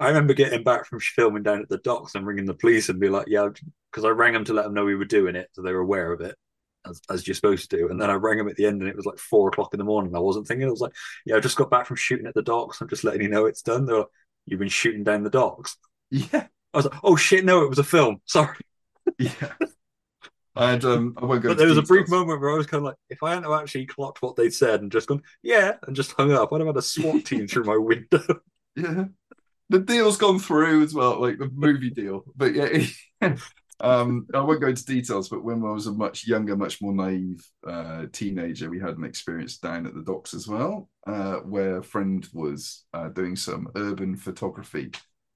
I 0.00 0.08
remember 0.08 0.34
getting 0.34 0.64
back 0.64 0.86
from 0.86 0.98
filming 0.98 1.44
down 1.44 1.62
at 1.62 1.68
the 1.68 1.78
docks 1.78 2.16
and 2.16 2.26
ringing 2.26 2.46
the 2.46 2.54
police 2.54 2.88
and 2.88 2.98
be 2.98 3.08
like, 3.08 3.28
"Yeah," 3.28 3.48
because 3.90 4.04
I 4.04 4.08
rang 4.08 4.32
them 4.32 4.44
to 4.46 4.52
let 4.52 4.64
them 4.64 4.74
know 4.74 4.84
we 4.84 4.96
were 4.96 5.04
doing 5.04 5.36
it, 5.36 5.48
so 5.52 5.62
they 5.62 5.72
were 5.72 5.78
aware 5.78 6.12
of 6.12 6.20
it, 6.20 6.34
as, 6.84 7.00
as 7.08 7.26
you're 7.26 7.36
supposed 7.36 7.70
to. 7.70 7.76
Do. 7.76 7.88
And 7.88 8.00
then 8.00 8.10
I 8.10 8.14
rang 8.14 8.38
them 8.38 8.48
at 8.48 8.56
the 8.56 8.66
end, 8.66 8.80
and 8.80 8.90
it 8.90 8.96
was 8.96 9.06
like 9.06 9.18
four 9.18 9.48
o'clock 9.48 9.72
in 9.74 9.78
the 9.78 9.84
morning. 9.84 10.16
I 10.16 10.18
wasn't 10.18 10.48
thinking; 10.48 10.66
it 10.66 10.72
was 10.72 10.80
like, 10.80 10.94
"Yeah, 11.24 11.36
I 11.36 11.40
just 11.40 11.56
got 11.56 11.70
back 11.70 11.86
from 11.86 11.96
shooting 11.96 12.26
at 12.26 12.34
the 12.34 12.42
docks. 12.42 12.80
I'm 12.80 12.88
just 12.88 13.04
letting 13.04 13.22
you 13.22 13.28
know 13.28 13.46
it's 13.46 13.62
done." 13.62 13.86
They're 13.86 13.98
like, 13.98 14.08
"You've 14.46 14.58
been 14.58 14.68
shooting 14.68 15.04
down 15.04 15.22
the 15.22 15.30
docks." 15.30 15.76
Yeah, 16.14 16.48
I 16.72 16.78
was 16.78 16.86
like, 16.86 17.00
"Oh 17.02 17.16
shit, 17.16 17.44
no, 17.44 17.62
it 17.62 17.68
was 17.68 17.78
a 17.78 17.84
film. 17.84 18.20
Sorry." 18.26 18.56
yeah. 19.18 19.52
And 20.54 20.84
um, 20.84 21.14
I 21.16 21.24
won't 21.24 21.42
go. 21.42 21.48
But 21.50 21.58
there 21.58 21.68
was 21.68 21.78
a 21.78 21.82
brief 21.82 22.08
moment 22.08 22.40
where 22.40 22.50
I 22.50 22.56
was 22.56 22.66
kind 22.66 22.80
of 22.80 22.84
like, 22.84 22.96
if 23.08 23.22
I 23.22 23.34
hadn't 23.34 23.50
actually 23.50 23.86
clocked 23.86 24.20
what 24.20 24.36
they'd 24.36 24.52
said 24.52 24.82
and 24.82 24.92
just 24.92 25.08
gone, 25.08 25.22
yeah, 25.42 25.76
and 25.86 25.96
just 25.96 26.12
hung 26.12 26.32
up, 26.32 26.52
I'd 26.52 26.60
have 26.60 26.66
had 26.66 26.76
a 26.76 26.82
SWAT 26.82 27.24
team 27.24 27.46
through 27.46 27.64
my 27.64 27.76
window. 27.76 28.22
Yeah, 28.76 29.06
the 29.70 29.78
deal's 29.78 30.18
gone 30.18 30.38
through 30.38 30.82
as 30.82 30.94
well, 30.94 31.20
like 31.20 31.38
the 31.38 31.50
movie 31.54 31.90
deal. 31.90 32.24
But 32.36 32.54
yeah, 32.54 33.36
um, 33.80 34.26
I 34.34 34.40
won't 34.40 34.60
go 34.60 34.68
into 34.68 34.84
details. 34.84 35.30
But 35.30 35.42
when 35.42 35.64
I 35.64 35.70
was 35.70 35.86
a 35.86 35.92
much 35.92 36.26
younger, 36.26 36.54
much 36.54 36.82
more 36.82 36.92
naive 36.92 37.42
uh, 37.66 38.06
teenager, 38.12 38.68
we 38.68 38.78
had 38.78 38.98
an 38.98 39.04
experience 39.04 39.56
down 39.56 39.86
at 39.86 39.94
the 39.94 40.02
docks 40.02 40.34
as 40.34 40.46
well, 40.46 40.90
uh, 41.06 41.36
where 41.36 41.78
a 41.78 41.84
friend 41.84 42.28
was 42.34 42.84
uh, 42.92 43.08
doing 43.08 43.36
some 43.36 43.68
urban 43.74 44.16
photography. 44.16 44.92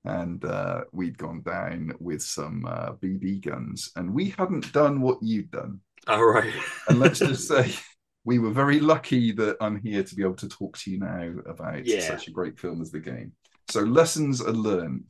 And 0.07 0.45
uh, 0.45 0.85
we'd 0.93 1.19
gone 1.19 1.43
down 1.43 1.93
with 2.01 2.23
some 2.23 2.65
uh, 2.65 2.93
BB 2.93 3.45
guns, 3.45 3.91
and 3.97 4.15
we 4.15 4.31
hadn't 4.31 4.73
done 4.73 5.01
what 5.01 5.19
you'd 5.21 5.51
done. 5.51 5.81
All 6.07 6.25
right. 6.25 6.53
And 6.89 7.01
let's 7.01 7.19
just 7.19 7.49
say 7.49 7.75
we 8.25 8.39
were 8.39 8.53
very 8.53 8.79
lucky 8.81 9.33
that 9.33 9.57
I'm 9.61 9.81
here 9.83 10.03
to 10.05 10.15
be 10.15 10.23
able 10.23 10.37
to 10.37 10.49
talk 10.49 10.79
to 10.79 10.91
you 10.91 10.99
now 11.01 11.35
about 11.47 11.85
Yeah. 11.85 12.01
such 12.07 12.29
a 12.29 12.31
great 12.31 12.59
film 12.59 12.81
as 12.81 12.91
The 12.93 13.01
Game. 13.01 13.33
So 13.69 13.81
lessons 13.81 14.41
are 14.41 14.53
learned. 14.53 15.05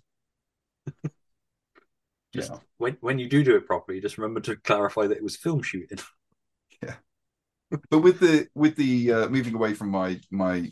Just 2.35 2.51
Yeah. 2.51 2.59
when 2.79 2.97
when 3.01 3.19
you 3.19 3.29
do 3.29 3.45
do 3.45 3.57
it 3.57 3.67
properly, 3.67 4.01
just 4.01 4.19
remember 4.19 4.41
to 4.41 4.57
clarify 4.57 5.07
that 5.07 5.17
it 5.17 5.23
was 5.23 5.37
film 5.37 5.63
shooting. 5.63 5.99
Yeah. 6.83 6.97
but 7.91 8.01
with 8.01 8.21
the 8.21 8.49
with 8.55 8.77
the 8.77 9.13
uh, 9.13 9.29
moving 9.29 9.55
away 9.55 9.75
from 9.75 9.91
my 9.91 10.21
my 10.31 10.71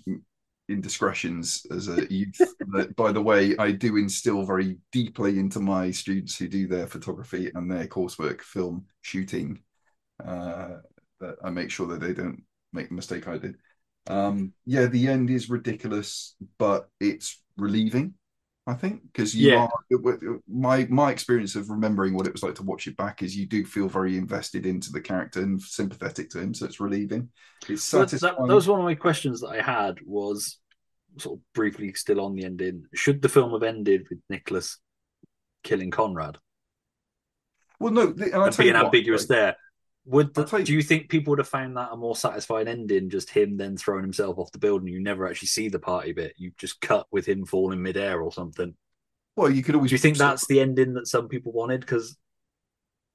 indiscretions 0.68 1.66
as 1.70 1.88
a 1.88 2.06
youth, 2.12 2.38
that, 2.72 2.94
by 2.96 3.12
the 3.12 3.22
way, 3.22 3.56
I 3.58 3.72
do 3.72 3.96
instill 3.96 4.44
very 4.44 4.78
deeply 4.92 5.38
into 5.38 5.60
my 5.60 5.90
students 5.90 6.36
who 6.36 6.48
do 6.48 6.66
their 6.66 6.86
photography 6.86 7.50
and 7.54 7.70
their 7.70 7.86
coursework 7.86 8.40
film 8.40 8.86
shooting. 9.02 9.60
Uh, 10.24 10.78
that 11.20 11.36
I 11.42 11.50
make 11.50 11.70
sure 11.70 11.86
that 11.88 12.00
they 12.00 12.12
don't 12.12 12.42
make 12.72 12.88
the 12.88 12.94
mistake 12.94 13.28
I 13.28 13.38
did. 13.38 13.56
Um, 14.06 14.52
yeah, 14.66 14.86
the 14.86 15.08
end 15.08 15.30
is 15.30 15.48
ridiculous, 15.48 16.36
but 16.58 16.88
it's 17.00 17.40
relieving. 17.56 18.14
I 18.66 18.74
think 18.74 19.02
because 19.02 19.34
you 19.34 19.48
Yeah. 19.50 19.66
are 19.66 20.40
my 20.48 20.86
my 20.88 21.10
experience 21.10 21.54
of 21.54 21.68
remembering 21.68 22.14
what 22.14 22.26
it 22.26 22.32
was 22.32 22.42
like 22.42 22.54
to 22.56 22.62
watch 22.62 22.86
it 22.86 22.96
back 22.96 23.22
is 23.22 23.36
you 23.36 23.46
do 23.46 23.64
feel 23.64 23.88
very 23.88 24.16
invested 24.16 24.64
into 24.64 24.90
the 24.90 25.02
character 25.02 25.42
and 25.42 25.60
sympathetic 25.60 26.30
to 26.30 26.40
him, 26.40 26.54
so 26.54 26.64
it's 26.64 26.80
relieving. 26.80 27.28
It's 27.68 27.82
So 27.82 27.98
that, 27.98 28.10
satisfying. 28.10 28.48
that 28.48 28.54
was 28.54 28.68
one 28.68 28.80
of 28.80 28.84
my 28.86 28.94
questions 28.94 29.40
that 29.42 29.48
I 29.48 29.60
had 29.60 29.98
was 30.06 30.58
sort 31.18 31.38
of 31.38 31.42
briefly 31.52 31.92
still 31.94 32.20
on 32.20 32.34
the 32.34 32.44
ending. 32.44 32.86
Should 32.94 33.20
the 33.20 33.28
film 33.28 33.52
have 33.52 33.62
ended 33.62 34.06
with 34.08 34.20
Nicholas 34.30 34.78
killing 35.62 35.90
Conrad 35.90 36.38
well, 37.80 37.92
no, 37.92 38.02
and 38.08 38.18
and 38.32 38.56
being 38.56 38.74
what, 38.74 38.86
ambiguous 38.86 39.22
right? 39.22 39.28
there? 39.28 39.56
Would 40.06 40.34
the, 40.34 40.44
do 40.44 40.74
you 40.74 40.82
think 40.82 41.08
people 41.08 41.30
would 41.30 41.38
have 41.38 41.48
found 41.48 41.76
that 41.76 41.88
a 41.90 41.96
more 41.96 42.14
satisfying 42.14 42.68
ending? 42.68 43.08
Just 43.08 43.30
him 43.30 43.56
then 43.56 43.76
throwing 43.76 44.02
himself 44.02 44.38
off 44.38 44.52
the 44.52 44.58
building. 44.58 44.88
You 44.88 45.00
never 45.00 45.26
actually 45.26 45.48
see 45.48 45.68
the 45.68 45.78
party 45.78 46.12
bit. 46.12 46.34
You 46.36 46.52
just 46.58 46.80
cut 46.80 47.06
with 47.10 47.26
him 47.26 47.46
falling 47.46 47.82
midair 47.82 48.20
or 48.20 48.30
something. 48.30 48.74
Well, 49.36 49.50
you 49.50 49.62
could 49.62 49.74
always. 49.74 49.90
Do 49.90 49.94
you 49.94 49.98
think 49.98 50.18
that's 50.18 50.46
the 50.46 50.60
ending 50.60 50.94
that 50.94 51.08
some 51.08 51.28
people 51.28 51.52
wanted? 51.52 51.80
Because 51.80 52.16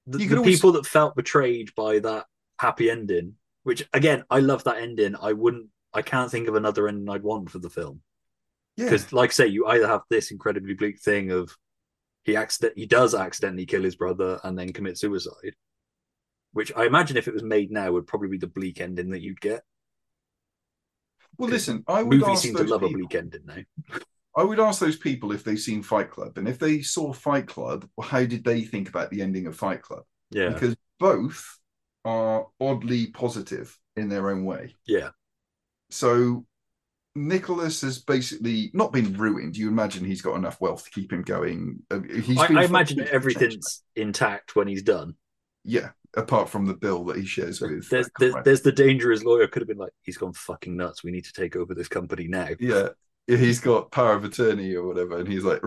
the, 0.08 0.20
You 0.20 0.30
the 0.30 0.38
always- 0.38 0.56
people 0.58 0.72
that 0.74 0.86
felt 0.88 1.16
betrayed 1.16 1.74
by 1.76 2.00
that 2.00 2.26
happy 2.60 2.90
ending, 2.90 3.36
which 3.64 3.88
again, 3.94 4.24
I 4.30 4.40
love 4.40 4.64
that 4.64 4.80
ending. 4.80 5.16
I 5.22 5.34
wouldn't. 5.34 5.68
I 5.94 6.02
can't 6.02 6.32
think 6.32 6.48
of 6.48 6.56
another 6.56 6.88
ending 6.88 7.10
I'd 7.10 7.24
want 7.24 7.52
for 7.52 7.60
the 7.60 7.70
film. 7.70 8.02
Yeah. 8.78 8.86
Because, 8.86 9.14
like 9.14 9.30
I 9.30 9.34
say, 9.34 9.48
you 9.48 9.68
either 9.68 9.88
have 9.88 10.02
this 10.10 10.32
incredibly 10.32 10.74
bleak 10.74 11.00
thing 11.00 11.32
of 11.32 11.56
he 12.24 12.36
accident 12.36 12.74
he 12.78 12.86
does 12.86 13.14
accidentally 13.14 13.66
kill 13.66 13.84
his 13.84 13.96
brother 13.96 14.40
and 14.44 14.58
then 14.58 14.74
commit 14.74 14.98
suicide, 14.98 15.56
which 16.54 16.72
I 16.76 16.86
imagine 16.86 17.18
if 17.18 17.28
it 17.28 17.34
was 17.34 17.44
made 17.44 17.72
now 17.72 17.92
would 17.92 18.08
probably 18.08 18.30
be 18.30 18.38
the 18.38 18.48
bleak 18.48 18.82
ending 18.82 19.12
that 19.12 19.22
you'd 19.22 19.42
get. 19.42 19.64
Well, 21.38 21.50
listen, 21.50 21.84
I 21.88 22.04
would 22.04 22.20
Movies 22.20 22.28
ask 22.28 22.44
seem 22.44 22.56
to 22.56 22.64
love 22.64 22.82
people, 22.82 22.88
a 22.88 22.90
bleak 22.90 23.16
ending 23.16 23.46
now. 23.46 23.64
I 24.36 24.44
would 24.44 24.60
ask 24.60 24.80
those 24.80 24.98
people 24.98 25.32
if 25.32 25.44
they've 25.44 25.60
seen 25.60 25.84
Fight 25.84 26.12
Club, 26.12 26.38
and 26.38 26.48
if 26.48 26.60
they 26.60 26.82
saw 26.82 27.14
Fight 27.14 27.48
Club, 27.48 27.88
how 28.02 28.26
did 28.26 28.44
they 28.44 28.62
think 28.62 28.90
about 28.90 29.10
the 29.10 29.22
ending 29.22 29.48
of 29.48 29.56
Fight 29.56 29.82
Club? 29.82 30.04
Yeah, 30.32 30.50
Because 30.50 30.76
both 31.00 31.60
are 32.06 32.48
oddly 32.60 33.08
positive 33.08 33.78
in 33.96 34.10
their 34.10 34.30
own 34.30 34.46
way. 34.46 34.76
yeah, 34.86 35.10
So 35.90 36.46
Nicholas 37.16 37.82
has 37.82 38.00
basically 38.00 38.72
not 38.74 38.94
been 38.94 39.14
ruined. 39.14 39.58
You 39.58 39.68
imagine 39.70 40.06
he's 40.06 40.22
got 40.22 40.36
enough 40.36 40.62
wealth 40.62 40.86
to 40.86 40.92
keep 40.92 41.12
him 41.12 41.24
going. 41.24 41.80
Uh, 41.90 42.02
He's 42.02 42.38
I, 42.38 42.62
I 42.62 42.64
imagine 42.64 43.02
everything's 43.02 43.84
intact 43.96 44.56
when 44.56 44.68
he's 44.68 44.84
done. 44.84 45.16
Yeah, 45.64 45.90
apart 46.16 46.50
from 46.50 46.66
the 46.66 46.74
bill 46.74 47.06
that 47.06 47.18
he 47.18 47.26
shares 47.26 47.62
with. 47.62 47.90
There's, 47.90 48.10
there's, 48.20 48.36
there's 48.44 48.62
the 48.62 48.72
danger 48.72 49.12
his 49.12 49.24
lawyer 49.24 49.48
could 49.48 49.62
have 49.62 49.68
been 49.68 49.78
like, 49.78 49.94
he's 50.02 50.18
gone 50.18 50.34
fucking 50.34 50.76
nuts. 50.76 51.04
We 51.04 51.12
need 51.12 51.26
to 51.26 51.34
take 51.34 51.56
over 51.56 51.74
this 51.74 51.88
company 51.88 52.28
now. 52.28 52.50
yeah, 52.60 52.90
he's 53.28 53.60
got 53.60 53.92
power 53.92 54.14
of 54.14 54.24
attorney 54.24 54.76
or 54.76 54.88
whatever, 54.88 55.20
and 55.20 55.28
he's 55.28 55.44
like, 55.44 55.62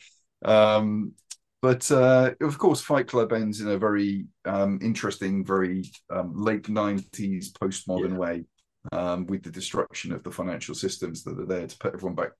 um, 0.44 1.12
but 1.60 1.90
uh, 1.90 2.32
of 2.40 2.56
course, 2.58 2.80
Fight 2.80 3.08
Club 3.08 3.32
ends 3.32 3.60
in 3.60 3.68
a 3.68 3.78
very 3.78 4.26
um, 4.44 4.78
interesting, 4.82 5.44
very 5.44 5.90
um, 6.10 6.32
late 6.36 6.68
nineties 6.68 7.52
postmodern 7.52 8.12
Yeah. 8.12 8.16
way, 8.16 8.44
um, 8.92 9.26
with 9.26 9.42
the 9.42 9.50
destruction 9.50 10.12
of 10.12 10.22
the 10.22 10.30
financial 10.30 10.74
systems 10.74 11.24
that 11.24 11.38
are 11.38 11.46
there 11.46 11.66
to 11.66 11.78
put 11.78 11.94
everyone 11.94 12.14
back 12.14 12.30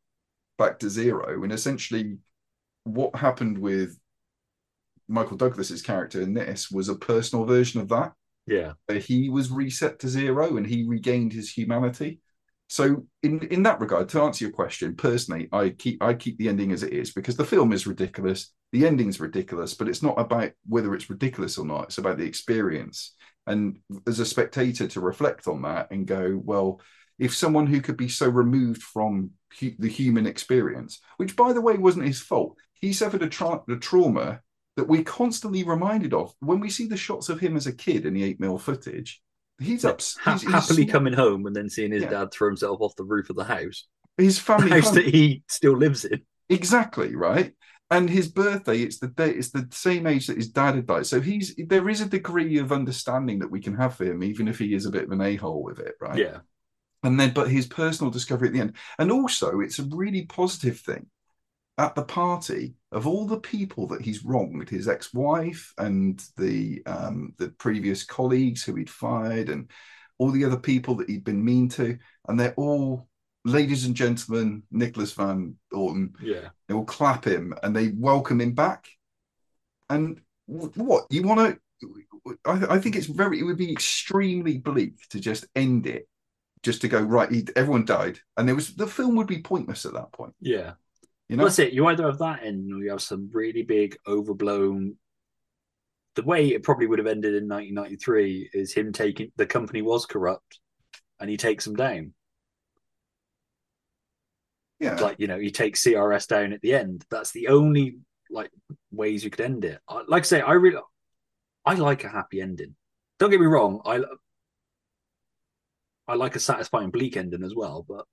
back 0.56 0.78
to 0.78 0.90
zero, 0.90 1.42
and 1.42 1.52
essentially, 1.52 2.18
what 2.84 3.14
happened 3.16 3.58
with 3.58 3.98
Michael 5.08 5.36
Douglas's 5.36 5.82
character 5.82 6.20
in 6.20 6.34
this 6.34 6.70
was 6.70 6.88
a 6.88 6.94
personal 6.94 7.44
version 7.44 7.80
of 7.80 7.88
that 7.88 8.12
Yeah, 8.46 8.72
he 9.00 9.28
was 9.28 9.50
reset 9.50 9.98
to 10.00 10.08
zero 10.08 10.56
and 10.56 10.66
he 10.66 10.86
regained 10.86 11.32
his 11.32 11.50
humanity. 11.50 12.20
So 12.68 13.06
in 13.22 13.40
in 13.48 13.62
that 13.62 13.80
regard, 13.80 14.08
to 14.10 14.20
answer 14.22 14.44
your 14.44 14.52
question, 14.52 14.94
personally, 14.94 15.48
I 15.52 15.70
keep 15.70 16.02
I 16.02 16.14
keep 16.14 16.38
the 16.38 16.48
ending 16.48 16.72
as 16.72 16.82
it 16.82 16.92
is 16.92 17.12
because 17.12 17.36
the 17.36 17.44
film 17.44 17.72
is 17.72 17.86
ridiculous, 17.86 18.52
the 18.72 18.86
ending's 18.86 19.20
ridiculous, 19.20 19.74
but 19.74 19.88
it's 19.88 20.02
not 20.02 20.18
about 20.20 20.52
whether 20.66 20.94
it's 20.94 21.08
ridiculous 21.10 21.56
or 21.58 21.64
not. 21.64 21.84
It's 21.84 21.98
about 21.98 22.18
the 22.18 22.26
experience. 22.26 23.14
And 23.46 23.78
as 24.06 24.18
a 24.18 24.26
spectator, 24.26 24.86
to 24.88 25.00
reflect 25.00 25.48
on 25.48 25.62
that 25.62 25.90
and 25.90 26.06
go, 26.06 26.38
well, 26.44 26.80
if 27.18 27.34
someone 27.34 27.66
who 27.66 27.80
could 27.80 27.96
be 27.96 28.08
so 28.08 28.28
removed 28.28 28.82
from 28.82 29.30
hu- 29.58 29.74
the 29.78 29.88
human 29.88 30.26
experience, 30.26 31.00
which 31.16 31.34
by 31.36 31.54
the 31.54 31.62
way 31.62 31.78
wasn't 31.78 32.06
his 32.06 32.20
fault, 32.20 32.58
he 32.74 32.92
suffered 32.92 33.22
a, 33.22 33.28
tra- 33.28 33.62
a 33.68 33.76
trauma 33.76 34.40
that 34.78 34.88
we're 34.88 35.02
constantly 35.04 35.62
reminded 35.64 36.14
of 36.14 36.32
when 36.40 36.60
we 36.60 36.70
see 36.70 36.86
the 36.86 36.96
shots 36.96 37.28
of 37.28 37.38
him 37.40 37.56
as 37.56 37.66
a 37.66 37.72
kid 37.72 38.06
in 38.06 38.14
the 38.14 38.24
eight 38.24 38.40
mil 38.40 38.58
footage. 38.58 39.22
He's 39.60 39.84
up, 39.84 40.00
Ha- 40.20 40.38
he's, 40.38 40.44
happily 40.44 40.86
coming 40.86 41.12
home 41.12 41.46
and 41.46 41.54
then 41.54 41.68
seeing 41.68 41.92
his 41.92 42.04
Yeah. 42.04 42.10
dad 42.10 42.32
throw 42.32 42.48
himself 42.48 42.80
off 42.80 42.96
the 42.96 43.04
roof 43.04 43.28
of 43.30 43.36
the 43.36 43.44
house, 43.44 43.86
his 44.16 44.38
family 44.48 44.70
house 44.70 44.86
home. 44.86 44.94
that 44.94 45.06
he 45.06 45.42
still 45.48 45.76
lives 45.76 46.04
in. 46.04 46.22
Exactly 46.48 47.14
right. 47.14 47.52
And 47.90 48.08
his 48.08 48.28
birthday, 48.28 48.78
it's 48.80 48.98
the 48.98 49.08
day, 49.08 49.30
it's 49.30 49.50
the 49.50 49.66
same 49.72 50.06
age 50.06 50.26
that 50.28 50.36
his 50.36 50.48
dad 50.50 50.74
had 50.76 50.86
died. 50.86 51.06
So 51.06 51.20
he's 51.20 51.54
there 51.56 51.88
is 51.88 52.00
a 52.02 52.06
degree 52.08 52.58
of 52.58 52.70
understanding 52.72 53.38
that 53.40 53.50
we 53.50 53.60
can 53.60 53.74
have 53.76 53.94
for 53.96 54.04
him, 54.04 54.22
even 54.22 54.46
if 54.48 54.58
he 54.58 54.74
is 54.74 54.86
a 54.86 54.90
bit 54.90 55.04
of 55.04 55.10
an 55.10 55.20
a 55.22 55.36
hole 55.36 55.62
with 55.62 55.78
it, 55.80 55.94
right? 56.00 56.18
Yeah, 56.18 56.38
And 57.02 57.18
then, 57.18 57.32
but 57.34 57.50
his 57.50 57.66
personal 57.66 58.10
discovery 58.10 58.48
at 58.48 58.54
the 58.54 58.60
end, 58.60 58.76
and 58.98 59.10
also 59.10 59.60
it's 59.60 59.78
a 59.78 59.88
really 59.90 60.26
positive 60.26 60.78
thing 60.80 61.06
at 61.78 61.94
the 61.94 62.04
party 62.04 62.74
of 62.90 63.06
all 63.06 63.26
the 63.26 63.40
people 63.40 63.86
that 63.88 64.00
he's 64.00 64.24
wronged, 64.24 64.68
his 64.68 64.88
ex-wife 64.88 65.74
and 65.76 66.24
the 66.36 66.82
um, 66.86 67.34
the 67.38 67.48
previous 67.50 68.02
colleagues 68.04 68.64
who 68.64 68.74
he'd 68.74 68.90
fired, 68.90 69.48
and 69.50 69.70
all 70.18 70.30
the 70.30 70.44
other 70.44 70.56
people 70.56 70.94
that 70.96 71.08
he'd 71.08 71.24
been 71.24 71.44
mean 71.44 71.68
to, 71.68 71.98
and 72.28 72.40
they're 72.40 72.54
all, 72.54 73.08
ladies 73.44 73.84
and 73.84 73.94
gentlemen, 73.94 74.62
Nicholas 74.70 75.12
Van 75.12 75.54
Orton, 75.72 76.14
yeah. 76.22 76.48
they 76.66 76.74
will 76.74 76.84
clap 76.84 77.24
him 77.24 77.54
and 77.62 77.76
they 77.76 77.88
welcome 77.88 78.40
him 78.40 78.52
back. 78.52 78.88
And 79.90 80.20
what 80.46 81.06
you 81.10 81.22
want 81.22 81.40
to? 81.40 81.60
I, 82.44 82.74
I 82.74 82.78
think 82.78 82.96
it's 82.96 83.06
very. 83.06 83.38
It 83.38 83.44
would 83.44 83.58
be 83.58 83.70
extremely 83.70 84.58
bleak 84.58 85.08
to 85.10 85.20
just 85.20 85.46
end 85.54 85.86
it, 85.86 86.08
just 86.62 86.80
to 86.80 86.88
go 86.88 87.00
right. 87.00 87.30
He, 87.30 87.46
everyone 87.54 87.84
died, 87.84 88.18
and 88.36 88.48
there 88.48 88.54
was 88.54 88.74
the 88.74 88.86
film 88.86 89.14
would 89.16 89.26
be 89.26 89.42
pointless 89.42 89.84
at 89.84 89.92
that 89.92 90.12
point. 90.12 90.34
Yeah. 90.40 90.72
You 91.28 91.36
know, 91.36 91.44
That's 91.44 91.58
it. 91.58 91.72
You 91.74 91.86
either 91.86 92.06
have 92.06 92.18
that 92.18 92.42
end 92.42 92.72
or 92.72 92.78
you 92.78 92.90
have 92.90 93.02
some 93.02 93.28
really 93.32 93.62
big, 93.62 93.96
overblown. 94.06 94.96
The 96.14 96.22
way 96.22 96.48
it 96.48 96.62
probably 96.62 96.86
would 96.86 96.98
have 96.98 97.06
ended 97.06 97.34
in 97.34 97.46
1993 97.48 98.50
is 98.54 98.72
him 98.72 98.92
taking 98.92 99.30
the 99.36 99.46
company 99.46 99.82
was 99.82 100.06
corrupt 100.06 100.58
and 101.20 101.28
he 101.28 101.36
takes 101.36 101.64
them 101.64 101.76
down. 101.76 102.14
yeah, 104.80 104.94
Like, 104.96 105.16
you 105.20 105.26
know, 105.26 105.38
he 105.38 105.50
takes 105.50 105.82
CRS 105.82 106.26
down 106.26 106.52
at 106.52 106.60
the 106.62 106.74
end. 106.74 107.04
That's 107.10 107.32
the 107.32 107.48
only 107.48 107.98
like 108.30 108.50
ways 108.90 109.22
you 109.22 109.30
could 109.30 109.44
end 109.44 109.64
it. 109.64 109.80
I- 109.88 110.04
Like 110.08 110.22
I 110.22 110.26
say, 110.26 110.40
I 110.40 110.52
really, 110.52 110.80
I 111.64 111.74
like 111.74 112.04
a 112.04 112.08
happy 112.08 112.40
ending. 112.40 112.74
Don't 113.18 113.30
get 113.30 113.40
me 113.40 113.46
wrong. 113.46 113.82
I, 113.84 114.02
I 116.06 116.14
like 116.14 116.36
a 116.36 116.40
satisfying 116.40 116.90
bleak 116.90 117.16
ending 117.16 117.42
as 117.44 117.54
well, 117.54 117.84
but 117.86 118.06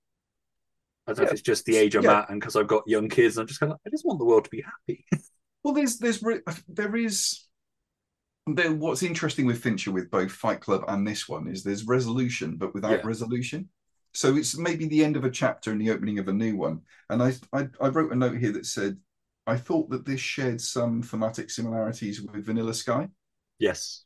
I 1.07 1.13
don't 1.13 1.19
know 1.19 1.25
if 1.25 1.33
it's 1.33 1.41
just 1.41 1.65
the 1.65 1.77
age 1.77 1.95
I'm 1.95 2.03
Yeah. 2.03 2.19
at 2.19 2.29
and 2.29 2.39
because 2.39 2.55
I've 2.55 2.67
got 2.67 2.87
young 2.87 3.09
kids. 3.09 3.37
I'm 3.37 3.47
just 3.47 3.59
kind 3.59 3.71
of, 3.71 3.79
I 3.85 3.89
just 3.89 4.05
want 4.05 4.19
the 4.19 4.25
world 4.25 4.45
to 4.45 4.49
be 4.49 4.61
happy. 4.61 5.05
Well, 5.63 5.73
there's 5.73 5.97
there's 5.97 6.23
there 6.67 6.95
is 6.95 7.43
there. 8.47 8.71
What's 8.71 9.03
interesting 9.03 9.45
with 9.47 9.63
Fincher 9.63 9.91
with 9.91 10.11
both 10.11 10.31
Fight 10.31 10.61
Club 10.61 10.83
and 10.87 11.07
this 11.07 11.27
one 11.27 11.47
is 11.47 11.63
there's 11.63 11.85
resolution, 11.87 12.57
but 12.57 12.73
without 12.73 12.99
Yeah. 12.99 13.07
resolution. 13.07 13.69
So 14.13 14.35
it's 14.35 14.57
maybe 14.57 14.87
the 14.87 15.03
end 15.03 15.17
of 15.17 15.25
a 15.25 15.31
chapter 15.31 15.71
and 15.71 15.81
the 15.81 15.91
opening 15.91 16.19
of 16.19 16.27
a 16.27 16.33
new 16.33 16.55
one. 16.55 16.81
And 17.09 17.21
I, 17.23 17.33
I 17.51 17.67
I 17.81 17.87
wrote 17.89 18.11
a 18.11 18.15
note 18.15 18.37
here 18.37 18.51
that 18.53 18.65
said 18.65 18.99
I 19.47 19.57
thought 19.57 19.89
that 19.89 20.05
this 20.05 20.19
shared 20.21 20.61
some 20.61 21.01
thematic 21.01 21.49
similarities 21.49 22.21
with 22.21 22.45
Vanilla 22.45 22.73
Sky 22.73 23.09
yes. 23.59 24.05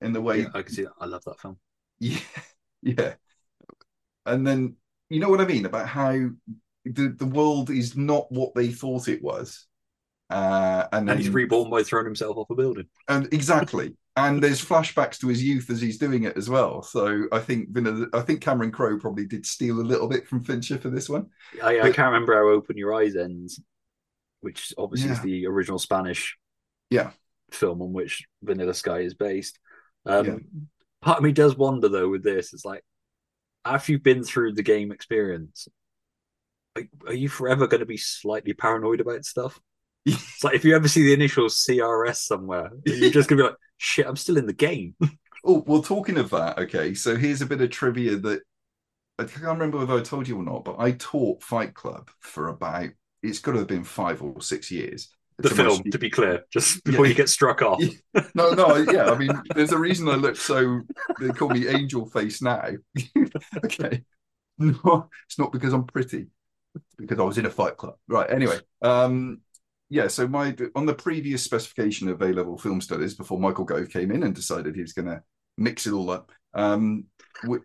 in 0.00 0.12
the 0.12 0.20
way 0.20 0.40
Yeah, 0.40 0.48
I 0.54 0.62
can 0.62 0.74
see 0.74 0.82
that. 0.82 0.92
I 1.00 1.06
love 1.06 1.24
that 1.24 1.40
film. 1.40 1.58
Yeah, 1.98 2.18
yeah. 2.82 3.14
And 4.24 4.46
then 4.46 4.76
you 5.08 5.20
know 5.20 5.28
what 5.28 5.40
I 5.40 5.46
mean 5.46 5.66
about 5.66 5.88
how 5.88 6.12
the 6.84 7.08
the 7.08 7.26
world 7.26 7.70
is 7.70 7.96
not 7.96 8.30
what 8.30 8.54
they 8.54 8.68
thought 8.68 9.08
it 9.08 9.22
was. 9.22 9.66
Uh, 10.28 10.86
and, 10.92 11.08
And 11.08 11.20
he's 11.20 11.28
reborn 11.30 11.70
by 11.70 11.82
throwing 11.84 12.04
himself 12.06 12.36
off 12.36 12.50
a 12.50 12.54
building. 12.54 12.86
and 13.08 13.32
exactly. 13.32 13.96
And 14.16 14.42
there's 14.42 14.64
flashbacks 14.64 15.18
to 15.20 15.28
his 15.28 15.44
youth 15.44 15.68
as 15.70 15.80
he's 15.80 15.98
doing 15.98 16.24
it 16.24 16.36
as 16.38 16.48
well. 16.48 16.82
So 16.82 17.24
I 17.30 17.38
think 17.38 17.68
Vanilla, 17.70 18.06
I 18.14 18.22
think 18.22 18.40
Cameron 18.40 18.72
Crowe 18.72 18.98
probably 18.98 19.26
did 19.26 19.44
steal 19.44 19.78
a 19.78 19.82
little 19.82 20.08
bit 20.08 20.26
from 20.26 20.42
Fincher 20.42 20.78
for 20.78 20.88
this 20.88 21.08
one. 21.08 21.26
I, 21.62 21.80
I 21.80 21.92
can't 21.92 22.12
remember 22.12 22.34
how 22.34 22.48
Open 22.48 22.78
Your 22.78 22.94
Eyes 22.94 23.14
ends, 23.14 23.60
which 24.40 24.72
obviously 24.78 25.10
is 25.10 25.20
the 25.20 25.46
original 25.46 25.78
Spanish 25.78 26.36
Yeah. 26.90 27.10
film 27.50 27.82
on 27.82 27.92
which 27.92 28.24
Vanilla 28.42 28.72
Sky 28.74 29.00
is 29.00 29.14
based. 29.14 29.58
Um, 30.06 30.26
Yeah. 30.26 30.36
Part 31.02 31.18
of 31.18 31.24
me 31.24 31.32
does 31.32 31.54
wonder 31.56 31.88
though 31.88 32.08
with 32.08 32.24
this, 32.24 32.54
it's 32.54 32.64
like 32.64 32.82
after 33.66 33.92
you've 33.92 34.02
been 34.02 34.24
through 34.24 34.54
the 34.54 34.62
game 34.62 34.92
experience, 34.92 35.68
are, 36.76 36.82
are 37.06 37.14
you 37.14 37.28
forever 37.28 37.66
going 37.66 37.80
to 37.80 37.86
be 37.86 37.96
slightly 37.96 38.52
paranoid 38.52 39.00
about 39.00 39.24
stuff? 39.24 39.60
It's 40.04 40.44
like 40.44 40.54
if 40.54 40.64
you 40.64 40.76
ever 40.76 40.86
see 40.86 41.02
the 41.02 41.12
initial 41.12 41.46
CRS 41.46 42.18
somewhere, 42.18 42.70
you're 42.84 43.10
just 43.10 43.28
going 43.28 43.38
to 43.38 43.42
be 43.44 43.48
like, 43.48 43.58
"Shit, 43.76 44.06
I'm 44.06 44.16
still 44.16 44.36
in 44.38 44.46
the 44.46 44.52
game." 44.52 44.94
Oh, 45.48 45.62
well, 45.64 45.80
talking 45.80 46.18
of 46.18 46.30
that, 46.30 46.58
okay. 46.58 46.92
So 46.94 47.14
here's 47.14 47.40
a 47.40 47.46
bit 47.46 47.60
of 47.60 47.70
trivia 47.70 48.16
that 48.16 48.40
I 49.16 49.24
can't 49.24 49.44
remember 49.44 49.78
whether 49.78 49.94
I 49.94 50.02
told 50.02 50.26
you 50.26 50.38
or 50.38 50.42
not, 50.42 50.64
but 50.64 50.74
I 50.80 50.90
taught 50.90 51.40
Fight 51.40 51.72
Club 51.72 52.10
for 52.18 52.48
about 52.48 52.88
it's 53.22 53.38
got 53.38 53.52
to 53.52 53.58
have 53.58 53.68
been 53.68 53.84
five 53.84 54.22
or 54.22 54.40
six 54.42 54.72
years. 54.72 55.08
The 55.38 55.50
film, 55.50 55.82
to 55.90 55.98
be 55.98 56.08
clear, 56.08 56.44
just 56.50 56.82
before 56.84 57.04
Yeah. 57.04 57.10
you 57.10 57.14
get 57.14 57.28
struck 57.28 57.60
off. 57.60 57.82
no, 58.34 58.52
no, 58.52 58.76
yeah. 58.76 59.10
I 59.10 59.18
mean, 59.18 59.30
there's 59.54 59.72
a 59.72 59.78
reason 59.78 60.08
I 60.08 60.14
look 60.14 60.36
so. 60.36 60.80
They 61.20 61.28
call 61.28 61.50
me 61.50 61.68
Angel 61.68 62.06
Face 62.06 62.40
now. 62.40 62.70
okay, 63.64 64.02
no, 64.58 65.10
it's 65.26 65.38
not 65.38 65.52
because 65.52 65.74
I'm 65.74 65.84
pretty. 65.84 66.28
It's 66.74 66.94
because 66.96 67.18
I 67.18 67.24
was 67.24 67.36
in 67.38 67.46
a 67.46 67.50
fight 67.50 67.76
club. 67.76 67.96
Right. 68.08 68.30
Anyway, 68.30 68.58
um, 68.80 69.40
yeah. 69.90 70.08
So 70.08 70.26
my 70.26 70.56
on 70.74 70.86
the 70.86 70.94
previous 70.94 71.42
specification 71.42 72.08
of 72.08 72.22
A 72.22 72.32
level 72.32 72.56
film 72.56 72.80
studies 72.80 73.14
before 73.14 73.38
Michael 73.38 73.64
Gove 73.64 73.90
came 73.90 74.10
in 74.10 74.22
and 74.22 74.34
decided 74.34 74.74
he 74.74 74.82
was 74.82 74.94
going 74.94 75.08
to 75.08 75.22
mix 75.58 75.86
it 75.86 75.92
all 75.92 76.10
up. 76.10 76.32
Um, 76.54 77.04
we, 77.46 77.58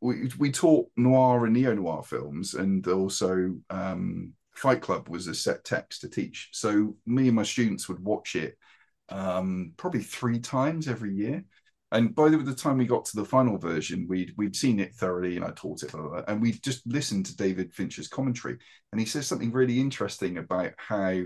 we 0.00 0.30
we 0.38 0.50
taught 0.50 0.88
noir 0.96 1.44
and 1.44 1.54
neo 1.54 1.74
noir 1.74 2.02
films, 2.02 2.54
and 2.54 2.86
also 2.88 3.56
um, 3.68 4.32
Fight 4.54 4.80
Club 4.80 5.08
was 5.08 5.26
a 5.26 5.34
set 5.34 5.64
text 5.64 6.00
to 6.02 6.08
teach. 6.08 6.50
So 6.52 6.96
me 7.06 7.26
and 7.28 7.36
my 7.36 7.42
students 7.42 7.88
would 7.88 8.00
watch 8.00 8.36
it 8.36 8.56
um, 9.08 9.72
probably 9.76 10.02
three 10.02 10.38
times 10.38 10.88
every 10.88 11.14
year. 11.14 11.44
And 11.92 12.14
by 12.14 12.28
the, 12.28 12.38
the 12.38 12.54
time 12.54 12.78
we 12.78 12.86
got 12.86 13.04
to 13.06 13.16
the 13.16 13.24
final 13.24 13.56
version, 13.56 14.06
we'd 14.08 14.32
we'd 14.36 14.56
seen 14.56 14.80
it 14.80 14.94
thoroughly, 14.94 15.36
and 15.36 15.44
I 15.44 15.50
taught 15.50 15.84
it, 15.84 15.92
blah, 15.92 16.00
blah, 16.00 16.10
blah, 16.10 16.22
and 16.26 16.42
we 16.42 16.52
just 16.52 16.84
listened 16.86 17.26
to 17.26 17.36
David 17.36 17.72
Fincher's 17.72 18.08
commentary, 18.08 18.58
and 18.90 19.00
he 19.00 19.06
says 19.06 19.28
something 19.28 19.52
really 19.52 19.78
interesting 19.78 20.38
about 20.38 20.72
how 20.76 21.22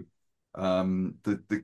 um, 0.54 1.14
the 1.22 1.42
the 1.48 1.62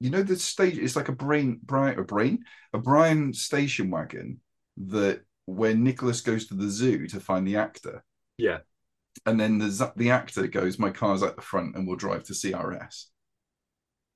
you 0.00 0.08
know 0.08 0.22
the 0.22 0.36
stage 0.36 0.78
it's 0.78 0.96
like 0.96 1.08
a 1.08 1.12
brain 1.12 1.60
Brian 1.62 1.98
a 1.98 2.04
brain 2.04 2.44
a 2.72 2.78
Brian 2.78 3.34
station 3.34 3.90
wagon 3.90 4.40
that 4.78 5.22
when 5.44 5.82
Nicholas 5.82 6.20
goes 6.22 6.46
to 6.46 6.54
the 6.54 6.70
zoo 6.70 7.06
to 7.08 7.20
find 7.20 7.46
the 7.46 7.56
actor, 7.56 8.02
Yeah. 8.38 8.58
And 9.26 9.38
then 9.38 9.58
the 9.58 9.92
the 9.96 10.10
actor 10.10 10.46
goes, 10.46 10.78
"My 10.78 10.90
car's 10.90 11.22
at 11.22 11.36
the 11.36 11.42
front, 11.42 11.76
and 11.76 11.86
we'll 11.86 11.96
drive 11.96 12.24
to 12.24 12.34
CRS." 12.34 13.06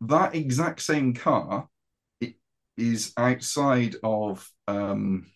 That 0.02 0.34
exact 0.34 0.80
same 0.80 1.14
car 1.14 1.68
i- 2.22 2.34
is 2.76 3.12
outside 3.16 3.96
of 4.02 4.50
um, 4.66 5.26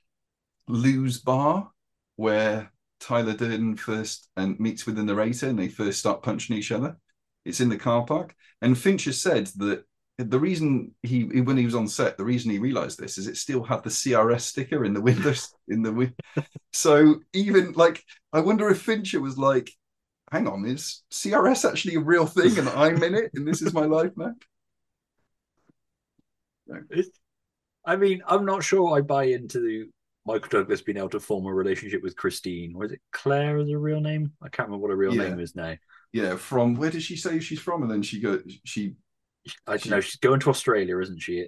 Lou's 0.69 1.21
bar, 1.21 1.71
where 2.17 2.73
Tyler 3.01 3.35
Durden 3.35 3.77
first 3.77 4.29
and 4.37 4.59
meets 4.59 4.87
with 4.87 4.97
the 4.97 5.05
narrator, 5.05 5.49
and 5.49 5.59
they 5.59 5.69
first 5.69 5.99
start 5.99 6.23
punching 6.23 6.57
each 6.57 6.73
other. 6.73 6.97
It's 7.45 7.61
in 7.61 7.69
the 7.69 7.79
car 7.79 8.05
park, 8.05 8.35
and 8.61 8.77
Fincher 8.77 9.13
said 9.13 9.47
that 9.57 9.85
the 10.19 10.39
reason 10.41 10.95
he 11.03 11.25
when 11.25 11.57
he 11.59 11.65
was 11.67 11.75
on 11.75 11.87
set, 11.89 12.17
the 12.17 12.25
reason 12.25 12.51
he 12.51 12.59
realized 12.59 12.99
this 12.99 13.19
is 13.19 13.27
it 13.27 13.37
still 13.37 13.63
had 13.63 13.83
the 13.83 13.91
CRS 13.91 14.41
sticker 14.43 14.85
in 14.85 14.95
the 14.95 15.01
windows 15.01 15.55
in 15.69 15.83
the 15.83 15.93
win- 15.93 16.15
so 16.73 17.21
even 17.35 17.73
like 17.73 18.03
I 18.33 18.41
wonder 18.41 18.69
if 18.71 18.81
Fincher 18.81 19.21
was 19.21 19.37
like, 19.39 19.71
hang 20.33 20.49
on, 20.49 20.65
is 20.67 21.03
CRS 21.13 21.69
actually 21.69 21.97
a 21.97 22.01
real 22.01 22.27
thing 22.27 22.59
and 22.59 22.69
I'm 22.71 23.03
in 23.03 23.15
it 23.15 23.31
and 23.35 23.47
this 23.47 23.61
is 23.63 23.75
my 23.75 23.85
life 23.99 24.13
now? 24.17 24.33
It's- 26.91 27.11
I 27.85 27.95
mean, 27.97 28.21
I'm 28.27 28.45
not 28.45 28.65
sure 28.65 28.97
I 28.97 29.01
buy 29.01 29.25
into 29.25 29.61
the 29.61 29.89
Michael 30.27 30.49
Douglas 30.49 30.83
being 30.83 30.99
able 30.99 31.11
to 31.11 31.21
form 31.21 31.47
a 31.47 31.55
relationship 31.55 32.03
with 32.03 32.17
Christine, 32.17 32.75
or 32.75 32.85
is 32.85 32.91
it 32.93 33.01
Claire 33.13 33.59
as 33.59 33.69
a 33.69 33.79
real 33.79 34.01
name? 34.01 34.33
I 34.43 34.49
can't 34.49 34.69
remember 34.69 34.83
what 34.83 34.91
her 34.91 34.97
real 34.97 35.15
Yeah. 35.15 35.29
name 35.29 35.39
is 35.39 35.55
now. 35.55 35.77
Yeah, 36.13 36.35
from 36.35 36.75
where 36.75 36.91
does 36.91 37.05
she 37.05 37.17
say 37.17 37.39
she's 37.39 37.61
from? 37.61 37.83
And 37.83 37.91
then 37.91 38.03
she 38.03 38.19
go 38.19 38.41
she 38.65 38.97
I 39.67 39.77
don't 39.77 39.91
know. 39.91 40.01
She's 40.01 40.17
going 40.17 40.41
to 40.41 40.51
Australia, 40.51 40.99
isn't 40.99 41.21
she, 41.21 41.47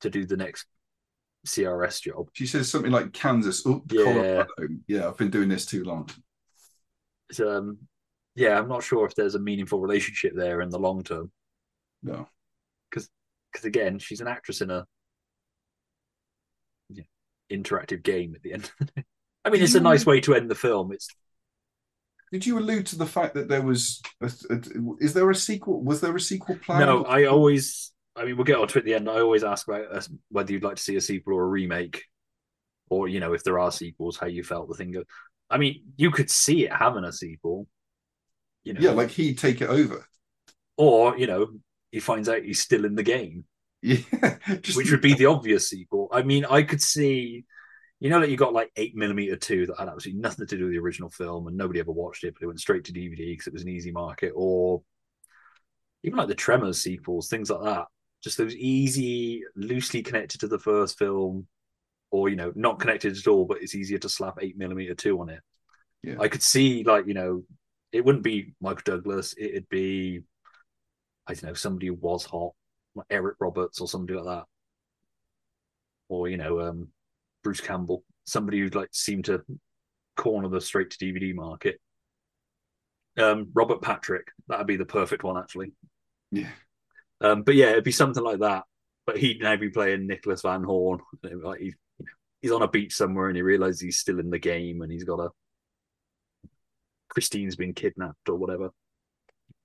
to 0.00 0.10
do 0.10 0.24
the 0.26 0.36
next 0.36 0.66
CRS 1.46 2.00
job? 2.02 2.28
she 2.32 2.46
says 2.46 2.68
something 2.70 2.92
like 2.92 3.12
Kansas, 3.12 3.62
oh, 3.66 3.82
Yeah. 3.90 4.04
Colorado. 4.04 4.46
Yeah, 4.86 5.08
I've 5.08 5.16
been 5.18 5.30
doing 5.30 5.48
this 5.48 5.66
too 5.66 5.84
long. 5.84 6.08
Um, 7.44 7.78
yeah, 8.34 8.58
I'm 8.58 8.68
not 8.68 8.82
sure 8.82 9.06
if 9.06 9.14
there's 9.14 9.34
a 9.34 9.40
meaningful 9.40 9.80
relationship 9.80 10.32
there 10.34 10.60
in 10.60 10.70
the 10.70 10.78
long 10.78 11.02
term. 11.02 11.30
No. 12.02 12.28
because 12.90 13.08
because 13.52 13.64
again, 13.64 13.98
she's 13.98 14.20
an 14.20 14.28
actress 14.28 14.60
in 14.60 14.70
a 14.70 14.86
yeah, 16.90 17.04
interactive 17.50 18.02
game 18.02 18.34
at 18.34 18.42
the 18.42 18.52
end. 18.54 18.64
of 18.64 18.70
the 18.78 18.92
day. 18.96 19.04
I 19.44 19.50
mean, 19.50 19.62
it's 19.62 19.74
a 19.74 19.80
nice 19.80 20.06
way 20.06 20.20
to 20.20 20.34
end 20.34 20.50
the 20.50 20.54
film. 20.54 20.92
It's 20.92 21.08
Did 22.32 22.46
you 22.46 22.58
allude 22.58 22.86
to 22.86 22.96
the 22.96 23.06
fact 23.06 23.34
that 23.34 23.48
there 23.48 23.62
was 23.62 24.00
a, 24.20 24.30
a- 24.50 24.60
is 25.00 25.12
there 25.14 25.30
a 25.30 25.34
sequel? 25.34 25.82
Was 25.84 26.00
there 26.00 26.16
a 26.16 26.20
sequel 26.20 26.56
plan? 26.56 26.80
no, 26.80 27.04
I 27.04 27.26
always. 27.26 27.92
I 28.16 28.24
mean, 28.24 28.36
we'll 28.36 28.44
get 28.44 28.56
on 28.58 28.68
to 28.68 28.78
it 28.78 28.80
at 28.80 28.84
the 28.84 28.94
end. 28.94 29.08
I 29.08 29.20
always 29.20 29.44
ask 29.44 29.66
about 29.68 29.94
uh, 29.94 30.00
whether 30.30 30.52
you'd 30.52 30.64
like 30.64 30.76
to 30.76 30.82
see 30.82 30.96
a 30.96 31.00
sequel 31.00 31.34
or 31.34 31.44
a 31.44 31.46
remake, 31.48 32.04
or 32.90 33.06
you 33.08 33.20
know, 33.20 33.32
if 33.34 33.44
there 33.44 33.58
are 33.58 33.70
sequels, 33.72 34.16
how 34.18 34.26
you 34.26 34.42
felt 34.44 34.68
the 34.68 34.74
thing. 34.74 34.92
Go- 34.92 35.04
I 35.50 35.58
mean, 35.58 35.82
you 35.96 36.10
could 36.10 36.30
see 36.30 36.64
it 36.64 36.72
having 36.72 37.04
a 37.04 37.12
sequel. 37.12 37.66
You 38.64 38.74
know, 38.74 38.80
Yeah, 38.80 38.90
like 38.90 39.10
he'd 39.10 39.38
take 39.38 39.60
it 39.60 39.68
over. 39.68 40.06
or 40.76 41.16
you 41.18 41.26
know, 41.26 41.48
he 41.90 42.00
finds 42.00 42.28
out 42.28 42.42
he's 42.42 42.60
still 42.62 42.84
in 42.84 42.94
the 42.94 43.02
game. 43.02 43.44
Yeah, 43.84 43.96
just- 44.60 44.76
which 44.76 44.90
would 44.92 45.00
be 45.00 45.14
the 45.14 45.26
obvious 45.26 45.68
sequel. 45.68 46.08
I 46.12 46.22
mean, 46.22 46.44
I 46.44 46.62
could 46.62 46.80
see, 46.80 47.44
you 48.02 48.10
know, 48.10 48.18
that 48.18 48.30
you 48.30 48.36
got 48.36 48.52
like 48.52 48.72
eight 48.74 48.96
millimeter 48.96 49.36
two 49.36 49.64
that 49.64 49.78
had 49.78 49.88
absolutely 49.88 50.20
nothing 50.20 50.44
to 50.44 50.56
do 50.56 50.64
with 50.64 50.72
the 50.72 50.80
original 50.80 51.08
film, 51.08 51.46
and 51.46 51.56
nobody 51.56 51.78
ever 51.78 51.92
watched 51.92 52.24
it, 52.24 52.34
but 52.34 52.42
it 52.42 52.48
went 52.48 52.58
straight 52.58 52.82
to 52.86 52.92
DVD 52.92 53.30
because 53.30 53.46
it 53.46 53.52
was 53.52 53.62
an 53.62 53.68
easy 53.68 53.92
market, 53.92 54.32
or 54.34 54.82
even 56.02 56.18
like 56.18 56.26
the 56.26 56.34
Tremors 56.34 56.80
sequels, 56.80 57.28
things 57.28 57.48
like 57.48 57.62
that. 57.62 57.86
Just 58.20 58.38
those 58.38 58.56
easy, 58.56 59.44
loosely 59.54 60.02
connected 60.02 60.40
to 60.40 60.48
the 60.48 60.58
first 60.58 60.98
film, 60.98 61.46
or 62.10 62.28
you 62.28 62.34
know, 62.34 62.52
not 62.56 62.80
connected 62.80 63.16
at 63.16 63.28
all, 63.28 63.44
but 63.44 63.62
it's 63.62 63.76
easier 63.76 63.98
to 63.98 64.08
slap 64.08 64.38
eight 64.40 64.58
millimeter 64.58 64.96
two 64.96 65.20
on 65.20 65.28
it. 65.28 65.40
Yeah. 66.02 66.16
I 66.18 66.26
could 66.26 66.42
see, 66.42 66.82
like, 66.82 67.06
you 67.06 67.14
know, 67.14 67.44
it 67.92 68.04
wouldn't 68.04 68.24
be 68.24 68.52
Michael 68.60 68.96
Douglas, 68.96 69.32
it'd 69.38 69.68
be, 69.68 70.22
I 71.28 71.34
don't 71.34 71.44
know, 71.44 71.54
somebody 71.54 71.86
who 71.86 71.94
was 71.94 72.24
hot, 72.24 72.54
like 72.96 73.06
Eric 73.10 73.36
Roberts 73.38 73.80
or 73.80 73.86
somebody 73.86 74.18
like 74.18 74.26
that, 74.26 74.46
or 76.08 76.28
you 76.28 76.36
know, 76.36 76.58
um, 76.62 76.88
Bruce 77.42 77.60
Campbell, 77.60 78.04
somebody 78.24 78.60
who'd 78.60 78.74
like 78.74 78.90
seem 78.92 79.22
to 79.24 79.42
corner 80.16 80.48
the 80.48 80.60
straight 80.60 80.90
to 80.90 80.98
DVD 80.98 81.34
market. 81.34 81.80
Um, 83.18 83.50
Robert 83.54 83.82
Patrick, 83.82 84.28
that'd 84.48 84.66
be 84.66 84.76
the 84.76 84.84
perfect 84.84 85.22
one, 85.22 85.36
actually. 85.36 85.72
Yeah. 86.30 86.48
Um, 87.20 87.42
but 87.42 87.54
yeah, 87.54 87.70
it'd 87.70 87.84
be 87.84 87.92
something 87.92 88.22
like 88.22 88.40
that. 88.40 88.64
But 89.06 89.18
he'd 89.18 89.40
now 89.40 89.56
be 89.56 89.68
playing 89.68 90.06
Nicholas 90.06 90.42
Van 90.42 90.62
Horn. 90.62 91.00
Like 91.22 91.60
he, 91.60 91.74
he's 92.40 92.52
on 92.52 92.62
a 92.62 92.68
beach 92.68 92.94
somewhere 92.94 93.28
and 93.28 93.36
he 93.36 93.42
realizes 93.42 93.80
he's 93.80 93.98
still 93.98 94.20
in 94.20 94.30
the 94.30 94.38
game 94.38 94.82
and 94.82 94.92
he's 94.92 95.04
got 95.04 95.20
a 95.20 95.30
Christine's 97.08 97.56
been 97.56 97.74
kidnapped 97.74 98.28
or 98.28 98.36
whatever. 98.36 98.70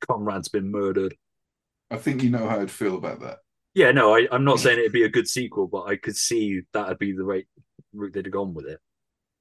Conrad's 0.02 0.50
been 0.50 0.70
murdered. 0.70 1.16
I 1.90 1.98
think 1.98 2.24
you 2.24 2.30
know 2.30 2.48
how 2.48 2.60
I'd 2.60 2.72
feel 2.72 2.96
about 2.96 3.22
that. 3.22 3.38
Yeah, 3.74 3.92
no, 3.92 4.16
I, 4.16 4.28
I'm 4.32 4.44
not 4.44 4.60
saying 4.60 4.80
it'd 4.80 4.92
be 4.92 5.04
a 5.04 5.10
good 5.10 5.28
sequel, 5.28 5.68
but 5.68 5.84
I 5.84 5.96
could 5.96 6.16
see 6.16 6.62
that'd 6.74 7.00
be 7.00 7.14
the 7.14 7.24
right 7.24 7.48
route 7.98 8.14
they'd 8.14 8.26
have 8.26 8.34
gone 8.34 8.54
with 8.54 8.66
it. 8.68 8.80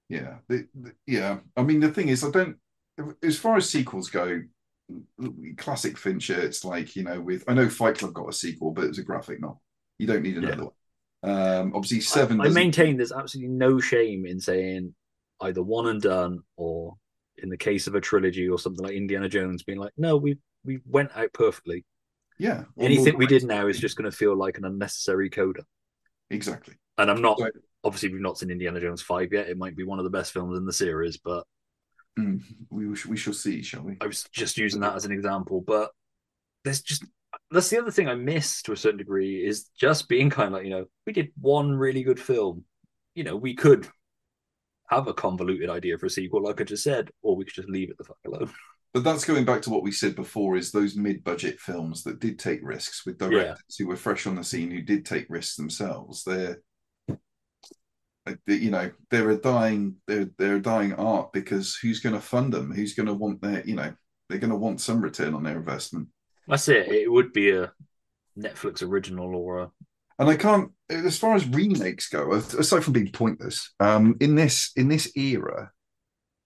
Yeah, 0.09 0.37
the, 0.49 0.67
the- 0.75 0.93
yeah. 1.07 1.39
I 1.57 1.63
mean, 1.63 1.81
the 1.81 1.91
thing 1.91 2.09
is, 2.09 2.25
I 2.25 2.31
don't. 2.31 2.57
As 3.23 3.39
far 3.39 3.57
as 3.57 3.69
sequels 3.69 4.09
go, 4.09 4.41
classic 5.57 5.99
Fincher. 5.99 6.39
It's 6.41 6.65
like 6.65 6.97
you 6.97 7.03
know, 7.05 7.21
with 7.21 7.45
I 7.49 7.55
know 7.55 7.69
Fight 7.69 7.99
Club 7.99 8.15
got 8.15 8.29
a 8.29 8.33
sequel, 8.33 8.71
but 8.73 8.85
it 8.85 8.89
was 8.89 8.99
a 8.99 9.03
graphic 9.05 9.41
novel. 9.41 9.63
You 9.99 10.07
don't 10.07 10.23
need 10.23 10.39
another 10.39 10.65
one. 10.65 10.73
Um, 11.23 11.73
obviously, 11.75 12.01
Seven. 12.01 12.41
I 12.41 12.45
doesn't- 12.45 12.55
maintain 12.55 12.97
there's 12.97 13.13
absolutely 13.13 13.53
no 13.55 13.81
shame 13.81 14.27
in 14.27 14.39
saying 14.41 14.95
either 15.41 15.63
one 15.63 15.89
and 15.89 16.01
done, 16.01 16.41
or 16.57 16.95
in 17.39 17.49
the 17.51 17.57
case 17.57 17.87
of 17.87 17.95
a 17.95 18.01
trilogy 18.01 18.49
or 18.49 18.59
something 18.59 18.85
like 18.85 18.95
Indiana 18.95 19.29
Jones, 19.29 19.63
being 19.63 19.79
like, 19.79 19.93
no, 19.99 20.17
we 20.17 20.39
we 20.65 20.81
went 20.87 21.11
out 21.17 21.33
perfectly. 21.33 21.85
Yeah, 22.39 22.65
Anything 22.79 23.17
we 23.17 23.27
did 23.27 23.45
now 23.45 23.67
is 23.67 23.79
just 23.81 23.97
going 23.97 24.11
to 24.11 24.17
feel 24.17 24.37
like 24.37 24.59
an 24.59 24.67
unnecessary 24.67 25.31
coda. 25.31 25.65
Exactly. 26.31 26.75
And 26.99 27.11
I'm 27.11 27.21
not 27.23 27.39
So- 27.39 27.51
obviously 27.85 28.11
we've 28.11 28.21
not 28.21 28.39
seen 28.39 28.51
Indiana 28.51 28.81
Jones 28.81 29.03
five 29.03 29.33
yet. 29.33 29.49
It 29.49 29.59
might 29.59 29.77
be 29.77 29.85
one 29.85 29.99
of 29.99 30.05
the 30.05 30.11
best 30.11 30.33
films 30.33 30.59
in 30.59 30.65
the 30.65 30.73
series, 30.73 31.17
but 31.19 31.45
Mm, 32.19 32.41
we 32.71 32.87
we 32.87 33.17
shall 33.17 33.35
see, 33.35 33.61
shall 33.63 33.83
we? 33.83 33.99
I 34.01 34.07
was 34.07 34.25
just 34.33 34.57
using 34.57 34.81
that 34.81 34.97
as 34.97 35.05
an 35.05 35.13
example. 35.13 35.61
But 35.61 35.91
there's 36.65 36.81
just 36.81 37.05
that's 37.51 37.69
the 37.69 37.79
other 37.79 37.91
thing 37.91 38.09
I 38.09 38.15
miss 38.15 38.63
to 38.63 38.73
a 38.73 38.77
certain 38.77 38.97
degree 38.97 39.45
is 39.47 39.65
just 39.79 40.09
being 40.09 40.31
kind 40.31 40.47
of 40.47 40.53
like 40.55 40.65
you 40.65 40.71
know 40.71 40.87
we 41.07 41.13
did 41.13 41.31
one 41.39 41.73
really 41.77 42.03
good 42.03 42.19
film. 42.19 42.65
You 43.15 43.25
know 43.25 43.37
we 43.37 43.55
could 43.55 43.87
have 44.89 45.09
a 45.09 45.13
convoluted 45.13 45.69
idea 45.69 45.99
for 45.99 46.07
a 46.07 46.11
sequel, 46.11 46.43
like 46.43 46.59
I 46.61 46.65
just 46.65 46.85
said, 46.85 47.11
or 47.21 47.37
we 47.37 47.45
could 47.45 47.53
just 47.55 47.69
leave 47.69 47.91
it 47.91 47.99
the 47.99 48.05
fuck 48.05 48.19
alone. 48.27 48.51
But 48.95 49.05
that's 49.05 49.27
going 49.27 49.45
back 49.45 49.61
to 49.63 49.71
what 49.71 49.83
we 49.83 49.93
said 49.93 50.17
before: 50.17 50.57
is 50.57 50.73
those 50.73 50.97
mid-budget 50.97 51.61
films 51.61 52.03
that 52.05 52.19
did 52.19 52.39
take 52.39 52.61
risks 52.63 53.05
with 53.05 53.19
directors 53.19 53.77
who 53.79 53.89
were 53.89 53.97
fresh 53.97 54.27
on 54.27 54.37
the 54.37 54.45
scene, 54.45 54.71
who 54.71 54.81
did 54.81 55.05
take 55.05 55.27
risks 55.29 55.57
themselves. 55.57 56.25
They're, 56.25 56.63
like, 58.27 58.39
you 58.47 58.71
know, 58.71 58.91
they're 59.11 59.31
a 59.31 59.37
dying, 59.37 59.97
they're 60.07 60.29
they're 60.37 60.57
a 60.57 60.63
dying 60.63 60.95
art 60.95 61.33
because 61.33 61.77
who's 61.77 62.01
going 62.01 62.15
to 62.15 62.21
fund 62.21 62.53
them? 62.53 62.73
Who's 62.73 62.95
going 62.95 63.07
to 63.07 63.15
want 63.15 63.41
their, 63.41 63.65
you 63.65 63.77
know, 63.77 63.95
they're 64.29 64.39
going 64.39 64.51
to 64.51 64.57
want 64.57 64.81
some 64.81 65.01
return 65.01 65.35
on 65.35 65.45
their 65.45 65.57
investment. 65.57 66.09
That's 66.49 66.69
it. 66.69 66.89
It 66.89 67.11
would 67.11 67.33
be 67.33 67.51
a 67.51 67.73
Netflix 68.39 68.83
original 68.83 69.35
or 69.35 69.59
a 69.61 69.71
And 70.19 70.29
I 70.29 70.37
can't, 70.37 70.73
as 70.91 71.19
far 71.19 71.35
as 71.35 71.47
remakes 71.47 72.09
go, 72.09 72.33
aside 72.33 72.85
from 72.85 72.93
being 72.93 73.13
pointless, 73.13 73.73
um, 73.81 74.17
in 74.21 74.35
this 74.35 74.73
in 74.77 74.89
this 74.89 75.17
era, 75.17 75.71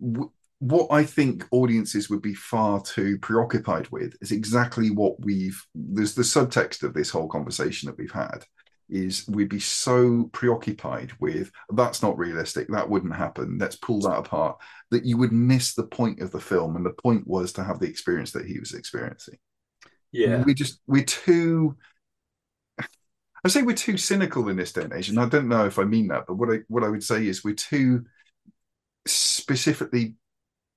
w- 0.00 0.30
what 0.58 0.88
I 0.90 1.04
think 1.04 1.46
audiences 1.50 2.10
would 2.10 2.20
be 2.20 2.34
far 2.34 2.82
too 2.82 3.18
preoccupied 3.18 3.88
with 3.88 4.14
is 4.20 4.32
exactly 4.32 4.90
what 4.90 5.18
we've. 5.24 5.58
There's 5.74 6.14
the 6.14 6.22
subtext 6.22 6.82
of 6.82 6.92
this 6.92 7.10
whole 7.10 7.28
conversation 7.28 7.86
that 7.86 7.96
we've 7.96 8.12
had 8.12 8.44
is 8.90 9.26
we'd 9.28 9.48
be 9.48 9.60
so 9.60 10.30
preoccupied 10.32 11.12
with 11.20 11.50
that's 11.70 12.02
not 12.02 12.18
realistic, 12.18 12.68
that 12.68 12.88
wouldn't 12.88 13.14
happen, 13.14 13.58
let's 13.58 13.76
pull 13.76 14.00
that 14.00 14.18
apart, 14.18 14.58
that 14.90 15.04
you 15.04 15.16
would 15.16 15.32
miss 15.32 15.74
the 15.74 15.86
point 15.86 16.20
of 16.20 16.30
the 16.30 16.40
film. 16.40 16.76
And 16.76 16.84
the 16.84 16.90
point 16.90 17.26
was 17.26 17.52
to 17.54 17.64
have 17.64 17.78
the 17.78 17.88
experience 17.88 18.32
that 18.32 18.46
he 18.46 18.58
was 18.58 18.74
experiencing. 18.74 19.38
Yeah. 20.12 20.42
We 20.42 20.54
just, 20.54 20.80
we're 20.86 21.04
too. 21.04 21.76
I 23.42 23.48
say 23.48 23.62
we're 23.62 23.74
too 23.74 23.96
cynical 23.96 24.48
in 24.48 24.56
this 24.56 24.72
day 24.72 24.82
and 24.82 24.92
age, 24.92 25.08
and 25.08 25.18
I 25.18 25.26
don't 25.26 25.48
know 25.48 25.64
if 25.64 25.78
I 25.78 25.84
mean 25.84 26.08
that, 26.08 26.24
but 26.26 26.34
what 26.34 26.50
I 26.50 26.58
what 26.68 26.84
I 26.84 26.88
would 26.88 27.02
say 27.02 27.26
is 27.26 27.42
we're 27.42 27.54
too 27.54 28.04
specifically 29.06 30.16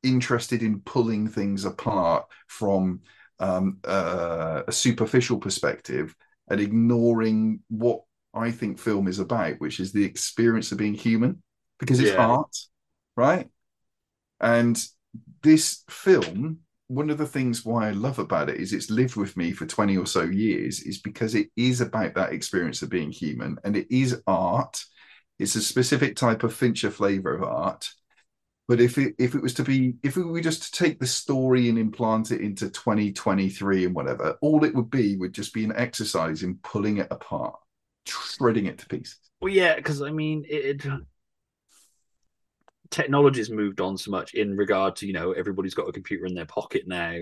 interested 0.01 0.63
in 0.63 0.79
pulling 0.79 1.27
things 1.27 1.65
apart 1.65 2.25
from 2.47 3.01
um, 3.39 3.79
uh, 3.83 4.63
a 4.65 4.71
superficial 4.71 5.39
perspective 5.39 6.15
and 6.49 6.59
ignoring 6.59 7.61
what 7.69 8.03
I 8.33 8.51
think 8.51 8.79
film 8.79 9.07
is 9.07 9.19
about, 9.19 9.59
which 9.59 9.79
is 9.79 9.91
the 9.91 10.03
experience 10.03 10.71
of 10.71 10.77
being 10.77 10.93
human, 10.93 11.41
because 11.79 11.99
it's 11.99 12.11
Yeah. 12.11 12.25
art, 12.25 12.55
right? 13.15 13.49
And 14.39 14.83
this 15.41 15.83
film, 15.89 16.59
one 16.87 17.09
of 17.09 17.17
the 17.17 17.27
things 17.27 17.63
why 17.63 17.87
I 17.87 17.91
love 17.91 18.19
about 18.19 18.49
it 18.49 18.57
is 18.57 18.73
it's 18.73 18.89
lived 18.89 19.15
with 19.15 19.37
me 19.37 19.51
for 19.51 19.65
20 19.65 19.97
or 19.97 20.05
so 20.05 20.23
years, 20.23 20.81
is 20.81 20.99
because 20.99 21.35
it 21.35 21.49
is 21.55 21.81
about 21.81 22.15
that 22.15 22.33
experience 22.33 22.81
of 22.81 22.89
being 22.89 23.11
human 23.11 23.57
and 23.63 23.75
it 23.77 23.87
is 23.89 24.21
art. 24.27 24.83
It's 25.39 25.55
a 25.55 25.61
specific 25.61 26.15
type 26.15 26.43
of 26.43 26.53
Fincher 26.53 26.91
flavor 26.91 27.35
of 27.35 27.43
art. 27.43 27.89
But 28.67 28.79
if 28.79 28.97
it 28.97 29.15
if 29.19 29.35
it 29.35 29.41
was 29.41 29.53
to 29.55 29.63
be 29.63 29.95
if 30.03 30.15
we 30.15 30.23
were 30.23 30.41
just 30.41 30.63
to 30.63 30.83
take 30.83 30.99
the 30.99 31.07
story 31.07 31.67
and 31.67 31.77
implant 31.77 32.31
it 32.31 32.41
into 32.41 32.69
2023 32.69 33.85
and 33.85 33.93
whatever, 33.93 34.37
all 34.41 34.63
it 34.63 34.73
would 34.73 34.89
be 34.89 35.17
would 35.17 35.33
just 35.33 35.53
be 35.53 35.65
an 35.65 35.73
exercise 35.75 36.43
in 36.43 36.55
pulling 36.63 36.97
it 36.97 37.07
apart, 37.11 37.55
shredding 38.07 38.67
it 38.67 38.77
to 38.79 38.87
pieces. 38.87 39.19
Well, 39.41 39.51
yeah, 39.51 39.75
because 39.75 40.01
I 40.01 40.11
mean, 40.11 40.45
it, 40.47 40.81
it 40.81 40.91
technology's 42.89 43.49
moved 43.49 43.81
on 43.81 43.97
so 43.97 44.11
much 44.11 44.33
in 44.33 44.55
regard 44.55 44.95
to 44.97 45.07
you 45.07 45.13
know 45.13 45.33
everybody's 45.33 45.73
got 45.73 45.89
a 45.89 45.93
computer 45.93 46.25
in 46.25 46.35
their 46.35 46.45
pocket 46.45 46.87
now. 46.87 47.17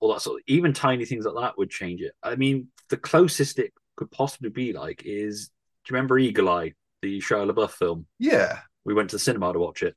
All 0.00 0.12
that 0.12 0.20
sort 0.20 0.40
of 0.40 0.44
even 0.48 0.72
tiny 0.72 1.04
things 1.04 1.24
like 1.24 1.40
that 1.40 1.56
would 1.56 1.70
change 1.70 2.00
it. 2.00 2.12
I 2.22 2.34
mean, 2.34 2.68
the 2.88 2.96
closest 2.96 3.60
it 3.60 3.72
could 3.96 4.10
possibly 4.10 4.50
be 4.50 4.72
like 4.72 5.02
is 5.04 5.50
do 5.84 5.90
you 5.90 5.96
remember 5.96 6.18
Eagle 6.18 6.48
Eye, 6.48 6.72
the 7.02 7.20
Shia 7.20 7.50
LaBeouf 7.50 7.70
film? 7.70 8.06
Yeah. 8.18 8.60
We 8.84 8.94
went 8.94 9.10
to 9.10 9.16
the 9.16 9.20
cinema 9.20 9.52
to 9.52 9.58
watch 9.58 9.82
it. 9.82 9.94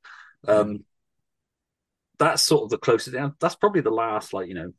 Um, 0.47 0.83
that's 2.19 2.41
sort 2.41 2.63
of 2.63 2.69
the 2.69 2.77
closest. 2.77 3.15
and 3.15 3.33
That's 3.39 3.55
probably 3.55 3.81
the 3.81 3.91
last, 3.91 4.33
like 4.33 4.47
you 4.47 4.55
know, 4.55 4.73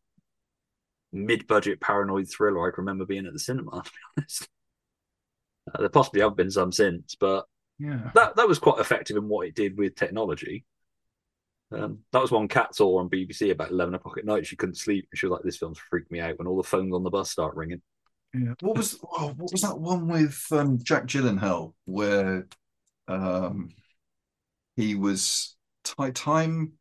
mid-budget 1.12 1.80
paranoid 1.80 2.28
thriller 2.30 2.66
I 2.68 2.74
can 2.74 2.82
remember 2.84 3.06
being 3.06 3.26
at 3.26 3.32
the 3.32 3.38
cinema. 3.38 3.82
To 3.82 3.90
be 3.90 3.98
honest, 4.18 4.48
uh, 5.74 5.78
there 5.80 5.88
possibly 5.88 6.20
have 6.20 6.36
been 6.36 6.50
some 6.50 6.72
since, 6.72 7.14
but 7.14 7.46
Yeah. 7.78 8.10
that 8.14 8.36
that 8.36 8.48
was 8.48 8.58
quite 8.58 8.80
effective 8.80 9.16
in 9.16 9.28
what 9.28 9.46
it 9.46 9.54
did 9.54 9.76
with 9.78 9.94
technology. 9.94 10.64
Um, 11.70 11.98
that 12.12 12.22
was 12.22 12.30
one 12.30 12.48
Cat 12.48 12.74
saw 12.74 12.98
on 12.98 13.10
BBC 13.10 13.50
about 13.50 13.70
eleven 13.70 13.94
o'clock 13.94 14.16
at 14.16 14.24
night. 14.24 14.46
She 14.46 14.56
couldn't 14.56 14.76
sleep. 14.76 15.06
She 15.14 15.26
was 15.26 15.32
like, 15.32 15.42
"This 15.42 15.58
film's 15.58 15.78
freaked 15.78 16.10
me 16.10 16.18
out." 16.20 16.38
When 16.38 16.48
all 16.48 16.56
the 16.56 16.62
phones 16.62 16.94
on 16.94 17.02
the 17.02 17.10
bus 17.10 17.30
start 17.30 17.54
ringing. 17.56 17.82
Yeah. 18.32 18.54
What 18.60 18.76
was 18.78 18.98
oh, 19.02 19.34
what 19.36 19.52
was 19.52 19.60
that 19.62 19.78
one 19.78 20.08
with 20.08 20.42
um, 20.50 20.78
Jack 20.82 21.04
Gyllenhaal 21.04 21.74
where 21.84 22.46
um, 23.06 23.68
he 24.76 24.94
was 24.94 25.56
ti- 25.56 25.57
time 26.14 26.72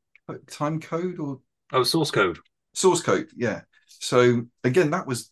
time 0.47 0.79
code 0.79 1.19
or 1.19 1.39
Oh, 1.73 1.83
source 1.83 2.11
code. 2.11 2.39
source 2.73 3.01
code? 3.01 3.29
Yeah. 3.35 3.61
So 3.87 4.45
again, 4.63 4.91
that 4.91 5.07
was 5.07 5.31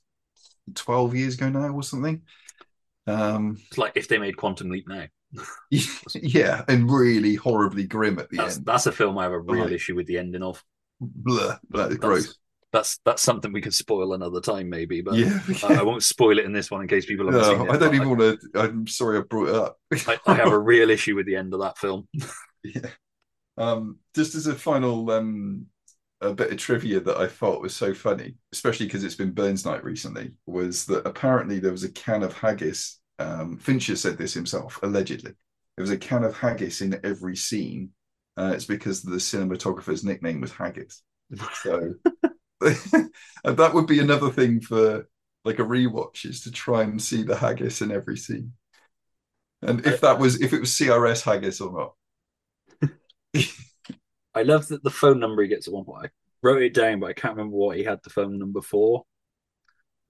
twelve 0.74 1.16
years 1.16 1.36
ago 1.36 1.50
now 1.50 1.70
or 1.74 1.84
something. 1.84 2.22
Um, 3.08 3.58
It's 3.68 3.78
like 3.78 3.94
if 3.96 4.08
they 4.08 4.18
made 4.18 4.38
Quantum 4.38 4.70
Leap 4.70 4.88
now. 4.88 5.06
yeah, 6.16 6.64
and 6.68 6.90
really 6.90 7.36
horribly 7.36 7.86
grim 7.86 8.20
at 8.20 8.30
the 8.30 8.38
That's 8.38 8.58
end. 8.58 8.66
that's 8.66 8.86
a 8.86 8.92
film 8.92 9.18
I 9.18 9.24
have 9.24 9.32
a 9.34 9.40
real 9.40 9.64
Right. 9.64 9.72
issue 9.74 9.96
with 9.96 10.08
the 10.08 10.18
ending 10.18 10.44
of. 10.44 10.64
Blah, 11.02 11.58
blah, 11.70 11.84
That's- 11.84 11.98
gross. 11.98 12.38
That's 12.72 13.00
that's 13.06 13.22
something 13.22 13.54
we 13.54 13.62
can 13.62 13.72
spoil 13.72 14.14
another 14.14 14.42
time, 14.42 14.70
maybe. 14.70 15.00
But 15.02 15.14
Yeah, 15.16 15.40
I, 15.64 15.76
I 15.76 15.84
won't 15.84 16.04
spoil 16.04 16.40
it 16.40 16.46
in 16.46 16.52
this 16.52 16.70
one 16.70 16.82
in 16.82 16.88
case 16.90 17.06
people 17.06 17.26
haven't 17.26 17.46
seen 17.46 17.68
it. 17.68 17.72
I 17.72 17.78
don't 17.78 17.96
even 17.96 18.10
want 18.10 18.22
to. 18.22 18.60
I'm 18.60 18.86
sorry 18.88 19.18
I 19.18 19.22
brought 19.22 19.48
it 19.50 19.56
up. 19.56 19.78
I, 20.08 20.18
I 20.28 20.34
have 20.36 20.52
a 20.52 20.60
real 20.74 20.90
issue 20.90 21.16
with 21.16 21.26
the 21.26 21.38
end 21.38 21.54
of 21.54 21.62
that 21.62 21.78
film. 21.78 22.08
Yeah. 22.64 22.90
Um, 23.58 24.00
just 24.14 24.36
as 24.36 24.48
a 24.48 24.56
final 24.56 25.10
um, 25.12 25.68
a 26.22 26.34
bit 26.34 26.52
of 26.52 26.58
trivia 26.58 27.00
that 27.00 27.18
I 27.18 27.28
thought 27.28 27.62
was 27.62 27.76
so 27.76 27.94
funny, 27.94 28.36
especially 28.54 28.86
because 28.86 29.04
it's 29.04 29.16
been 29.16 29.32
Burns 29.32 29.66
Night 29.66 29.84
recently, 29.84 30.32
was 30.46 30.86
that 30.86 31.06
apparently 31.06 31.60
there 31.60 31.72
was 31.72 31.84
a 31.84 31.92
can 31.92 32.24
of 32.24 32.34
haggis. 32.34 33.00
Um, 33.20 33.58
Fincher 33.58 33.96
said 33.96 34.18
this 34.18 34.34
himself, 34.34 34.80
allegedly. 34.84 35.32
There 35.76 35.84
was 35.84 35.92
a 35.92 35.98
can 35.98 36.24
of 36.24 36.38
haggis 36.38 36.82
in 36.82 37.00
every 37.04 37.36
scene. 37.36 37.92
Uh, 38.38 38.52
it's 38.54 38.66
because 38.66 39.02
the 39.02 39.16
cinematographer's 39.16 40.04
nickname 40.04 40.42
was 40.42 40.52
Haggis. 40.52 41.04
So 41.64 41.94
that 42.62 43.72
would 43.74 43.88
be 43.88 44.00
another 44.00 44.30
thing 44.30 44.62
for 44.62 45.08
like 45.46 45.60
a 45.60 45.64
rewatch 45.64 46.26
is 46.26 46.42
to 46.42 46.52
try 46.52 46.84
and 46.84 47.02
see 47.02 47.24
the 47.24 47.36
haggis 47.36 47.82
in 47.82 47.92
every 47.92 48.18
scene. 48.18 48.54
And 49.62 49.86
if 49.86 50.02
that 50.02 50.20
was 50.20 50.42
if 50.42 50.54
it 50.54 50.60
was 50.60 50.72
CRS 50.72 51.24
haggis 51.24 51.62
or 51.62 51.72
not. 51.72 51.94
I 54.36 54.44
love 54.44 54.68
that 54.68 54.84
the 54.84 54.90
phone 54.90 55.20
number 55.20 55.42
he 55.42 55.48
gets 55.48 55.68
at 55.68 55.74
one 55.74 55.86
point. 55.86 56.06
I 56.06 56.10
wrote 56.42 56.62
it 56.62 56.74
down, 56.74 57.00
but 57.00 57.08
I 57.08 57.14
can't 57.14 57.36
remember 57.36 57.56
what 57.56 57.78
he 57.78 57.84
had 57.84 58.00
the 58.04 58.10
phone 58.10 58.38
number 58.38 58.62
for. 58.62 59.06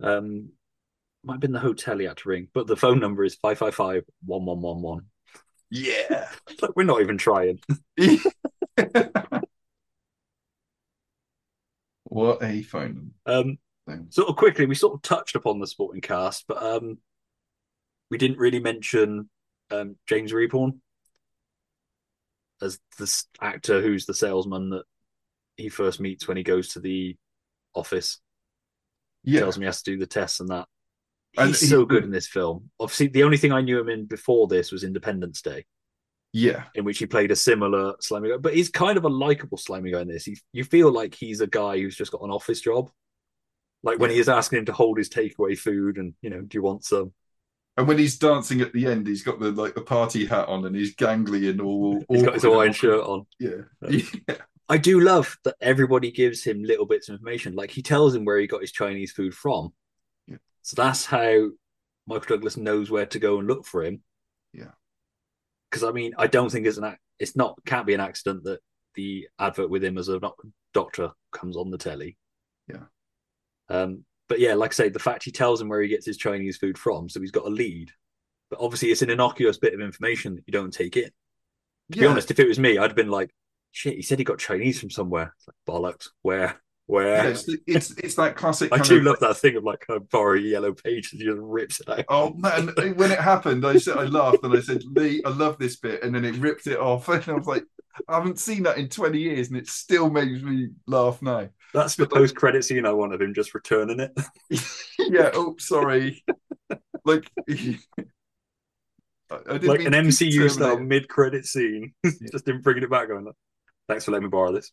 Um, 0.01 0.49
might 1.23 1.33
have 1.35 1.41
been 1.41 1.53
the 1.53 1.59
hotel 1.59 1.97
he 1.97 2.05
had 2.05 2.17
to 2.17 2.29
ring, 2.29 2.47
but 2.53 2.67
the 2.67 2.75
phone 2.75 2.99
number 2.99 3.23
is 3.23 3.35
555 3.35 4.03
1111. 4.25 5.05
Yeah. 5.71 6.27
Like, 6.61 6.75
we're 6.75 6.83
not 6.83 7.01
even 7.01 7.17
trying. 7.17 7.59
what 12.03 12.41
a 12.41 12.61
phone. 12.63 13.11
Number. 13.25 13.49
Um, 13.49 13.57
Thing. 13.87 14.07
sort 14.09 14.29
of 14.29 14.37
quickly, 14.37 14.65
we 14.65 14.75
sort 14.75 14.93
of 14.93 15.01
touched 15.01 15.35
upon 15.35 15.59
the 15.59 15.67
sporting 15.67 16.01
cast, 16.01 16.45
but 16.47 16.63
um, 16.63 16.97
we 18.09 18.17
didn't 18.17 18.37
really 18.37 18.59
mention 18.59 19.29
um, 19.69 19.97
James 20.07 20.31
Rebhorn 20.31 20.79
as 22.65 22.79
this 22.99 23.25
actor 23.41 23.81
who's 23.81 24.05
the 24.05 24.13
salesman 24.13 24.71
that 24.71 24.83
he 25.57 25.69
first 25.69 25.99
meets 26.01 26.27
when 26.27 26.35
he 26.37 26.43
goes 26.43 26.69
to 26.73 26.79
the 26.79 27.15
office. 27.73 28.19
Yeah. 29.23 29.39
Tells 29.41 29.55
him 29.55 29.61
he 29.61 29.67
has 29.67 29.81
to 29.81 29.91
do 29.91 29.97
the 29.97 30.05
tests 30.05 30.39
and 30.39 30.49
that. 30.49 30.67
And 31.37 31.49
He's 31.49 31.61
he- 31.61 31.67
so 31.67 31.85
good 31.85 32.03
in 32.03 32.11
this 32.11 32.27
film. 32.27 32.69
Obviously, 32.79 33.07
the 33.07 33.23
only 33.23 33.37
thing 33.37 33.51
I 33.51 33.61
knew 33.61 33.79
him 33.79 33.89
in 33.89 34.05
before 34.05 34.47
this 34.47 34.71
was 34.71 34.83
Independence 34.83 35.41
Day, 35.41 35.65
Yeah. 36.33 36.63
in 36.75 36.83
which 36.85 36.97
he 36.99 37.05
played 37.05 37.31
a 37.31 37.35
similar 37.35 37.95
slimy 38.01 38.29
guy. 38.29 38.37
But 38.37 38.53
he's 38.55 38.69
kind 38.69 38.97
of 38.97 39.03
a 39.05 39.09
likable 39.09 39.57
slimy 39.57 39.91
guy 39.91 40.01
in 40.01 40.07
this. 40.07 40.25
He, 40.25 40.37
you 40.53 40.63
feel 40.63 40.91
like 40.91 41.15
he's 41.15 41.41
a 41.41 41.47
guy 41.47 41.77
who's 41.79 41.95
just 41.95 42.11
got 42.11 42.21
an 42.23 42.31
office 42.31 42.61
job. 42.61 42.89
Like 43.83 43.99
when 43.99 44.09
he 44.09 44.17
is 44.19 44.29
asking 44.29 44.59
him 44.59 44.65
to 44.65 44.73
hold 44.73 44.97
his 44.97 45.09
takeaway 45.09 45.57
food, 45.57 45.97
and 45.97 46.13
you 46.21 46.29
know, 46.29 46.41
do 46.41 46.57
you 46.57 46.61
want 46.63 46.83
some? 46.85 47.13
And 47.77 47.87
when 47.87 47.97
he's 47.97 48.17
dancing 48.17 48.61
at 48.61 48.71
the 48.71 48.85
end, 48.87 49.05
he's 49.05 49.23
got 49.23 49.39
the 49.39 49.51
like 49.51 49.75
the 49.75 49.81
party 49.81 50.25
hat 50.25 50.47
on 50.47 50.65
and 50.65 50.75
he's 50.75 50.95
gangly 50.95 51.49
and 51.49 51.59
all 51.59 52.01
He's 52.09 52.23
got 52.23 52.33
his 52.35 52.43
awkward 52.45 52.51
Hawaiian 52.53 52.67
and- 52.67 52.75
shirt 52.75 53.03
on. 53.05 53.25
Yeah. 53.39 53.61
yeah. 54.29 54.35
I 54.69 54.77
do 54.77 54.99
love 54.99 55.37
that 55.43 55.55
everybody 55.61 56.09
gives 56.09 56.43
him 56.43 56.63
little 56.63 56.85
bits 56.87 57.09
of 57.09 57.13
information. 57.13 57.53
Like 57.55 57.69
he 57.71 57.81
tells 57.83 58.15
him 58.15 58.25
where 58.25 58.39
he 58.39 58.47
got 58.47 58.61
his 58.61 58.71
Chinese 58.71 59.11
food 59.11 59.33
from. 59.35 59.73
Yeah. 60.25 60.37
So 60.63 60.81
that's 60.81 61.05
how 61.05 61.49
Michael 62.07 62.37
Douglas 62.37 62.57
knows 62.57 62.89
where 62.89 63.05
to 63.07 63.19
go 63.19 63.37
and 63.39 63.47
look 63.47 63.65
for 63.65 63.83
him. 63.83 64.01
Yeah. 64.53 64.71
Because 65.69 65.83
I 65.83 65.91
mean, 65.91 66.13
I 66.17 66.27
don't 66.27 66.49
think 66.51 66.65
it's 66.65 66.77
an 66.77 66.85
ac- 66.85 66.97
it's 67.19 67.35
not 67.35 67.59
can't 67.65 67.85
be 67.85 67.93
an 67.93 67.99
accident 68.01 68.43
that 68.45 68.59
the 68.95 69.27
advert 69.37 69.69
with 69.69 69.83
him 69.83 69.97
as 69.97 70.07
a 70.07 70.19
doc- 70.19 70.41
doctor 70.73 71.11
comes 71.31 71.57
on 71.57 71.69
the 71.69 71.77
telly. 71.77 72.17
Yeah. 72.69 72.85
Um, 73.69 74.05
but 74.27 74.39
yeah, 74.39 74.53
like 74.53 74.71
I 74.71 74.75
say, 74.75 74.89
the 74.89 74.99
fact 74.99 75.23
he 75.23 75.31
tells 75.31 75.61
him 75.61 75.69
where 75.69 75.81
he 75.81 75.87
gets 75.87 76.05
his 76.05 76.17
Chinese 76.17 76.57
food 76.57 76.77
from, 76.77 77.09
so 77.09 77.19
he's 77.21 77.31
got 77.31 77.45
a 77.45 77.49
lead. 77.49 77.91
But 78.49 78.59
obviously, 78.59 78.91
it's 78.91 79.01
an 79.01 79.09
innocuous 79.09 79.57
bit 79.57 79.73
of 79.73 79.81
information 79.81 80.35
that 80.35 80.43
you 80.47 80.53
don't 80.53 80.73
take 80.73 80.97
in. 80.97 81.11
To 81.91 81.99
be 81.99 82.05
honest, 82.05 82.31
if 82.31 82.39
it 82.39 82.47
was 82.47 82.59
me, 82.59 82.77
I'd 82.77 82.89
have 82.89 82.95
been 82.95 83.11
like, 83.11 83.31
"Shit, 83.71 83.95
he 83.95 84.01
said 84.01 84.17
he 84.17 84.25
got 84.25 84.39
Chinese 84.39 84.79
from 84.79 84.89
somewhere." 84.89 85.33
It's 85.37 85.47
like 85.47 85.55
bollocks. 85.67 86.09
Where? 86.21 86.59
Where? 86.87 87.07
Yeah, 87.07 87.29
it's, 87.29 87.49
it's 87.65 87.91
it's 87.97 88.15
that 88.15 88.35
classic. 88.35 88.71
I 88.71 88.77
do 88.79 88.97
of- 88.97 89.03
love 89.03 89.19
that 89.19 89.37
thing 89.37 89.55
of 89.55 89.63
like 89.63 89.85
a 89.89 89.99
borrow 89.99 90.35
yellow 90.35 90.73
page 90.73 91.11
and 91.13 91.21
just 91.21 91.37
rips 91.39 91.79
it 91.79 91.89
out. 91.89 92.05
Oh 92.09 92.33
man! 92.33 92.69
When 92.95 93.11
it 93.11 93.19
happened, 93.19 93.65
I 93.65 93.77
said 93.77 93.97
I 93.97 94.03
laughed 94.03 94.43
and 94.43 94.55
I 94.55 94.61
said, 94.61 94.83
"Lee, 94.83 95.21
I 95.23 95.29
love 95.29 95.57
this 95.57 95.77
bit," 95.77 96.03
and 96.03 96.13
then 96.13 96.25
it 96.25 96.35
ripped 96.35 96.67
it 96.67 96.79
off, 96.79 97.07
and 97.09 97.27
I 97.27 97.33
was 97.33 97.47
like, 97.47 97.65
"I 98.07 98.15
haven't 98.15 98.39
seen 98.39 98.63
that 98.63 98.77
in 98.77 98.89
twenty 98.89 99.19
years, 99.19 99.47
and 99.47 99.57
it 99.57 99.67
still 99.67 100.09
makes 100.09 100.41
me 100.41 100.69
laugh 100.85 101.21
now." 101.21 101.49
That's 101.75 101.95
the 101.95 102.07
post 102.07 102.35
credit 102.35 102.63
scene 102.63 102.85
I 102.85 102.91
want 102.93 103.13
of 103.13 103.21
him 103.21 103.33
just 103.33 103.53
returning 103.53 103.99
it. 103.99 104.11
yeah. 104.97 105.31
Oh, 105.33 105.55
sorry. 105.59 106.23
like, 107.03 107.29
I, 107.49 109.35
I 109.49 109.57
like 109.57 109.81
an 109.81 109.93
MCU 109.93 110.49
style 110.49 110.79
mid 110.79 111.09
credit 111.09 111.45
scene. 111.45 111.93
just 112.31 112.47
him 112.47 112.61
bringing 112.61 112.83
it 112.83 112.89
back 112.89 113.09
going, 113.09 113.27
Thanks 113.89 114.05
for 114.05 114.11
letting 114.11 114.27
me 114.27 114.29
borrow 114.31 114.51
this. 114.53 114.71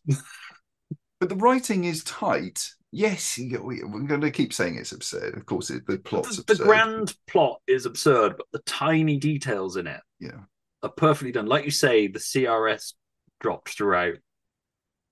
but 1.19 1.29
the 1.29 1.35
writing 1.35 1.83
is 1.83 2.03
tight. 2.03 2.67
Yes, 2.91 3.37
we- 3.37 3.83
we're 3.83 4.03
going 4.07 4.21
to 4.21 4.31
keep 4.31 4.53
saying 4.53 4.77
it's 4.77 4.91
absurd. 4.91 5.35
Of 5.35 5.45
course, 5.45 5.69
it, 5.71 5.85
the 5.87 5.97
plot's 5.97 6.37
the, 6.37 6.53
the 6.55 6.63
grand 6.63 7.15
plot 7.27 7.59
is 7.67 7.85
absurd, 7.85 8.37
but 8.37 8.45
the 8.53 8.59
tiny 8.65 9.17
details 9.17 9.75
in 9.77 9.87
it 9.87 10.01
Yeah. 10.19 10.41
are 10.83 10.89
perfectly 10.89 11.31
done. 11.31 11.47
Like 11.47 11.65
you 11.65 11.71
say, 11.71 12.07
the 12.07 12.19
CRS 12.19 12.93
dropped 13.41 13.69
throughout 13.75 14.15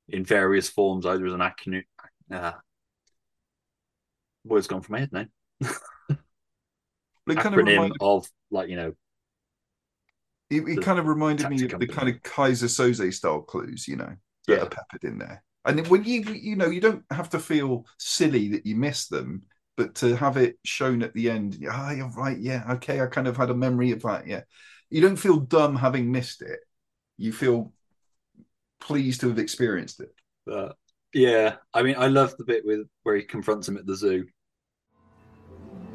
in 0.07 0.25
various 0.25 0.69
forms, 0.69 1.05
either 1.05 1.25
as 1.25 1.33
an 1.33 1.39
acronym. 1.39 1.83
Uh, 2.31 2.53
words 4.43 4.67
gone 4.67 4.81
from 4.81 4.93
my 4.93 4.99
head 4.99 5.11
now. 5.11 5.25
But 7.25 7.33
it 7.33 7.39
kind 7.39 7.55
of 7.55 7.61
acronym 7.61 7.63
reminded, 7.63 7.99
of 7.99 8.27
like 8.51 8.69
you 8.69 8.75
know 8.75 8.93
it, 10.49 10.67
it 10.67 10.81
kind 10.81 10.99
of 10.99 11.07
reminded 11.07 11.49
me 11.49 11.63
of 11.63 11.77
the 11.79 11.87
kind 11.87 12.09
of 12.09 12.21
Keyser 12.23 12.67
Söze 12.67 13.13
style 13.13 13.41
clues, 13.41 13.87
you 13.87 13.95
know, 13.95 14.13
that 14.47 14.59
Yeah. 14.59 14.63
are 14.63 14.67
peppered 14.67 15.03
in 15.03 15.17
there. 15.17 15.43
And 15.65 15.87
when 15.87 16.03
you 16.03 16.21
you 16.21 16.55
know 16.55 16.69
you 16.69 16.81
don't 16.81 17.03
have 17.11 17.29
to 17.29 17.39
feel 17.39 17.85
silly 17.97 18.49
that 18.49 18.65
you 18.65 18.75
missed 18.75 19.09
them, 19.09 19.43
but 19.77 19.95
to 19.95 20.15
have 20.15 20.37
it 20.37 20.57
shown 20.65 21.03
at 21.03 21.13
the 21.13 21.29
end, 21.29 21.63
ah, 21.69 21.91
you're 21.91 22.09
right, 22.09 22.37
yeah, 22.37 22.63
okay, 22.73 22.99
I 22.99 23.05
kind 23.07 23.27
of 23.27 23.37
had 23.37 23.49
a 23.51 23.55
memory 23.55 23.91
of 23.91 24.01
that, 24.01 24.27
yeah. 24.27 24.41
You 24.89 25.01
don't 25.01 25.15
feel 25.17 25.37
dumb 25.39 25.75
having 25.75 26.11
missed 26.11 26.41
it. 26.41 26.59
You 27.17 27.31
feel 27.33 27.73
pleased 28.81 29.21
to 29.21 29.29
have 29.29 29.39
experienced 29.39 30.01
it. 30.01 30.13
But 30.45 30.75
yeah, 31.13 31.55
I 31.73 31.83
mean, 31.83 31.95
I 31.97 32.07
love 32.07 32.35
the 32.37 32.43
bit 32.43 32.65
with 32.65 32.87
where 33.03 33.15
he 33.15 33.23
confronts 33.23 33.67
him 33.67 33.77
at 33.77 33.85
the 33.85 33.95
zoo. 33.95 34.25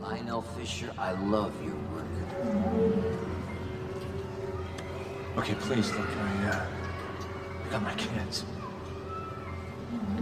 Lionel 0.01 0.43
Fisher, 0.43 0.93
I 0.97 1.13
love 1.13 1.53
your 1.63 1.75
work. 1.93 2.07
Okay, 5.39 5.55
please 5.55 5.91
look. 5.93 6.09
I, 6.09 6.47
uh, 6.49 6.67
I 7.65 7.71
got 7.71 7.83
my 7.83 7.95
kids. 7.95 8.45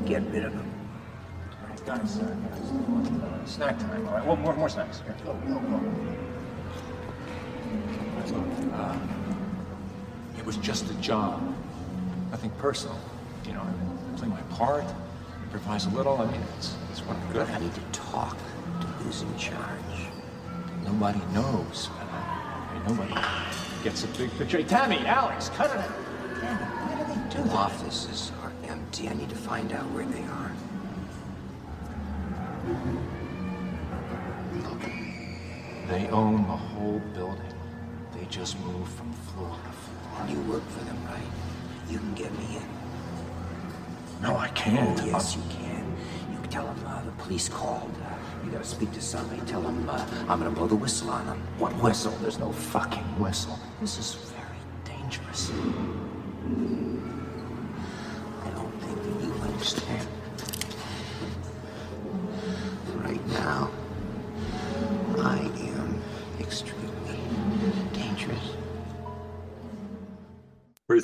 Get 0.06 0.22
rid 0.30 0.44
of 0.44 0.52
them. 0.52 0.70
All 1.62 1.68
right, 1.68 1.86
guys, 1.86 2.18
uh, 2.18 3.46
snack 3.46 3.78
time. 3.78 4.06
All 4.08 4.14
right, 4.14 4.26
one 4.26 4.40
more, 4.40 4.56
more 4.56 4.68
snacks. 4.68 5.00
Here, 5.00 5.14
go, 5.24 5.34
go, 5.34 5.60
go. 5.60 5.80
Look, 8.32 8.46
uh, 8.72 8.98
it 10.38 10.44
was 10.46 10.56
just 10.56 10.90
a 10.90 10.94
job, 10.94 11.54
nothing 12.34 12.50
personal. 12.58 12.98
You 13.46 13.52
know, 13.52 13.62
I 13.62 14.18
play 14.18 14.26
my 14.26 14.40
part, 14.58 14.84
improvise 15.44 15.86
a 15.86 15.90
little. 15.90 16.20
I 16.20 16.26
mean, 16.26 16.40
it's 16.56 16.74
it's 16.90 16.98
what 17.02 17.16
I'm 17.16 17.32
good 17.32 17.48
I 17.48 17.60
need 17.60 17.72
to 17.74 17.80
talk 17.92 18.36
to 18.80 18.86
who's 18.98 19.22
in 19.22 19.38
charge. 19.38 19.96
Nobody 20.82 21.20
knows. 21.32 21.90
And 22.74 22.88
nobody 22.88 23.14
gets 23.84 24.02
a 24.02 24.08
big 24.18 24.32
picture. 24.36 24.58
Hey, 24.58 24.64
Tammy, 24.64 24.98
Alex, 25.06 25.48
cut 25.50 25.70
it 25.70 25.76
out. 25.76 25.92
Danny, 26.40 26.64
why 26.64 26.94
do 26.98 27.04
they 27.06 27.36
do 27.36 27.48
that? 27.48 27.54
Offices 27.54 28.32
are 28.42 28.50
empty. 28.68 29.08
I 29.08 29.14
need 29.14 29.30
to 29.30 29.36
find 29.36 29.70
out 29.72 29.88
where 29.92 30.04
they 30.04 30.24
are. 30.24 30.50
They 35.88 36.08
own 36.08 36.42
the 36.48 36.58
whole 36.72 37.00
building. 37.14 37.54
They 38.12 38.26
just 38.26 38.58
move 38.58 38.88
from 38.88 39.12
floor 39.12 39.56
to 39.66 39.70
floor. 39.70 40.22
And 40.22 40.30
you 40.30 40.40
work 40.50 40.68
for 40.70 40.84
them, 40.84 40.98
right? 41.06 41.53
You 41.88 41.98
can 41.98 42.14
get 42.14 42.32
me 42.38 42.56
in. 42.56 44.22
No, 44.22 44.36
I 44.36 44.48
can't. 44.48 44.98
Oh, 45.00 45.06
yes, 45.06 45.36
you 45.36 45.42
can. 45.50 45.84
You 46.32 46.38
can 46.40 46.50
tell 46.50 46.66
them 46.66 46.84
uh, 46.86 47.02
the 47.02 47.10
police 47.22 47.48
called. 47.48 47.90
Uh, 48.02 48.14
you 48.44 48.50
gotta 48.50 48.64
speak 48.64 48.92
to 48.92 49.00
somebody. 49.00 49.40
Tell 49.42 49.60
them 49.60 49.88
uh, 49.88 50.06
I'm 50.28 50.38
gonna 50.38 50.50
blow 50.50 50.66
the 50.66 50.76
whistle 50.76 51.10
on 51.10 51.26
them. 51.26 51.40
What 51.58 51.72
whistle? 51.82 52.12
There's 52.22 52.38
no 52.38 52.52
fucking 52.52 53.04
whistle. 53.20 53.58
This 53.80 53.98
is 53.98 54.14
very 54.32 54.58
dangerous. 54.84 55.50
I 58.44 58.50
don't 58.50 58.72
think 58.80 59.02
that 59.02 59.24
you 59.26 59.32
understand. 59.42 60.08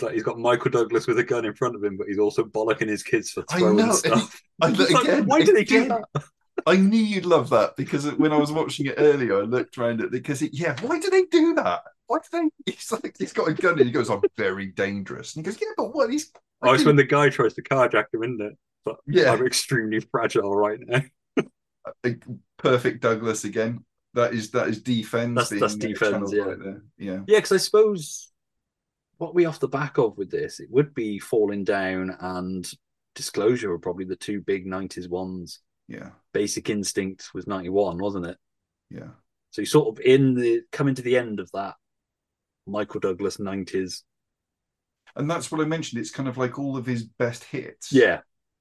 Where 0.02 0.12
he's 0.12 0.24
like, 0.24 0.32
he's 0.34 0.34
got 0.34 0.38
Michael 0.38 0.70
Douglas 0.70 1.06
with 1.06 1.18
a 1.18 1.24
gun 1.24 1.44
in 1.44 1.54
front 1.54 1.74
of 1.76 1.84
him, 1.84 1.96
but 1.96 2.08
he's 2.08 2.18
also 2.18 2.44
bollocking 2.44 2.88
his 2.88 3.02
kids 3.02 3.30
for 3.30 3.44
I 3.50 3.58
throwing 3.58 3.76
know. 3.76 3.92
stuff. 3.92 4.40
I, 4.62 4.70
It's 4.70 4.90
like, 4.92 5.24
why 5.24 5.42
do 5.42 5.52
they 5.52 5.64
do 5.64 5.88
that? 5.88 6.04
I 6.66 6.76
knew 6.76 7.00
you'd 7.00 7.24
love 7.26 7.50
that 7.50 7.76
because 7.76 8.06
when 8.16 8.32
I 8.32 8.36
was 8.36 8.52
watching 8.52 8.86
it 8.86 8.94
earlier, 8.98 9.38
I 9.38 9.42
looked 9.42 9.78
around 9.78 10.00
at 10.00 10.06
it 10.06 10.12
because 10.12 10.42
it, 10.42 10.50
yeah, 10.52 10.76
why 10.82 10.98
do 11.00 11.08
they 11.08 11.24
do 11.24 11.54
that? 11.54 11.82
Why 12.06 12.18
do 12.18 12.50
they? 12.66 12.72
He's 12.72 12.92
like, 12.92 13.16
he's 13.18 13.32
got 13.32 13.48
a 13.48 13.54
gun 13.54 13.78
and 13.78 13.86
he 13.86 13.92
goes, 13.92 14.10
"I'm 14.10 14.20
very 14.36 14.66
dangerous." 14.66 15.36
And 15.36 15.46
he 15.46 15.50
goes, 15.50 15.60
"Yeah, 15.60 15.68
but 15.76 15.94
what? 15.94 16.10
He's 16.10 16.30
Oh, 16.62 16.74
it's 16.74 16.84
when 16.84 16.96
the 16.96 17.04
guy 17.04 17.30
tries 17.30 17.54
to 17.54 17.62
carjack 17.62 18.06
him, 18.12 18.22
isn't 18.22 18.42
it? 18.42 18.58
But 18.84 18.96
Yeah. 19.06 19.32
I'm 19.32 19.46
extremely 19.46 20.00
fragile 20.00 20.54
right 20.54 20.78
now. 20.80 21.02
perfect 22.58 23.00
Douglas 23.02 23.44
again. 23.44 23.84
That 24.14 24.34
is 24.34 24.50
that 24.50 24.68
is 24.68 24.82
D-Fens. 24.82 25.34
That's- 25.36 25.60
that's 25.60 25.74
uh, 25.74 25.86
D-Fens, 25.86 26.32
yeah. 26.32 26.42
right 26.42 26.58
there. 26.58 26.82
Yeah, 26.98 27.12
Yeah, 27.26 27.38
because 27.38 27.52
I 27.52 27.56
suppose 27.58 28.29
what 29.20 29.34
we 29.34 29.44
off 29.44 29.60
the 29.60 29.68
back 29.68 29.98
of 29.98 30.16
with 30.16 30.30
this, 30.30 30.60
it 30.60 30.68
would 30.70 30.94
be 30.94 31.18
Falling 31.18 31.62
Down 31.62 32.16
and 32.20 32.68
Disclosure 33.14 33.68
were 33.68 33.78
probably 33.78 34.06
the 34.06 34.16
two 34.16 34.40
big 34.40 34.66
90s 34.66 35.08
ones. 35.08 35.60
yeah, 35.88 36.10
Basic 36.32 36.70
Instinct 36.70 37.28
was 37.34 37.46
91, 37.46 37.98
wasn't 37.98 38.26
it? 38.26 38.38
yeah. 38.90 39.08
So 39.52 39.62
you 39.62 39.66
sort 39.66 39.88
of 39.98 40.04
in 40.04 40.34
the 40.34 40.62
coming 40.72 40.94
to 40.94 41.02
the 41.02 41.16
end 41.18 41.38
of 41.40 41.50
that 41.52 41.74
Michael 42.66 43.00
Douglas 43.00 43.36
90s. 43.38 44.02
And 45.16 45.28
that's 45.30 45.50
what 45.50 45.60
I 45.60 45.64
mentioned. 45.64 46.00
It's 46.00 46.12
kind 46.12 46.28
of 46.28 46.38
like 46.38 46.58
all 46.58 46.76
of 46.76 46.86
his 46.86 47.02
best 47.04 47.42
hits. 47.44 47.92
Yeah. 47.92 48.20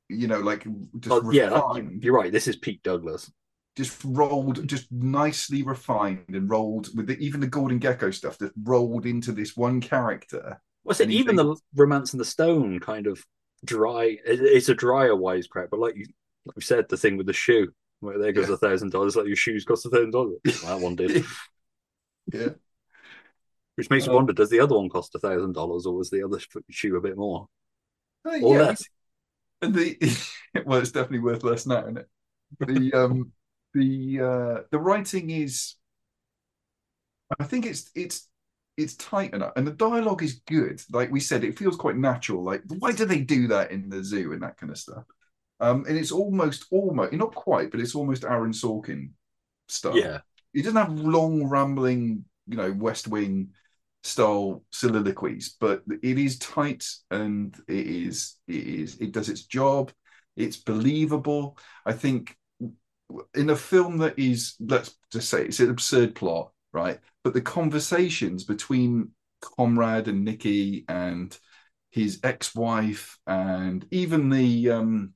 you 0.10 0.28
know, 0.28 0.40
like 0.40 0.64
just 1.00 1.12
Oh, 1.12 1.30
yeah, 1.32 1.50
that- 1.50 2.00
you're 2.02 2.16
right. 2.16 2.32
This 2.32 2.48
is 2.48 2.56
Pete 2.56 2.82
Douglas. 2.84 3.32
Just 3.80 4.02
rolled, 4.04 4.68
just 4.68 4.92
nicely 4.92 5.64
refined 5.64 6.26
and 6.30 6.50
rolled 6.50 6.96
with 6.98 7.08
the, 7.08 7.18
even 7.18 7.40
the 7.40 7.48
Gordon 7.48 7.80
Gekko 7.80 8.14
stuff 8.14 8.38
that 8.40 8.52
rolled 8.64 9.06
into 9.06 9.32
this 9.32 9.56
one 9.58 9.82
character. 9.82 10.62
What's 10.84 11.00
it? 11.00 11.06
And 11.06 11.14
Even 11.14 11.36
the 11.38 11.56
Romancing 11.76 12.18
the 12.18 12.26
Stone 12.26 12.80
kind 12.82 13.08
of 13.08 13.26
dry. 13.66 14.18
It's 14.26 14.70
a 14.70 14.76
drier 14.76 15.16
wisecrack, 15.16 15.70
but 15.72 15.80
like 15.80 15.96
you, 15.96 16.06
like 16.46 16.56
you 16.58 16.62
said, 16.62 16.88
the 16.90 16.98
thing 16.98 17.18
with 17.18 17.28
the 17.28 17.34
shoe, 17.34 17.74
where 18.02 18.18
there 18.20 18.34
goes 18.34 18.50
a 18.50 18.58
thousand 18.58 18.92
dollars, 18.92 19.16
like 19.16 19.28
your 19.28 19.36
shoes 19.36 19.66
cost 19.66 19.86
a 19.86 19.90
thousand 19.90 20.12
dollars. 20.12 20.40
That 20.64 20.80
one 20.82 20.96
did. 20.96 21.16
Yeah. 22.32 22.50
Which 23.76 23.90
makes 23.90 24.06
you 24.06 24.12
Um, 24.12 24.14
wonder: 24.14 24.34
Does 24.34 24.50
the 24.50 24.60
other 24.60 24.76
one 24.76 24.90
cost 24.90 25.16
a 25.16 25.20
thousand 25.20 25.54
dollars, 25.54 25.86
or 25.86 25.96
was 25.96 26.10
the 26.10 26.24
other 26.24 26.40
shoe 26.70 26.96
a 26.98 27.02
bit 27.02 27.18
more, 27.18 27.48
Uh, 28.26 28.36
or 28.40 28.56
yeah, 28.56 28.58
less? 28.58 28.90
And 29.62 29.76
the 29.76 29.98
well, 30.66 30.80
it's 30.82 30.92
definitely 30.92 31.20
worth 31.20 31.44
less 31.44 31.66
now, 31.68 31.82
isn't 31.84 31.98
it? 32.00 32.10
The 32.66 32.94
um 32.94 33.34
the 33.74 34.20
uh 34.22 34.64
the 34.72 34.80
writing 34.80 35.30
is 35.30 35.76
I 37.40 37.44
think 37.44 37.66
it's 37.66 37.90
it's 37.96 38.28
it's 38.78 38.96
tight 38.96 39.34
enough 39.34 39.54
and 39.56 39.68
the 39.68 39.72
dialogue 39.74 40.24
is 40.24 40.42
good. 40.48 40.82
Like 40.92 41.12
we 41.12 41.20
said, 41.20 41.44
it 41.44 41.58
feels 41.58 41.76
quite 41.76 41.98
natural. 41.98 42.44
Like 42.44 42.64
why 42.80 42.92
do 42.92 43.06
they 43.06 43.20
do 43.22 43.48
that 43.48 43.72
in 43.72 43.90
the 43.90 44.04
zoo 44.04 44.34
and 44.34 44.42
that 44.44 44.58
kind 44.58 44.72
of 44.72 44.78
stuff? 44.78 45.04
Um 45.60 45.86
and 45.88 45.98
it's 45.98 46.12
almost 46.12 46.66
almost 46.72 47.14
not 47.14 47.36
quite, 47.36 47.72
but 47.72 47.80
it's 47.80 47.96
almost 47.96 48.24
Aaron 48.26 48.52
Sorkin 48.54 49.12
stuff. 49.68 49.96
Yeah, 49.96 50.22
He 50.54 50.62
doesn't 50.62 50.78
have 50.78 50.94
long 50.94 51.46
rambling, 51.48 52.26
you 52.48 52.58
know, 52.58 52.72
West 52.74 53.08
Wing 53.08 53.50
style 54.04 54.64
soliloquies, 54.72 55.56
but 55.60 55.84
it 56.02 56.18
is 56.18 56.40
tight 56.40 56.86
and 57.12 57.56
it 57.68 57.88
is 57.88 58.38
it 58.48 58.66
is 58.68 58.96
it 59.02 59.12
does 59.12 59.30
its 59.30 59.44
job. 59.44 59.92
It's 60.38 60.58
believable. 60.58 61.58
I 61.86 61.94
think 61.94 62.38
in 63.34 63.50
a 63.50 63.56
film 63.56 63.98
that 63.98 64.18
is 64.18 64.56
let's 64.60 64.96
just 65.12 65.30
say 65.30 65.44
it's 65.44 65.60
an 65.60 65.70
absurd 65.70 66.16
plot, 66.16 66.52
right? 66.74 67.00
But 67.24 67.34
the 67.34 67.42
conversations 67.42 68.44
between 68.44 69.12
Conrad 69.42 70.08
and 70.08 70.24
Nikki 70.24 70.86
and 70.88 71.38
his 71.92 72.20
ex-wife 72.24 73.18
and 73.26 73.86
even 73.92 74.30
the 74.30 74.70
um 74.70 75.14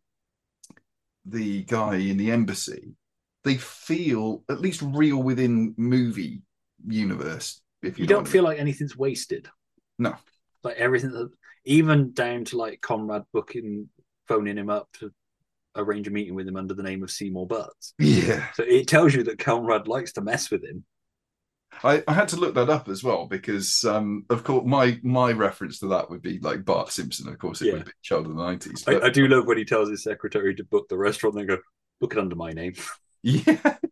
the 1.26 1.64
guy 1.64 1.95
in 1.95 2.18
the 2.18 2.32
embassy 2.32 2.95
they 3.44 3.56
feel 3.56 4.44
at 4.49 4.61
least 4.61 4.82
real 4.82 5.22
within 5.22 5.74
movie 5.78 6.41
universe. 6.88 7.61
If 7.82 7.98
you, 7.98 8.03
you 8.03 8.07
don't 8.07 8.20
what 8.20 8.30
I 8.30 8.32
feel 8.32 8.44
like 8.44 8.60
anything's 8.60 8.98
wasted. 8.98 9.49
no, 9.99 10.15
Like 10.64 10.78
everything, 10.78 11.11
that, 11.11 11.30
even 11.65 12.14
down 12.14 12.45
to 12.45 12.57
like 12.57 12.82
Conrad 12.82 13.24
booking, 13.34 13.90
phoning 14.28 14.57
him 14.57 14.70
up 14.70 14.88
to 14.99 15.11
arrange 15.76 16.08
a 16.08 16.12
meeting 16.12 16.36
with 16.36 16.48
him 16.48 16.56
under 16.56 16.74
the 16.74 16.84
name 16.84 17.04
of 17.04 17.12
Seymour 17.12 17.48
Butts. 17.48 17.94
yeah. 18.00 18.48
So 18.54 18.64
it 18.64 18.88
tells 18.88 19.14
you 19.14 19.24
that 19.24 19.40
Conrad 19.40 19.88
likes 19.88 20.14
to 20.14 20.22
mess 20.22 20.50
with 20.52 20.64
him. 20.64 20.84
I, 21.84 22.04
I 22.08 22.14
had 22.14 22.28
to 22.30 22.36
look 22.36 22.54
that 22.54 22.70
up 22.70 22.88
as 22.88 23.04
well 23.04 23.26
because, 23.26 23.84
um, 23.84 24.26
of 24.30 24.44
course, 24.44 24.64
my 24.66 25.00
my 25.02 25.32
reference 25.32 25.80
to 25.80 25.88
that 25.88 26.08
would 26.10 26.22
be 26.22 26.38
like 26.40 26.64
Bart 26.66 26.91
Simpson. 26.91 27.28
Of 27.28 27.40
course, 27.40 27.62
it 27.62 27.68
Yeah. 27.68 27.74
would 27.74 27.86
be 27.86 27.91
Child 28.04 28.28
of 28.28 28.36
the 28.36 28.44
Nineties. 28.44 28.84
I, 28.88 29.00
I 29.00 29.10
do 29.10 29.28
love 29.28 29.48
when 29.48 29.58
he 29.58 29.66
tells 29.66 29.90
his 29.90 30.04
secretary 30.04 30.54
to 30.56 30.64
book 30.64 30.88
the 30.88 30.98
restaurant. 30.98 31.36
They 31.36 31.45
go, 31.45 31.58
book 32.00 32.14
it 32.14 32.20
under 32.20 32.36
my 32.36 32.52
name. 32.52 32.74
Yeah. 33.26 33.78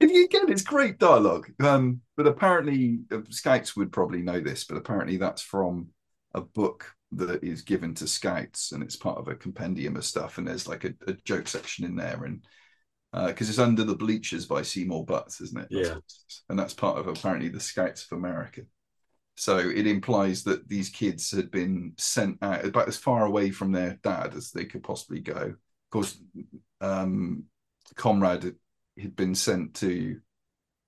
And 0.00 0.10
Again, 0.10 0.50
it's 0.50 0.62
great 0.62 0.98
dialogue. 0.98 1.48
Um, 1.60 2.02
but 2.16 2.26
apparently, 2.28 3.00
uh, 3.12 3.18
Scouts 3.30 3.76
would 3.76 3.90
probably 3.92 4.22
know 4.22 4.40
this, 4.40 4.64
but 4.64 4.76
apparently, 4.78 5.16
that's 5.16 5.42
from 5.42 5.88
a 6.34 6.40
book 6.40 6.94
that 7.12 7.42
is 7.42 7.62
given 7.62 7.94
to 7.94 8.06
scouts, 8.06 8.72
and 8.72 8.82
it's 8.82 8.96
part 8.96 9.18
of 9.18 9.28
a 9.28 9.34
compendium 9.34 9.96
of 9.96 10.04
stuff. 10.04 10.38
And 10.38 10.46
there's 10.46 10.68
like 10.68 10.84
a, 10.84 10.94
a 11.06 11.12
joke 11.24 11.48
section 11.48 11.84
in 11.84 11.96
there, 11.96 12.24
and 12.24 12.44
because 13.28 13.48
it's 13.48 13.58
under 13.58 13.84
the 13.84 13.96
bleachers 13.96 14.46
by 14.46 14.62
Seymour 14.62 15.04
Butts, 15.04 15.40
isn't 15.40 15.60
it? 15.60 15.68
Yeah. 15.70 15.78
what 15.80 15.96
it 15.98 16.04
is. 16.28 16.42
and 16.48 16.58
that's 16.58 16.74
part 16.74 16.98
of 16.98 17.06
apparently 17.06 17.48
the 17.48 17.60
Scouts 17.60 18.06
of 18.10 18.18
America. 18.18 18.62
So 19.36 19.56
it 19.58 19.86
implies 19.86 20.42
that 20.44 20.68
these 20.68 20.88
kids 20.88 21.30
had 21.30 21.50
been 21.50 21.92
sent 21.96 22.38
out 22.42 22.64
about 22.64 22.88
as 22.88 22.96
far 22.96 23.24
away 23.24 23.50
from 23.50 23.70
their 23.70 23.98
dad 24.02 24.34
as 24.34 24.50
they 24.50 24.64
could 24.64 24.82
possibly 24.82 25.20
go. 25.20 25.36
Of 25.36 25.90
course, 25.90 26.18
um, 26.80 27.44
Conrad 27.94 28.52
had 29.00 29.16
been 29.16 29.34
sent 29.34 29.74
to. 29.74 30.20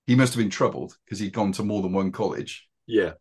He 0.07 0.17
must 0.17 0.35
have 0.35 0.43
been 0.43 0.51
troubled 0.51 0.97
because 1.05 1.21
he'd 1.21 1.33
gone 1.33 1.53
to 1.53 1.63
more 1.63 1.81
than 1.81 1.93
one 1.93 2.11
college. 2.11 2.69
Yeah. 2.87 3.13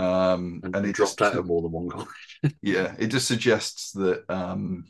Um, 0.00 0.60
And, 0.64 0.76
and 0.76 0.86
it 0.86 0.94
dropped 0.94 1.18
just, 1.18 1.22
out 1.22 1.38
of 1.38 1.46
more 1.46 1.62
than 1.62 1.72
one 1.72 1.88
college. 1.88 2.08
yeah, 2.62 2.94
it 2.98 3.08
just 3.08 3.26
suggests 3.26 3.92
that 3.92 4.24
um, 4.28 4.84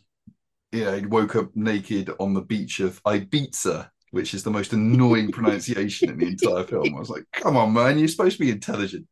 yeah, 0.72 0.96
he 0.96 1.06
woke 1.06 1.36
up 1.36 1.50
naked 1.54 2.10
on 2.20 2.34
the 2.34 2.42
beach 2.42 2.80
of 2.80 3.02
Ibiza, 3.04 3.90
which 4.10 4.34
is 4.34 4.42
the 4.42 4.50
most 4.50 4.72
annoying 4.72 5.32
pronunciation 5.32 6.10
in 6.10 6.18
the 6.18 6.28
entire 6.28 6.64
film. 6.64 6.94
I 6.94 6.98
was 6.98 7.10
like, 7.10 7.24
come 7.32 7.56
on, 7.56 7.72
man, 7.72 7.98
you're 7.98 8.08
supposed 8.08 8.38
to 8.38 8.44
be 8.44 8.50
intelligent. 8.50 9.06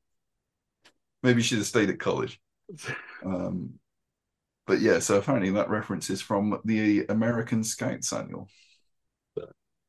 Maybe 1.22 1.38
you 1.38 1.44
should 1.44 1.58
have 1.58 1.66
stayed 1.66 1.90
at 1.90 1.98
college. 1.98 2.40
Um, 3.24 3.74
but 4.66 4.80
yeah, 4.80 5.00
so 5.00 5.18
apparently 5.18 5.50
that 5.50 5.70
reference 5.70 6.10
is 6.10 6.20
from 6.20 6.60
the 6.64 7.06
American 7.08 7.64
Scouts 7.64 8.12
annual. 8.12 8.48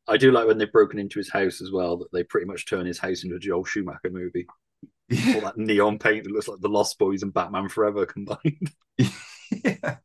I 0.08 0.18
do 0.18 0.32
like 0.32 0.48
when 0.48 0.58
they've 0.58 0.72
broken 0.72 0.98
into 0.98 1.20
his 1.20 1.30
house 1.30 1.62
as 1.62 1.72
well, 1.72 1.98
that 1.98 2.12
they 2.12 2.24
pretty 2.24 2.48
much 2.48 2.66
turn 2.66 2.88
his 2.88 2.98
house 2.98 3.24
into 3.24 3.36
a 3.36 3.40
Joel 3.40 3.64
Schumacher 3.64 4.10
movie. 4.10 4.48
All 5.36 5.42
that 5.42 5.58
neon 5.58 5.98
paint 6.00 6.24
that 6.24 6.32
looks 6.32 6.48
like 6.48 6.60
The 6.62 6.70
Lost 6.70 6.98
Boys 7.00 7.24
and 7.24 7.34
Batman 7.34 7.70
Forever 7.70 8.06
combined. 8.06 8.72
yeah. 8.98 9.98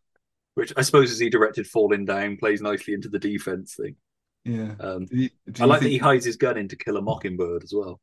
Which 0.55 0.73
I 0.77 0.83
suppose 0.83 1.11
as 1.11 1.19
he 1.19 1.31
directed 1.31 1.67
Falling 1.67 2.05
Down 2.05 2.37
plays 2.37 2.63
nicely 2.63 2.95
into 2.95 3.09
the 3.09 3.19
D-Fens 3.19 3.75
thing. 3.75 3.97
Yeah. 4.45 4.75
Um, 4.79 5.07
Do 5.07 5.17
you- 5.17 5.31
do 5.51 5.63
I 5.63 5.67
like 5.67 5.81
that 5.81 5.89
he 5.89 5.99
hides 5.99 6.25
his 6.25 6.37
gun 6.37 6.57
in 6.57 6.69
to 6.69 6.77
kill 6.77 6.97
a 6.97 7.03
mockingbird 7.03 7.65
as 7.65 7.73
well. 7.75 8.01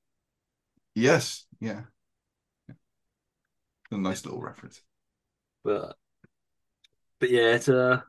Yes, 0.95 1.45
yeah. 1.59 1.81
A 3.91 3.97
nice 3.97 4.25
little 4.25 4.41
reference. 4.41 4.81
But 5.63 5.95
but 7.19 7.29
yeah, 7.29 7.53
it's 7.55 7.69
uh 7.69 8.01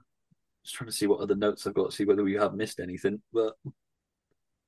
just 0.65 0.77
trying 0.77 0.91
to 0.91 0.97
see 0.97 1.07
what 1.07 1.21
other 1.21 1.35
notes 1.35 1.67
I've 1.67 1.75
got, 1.75 1.93
see 1.93 2.05
whether 2.05 2.23
we 2.25 2.35
have 2.35 2.55
missed 2.55 2.81
anything. 2.81 3.21
But 3.33 3.55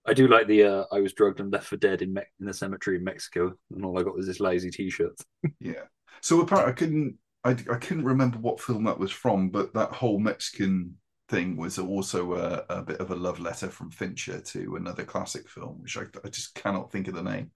I 0.06 0.12
do 0.12 0.28
like 0.28 0.46
the 0.46 0.64
uh 0.64 0.84
I 0.92 1.00
was 1.00 1.12
drugged 1.14 1.40
and 1.40 1.52
left 1.52 1.66
for 1.66 1.76
dead 1.76 2.02
in 2.02 2.12
Me- 2.14 2.22
in 2.40 2.46
the 2.46 2.54
cemetery 2.54 2.96
in 2.96 3.04
Mexico, 3.04 3.54
and 3.74 3.84
all 3.84 3.98
I 3.98 4.02
got 4.02 4.14
was 4.16 4.26
this 4.26 4.40
lazy 4.40 4.70
T-shirt. 4.70 5.16
Yeah. 5.60 5.84
So 6.20 6.40
apparently, 6.40 6.72
I 6.72 6.74
couldn't, 6.74 7.18
I, 7.44 7.50
I 7.50 7.78
couldn't 7.78 8.04
remember 8.04 8.38
what 8.38 8.60
film 8.60 8.84
that 8.84 8.98
was 8.98 9.10
from, 9.10 9.50
but 9.50 9.74
that 9.74 9.92
whole 9.92 10.18
Mexican 10.18 10.96
thing 11.28 11.56
was 11.56 11.78
also 11.78 12.34
a, 12.34 12.64
a 12.68 12.82
bit 12.82 13.00
of 13.00 13.10
a 13.10 13.14
love 13.16 13.40
letter 13.40 13.68
from 13.68 13.90
Fincher 13.90 14.40
to 14.40 14.76
another 14.76 15.04
classic 15.04 15.48
film, 15.48 15.80
which 15.82 15.96
I, 15.96 16.04
I 16.24 16.28
just 16.28 16.54
cannot 16.54 16.92
think 16.92 17.08
of 17.08 17.14
the 17.14 17.22
name 17.22 17.50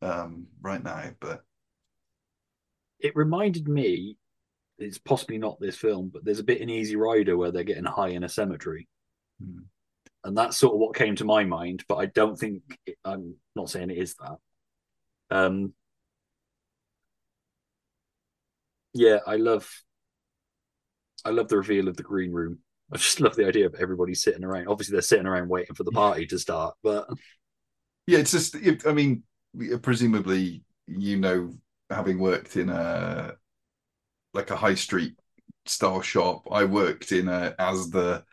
um, 0.00 0.46
right 0.60 0.82
now. 0.82 1.10
But 1.20 1.42
It 3.00 3.14
reminded 3.16 3.68
me, 3.68 4.16
it's 4.78 4.98
possibly 4.98 5.38
not 5.38 5.60
this 5.60 5.76
film, 5.76 6.10
but 6.10 6.24
there's 6.24 6.38
a 6.40 6.44
bit 6.44 6.60
in 6.60 6.70
Easy 6.70 6.96
Rider 6.96 7.36
where 7.36 7.50
they're 7.52 7.64
getting 7.64 7.84
high 7.84 8.08
in 8.10 8.24
a 8.24 8.28
cemetery. 8.28 8.88
Hmm. 9.40 9.62
And 10.24 10.36
that's 10.36 10.56
sort 10.56 10.74
of 10.74 10.80
what 10.80 10.94
came 10.94 11.16
to 11.16 11.24
my 11.24 11.44
mind, 11.44 11.84
but 11.88 11.96
I 11.96 12.06
don't 12.06 12.38
think 12.38 12.62
it, 12.86 12.96
I'm 13.04 13.34
not 13.56 13.70
saying 13.70 13.90
it 13.90 13.98
is 13.98 14.14
that. 14.16 14.36
Um, 15.30 15.72
yeah, 18.94 19.18
I 19.26 19.36
love, 19.36 19.68
I 21.24 21.30
love 21.30 21.48
the 21.48 21.56
reveal 21.56 21.88
of 21.88 21.96
the 21.96 22.02
green 22.02 22.32
room. 22.32 22.58
I 22.92 22.96
just 22.98 23.20
love 23.20 23.36
the 23.36 23.46
idea 23.46 23.66
of 23.66 23.74
everybody 23.74 24.14
sitting 24.14 24.44
around. 24.44 24.68
Obviously, 24.68 24.92
they're 24.92 25.02
sitting 25.02 25.26
around 25.26 25.48
waiting 25.48 25.74
for 25.74 25.84
the 25.84 25.90
party 25.92 26.26
to 26.26 26.38
start, 26.38 26.74
but 26.82 27.08
yeah, 28.06 28.18
it's 28.18 28.32
just, 28.32 28.56
I 28.86 28.92
mean, 28.92 29.22
presumably, 29.80 30.62
you 30.86 31.18
know, 31.18 31.52
having 31.88 32.18
worked 32.18 32.56
in 32.56 32.68
a 32.68 33.34
like 34.34 34.50
a 34.50 34.56
high 34.56 34.74
street 34.74 35.14
style 35.66 36.02
shop, 36.02 36.48
I 36.50 36.64
worked 36.64 37.12
in 37.12 37.28
a 37.28 37.54
as 37.58 37.90
the 37.90 38.24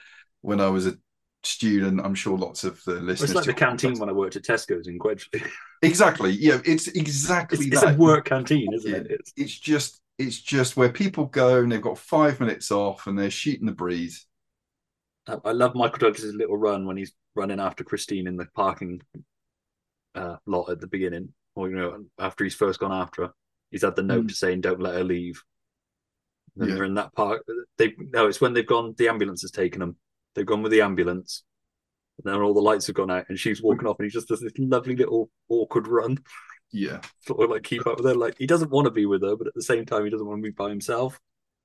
when 0.41 0.59
I 0.59 0.67
was 0.67 0.87
a 0.87 0.97
student. 1.43 2.01
I'm 2.03 2.15
sure 2.15 2.37
lots 2.37 2.63
of 2.63 2.83
the 2.83 2.95
listeners. 2.95 3.31
it's 3.31 3.35
like 3.35 3.45
the 3.45 3.53
canteen 3.53 3.97
when 3.99 4.09
I 4.09 4.13
worked 4.13 4.35
at 4.35 4.43
Tesco's 4.43 4.87
in 4.87 4.99
Quedgeley. 4.99 5.45
Exactly. 5.81 6.31
Yeah, 6.31 6.59
it's 6.65 6.87
exactly 6.89 7.67
It's, 7.67 7.81
it's 7.81 7.83
a 7.83 7.95
work 7.95 8.25
canteen, 8.25 8.73
isn't 8.73 8.93
it? 8.93 9.07
It's, 9.11 9.31
It's 9.37 9.57
just 9.57 10.01
it's 10.17 10.37
just 10.41 10.75
where 10.75 10.89
people 10.91 11.25
go 11.27 11.59
and 11.61 11.71
they've 11.71 11.81
got 11.81 11.97
five 11.97 12.41
minutes 12.41 12.69
off 12.69 13.07
and 13.07 13.17
they're 13.17 13.29
shooting 13.31 13.65
the 13.65 13.71
breeze. 13.71 14.25
I 15.25 15.51
love 15.53 15.75
Michael 15.75 15.99
Douglas's 15.99 16.35
little 16.35 16.57
run 16.57 16.85
when 16.85 16.97
he's 16.97 17.13
running 17.35 17.61
after 17.61 17.85
Christine 17.85 18.27
in 18.27 18.35
the 18.35 18.47
parking 18.55 19.01
uh, 20.15 20.35
lot 20.45 20.69
at 20.69 20.81
the 20.81 20.87
beginning, 20.87 21.29
or 21.55 21.69
you 21.69 21.75
know, 21.77 22.03
after 22.19 22.43
he's 22.43 22.55
first 22.55 22.79
gone 22.81 22.91
after 22.91 23.27
her. 23.27 23.31
He's 23.71 23.83
had 23.83 23.95
the 23.95 24.03
note 24.03 24.25
Mm. 24.27 24.31
saying, 24.31 24.61
"Don't 24.61 24.81
let 24.81 24.95
her 24.95 25.03
leave." 25.05 25.41
Then 26.57 26.67
Yeah. 26.69 26.75
they're 26.75 26.83
in 26.83 26.95
that 26.95 27.13
park. 27.13 27.45
They 27.77 27.93
no, 27.97 28.27
it's 28.27 28.41
when 28.41 28.53
they've 28.53 28.65
gone. 28.65 28.95
The 28.97 29.07
ambulance 29.07 29.43
has 29.43 29.51
taken 29.51 29.79
them. 29.79 29.95
They've 30.35 30.45
gone 30.45 30.61
with 30.61 30.71
the 30.71 30.81
ambulance. 30.81 31.43
And 32.23 32.33
then 32.33 32.41
all 32.41 32.53
the 32.53 32.59
lights 32.61 32.87
have 32.87 32.95
gone 32.97 33.09
out, 33.11 33.25
and 33.29 33.39
she's 33.39 33.61
walking 33.63 33.87
off, 33.87 33.97
and 33.99 34.05
he 34.05 34.11
just 34.11 34.27
does 34.27 34.41
this 34.41 34.51
lovely 34.57 34.95
little 34.95 35.29
awkward 35.47 35.87
run, 35.87 36.17
Yeah, 36.71 36.99
sort 37.21 37.41
of 37.43 37.49
like 37.49 37.63
keep 37.63 37.87
up 37.87 37.97
with 37.97 38.05
her. 38.05 38.13
Like 38.15 38.35
he 38.37 38.45
doesn't 38.45 38.71
want 38.71 38.85
to 38.85 38.91
be 38.91 39.05
with 39.05 39.23
her, 39.23 39.37
but 39.37 39.47
at 39.47 39.53
the 39.55 39.61
same 39.63 39.85
time, 39.85 40.03
he 40.03 40.09
doesn't 40.09 40.27
want 40.27 40.39
to 40.39 40.49
be 40.49 40.51
by 40.51 40.69
himself. 40.69 41.19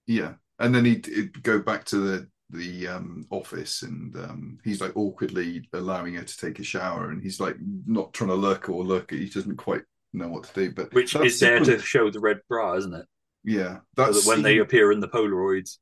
yeah. 0.06 0.34
And 0.60 0.72
then 0.72 0.84
he'd, 0.84 1.06
he'd 1.06 1.42
go 1.42 1.58
back 1.58 1.84
to 1.86 1.96
the 1.98 2.28
the 2.50 2.86
um, 2.86 3.26
office 3.30 3.82
and 3.82 4.14
um, 4.14 4.58
he's 4.62 4.80
like 4.80 4.96
awkwardly 4.96 5.68
allowing 5.72 6.14
her 6.14 6.22
to 6.22 6.36
take 6.36 6.60
a 6.60 6.62
shower 6.62 7.10
and 7.10 7.20
he's 7.20 7.40
like 7.40 7.56
not 7.86 8.12
trying 8.12 8.28
to 8.30 8.36
lurk 8.36 8.68
or 8.68 8.84
look. 8.84 9.10
He 9.10 9.28
doesn't 9.28 9.56
quite 9.56 9.82
know 10.12 10.28
what 10.28 10.44
to 10.44 10.54
do. 10.54 10.72
But 10.72 10.94
Which 10.94 11.16
is 11.16 11.40
there 11.40 11.58
to 11.58 11.80
show 11.80 12.08
the 12.10 12.20
red 12.20 12.38
bra, 12.48 12.76
isn't 12.76 12.94
it? 12.94 13.06
yeah. 13.42 13.78
So 13.96 14.04
That's 14.04 14.22
that 14.24 14.28
when 14.28 14.42
they 14.42 14.58
appear 14.58 14.92
in 14.92 15.00
the 15.00 15.08
Polaroids, 15.08 15.78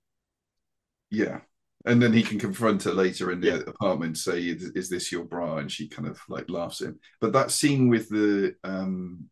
Yeah. 1.10 1.40
And 1.84 2.00
then 2.00 2.12
he 2.12 2.22
can 2.22 2.38
confront 2.38 2.84
her 2.84 2.92
later 2.92 3.32
in 3.32 3.40
the 3.40 3.46
Yeah. 3.48 3.60
apartment, 3.66 4.16
say, 4.16 4.40
is, 4.40 4.64
is 4.74 4.88
this 4.88 5.10
your 5.10 5.24
bra? 5.24 5.56
And 5.58 5.70
she 5.70 5.88
kind 5.88 6.06
of 6.08 6.20
like 6.28 6.48
laughs 6.48 6.80
at 6.80 6.88
him. 6.88 7.00
But 7.20 7.32
that 7.32 7.50
scene 7.50 7.88
with 7.88 8.08
the 8.08 8.54
um, 8.62 9.24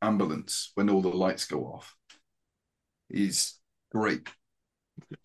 ambulance 0.00 0.72
when 0.74 0.90
all 0.90 1.00
the 1.00 1.08
lights 1.08 1.44
go 1.46 1.60
off 1.64 1.94
is 3.08 3.54
great. 3.92 4.28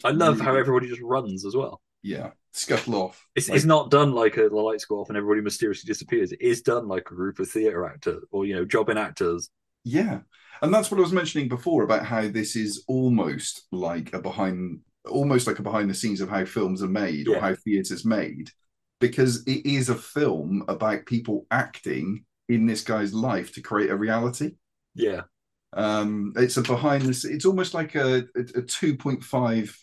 I 0.03 0.11
love 0.11 0.35
Really 0.35 0.45
how 0.45 0.51
good. 0.53 0.59
everybody 0.59 0.87
just 0.87 1.01
runs 1.01 1.45
as 1.45 1.55
well. 1.55 1.81
Yeah. 2.03 2.31
Scuttle 2.53 2.95
off. 2.95 3.27
It's, 3.35 3.49
Like- 3.49 3.55
it's 3.57 3.65
not 3.65 3.91
done 3.91 4.13
like 4.13 4.37
a, 4.37 4.49
the 4.49 4.55
lights 4.55 4.85
go 4.85 4.99
off 4.99 5.09
and 5.09 5.17
everybody 5.17 5.41
mysteriously 5.41 5.87
disappears. 5.87 6.31
It 6.31 6.41
is 6.41 6.61
done 6.61 6.87
like 6.87 7.09
a 7.11 7.15
group 7.15 7.39
of 7.39 7.49
theatre 7.49 7.85
actors 7.85 8.23
or 8.31 8.45
you 8.45 8.55
know 8.55 8.65
jobbing 8.65 8.97
actors. 8.97 9.49
Yeah. 9.83 10.19
And 10.61 10.73
that's 10.73 10.89
what 10.89 10.97
I 10.97 11.01
was 11.01 11.13
mentioning 11.13 11.49
before 11.49 11.83
about 11.83 12.05
how 12.05 12.27
this 12.27 12.55
is 12.55 12.83
almost 12.87 13.67
like 13.71 14.13
a 14.13 14.19
behind 14.21 14.79
almost 15.07 15.47
like 15.47 15.59
a 15.59 15.63
behind 15.63 15.89
the 15.89 15.93
scenes 15.95 16.21
of 16.21 16.29
how 16.29 16.45
films 16.45 16.81
are 16.83 16.87
made 16.87 17.27
or 17.27 17.37
how 17.39 17.55
theatre's 17.55 18.05
made. 18.05 18.51
Because 18.99 19.43
it 19.45 19.65
is 19.65 19.89
a 19.89 19.95
film 19.95 20.63
about 20.67 21.05
people 21.05 21.45
acting 21.51 22.25
in 22.49 22.65
this 22.65 22.81
guy's 22.83 23.13
life 23.13 23.53
to 23.53 23.61
create 23.61 23.91
a 23.91 23.95
reality. 23.95 24.55
Yeah, 24.95 25.23
Um, 25.73 26.33
it's 26.35 26.57
a 26.57 26.61
behind 26.61 27.03
the. 27.03 27.29
It's 27.29 27.45
almost 27.45 27.73
like 27.73 27.95
a 27.95 28.27
a 28.35 28.93
point 28.95 29.23
five 29.23 29.77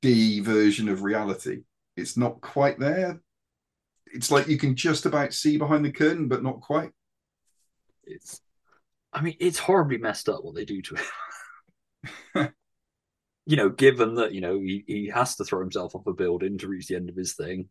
D 0.00 0.40
version 0.40 0.88
of 0.88 1.02
reality. 1.02 1.62
It's 1.96 2.16
not 2.16 2.40
quite 2.40 2.78
there. 2.78 3.20
It's 4.06 4.30
like 4.30 4.48
you 4.48 4.58
can 4.58 4.76
just 4.76 5.06
about 5.06 5.34
see 5.34 5.56
behind 5.58 5.84
the 5.84 5.92
curtain, 5.92 6.28
but 6.28 6.42
not 6.42 6.60
quite. 6.60 6.92
it's. 8.04 8.40
I 9.12 9.20
mean, 9.22 9.36
it's 9.40 9.58
horribly 9.58 9.98
messed 9.98 10.28
up 10.28 10.44
what 10.44 10.54
they 10.54 10.64
do 10.64 10.82
to 10.82 10.96
him. 10.96 11.04
you 13.46 13.56
know, 13.56 13.68
given 13.68 14.14
that 14.16 14.32
you 14.32 14.40
know 14.40 14.58
he, 14.60 14.84
he 14.86 15.06
has 15.08 15.36
to 15.36 15.44
throw 15.44 15.60
himself 15.60 15.94
off 15.94 16.06
a 16.06 16.12
building 16.12 16.58
to 16.58 16.68
reach 16.68 16.86
the 16.86 16.96
end 16.96 17.08
of 17.08 17.16
his 17.16 17.34
thing, 17.34 17.68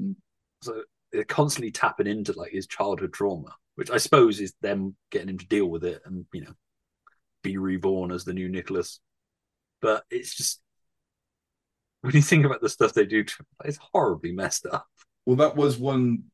Mm. 0.00 0.16
so 0.60 0.82
they're 1.12 1.22
constantly 1.22 1.70
tapping 1.70 2.08
into 2.08 2.32
like 2.32 2.50
his 2.50 2.66
childhood 2.66 3.12
trauma, 3.12 3.54
which 3.76 3.92
I 3.92 3.98
suppose 3.98 4.40
is 4.40 4.52
them 4.60 4.96
getting 5.12 5.28
him 5.28 5.38
to 5.38 5.46
deal 5.46 5.66
with 5.66 5.84
it 5.84 6.02
and 6.04 6.26
you 6.32 6.40
know 6.40 6.54
be 7.44 7.58
reborn 7.58 8.10
as 8.10 8.24
the 8.24 8.32
new 8.32 8.48
Nicholas. 8.48 8.98
But 9.80 10.04
it's 10.10 10.34
just 10.34 10.60
when 12.00 12.14
you 12.14 12.22
think 12.22 12.44
about 12.44 12.60
the 12.60 12.68
stuff 12.68 12.92
they 12.92 13.06
do, 13.06 13.24
it's 13.64 13.78
horribly 13.92 14.32
messed 14.32 14.66
up. 14.66 14.86
Well, 15.26 15.36
that 15.36 15.56
was 15.56 15.78
one 15.78 16.24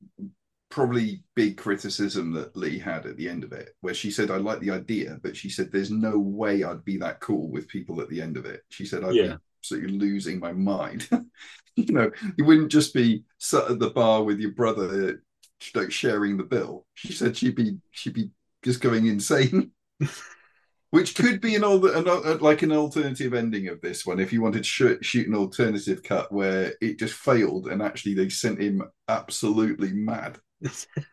probably 0.70 1.22
big 1.34 1.56
criticism 1.56 2.32
that 2.32 2.56
Lee 2.56 2.78
had 2.78 3.06
at 3.06 3.16
the 3.16 3.28
end 3.28 3.44
of 3.44 3.52
it, 3.52 3.70
where 3.80 3.94
she 3.94 4.10
said, 4.10 4.30
I 4.30 4.36
like 4.36 4.60
the 4.60 4.70
idea, 4.70 5.18
but 5.22 5.36
she 5.36 5.48
said, 5.50 5.70
there's 5.72 5.90
no 5.90 6.18
way 6.18 6.62
I'd 6.64 6.84
be 6.84 6.96
that 6.98 7.20
cool 7.20 7.50
with 7.50 7.68
people 7.68 8.00
at 8.00 8.08
the 8.08 8.22
end 8.22 8.36
of 8.36 8.46
it. 8.46 8.62
She 8.70 8.86
said, 8.86 9.04
I'd 9.04 9.10
Yeah. 9.16 9.22
be 9.22 9.38
absolutely 9.60 9.98
losing 9.98 10.38
my 10.40 10.52
mind. 10.52 11.08
you 11.76 11.92
know, 11.92 12.10
you 12.38 12.44
wouldn't 12.44 12.70
just 12.72 12.94
be 12.94 13.24
sat 13.38 13.70
at 13.70 13.78
the 13.80 13.90
bar 13.90 14.22
with 14.22 14.38
your 14.38 14.52
brother, 14.52 15.22
like 15.74 15.92
sharing 15.92 16.36
the 16.36 16.44
bill. 16.44 16.86
She 16.94 17.12
said 17.12 17.36
she'd 17.36 17.56
be 17.56 17.78
she'd 17.90 18.14
be 18.14 18.30
just 18.64 18.80
going 18.80 19.06
insane. 19.06 19.72
Which 20.90 21.14
could 21.14 21.40
be 21.40 21.54
an 21.54 21.62
an, 21.62 22.38
like 22.38 22.62
an 22.62 22.72
alternative 22.72 23.32
ending 23.32 23.68
of 23.68 23.80
this 23.80 24.04
one, 24.04 24.18
if 24.18 24.32
you 24.32 24.42
wanted 24.42 24.58
to 24.58 24.64
shoot, 24.64 25.04
shoot 25.04 25.28
an 25.28 25.36
alternative 25.36 26.02
cut 26.02 26.32
where 26.32 26.74
it 26.80 26.98
just 26.98 27.14
failed 27.14 27.68
and 27.68 27.80
actually 27.80 28.14
they 28.14 28.28
sent 28.28 28.60
him 28.60 28.82
absolutely 29.06 29.92
mad. 29.92 30.38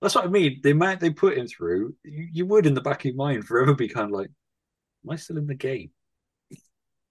That's 0.00 0.14
what 0.14 0.24
I 0.24 0.28
mean. 0.28 0.60
The 0.62 0.70
amount 0.70 1.00
they 1.00 1.10
put 1.10 1.36
him 1.36 1.46
through, 1.46 1.94
you, 2.04 2.28
you 2.32 2.46
would 2.46 2.66
in 2.66 2.74
the 2.74 2.80
back 2.80 3.00
of 3.00 3.06
your 3.06 3.14
mind 3.16 3.44
forever 3.44 3.74
be 3.74 3.88
kind 3.88 4.06
of 4.06 4.12
like, 4.12 4.30
Am 5.04 5.10
I 5.10 5.16
still 5.16 5.38
in 5.38 5.46
the 5.46 5.54
game? 5.54 5.90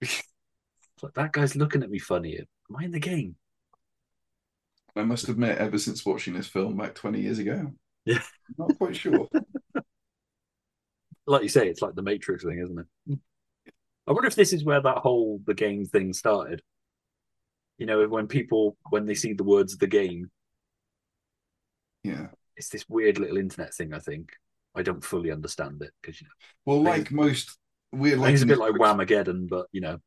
like 1.02 1.14
that 1.14 1.32
guy's 1.32 1.56
looking 1.56 1.82
at 1.82 1.90
me 1.90 1.98
funny. 1.98 2.38
Am 2.38 2.76
I 2.76 2.84
in 2.84 2.90
the 2.92 3.00
game? 3.00 3.36
I 4.96 5.02
must 5.04 5.28
admit, 5.28 5.58
ever 5.58 5.78
since 5.78 6.04
watching 6.04 6.34
this 6.34 6.48
film 6.48 6.76
back 6.76 6.94
20 6.94 7.20
years 7.20 7.38
ago, 7.38 7.72
Yeah. 8.04 8.22
not 8.56 8.76
quite 8.78 8.96
sure. 8.96 9.28
Like 11.26 11.42
you 11.42 11.48
say, 11.50 11.68
it's 11.68 11.82
like 11.82 11.94
the 11.94 12.02
Matrix 12.02 12.42
thing, 12.42 12.58
isn't 12.58 12.78
it? 12.78 13.18
I 14.06 14.12
wonder 14.12 14.28
if 14.28 14.34
this 14.34 14.54
is 14.54 14.64
where 14.64 14.80
that 14.80 14.98
whole 14.98 15.40
the 15.44 15.52
game 15.54 15.84
thing 15.84 16.14
started. 16.14 16.62
You 17.76 17.86
know, 17.86 18.08
when 18.08 18.26
people 18.26 18.76
when 18.90 19.04
they 19.06 19.14
see 19.14 19.34
the 19.34 19.44
words 19.44 19.76
the 19.76 19.86
game, 19.86 20.30
yeah. 22.02 22.28
it's 22.56 22.68
this 22.68 22.88
weird 22.88 23.18
little 23.18 23.36
internet 23.38 23.74
thing, 23.74 23.94
I 23.94 23.98
think. 23.98 24.32
I 24.74 24.82
don't 24.82 25.04
fully 25.04 25.30
understand 25.30 25.82
it 25.82 25.92
because 26.00 26.20
you 26.20 26.26
know 26.26 26.32
Well, 26.64 26.82
like 26.82 27.10
most 27.10 27.56
we're 27.92 28.16
like 28.16 28.34
it's 28.34 28.42
a 28.42 28.46
bit 28.46 28.58
like 28.58 28.74
Whamageddon, 28.74 29.48
but 29.48 29.66
you 29.72 29.80
know, 29.80 29.98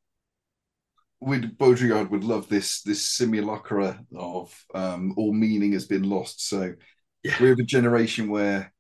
would 1.20 1.58
Baudrillard 1.58 2.10
would 2.10 2.24
love 2.24 2.50
this 2.50 2.82
this 2.82 3.06
simulacra 3.08 4.04
of 4.16 4.66
um 4.74 5.14
all 5.18 5.34
meaning 5.34 5.74
has 5.74 5.86
been 5.86 6.04
lost. 6.04 6.48
So 6.48 6.74
Yeah. 7.24 7.38
we're 7.40 7.54
a 7.54 7.64
generation 7.64 8.30
where 8.30 8.74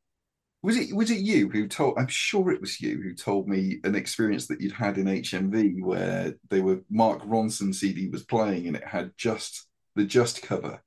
was 0.64 0.78
it 0.78 0.96
was 0.96 1.12
it 1.12 1.20
you 1.22 1.50
who 1.50 1.68
told 1.68 1.98
I'm 2.00 2.08
sure 2.08 2.52
it 2.52 2.62
was 2.62 2.82
you 2.82 3.02
who 3.02 3.16
told 3.16 3.50
me 3.50 3.80
an 3.86 3.96
experience 3.96 4.48
that 4.48 4.62
you'd 4.62 4.74
had 4.74 4.98
in 4.98 5.08
HMV 5.08 5.82
where 5.82 6.36
they 6.50 6.62
were 6.62 6.82
Mark 6.90 7.24
Ronson 7.24 7.74
CD 7.76 8.10
was 8.10 8.24
playing 8.24 8.68
and 8.68 8.78
it 8.78 8.88
had 8.88 9.14
just 9.18 9.68
the 9.96 10.06
just 10.06 10.42
cover 10.44 10.82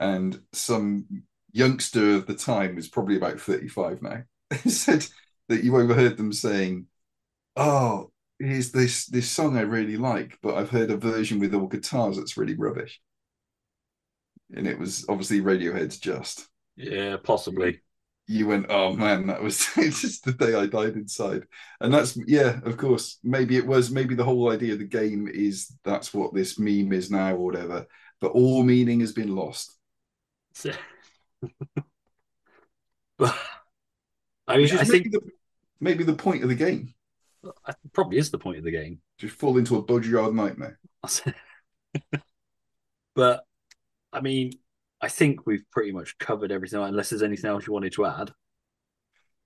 and 0.00 0.40
some 0.52 1.06
youngster 1.52 2.16
of 2.16 2.26
the 2.26 2.34
time 2.34 2.74
was 2.76 2.88
probably 2.88 3.16
about 3.16 3.40
35 3.40 4.02
now 4.02 4.22
said 4.66 5.06
that 5.48 5.64
you 5.64 5.76
overheard 5.76 6.16
them 6.16 6.32
saying 6.32 6.86
oh 7.56 8.12
here's 8.42 8.72
this 8.72 9.06
this 9.06 9.30
song 9.30 9.56
I 9.56 9.62
really 9.62 9.96
like, 9.96 10.38
but 10.42 10.56
I've 10.56 10.70
heard 10.70 10.90
a 10.90 10.96
version 10.96 11.38
with 11.38 11.54
all 11.54 11.66
guitars 11.66 12.16
that's 12.16 12.36
really 12.36 12.54
rubbish. 12.54 13.00
And 14.54 14.66
it 14.66 14.78
was 14.78 15.06
obviously 15.08 15.40
Radiohead's 15.40 15.98
Just. 15.98 16.48
yeah, 16.76 17.16
possibly. 17.22 17.80
You 18.28 18.46
went, 18.46 18.66
oh 18.68 18.94
man, 18.94 19.26
that 19.26 19.42
was 19.42 19.66
just 19.74 20.24
the 20.24 20.32
day 20.32 20.54
I 20.54 20.66
died 20.66 20.94
inside. 20.94 21.44
And 21.80 21.92
that's 21.92 22.16
yeah, 22.26 22.60
of 22.64 22.76
course. 22.76 23.18
Maybe 23.22 23.56
it 23.56 23.66
was 23.66 23.90
maybe 23.90 24.14
the 24.14 24.24
whole 24.24 24.50
idea 24.50 24.74
of 24.74 24.78
the 24.78 24.84
game 24.84 25.28
is 25.28 25.72
that's 25.84 26.14
what 26.14 26.34
this 26.34 26.58
meme 26.58 26.92
is 26.92 27.10
now 27.10 27.34
or 27.34 27.44
whatever. 27.44 27.86
But 28.20 28.32
all 28.32 28.62
meaning 28.62 29.00
has 29.00 29.12
been 29.12 29.34
lost. 29.34 29.76
but 33.18 33.34
I 34.46 34.56
mean, 34.56 34.70
I 34.72 34.76
maybe 34.76 34.90
think 34.90 35.12
the, 35.12 35.20
maybe 35.80 36.04
the 36.04 36.14
point 36.14 36.42
of 36.42 36.48
the 36.48 36.54
game. 36.54 36.94
probably 37.92 38.18
is 38.18 38.30
the 38.30 38.38
point 38.38 38.58
of 38.58 38.64
the 38.64 38.70
game. 38.70 39.00
Just 39.18 39.34
fall 39.34 39.58
into 39.58 39.76
a 39.76 39.82
Baudrillard 39.82 40.34
nightmare. 40.34 40.78
but 43.14 43.44
I 44.12 44.20
mean, 44.20 44.52
I 45.00 45.08
think 45.08 45.46
we've 45.46 45.68
pretty 45.70 45.92
much 45.92 46.18
covered 46.18 46.52
everything. 46.52 46.80
Unless 46.80 47.10
there's 47.10 47.22
anything 47.22 47.50
else 47.50 47.66
you 47.66 47.72
wanted 47.72 47.92
to 47.94 48.06
add. 48.06 48.32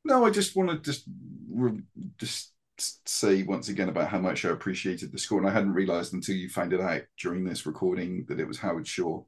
No, 0.05 0.25
I 0.25 0.31
just 0.31 0.55
want 0.55 0.71
to 0.71 0.79
just 0.79 1.05
re- 1.51 1.83
just 2.19 2.53
say 2.79 3.43
once 3.43 3.69
again 3.69 3.89
about 3.89 4.09
how 4.09 4.19
much 4.19 4.45
I 4.45 4.51
appreciated 4.51 5.11
the 5.11 5.19
score, 5.19 5.39
and 5.39 5.49
I 5.49 5.53
hadn't 5.53 5.73
realised 5.73 6.13
until 6.13 6.37
you 6.37 6.49
found 6.49 6.73
it 6.73 6.81
out 6.81 7.03
during 7.19 7.45
this 7.45 7.67
recording 7.67 8.25
that 8.29 8.39
it 8.39 8.47
was 8.47 8.59
Howard 8.59 8.87
Shore, 8.87 9.25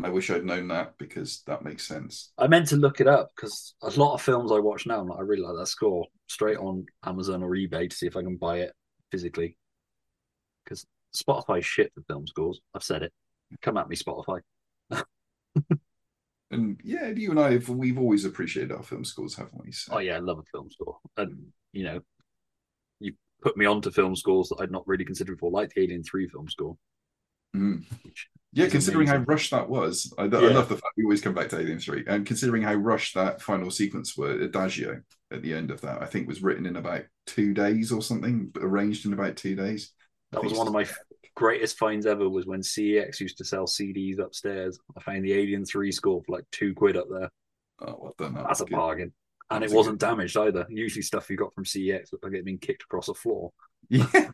and 0.00 0.06
I 0.06 0.10
wish 0.10 0.30
I'd 0.30 0.46
known 0.46 0.68
that 0.68 0.96
because 0.96 1.42
that 1.46 1.62
makes 1.62 1.86
sense. 1.86 2.32
I 2.38 2.46
meant 2.46 2.68
to 2.68 2.76
look 2.76 3.02
it 3.02 3.06
up 3.06 3.28
because 3.36 3.74
a 3.82 3.90
lot 3.90 4.14
of 4.14 4.22
films 4.22 4.50
I 4.50 4.58
watch 4.58 4.86
now, 4.86 5.00
I'm 5.00 5.08
like, 5.08 5.18
I 5.18 5.22
really 5.22 5.42
like 5.42 5.56
that 5.58 5.66
score. 5.66 6.06
Straight 6.26 6.56
on 6.56 6.86
Amazon 7.04 7.42
or 7.42 7.50
eBay 7.50 7.90
to 7.90 7.94
see 7.94 8.06
if 8.06 8.16
I 8.16 8.22
can 8.22 8.36
buy 8.36 8.60
it 8.60 8.72
physically. 9.10 9.58
Because 10.64 10.86
Spotify 11.14 11.62
shit 11.62 11.92
for 11.94 12.00
film 12.04 12.26
scores. 12.26 12.62
I've 12.74 12.82
said 12.82 13.02
it. 13.02 13.12
Come 13.60 13.76
at 13.76 13.90
me, 13.90 13.96
Spotify. 13.96 14.40
And 16.52 16.80
yeah, 16.82 17.10
you 17.10 17.30
and 17.30 17.38
I 17.38 17.52
have 17.52 17.68
we've 17.68 17.98
always 17.98 18.24
appreciated 18.24 18.72
our 18.72 18.82
film 18.82 19.04
scores, 19.04 19.36
haven't 19.36 19.64
we? 19.64 19.70
So, 19.70 19.92
Oh 19.94 19.98
yeah, 19.98 20.16
I 20.16 20.18
love 20.18 20.40
a 20.40 20.42
film 20.50 20.68
score, 20.68 20.98
and 21.16 21.46
you 21.72 21.84
know, 21.84 22.00
you 22.98 23.12
put 23.40 23.56
me 23.56 23.66
onto 23.66 23.92
film 23.92 24.16
scores 24.16 24.48
that 24.48 24.56
I'd 24.60 24.72
not 24.72 24.82
really 24.88 25.04
considered 25.04 25.36
before, 25.36 25.52
like 25.52 25.72
the 25.72 25.82
Alien 25.82 26.02
Three 26.02 26.26
film 26.26 26.48
score. 26.48 26.76
Mm. 27.56 27.84
Yeah, 28.52 28.64
is 28.66 28.72
considering 28.72 29.06
how 29.06 29.14
amazing. 29.14 29.26
rushed 29.30 29.50
that 29.52 29.68
was, 29.68 30.12
I, 30.18 30.22
I 30.22 30.26
Yeah. 30.26 30.38
love 30.48 30.68
the 30.68 30.74
fact 30.76 30.94
we 30.96 31.04
always 31.04 31.20
come 31.20 31.34
back 31.34 31.48
to 31.50 31.58
Alien 31.60 31.78
Three, 31.78 32.04
and 32.06 32.26
considering 32.26 32.62
how 32.62 32.74
rushed 32.74 33.14
that 33.14 33.40
final 33.42 33.70
sequence 33.70 34.16
were, 34.16 34.32
Adagio 34.32 35.02
at 35.32 35.42
the 35.42 35.54
end 35.54 35.70
of 35.70 35.80
that, 35.82 36.02
I 36.02 36.06
think 36.06 36.26
was 36.26 36.42
written 36.42 36.66
in 36.66 36.74
about 36.76 37.04
two 37.26 37.54
days 37.54 37.92
or 37.92 38.02
something, 38.02 38.50
arranged 38.60 39.06
in 39.06 39.12
about 39.12 39.36
two 39.36 39.54
days. 39.54 39.92
That 40.32 40.42
was 40.42 40.52
one 40.52 40.66
of 40.66 40.72
my 40.72 40.86
greatest 41.36 41.78
finds 41.78 42.06
ever. 42.06 42.28
Was 42.28 42.46
when 42.46 42.60
CEX 42.60 43.20
used 43.20 43.38
to 43.38 43.44
sell 43.44 43.66
CDs 43.66 44.18
upstairs. 44.18 44.78
I 44.96 45.00
found 45.02 45.24
the 45.24 45.32
Alien 45.32 45.64
Three 45.64 45.92
score 45.92 46.20
for 46.24 46.32
like 46.32 46.44
two 46.50 46.74
quid 46.74 46.96
up 46.96 47.06
there. 47.10 47.30
Oh, 47.80 47.98
well 48.00 48.14
done. 48.18 48.34
that 48.34 48.46
That's 48.48 48.60
a 48.60 48.64
good. 48.64 48.74
bargain. 48.76 49.12
And 49.52 49.62
That's 49.62 49.72
it 49.72 49.76
wasn't 49.76 49.98
good- 50.00 50.06
damaged 50.06 50.36
either. 50.36 50.66
Usually 50.68 51.02
stuff 51.02 51.30
you 51.30 51.36
got 51.36 51.54
from 51.54 51.64
CEX 51.64 52.12
looked 52.12 52.24
like 52.24 52.32
it 52.32 52.36
had 52.36 52.44
been 52.44 52.58
kicked 52.58 52.82
across 52.82 53.08
a 53.08 53.14
floor, 53.14 53.52
Yeah, 53.88 54.30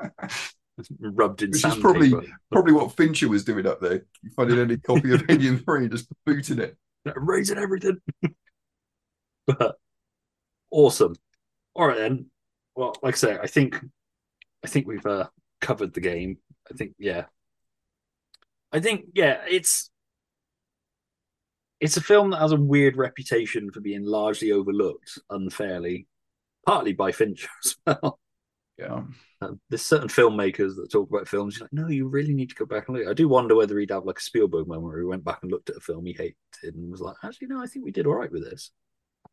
rubbed 1.00 1.42
in 1.42 1.50
which 1.50 1.64
is 1.64 1.76
probably 1.76 2.12
probably 2.50 2.72
what 2.72 2.92
Fincher 2.96 3.28
was 3.28 3.44
doing 3.44 3.66
up 3.66 3.80
there. 3.80 4.04
Finding 4.36 4.58
any 4.58 4.76
copy 4.76 5.12
of 5.12 5.24
Alien 5.28 5.58
Three, 5.64 5.88
just 5.88 6.08
booting 6.24 6.58
it. 6.58 6.76
raising 7.16 7.58
everything. 7.58 7.98
but 9.46 9.76
awesome. 10.70 11.14
All 11.74 11.86
right 11.86 11.98
then. 11.98 12.26
Well, 12.76 12.94
like 13.02 13.14
I 13.14 13.18
say, 13.18 13.38
I 13.38 13.46
think 13.46 13.76
I 14.64 14.68
think 14.68 14.86
we've 14.86 15.06
uh, 15.06 15.28
covered 15.60 15.94
the 15.94 16.00
game. 16.00 16.38
I 16.70 16.74
think 16.74 16.94
yeah. 16.98 17.24
I 18.72 18.80
think 18.80 19.06
yeah, 19.14 19.40
it's 19.48 19.90
it's 21.80 21.96
a 21.96 22.02
film 22.02 22.30
that 22.30 22.40
has 22.40 22.52
a 22.52 22.56
weird 22.56 22.96
reputation 22.96 23.70
for 23.70 23.80
being 23.80 24.04
largely 24.04 24.52
overlooked 24.52 25.18
unfairly, 25.30 26.06
partly 26.66 26.92
by 26.92 27.12
Fincher 27.12 27.48
as 27.64 27.76
well. 27.86 28.18
Yeah. 28.78 29.02
Um, 29.40 29.60
there's 29.68 29.82
certain 29.82 30.08
filmmakers 30.08 30.76
that 30.76 30.90
talk 30.90 31.10
about 31.10 31.28
films. 31.28 31.56
You're 31.56 31.64
like, 31.64 31.72
no, 31.72 31.88
you 31.88 32.06
really 32.06 32.34
need 32.34 32.50
to 32.50 32.54
go 32.54 32.64
back 32.64 32.88
and 32.88 32.96
look. 32.96 33.08
I 33.08 33.12
do 33.12 33.28
wonder 33.28 33.56
whether 33.56 33.78
he'd 33.78 33.90
have 33.90 34.04
like 34.04 34.18
a 34.18 34.22
Spielberg 34.22 34.68
moment 34.68 34.84
where 34.84 35.00
he 35.00 35.04
went 35.04 35.24
back 35.24 35.40
and 35.42 35.50
looked 35.50 35.70
at 35.70 35.76
a 35.76 35.80
film 35.80 36.06
he 36.06 36.12
hated 36.12 36.74
and 36.74 36.90
was 36.90 37.00
like, 37.00 37.16
actually, 37.24 37.48
no, 37.48 37.60
I 37.60 37.66
think 37.66 37.84
we 37.84 37.90
did 37.90 38.06
all 38.06 38.14
right 38.14 38.30
with 38.30 38.48
this. 38.48 38.70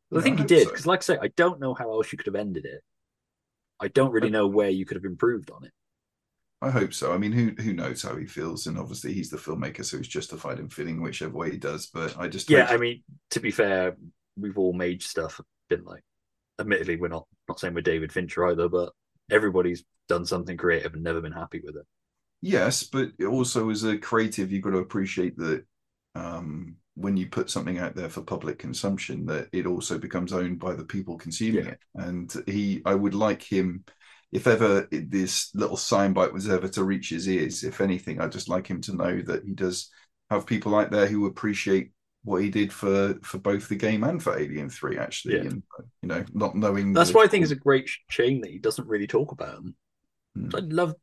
But 0.09 0.19
I 0.19 0.23
think 0.23 0.39
I 0.39 0.41
he 0.41 0.47
did 0.47 0.63
so. 0.63 0.69
because, 0.69 0.88
like 0.88 0.99
I 0.99 1.03
say, 1.03 1.17
I 1.22 1.27
don't 1.35 1.59
know 1.59 1.73
how 1.73 1.91
else 1.91 2.11
you 2.11 2.17
could 2.17 2.27
have 2.27 2.35
ended 2.35 2.65
it. 2.65 2.81
I 3.80 3.88
don't 3.88 4.11
really 4.11 4.30
know 4.30 4.47
where 4.47 4.69
you 4.69 4.85
could 4.85 4.95
have 4.95 5.05
improved 5.05 5.51
on 5.51 5.65
it. 5.65 5.72
I 6.61 6.69
hope 6.72 6.93
so. 6.93 7.13
I 7.13 7.17
mean, 7.17 7.31
who 7.31 7.51
who 7.61 7.73
knows 7.73 8.01
how 8.01 8.15
he 8.15 8.26
feels? 8.26 8.65
And 8.65 8.77
obviously, 8.77 9.13
he's 9.13 9.30
the 9.30 9.38
filmmaker, 9.38 9.84
so 9.84 9.97
he's 9.97 10.07
justified 10.07 10.59
in 10.59 10.69
feeling 10.69 11.01
whichever 11.01 11.38
way 11.38 11.51
he 11.51 11.57
does. 11.57 11.88
But 11.88 12.17
I 12.17 12.27
just 12.27 12.49
Yeah, 12.49 12.65
I 12.67 12.77
mean, 12.77 13.03
to 13.31 13.39
be 13.39 13.51
fair, 13.51 13.95
we've 14.38 14.57
all 14.57 14.73
made 14.73 15.03
stuff. 15.03 15.39
Been 15.69 15.84
like, 15.84 16.03
admittedly, 16.59 16.95
we're 16.95 17.09
not 17.09 17.27
not 17.47 17.59
saying 17.59 17.73
we're 17.73 17.81
David 17.81 18.11
Fincher 18.11 18.47
either, 18.47 18.69
but 18.69 18.93
everybody's 19.31 19.84
done 20.07 20.26
something 20.26 20.57
creative 20.57 20.93
and 20.93 21.03
never 21.03 21.22
been 21.22 21.31
happy 21.31 21.61
with 21.64 21.76
it. 21.76 21.85
Yes, 22.41 22.84
but 22.84 23.10
also 23.27 23.69
as 23.69 23.84
a 23.84 23.97
creative, 23.97 24.52
you've 24.52 24.64
got 24.64 24.72
to 24.72 24.77
appreciate 24.77 25.35
that 25.38 25.64
um, 26.14 26.76
when 26.95 27.18
you 27.18 27.27
put 27.27 27.49
something 27.49 27.80
out 27.80 27.95
there 27.95 28.10
for 28.10 28.22
public 28.22 28.60
consumption, 28.60 29.26
that 29.26 29.49
it 29.52 29.65
also 29.65 29.97
becomes 29.97 30.31
owned 30.31 30.60
by 30.60 30.73
the 30.73 30.85
people 30.85 31.18
consuming 31.18 31.65
Yeah. 31.65 31.72
it. 31.72 31.80
And 31.95 32.34
he, 32.45 32.81
I 32.85 32.93
would 32.93 33.15
like 33.15 33.41
him, 33.41 33.84
if 34.31 34.47
ever 34.47 34.88
this 34.91 35.49
little 35.56 35.77
sign 35.77 36.14
bite 36.14 36.34
was 36.34 36.47
ever 36.49 36.68
to 36.69 36.84
reach 36.84 37.10
his 37.10 37.27
ears, 37.27 37.64
if 37.64 37.81
anything, 37.81 38.22
I'd 38.22 38.31
just 38.31 38.49
like 38.49 38.68
him 38.68 38.81
to 38.81 38.95
know 38.95 39.22
that 39.22 39.43
he 39.43 39.53
does 39.53 39.89
have 40.30 40.45
people 40.45 40.76
out 40.76 40.91
there 40.91 41.07
who 41.07 41.26
appreciate 41.26 41.91
what 42.26 42.41
he 42.43 42.49
did 42.49 42.73
for 42.73 43.18
for 43.23 43.38
both 43.38 43.69
the 43.69 43.76
game 43.76 44.03
and 44.03 44.22
for 44.22 44.38
Alien 44.38 44.69
Three, 44.69 44.97
actually. 44.97 45.35
Yeah. 45.35 45.41
And 45.41 45.64
you 46.02 46.10
know, 46.10 46.26
not 46.34 46.56
knowing 46.56 46.91
That's 46.91 47.11
the- 47.11 47.18
why 47.18 47.23
I 47.23 47.27
think 47.27 47.43
it's 47.43 47.52
a 47.52 47.56
great 47.56 47.88
sh- 47.88 47.99
shame 48.10 48.41
that 48.41 48.52
he 48.52 48.60
doesn't 48.60 48.88
really 48.88 49.07
talk 49.07 49.31
about 49.31 49.56
them. 49.56 49.76
Hmm. 50.35 50.49
I 50.56 50.60
love 50.60 50.95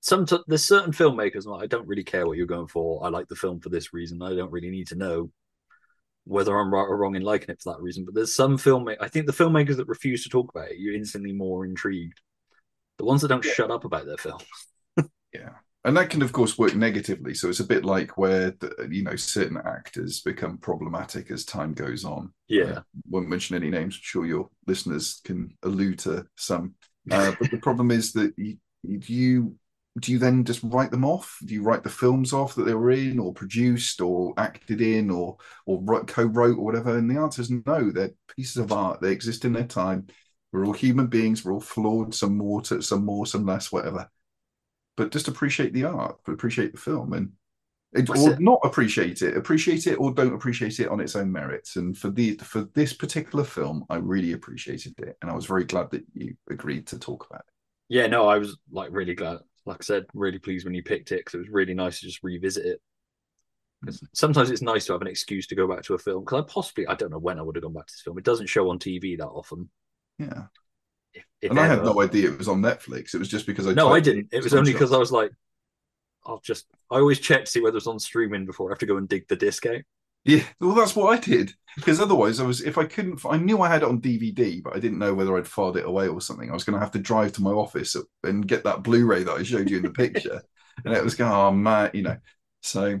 some. 0.00 0.24
T- 0.26 0.38
there's 0.46 0.64
certain 0.64 0.92
filmmakers. 0.92 1.44
Like, 1.44 1.62
I 1.62 1.66
don't 1.66 1.86
really 1.86 2.04
care 2.04 2.26
what 2.26 2.38
you're 2.38 2.46
going 2.46 2.68
for. 2.68 3.04
I 3.04 3.08
like 3.10 3.28
the 3.28 3.36
film 3.36 3.60
for 3.60 3.68
this 3.68 3.92
reason. 3.92 4.22
I 4.22 4.34
don't 4.34 4.52
really 4.52 4.70
need 4.70 4.86
to 4.88 4.94
know 4.96 5.30
whether 6.24 6.56
I'm 6.58 6.72
right 6.72 6.82
or 6.82 6.96
wrong 6.96 7.16
in 7.16 7.22
liking 7.22 7.50
it 7.50 7.60
for 7.62 7.72
that 7.74 7.80
reason. 7.82 8.04
But 8.04 8.14
there's 8.14 8.34
some 8.34 8.56
filmmakers. 8.58 8.98
I 9.00 9.08
think 9.08 9.26
the 9.26 9.32
filmmakers 9.32 9.76
that 9.76 9.88
refuse 9.88 10.22
to 10.22 10.28
talk 10.28 10.50
about 10.50 10.70
it, 10.70 10.78
you're 10.78 10.94
instantly 10.94 11.32
more 11.32 11.64
intrigued. 11.64 12.20
The 12.98 13.04
ones 13.04 13.22
that 13.22 13.28
don't 13.28 13.44
shut 13.44 13.70
up 13.70 13.84
about 13.84 14.06
their 14.06 14.16
film. 14.18 14.38
Yeah. 15.34 15.50
And 15.84 15.96
that 15.96 16.10
can 16.10 16.22
of 16.22 16.32
course 16.32 16.58
work 16.58 16.74
negatively. 16.74 17.34
So 17.34 17.48
it's 17.48 17.60
a 17.60 17.66
bit 17.66 17.84
like 17.84 18.18
where 18.18 18.50
the, 18.58 18.88
you 18.90 19.02
know 19.02 19.16
certain 19.16 19.58
actors 19.64 20.20
become 20.20 20.58
problematic 20.58 21.30
as 21.30 21.44
time 21.44 21.72
goes 21.72 22.04
on. 22.04 22.32
Yeah. 22.48 22.78
I 22.78 22.82
won't 23.08 23.28
mention 23.28 23.56
any 23.56 23.70
names. 23.70 23.94
I'm 23.94 24.00
sure 24.02 24.26
your 24.26 24.50
listeners 24.66 25.20
can 25.24 25.56
allude 25.62 26.00
to 26.00 26.26
some. 26.36 26.74
Uh, 27.10 27.32
but 27.38 27.50
the 27.50 27.58
problem 27.58 27.90
is 27.90 28.12
that 28.12 28.34
you, 28.36 28.58
you 28.82 29.54
do 30.00 30.12
you 30.12 30.18
then 30.18 30.44
just 30.44 30.60
write 30.62 30.90
them 30.90 31.04
off? 31.04 31.38
Do 31.44 31.54
you 31.54 31.62
write 31.62 31.82
the 31.82 31.88
films 31.88 32.32
off 32.32 32.54
that 32.54 32.64
they 32.64 32.74
were 32.74 32.90
in 32.90 33.18
or 33.18 33.32
produced 33.32 34.00
or 34.00 34.34
acted 34.36 34.80
in 34.80 35.10
or 35.10 35.38
or 35.64 36.04
co-wrote 36.04 36.58
or 36.58 36.64
whatever? 36.64 36.98
And 36.98 37.10
the 37.10 37.20
answer 37.20 37.42
is 37.42 37.50
no. 37.50 37.90
They're 37.90 38.12
pieces 38.36 38.58
of 38.58 38.72
art. 38.72 39.00
They 39.00 39.12
exist 39.12 39.44
in 39.44 39.52
their 39.52 39.64
time. 39.64 40.08
We're 40.52 40.66
all 40.66 40.72
human 40.72 41.06
beings. 41.06 41.44
We're 41.44 41.52
all 41.52 41.60
flawed. 41.60 42.14
Some 42.14 42.36
more 42.36 42.60
to, 42.62 42.82
some 42.82 43.04
more 43.04 43.26
some 43.26 43.46
less 43.46 43.72
whatever 43.72 44.10
but 44.98 45.12
just 45.12 45.28
appreciate 45.28 45.72
the 45.74 45.86
art, 45.86 46.18
but 46.26 46.32
appreciate 46.34 46.72
the 46.72 46.78
film, 46.78 47.14
and 47.14 47.32
it, 47.94 48.10
or 48.10 48.34
it. 48.34 48.40
not 48.40 48.60
appreciate 48.64 49.22
it, 49.22 49.36
appreciate 49.36 49.86
it 49.86 49.96
or 49.96 50.12
don't 50.12 50.34
appreciate 50.34 50.80
it 50.80 50.88
on 50.88 51.00
its 51.00 51.16
own 51.16 51.32
merits. 51.32 51.76
And 51.76 51.96
for 51.98 52.10
the 52.10 52.36
for 52.38 52.64
this 52.74 52.92
particular 52.92 53.44
film, 53.44 53.86
I 53.90 53.96
really 53.96 54.32
appreciated 54.32 54.98
it, 55.00 55.18
and 55.22 55.30
I 55.30 55.34
was 55.34 55.46
very 55.46 55.64
glad 55.64 55.90
that 55.92 56.04
you 56.14 56.36
agreed 56.50 56.88
to 56.88 56.98
talk 56.98 57.26
about 57.30 57.42
it. 57.48 57.54
Yeah, 57.88 58.06
no, 58.06 58.28
I 58.28 58.38
was 58.38 58.56
like 58.70 58.90
really 58.92 59.14
glad. 59.14 59.40
Like 59.66 59.78
I 59.80 59.84
said, 59.84 60.06
really 60.14 60.38
pleased 60.38 60.64
when 60.64 60.74
you 60.74 60.82
picked 60.82 61.12
it 61.12 61.18
because 61.20 61.34
it 61.34 61.38
was 61.38 61.48
really 61.50 61.74
nice 61.74 62.00
to 62.00 62.06
just 62.06 62.22
revisit 62.22 62.66
it. 62.66 62.82
Mm. 63.84 63.86
'Cause 63.86 64.02
sometimes 64.12 64.50
it's 64.50 64.62
nice 64.62 64.86
to 64.86 64.92
have 64.92 65.02
an 65.02 65.08
excuse 65.08 65.46
to 65.48 65.54
go 65.56 65.66
back 65.68 65.82
to 65.84 65.94
a 65.94 65.98
film. 65.98 66.24
Because 66.24 66.42
I 66.42 66.46
possibly, 66.52 66.86
I 66.86 66.94
don't 66.94 67.10
know 67.10 67.18
when 67.18 67.38
I 67.38 67.42
would 67.42 67.56
have 67.56 67.62
gone 67.62 67.72
back 67.72 67.86
to 67.86 67.92
this 67.92 68.02
film. 68.02 68.18
It 68.18 68.24
doesn't 68.24 68.46
show 68.48 68.70
on 68.70 68.78
TV 68.78 69.16
that 69.16 69.26
often. 69.28 69.70
Yeah, 70.18 70.48
If, 71.40 71.46
if 71.46 71.50
and 71.50 71.60
I 71.60 71.66
had 71.66 71.84
no 71.84 72.00
idea 72.00 72.30
it 72.30 72.38
was 72.38 72.48
on 72.48 72.60
Netflix. 72.60 73.14
It 73.14 73.18
was 73.18 73.28
just 73.28 73.46
because 73.46 73.66
I 73.66 73.72
No, 73.72 73.92
I 73.92 74.00
didn't. 74.00 74.28
It 74.32 74.42
was 74.42 74.54
only 74.54 74.72
because 74.72 74.92
I 74.92 74.98
was 74.98 75.12
like, 75.12 75.30
I'll 76.26 76.40
just. 76.40 76.66
I 76.90 76.96
always 76.96 77.20
check 77.20 77.44
to 77.44 77.50
see 77.50 77.60
whether 77.60 77.76
it's 77.76 77.86
on 77.86 77.98
streaming 77.98 78.46
before 78.46 78.70
I 78.70 78.72
have 78.72 78.78
to 78.80 78.86
go 78.86 78.96
and 78.96 79.08
dig 79.08 79.28
the 79.28 79.36
disc 79.36 79.64
out. 79.66 79.82
Yeah, 80.24 80.42
well, 80.60 80.74
that's 80.74 80.96
what 80.96 81.16
I 81.16 81.20
did 81.20 81.54
because 81.76 82.00
otherwise, 82.00 82.40
I 82.40 82.44
was 82.44 82.60
if 82.60 82.76
I 82.76 82.84
couldn't, 82.84 83.24
I 83.24 83.36
knew 83.36 83.62
I 83.62 83.68
had 83.68 83.82
it 83.82 83.88
on 83.88 84.00
DVD, 84.00 84.62
but 84.62 84.74
I 84.74 84.80
didn't 84.80 84.98
know 84.98 85.14
whether 85.14 85.36
I'd 85.36 85.46
filed 85.46 85.76
it 85.76 85.86
away 85.86 86.08
or 86.08 86.20
something. 86.20 86.50
I 86.50 86.54
was 86.54 86.64
going 86.64 86.74
to 86.74 86.80
have 86.80 86.90
to 86.92 86.98
drive 86.98 87.32
to 87.34 87.42
my 87.42 87.52
office 87.52 87.96
and 88.24 88.46
get 88.46 88.64
that 88.64 88.82
Blu-ray 88.82 89.22
that 89.22 89.32
I 89.32 89.42
showed 89.42 89.70
you 89.70 89.76
in 89.76 89.84
the 89.84 89.90
picture, 89.90 90.42
and 90.84 90.94
it 90.94 91.04
was 91.04 91.14
going, 91.14 91.30
oh 91.32 91.52
man, 91.52 91.90
you 91.94 92.02
know. 92.02 92.16
So, 92.62 92.98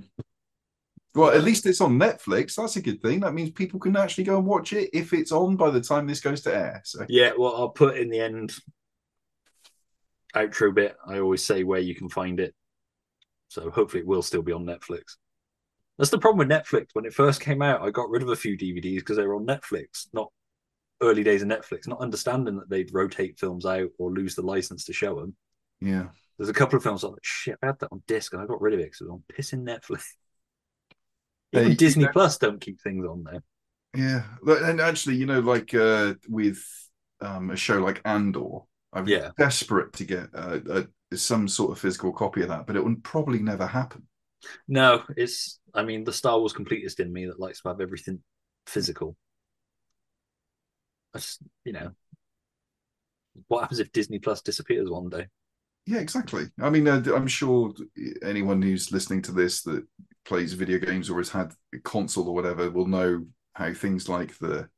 well, 1.14 1.30
at 1.30 1.42
least 1.42 1.66
it's 1.66 1.80
on 1.80 1.98
Netflix. 1.98 2.54
That's 2.54 2.76
a 2.76 2.82
good 2.82 3.02
thing. 3.02 3.20
That 3.20 3.34
means 3.34 3.50
people 3.50 3.80
can 3.80 3.96
actually 3.96 4.24
go 4.24 4.38
and 4.38 4.46
watch 4.46 4.72
it 4.72 4.90
if 4.92 5.12
it's 5.12 5.32
on 5.32 5.56
by 5.56 5.70
the 5.70 5.80
time 5.80 6.06
this 6.06 6.20
goes 6.20 6.42
to 6.42 6.54
air. 6.54 6.82
So, 6.84 7.04
Yeah, 7.08 7.32
well, 7.36 7.56
I'll 7.56 7.70
put 7.70 7.96
in 7.96 8.10
the 8.10 8.20
end 8.20 8.54
outro 10.34 10.74
bit. 10.74 10.96
I 11.06 11.18
always 11.18 11.44
say 11.44 11.64
where 11.64 11.80
you 11.80 11.94
can 11.94 12.08
find 12.08 12.40
it. 12.40 12.54
So 13.48 13.70
hopefully 13.70 14.02
it 14.02 14.06
will 14.06 14.22
still 14.22 14.42
be 14.42 14.52
on 14.52 14.64
Netflix. 14.64 15.16
That's 15.96 16.10
the 16.10 16.18
problem 16.18 16.46
with 16.46 16.56
Netflix. 16.56 16.88
When 16.92 17.06
it 17.06 17.14
first 17.14 17.40
came 17.40 17.62
out, 17.62 17.82
I 17.82 17.90
got 17.90 18.10
rid 18.10 18.22
of 18.22 18.28
a 18.28 18.36
few 18.36 18.56
DVDs 18.56 18.96
because 18.98 19.16
they 19.16 19.26
were 19.26 19.34
on 19.34 19.46
Netflix, 19.46 20.06
not 20.12 20.30
early 21.00 21.24
days 21.24 21.42
of 21.42 21.48
Netflix, 21.48 21.88
not 21.88 22.00
understanding 22.00 22.56
that 22.56 22.68
they'd 22.68 22.92
rotate 22.92 23.38
films 23.38 23.66
out 23.66 23.88
or 23.98 24.12
lose 24.12 24.34
the 24.34 24.42
license 24.42 24.84
to 24.84 24.92
show 24.92 25.18
them. 25.18 25.34
yeah. 25.80 26.06
There's 26.36 26.48
a 26.48 26.54
couple 26.54 26.76
of 26.76 26.84
films 26.84 27.02
I'm 27.02 27.10
like, 27.10 27.24
shit, 27.24 27.58
I 27.64 27.66
had 27.66 27.80
that 27.80 27.88
on 27.90 28.00
disc 28.06 28.32
and 28.32 28.40
I 28.40 28.46
got 28.46 28.60
rid 28.60 28.72
of 28.72 28.78
it 28.78 28.84
because 28.84 29.00
it 29.00 29.08
was 29.08 29.10
on 29.10 29.24
pissing 29.32 29.64
Netflix. 29.64 30.04
Even 31.52 31.76
Disney 31.76 32.02
you 32.02 32.06
know- 32.06 32.12
Plus 32.12 32.38
don't 32.38 32.60
keep 32.60 32.80
things 32.80 33.04
on 33.06 33.24
there. 33.24 33.42
Yeah, 33.94 34.24
and 34.46 34.80
actually, 34.80 35.16
you 35.16 35.24
know, 35.26 35.40
like 35.40 35.74
uh, 35.74 36.14
with 36.28 36.62
um, 37.20 37.50
a 37.50 37.56
show 37.56 37.78
like 37.78 38.02
Andor, 38.04 38.60
I'm 38.92 39.08
Yeah. 39.08 39.30
desperate 39.38 39.94
to 39.94 40.04
get 40.04 40.28
uh, 40.34 40.58
uh, 40.70 40.82
some 41.14 41.48
sort 41.48 41.72
of 41.72 41.78
physical 41.78 42.12
copy 42.12 42.42
of 42.42 42.48
that, 42.48 42.66
but 42.66 42.76
it 42.76 42.84
would 42.84 43.02
probably 43.02 43.38
never 43.38 43.66
happen. 43.66 44.06
No, 44.68 45.02
it's. 45.16 45.58
I 45.74 45.82
mean, 45.84 46.04
the 46.04 46.12
Star 46.12 46.38
Wars 46.38 46.52
completist 46.52 47.00
in 47.00 47.12
me 47.12 47.26
that 47.26 47.40
likes 47.40 47.62
to 47.62 47.68
have 47.68 47.80
everything 47.80 48.22
physical. 48.66 49.16
I 51.14 51.18
just, 51.18 51.40
you 51.64 51.72
know, 51.72 51.90
what 53.48 53.62
happens 53.62 53.80
if 53.80 53.90
Disney 53.92 54.18
Plus 54.18 54.42
disappears 54.42 54.90
one 54.90 55.08
day? 55.08 55.26
Yeah, 55.88 56.00
exactly. 56.00 56.44
I 56.60 56.68
mean, 56.68 56.86
uh, 56.86 57.02
I'm 57.16 57.26
sure 57.26 57.72
anyone 58.22 58.60
who's 58.60 58.92
listening 58.92 59.22
to 59.22 59.32
this 59.32 59.62
that 59.62 59.86
plays 60.26 60.52
video 60.52 60.78
games 60.78 61.08
or 61.08 61.16
has 61.16 61.30
had 61.30 61.54
a 61.74 61.78
console 61.78 62.28
or 62.28 62.34
whatever 62.34 62.70
will 62.70 62.86
know 62.86 63.24
how 63.54 63.72
things 63.72 64.06
like 64.06 64.36
the 64.36 64.68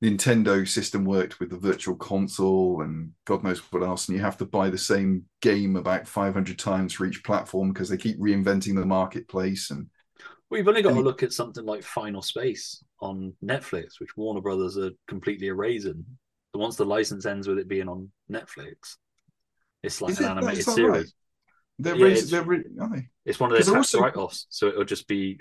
Nintendo 0.00 0.66
system 0.66 1.04
worked 1.04 1.40
with 1.40 1.50
the 1.50 1.58
virtual 1.58 1.96
console 1.96 2.82
and 2.82 3.10
God 3.24 3.42
knows 3.42 3.58
what 3.72 3.82
else. 3.82 4.06
And 4.06 4.16
you 4.16 4.22
have 4.22 4.36
to 4.36 4.46
buy 4.46 4.70
the 4.70 4.78
same 4.78 5.24
game 5.42 5.74
about 5.74 6.06
500 6.06 6.56
times 6.56 6.92
for 6.92 7.04
each 7.04 7.24
platform 7.24 7.72
because 7.72 7.88
they 7.88 7.96
keep 7.96 8.16
reinventing 8.20 8.76
the 8.76 8.86
marketplace. 8.86 9.72
And 9.72 9.88
Well, 10.50 10.58
you've 10.58 10.68
only 10.68 10.82
got 10.82 10.94
to 10.94 11.00
look 11.00 11.24
at 11.24 11.32
something 11.32 11.64
like 11.64 11.82
Final 11.82 12.22
Space 12.22 12.84
on 13.00 13.32
Netflix, 13.44 13.98
which 13.98 14.16
Warner 14.16 14.40
Brothers 14.40 14.78
are 14.78 14.92
completely 15.08 15.48
erasing. 15.48 16.04
Once 16.54 16.76
the 16.76 16.86
license 16.86 17.26
ends 17.26 17.48
with 17.48 17.58
it 17.58 17.66
being 17.66 17.88
on 17.88 18.08
Netflix, 18.30 18.98
it's 19.82 20.00
like 20.00 20.12
Is 20.12 20.18
an 20.20 20.24
it- 20.24 20.30
animated 20.30 20.64
series. 20.64 20.88
right? 20.90 21.06
they're, 21.78 21.94
Yeah, 21.96 22.06
it's- 22.06 22.30
they're 22.30 22.42
re- 22.42 22.64
they? 22.66 23.08
It's 23.24 23.38
one 23.38 23.50
of 23.52 23.56
those 23.58 23.66
tax 23.66 23.76
also- 23.76 24.00
write-offs, 24.00 24.46
so 24.50 24.68
it'll 24.68 24.84
just 24.84 25.06
be 25.06 25.38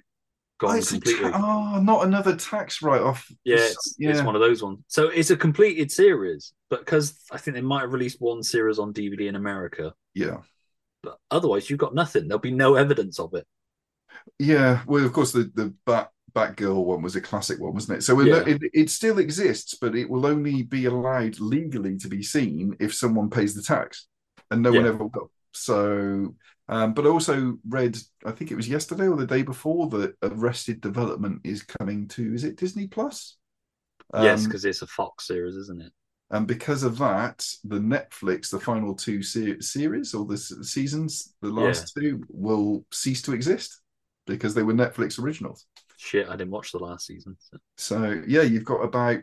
Oh, 0.61 0.67
gone 0.67 0.79
a 0.79 0.81
completely. 0.81 1.29
ta- 1.31 1.75
oh, 1.77 1.81
not 1.81 2.05
another 2.05 2.35
tax 2.35 2.81
write 2.81 3.01
off. 3.01 3.27
Yeah, 3.43 3.57
it's, 3.59 3.95
it's 3.99 4.21
one 4.23 4.35
of 4.35 4.41
those 4.41 4.61
ones. 4.63 4.79
So 4.87 5.07
it's 5.09 5.29
a 5.29 5.37
completed 5.37 5.91
series, 5.91 6.53
but 6.69 6.79
because 6.79 7.15
I 7.31 7.37
think 7.37 7.55
they 7.55 7.61
might 7.61 7.81
have 7.81 7.93
released 7.93 8.19
one 8.21 8.41
series 8.43 8.79
on 8.79 8.91
DVD 8.93 9.27
in 9.27 9.35
America, 9.35 9.93
Yeah. 10.15 10.41
but 11.03 11.19
otherwise 11.31 11.69
you've 11.69 11.79
got 11.79 11.93
nothing. 11.95 12.27
There'll 12.27 12.39
be 12.39 12.51
no 12.51 12.75
evidence 12.75 13.19
of 13.19 13.33
it. 13.35 13.45
Yeah, 14.39 14.83
well, 14.87 15.05
of 15.05 15.13
course, 15.13 15.31
the 15.31 15.51
the 15.53 15.73
Bat 15.85 16.11
Batgirl 16.33 16.85
one 16.85 17.01
was 17.01 17.15
a 17.15 17.21
classic 17.21 17.59
one, 17.59 17.73
wasn't 17.73 17.99
it? 17.99 18.01
So 18.01 18.19
Yeah. 18.21 18.43
it, 18.45 18.61
it 18.73 18.89
still 18.89 19.17
exists, 19.19 19.73
but 19.75 19.95
it 19.95 20.09
will 20.09 20.25
only 20.25 20.61
be 20.63 20.85
allowed 20.85 21.39
legally 21.39 21.97
to 21.97 22.07
be 22.07 22.21
seen 22.21 22.75
if 22.79 22.93
someone 22.93 23.29
pays 23.29 23.55
the 23.55 23.61
tax, 23.63 24.07
and 24.51 24.61
no 24.61 24.71
one 24.71 24.85
ever 24.89 25.05
will. 25.05 25.31
So, 25.53 26.35
um, 26.69 26.93
but 26.93 27.05
I 27.05 27.09
also 27.09 27.57
read, 27.67 27.97
I 28.25 28.31
think 28.31 28.51
it 28.51 28.55
was 28.55 28.69
yesterday 28.69 29.07
or 29.07 29.15
the 29.17 29.25
day 29.25 29.41
before, 29.41 29.87
that 29.89 30.15
Arrested 30.21 30.81
Development 30.81 31.41
is 31.43 31.63
coming 31.63 32.07
to, 32.09 32.33
is 32.33 32.43
it 32.43 32.57
Disney 32.57 32.87
Plus? 32.87 33.37
yes, 34.13 34.41
Um, 34.41 34.49
because 34.49 34.65
it's 34.65 34.81
a 34.81 34.87
Fox 34.87 35.27
series, 35.27 35.55
isn't 35.55 35.81
it? 35.81 35.91
and 36.29 36.45
because 36.45 36.83
of 36.83 36.97
that, 36.97 37.47
the 37.63 37.79
Netflix, 37.79 38.49
the 38.51 38.59
final 38.59 38.93
two 38.93 39.23
se- 39.23 39.61
series 39.61 40.13
or 40.13 40.25
the 40.25 40.33
s- 40.33 40.53
seasons, 40.63 41.33
the 41.41 41.49
last 41.49 41.93
two, 41.97 42.21
will 42.29 42.85
cease 42.91 43.21
to 43.21 43.33
exist 43.33 43.79
because 44.25 44.53
they 44.53 44.63
were 44.63 44.73
Netflix 44.73 45.17
originals. 45.23 45.65
Shit, 45.95 46.27
I 46.27 46.35
didn't 46.35 46.51
watch 46.51 46.73
the 46.73 46.79
last 46.79 47.07
season. 47.07 47.37
so- 47.39 47.57
So 47.77 48.23
yeah, 48.27 48.41
you've 48.41 48.65
got 48.65 48.83
about 48.83 49.21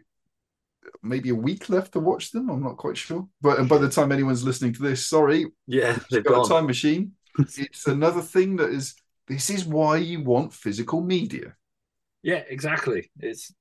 maybe 1.02 1.30
a 1.30 1.34
week 1.34 1.68
left 1.68 1.92
to 1.92 2.00
watch 2.00 2.30
them. 2.32 2.50
I'm 2.50 2.62
not 2.62 2.76
quite 2.76 2.96
sure, 2.96 3.28
but 3.40 3.58
and 3.58 3.68
by 3.68 3.78
the 3.78 3.88
time 3.88 4.12
anyone's 4.12 4.44
listening 4.44 4.72
to 4.74 4.82
this, 4.82 5.06
sorry, 5.06 5.46
Yeah, 5.66 5.98
they've 6.10 6.24
got 6.24 6.34
gone. 6.34 6.46
a 6.46 6.48
time 6.48 6.66
machine. 6.66 7.12
it's 7.38 7.86
another 7.86 8.22
thing 8.22 8.56
that 8.56 8.70
is. 8.70 8.94
This 9.26 9.48
is 9.48 9.64
why 9.64 9.96
you 9.96 10.22
want 10.22 10.52
physical 10.52 11.00
media. 11.00 11.56
Yeah, 12.22 12.42
exactly. 12.48 13.10
It's 13.20 13.52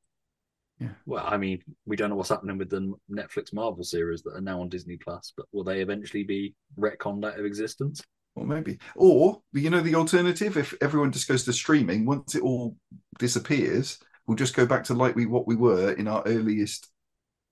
Yeah. 0.79 0.89
well, 1.05 1.23
I 1.25 1.37
mean, 1.37 1.61
we 1.85 1.95
don't 1.95 2.09
know 2.09 2.15
what's 2.15 2.29
happening 2.29 2.57
with 2.57 2.69
the 2.69 2.93
Netflix 3.11 3.53
Marvel 3.53 3.83
series 3.83 4.23
that 4.23 4.35
are 4.35 4.41
now 4.41 4.61
on 4.61 4.69
Disney 4.69 4.97
Plus, 4.97 5.33
but 5.37 5.45
will 5.51 5.63
they 5.63 5.81
eventually 5.81 6.23
be 6.23 6.55
retconned 6.77 7.25
out 7.25 7.39
of 7.39 7.45
existence? 7.45 8.01
Or 8.35 8.45
maybe, 8.45 8.79
or 8.95 9.41
you 9.53 9.69
know, 9.69 9.81
the 9.81 9.95
alternative. 9.95 10.57
If 10.57 10.73
everyone 10.81 11.11
just 11.11 11.27
goes 11.27 11.43
to 11.45 11.53
streaming, 11.53 12.05
once 12.05 12.33
it 12.35 12.41
all 12.41 12.75
disappears, 13.19 13.99
we'll 14.25 14.35
just 14.37 14.55
go 14.55 14.65
back 14.65 14.83
to 14.85 14.93
like 14.95 15.15
we 15.15 15.27
what 15.27 15.47
we 15.47 15.55
were 15.55 15.91
in 15.93 16.07
our 16.07 16.23
earliest 16.25 16.89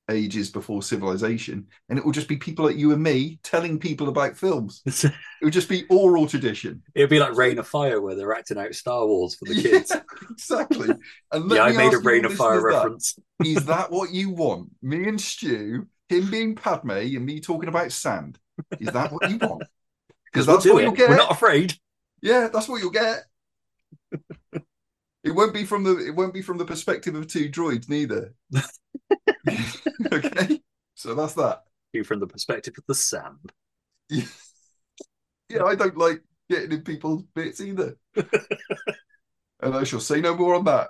ages 0.09 0.49
before 0.49 0.81
civilization, 0.83 1.67
and 1.89 1.97
it 1.97 2.03
will 2.03 2.11
just 2.11 2.27
be 2.27 2.37
people 2.37 2.65
like 2.65 2.75
you 2.75 2.91
and 2.91 3.01
me 3.01 3.39
telling 3.43 3.79
people 3.79 4.09
about 4.09 4.37
films. 4.37 4.81
It 5.41 5.45
would 5.45 5.53
just 5.53 5.69
be 5.69 5.85
oral 5.89 6.27
tradition. 6.27 6.83
It'd 6.93 7.09
be 7.09 7.17
like 7.17 7.35
Reign 7.35 7.57
of 7.57 7.67
Fire, 7.67 7.99
where 7.99 8.13
they're 8.13 8.35
acting 8.35 8.59
out 8.59 8.75
Star 8.75 9.07
Wars 9.07 9.33
for 9.33 9.45
the 9.45 9.55
kids. 9.61 9.91
exactly. 10.29 10.89
And 11.31 11.51
yeah, 11.51 11.63
I 11.63 11.71
made 11.71 11.93
a 11.93 11.97
Reign 11.97 12.25
of 12.25 12.33
Fire 12.35 12.61
reference. 12.61 13.17
Is 13.43 13.65
that 13.65 13.89
what 13.91 14.11
you 14.11 14.29
want? 14.29 14.69
Me 14.83 15.07
and 15.07 15.19
Stu, 15.19 15.87
him 16.09 16.29
being 16.29 16.53
Padme, 16.55 16.91
and 16.91 17.25
me 17.25 17.39
talking 17.39 17.69
about 17.69 17.91
sand. 17.91 18.37
Is 18.79 18.89
that 18.89 19.11
what 19.11 19.31
you 19.31 19.37
want? 19.39 19.63
Because 20.31 20.45
We'll 20.45 20.57
that's 20.57 20.67
what 20.67 20.81
it. 20.81 20.83
you'll 20.85 20.93
get. 20.93 21.09
We're 21.09 21.17
not 21.17 21.31
afraid. 21.31 21.73
Yeah, 22.21 22.49
that's 22.53 22.69
what 22.69 22.81
you'll 22.81 22.91
get. 22.91 23.23
It 25.23 25.31
won't 25.31 25.53
be 25.53 25.63
from 25.63 25.83
the 25.83 25.97
it 25.97 26.15
won't 26.15 26.33
be 26.33 26.41
from 26.41 26.57
the 26.57 26.65
perspective 26.65 27.15
of 27.15 27.27
two 27.27 27.49
droids 27.49 27.89
neither. 27.89 28.33
okay, 30.11 30.61
so 30.95 31.13
that's 31.15 31.33
that. 31.33 31.63
You 31.93 32.03
from 32.03 32.19
the 32.19 32.27
perspective 32.27 32.73
of 32.77 32.83
the 32.87 32.95
sand. 32.95 33.51
Yeah, 34.09 35.63
I 35.65 35.75
don't 35.75 35.97
like 35.97 36.21
getting 36.49 36.71
in 36.71 36.81
people's 36.81 37.23
bits 37.35 37.61
either. 37.61 37.97
and 38.15 39.75
I 39.75 39.83
shall 39.83 39.99
say 39.99 40.21
no 40.21 40.35
more 40.35 40.55
on 40.55 40.65
that. 40.65 40.89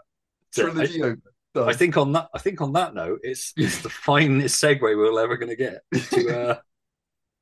So 0.51 0.69
Trilogy 0.69 1.03
I- 1.03 1.05
over. 1.07 1.21
I 1.53 1.73
think 1.73 1.97
on 1.97 2.13
that. 2.13 2.29
I 2.33 2.39
think 2.39 2.61
on 2.61 2.71
that 2.73 2.93
note, 2.93 3.19
it's 3.23 3.51
it's 3.57 3.81
the 3.81 3.89
finest 3.89 4.63
segue 4.63 4.81
we're 4.81 5.21
ever 5.21 5.35
going 5.35 5.49
to 5.49 5.55
get 5.57 5.81
to 6.11 6.39
uh, 6.39 6.59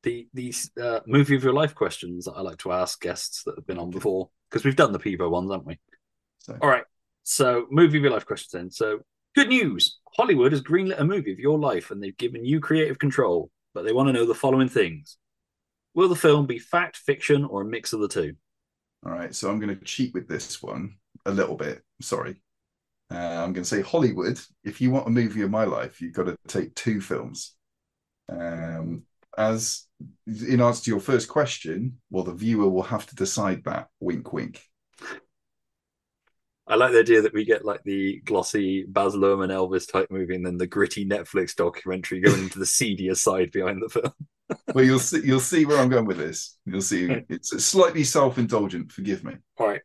the 0.02 0.28
these 0.34 0.72
uh, 0.82 1.02
movie 1.06 1.36
of 1.36 1.44
your 1.44 1.54
life 1.54 1.76
questions 1.76 2.26
that 2.26 2.32
I 2.32 2.42
like 2.42 2.58
to 2.60 2.72
ask 2.72 3.00
guests 3.00 3.44
that 3.44 3.56
have 3.56 3.68
been 3.68 3.78
on 3.78 3.92
before 3.92 4.30
because 4.50 4.66
we've 4.66 4.76
done 4.76 4.94
the 4.94 5.00
Pivo 5.00 5.30
ones, 5.30 5.52
haven't 5.52 5.68
we? 5.68 5.78
So. 6.40 6.58
All 6.62 6.70
right. 6.70 6.84
So 7.24 7.68
movie 7.70 7.98
of 7.98 8.04
your 8.04 8.14
life 8.14 8.26
questions 8.26 8.52
then. 8.52 8.72
So 8.72 9.00
good 9.36 9.50
news: 9.50 10.00
Hollywood 10.16 10.52
has 10.52 10.62
greenlit 10.62 11.00
a 11.00 11.04
movie 11.04 11.32
of 11.32 11.40
your 11.40 11.60
life, 11.60 11.92
and 11.92 12.02
they've 12.02 12.18
given 12.18 12.46
you 12.46 12.60
creative 12.60 13.00
control. 13.00 13.52
But 13.74 13.86
they 13.86 13.94
want 13.94 14.08
to 14.08 14.14
know 14.14 14.26
the 14.26 14.34
following 14.34 14.70
things: 14.70 15.18
Will 15.94 16.10
the 16.10 16.16
film 16.16 16.46
be 16.46 16.60
fact, 16.60 16.98
fiction, 16.98 17.46
or 17.46 17.62
a 17.62 17.66
mix 17.66 17.94
of 17.94 18.00
the 18.00 18.08
two? 18.08 18.36
All 19.06 19.12
right, 19.12 19.34
so 19.34 19.50
I'm 19.50 19.60
going 19.60 19.78
to 19.78 19.86
cheat 19.86 20.14
with 20.14 20.28
this 20.28 20.62
one 20.62 20.96
a 21.26 21.32
little 21.32 21.56
bit. 21.56 21.82
Sorry. 22.02 22.42
Uh, 23.12 23.16
I'm 23.18 23.54
going 23.54 23.64
to 23.64 23.66
say 23.66 23.82
Hollywood. 23.82 24.40
If 24.64 24.82
you 24.82 24.92
want 24.92 25.08
a 25.08 25.12
movie 25.12 25.42
of 25.42 25.50
my 25.50 25.64
life, 25.64 26.02
you've 26.02 26.14
got 26.14 26.26
to 26.26 26.38
take 26.48 26.76
two 26.76 27.02
films. 27.02 27.56
Um, 28.30 29.04
as 29.38 29.86
in 30.28 30.62
answer 30.62 30.84
to 30.84 30.92
your 30.92 31.00
first 31.00 31.28
question, 31.28 32.00
well, 32.12 32.24
the 32.24 32.34
viewer 32.34 32.70
will 32.70 32.84
have 32.84 33.08
to 33.08 33.16
decide 33.16 33.64
that. 33.64 33.88
Wink, 34.00 34.32
wink. 34.34 34.62
I 36.70 36.76
like 36.76 36.92
the 36.92 37.00
idea 37.00 37.22
that 37.24 37.34
we 37.34 37.46
get 37.46 37.66
like 37.66 37.84
the 37.84 38.22
glossy 38.26 38.84
Baz 38.84 39.16
Luhrmann 39.16 39.50
Elvis 39.50 39.92
type 39.92 40.12
movie, 40.12 40.36
and 40.36 40.46
then 40.46 40.58
the 40.58 40.68
gritty 40.68 41.04
Netflix 41.04 41.56
documentary 41.56 42.22
going 42.22 42.44
into 42.44 42.60
the 42.60 42.66
seedier 42.66 43.16
side 43.16 43.52
behind 43.52 43.82
the 43.82 43.90
film. 43.90 44.14
well, 44.76 44.86
you'll 44.86 45.00
see. 45.00 45.22
You'll 45.24 45.40
see 45.40 45.66
where 45.66 45.80
I'm 45.80 45.90
going 45.90 46.06
with 46.06 46.18
this. 46.18 46.58
You'll 46.66 46.82
see. 46.82 47.24
It's 47.28 47.50
slightly 47.66 48.04
self-indulgent. 48.04 48.92
Forgive 48.92 49.24
me. 49.24 49.34
All 49.58 49.68
right. 49.68 49.82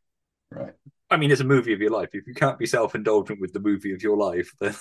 Right. 0.51 0.75
I 1.11 1.17
mean, 1.17 1.31
it's 1.31 1.41
a 1.41 1.45
movie 1.45 1.73
of 1.73 1.81
your 1.81 1.91
life. 1.91 2.11
If 2.13 2.27
you 2.27 2.35
can't 2.35 2.59
be 2.59 2.67
self-indulgent 2.67 3.41
with 3.41 3.53
the 3.53 3.61
movie 3.61 3.95
of 3.95 4.03
your 4.03 4.17
life, 4.17 4.53
then. 4.61 4.75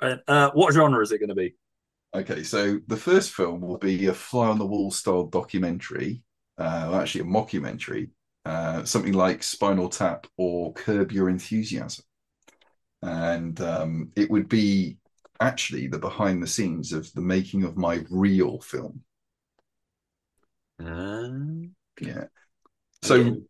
uh, 0.26 0.50
what 0.54 0.72
genre 0.72 1.02
is 1.02 1.12
it 1.12 1.18
going 1.18 1.28
to 1.28 1.34
be? 1.34 1.54
Okay, 2.14 2.42
so 2.44 2.78
the 2.86 2.96
first 2.96 3.32
film 3.32 3.60
will 3.60 3.78
be 3.78 4.06
a 4.06 4.14
fly 4.14 4.46
on 4.46 4.58
the 4.58 4.66
wall 4.66 4.90
style 4.92 5.24
documentary, 5.24 6.22
uh, 6.58 6.98
actually 7.00 7.22
a 7.22 7.24
mockumentary, 7.24 8.10
uh, 8.44 8.84
something 8.84 9.12
like 9.12 9.42
Spinal 9.42 9.88
Tap 9.88 10.26
or 10.36 10.72
Curb 10.72 11.12
Your 11.12 11.28
Enthusiasm. 11.28 12.04
And 13.02 13.60
um, 13.60 14.12
it 14.16 14.30
would 14.30 14.48
be 14.48 14.98
actually 15.40 15.88
the 15.88 15.98
behind 15.98 16.42
the 16.42 16.46
scenes 16.46 16.92
of 16.92 17.12
the 17.12 17.20
making 17.20 17.64
of 17.64 17.76
my 17.76 18.04
real 18.10 18.60
film. 18.60 19.02
Uh, 20.82 21.68
yeah. 22.00 22.24
So, 23.02 23.20
Again, 23.20 23.46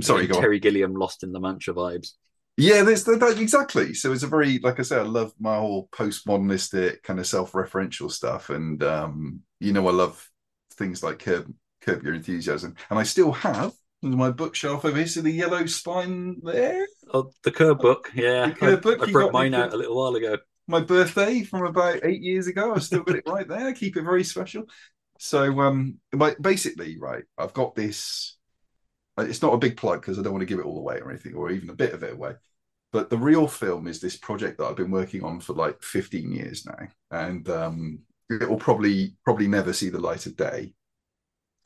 sorry, 0.00 0.26
go 0.26 0.36
on. 0.36 0.42
Terry 0.42 0.58
Gilliam 0.58 0.94
lost 0.94 1.22
in 1.22 1.32
the 1.32 1.40
Mancha 1.40 1.72
vibes. 1.72 2.12
Yeah, 2.56 2.82
that 2.82 3.38
exactly. 3.40 3.94
So 3.94 4.12
it's 4.12 4.22
a 4.22 4.26
very, 4.26 4.58
like 4.58 4.78
I 4.78 4.82
said, 4.82 4.98
I 4.98 5.04
love 5.04 5.32
my 5.40 5.56
whole 5.56 5.88
postmodernistic 5.92 7.02
kind 7.02 7.18
of 7.18 7.26
self-referential 7.26 8.10
stuff, 8.10 8.50
and 8.50 8.82
um, 8.82 9.40
you 9.60 9.72
know, 9.72 9.88
I 9.88 9.92
love 9.92 10.28
things 10.74 11.02
like 11.02 11.20
Curb, 11.20 11.54
Curb 11.80 12.02
Your 12.02 12.12
Enthusiasm, 12.12 12.74
and 12.90 12.98
I 12.98 13.04
still 13.04 13.32
have 13.32 13.72
my 14.02 14.30
bookshelf 14.30 14.84
over 14.84 14.96
here. 14.96 15.06
See 15.06 15.20
the 15.20 15.30
yellow 15.30 15.66
spine 15.66 16.40
there? 16.42 16.86
Oh, 17.12 17.30
the 17.42 17.50
Curb 17.52 17.80
book, 17.80 18.10
yeah. 18.14 18.46
The 18.46 18.52
Curb 18.52 18.78
I, 18.78 18.80
book, 18.80 19.02
I 19.02 19.06
you 19.06 19.12
broke 19.12 19.32
mine 19.32 19.54
out 19.54 19.72
a 19.72 19.76
little 19.76 19.96
while 19.96 20.14
ago. 20.14 20.38
My 20.66 20.80
birthday 20.80 21.42
from 21.42 21.66
about 21.66 22.04
eight 22.04 22.22
years 22.22 22.46
ago. 22.46 22.74
I've 22.74 22.84
still 22.84 23.02
got 23.02 23.16
it 23.16 23.24
right 23.26 23.46
there. 23.48 23.68
I 23.68 23.72
keep 23.72 23.96
it 23.96 24.02
very 24.02 24.24
special. 24.24 24.64
So, 25.18 25.60
um, 25.60 25.98
but 26.12 26.40
basically, 26.40 26.98
right, 26.98 27.24
I've 27.36 27.52
got 27.52 27.74
this. 27.74 28.36
uh, 29.18 29.24
It's 29.24 29.42
not 29.42 29.54
a 29.54 29.58
big 29.58 29.76
plug 29.76 30.00
because 30.00 30.18
I 30.18 30.22
don't 30.22 30.32
want 30.32 30.42
to 30.42 30.46
give 30.46 30.58
it 30.60 30.66
all 30.66 30.78
away 30.78 31.00
or 31.00 31.10
anything, 31.10 31.34
or 31.34 31.50
even 31.50 31.70
a 31.70 31.74
bit 31.74 31.92
of 31.92 32.02
it 32.02 32.14
away. 32.14 32.34
But 32.92 33.10
the 33.10 33.18
real 33.18 33.46
film 33.48 33.86
is 33.86 34.00
this 34.00 34.16
project 34.16 34.58
that 34.58 34.66
I've 34.66 34.76
been 34.76 34.90
working 34.90 35.22
on 35.24 35.40
for 35.40 35.52
like 35.54 35.82
15 35.82 36.32
years 36.32 36.66
now, 36.66 36.88
and 37.10 37.48
um, 37.48 38.00
it 38.30 38.48
will 38.48 38.58
probably 38.58 39.16
probably 39.24 39.48
never 39.48 39.72
see 39.72 39.90
the 39.90 40.00
light 40.00 40.26
of 40.26 40.36
day. 40.36 40.74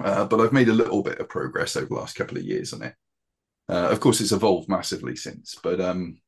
Uh, 0.02 0.24
but 0.24 0.40
I've 0.40 0.52
made 0.52 0.68
a 0.68 0.74
little 0.74 1.02
bit 1.02 1.18
of 1.18 1.28
progress 1.28 1.76
over 1.76 1.86
the 1.86 1.94
last 1.94 2.16
couple 2.16 2.36
of 2.36 2.44
years 2.44 2.72
on 2.72 2.82
it. 2.82 2.94
Uh, 3.68 3.88
of 3.90 4.00
course, 4.00 4.20
it's 4.20 4.32
evolved 4.32 4.68
massively 4.68 5.16
since. 5.16 5.56
But 5.62 5.80
um, 5.80 6.18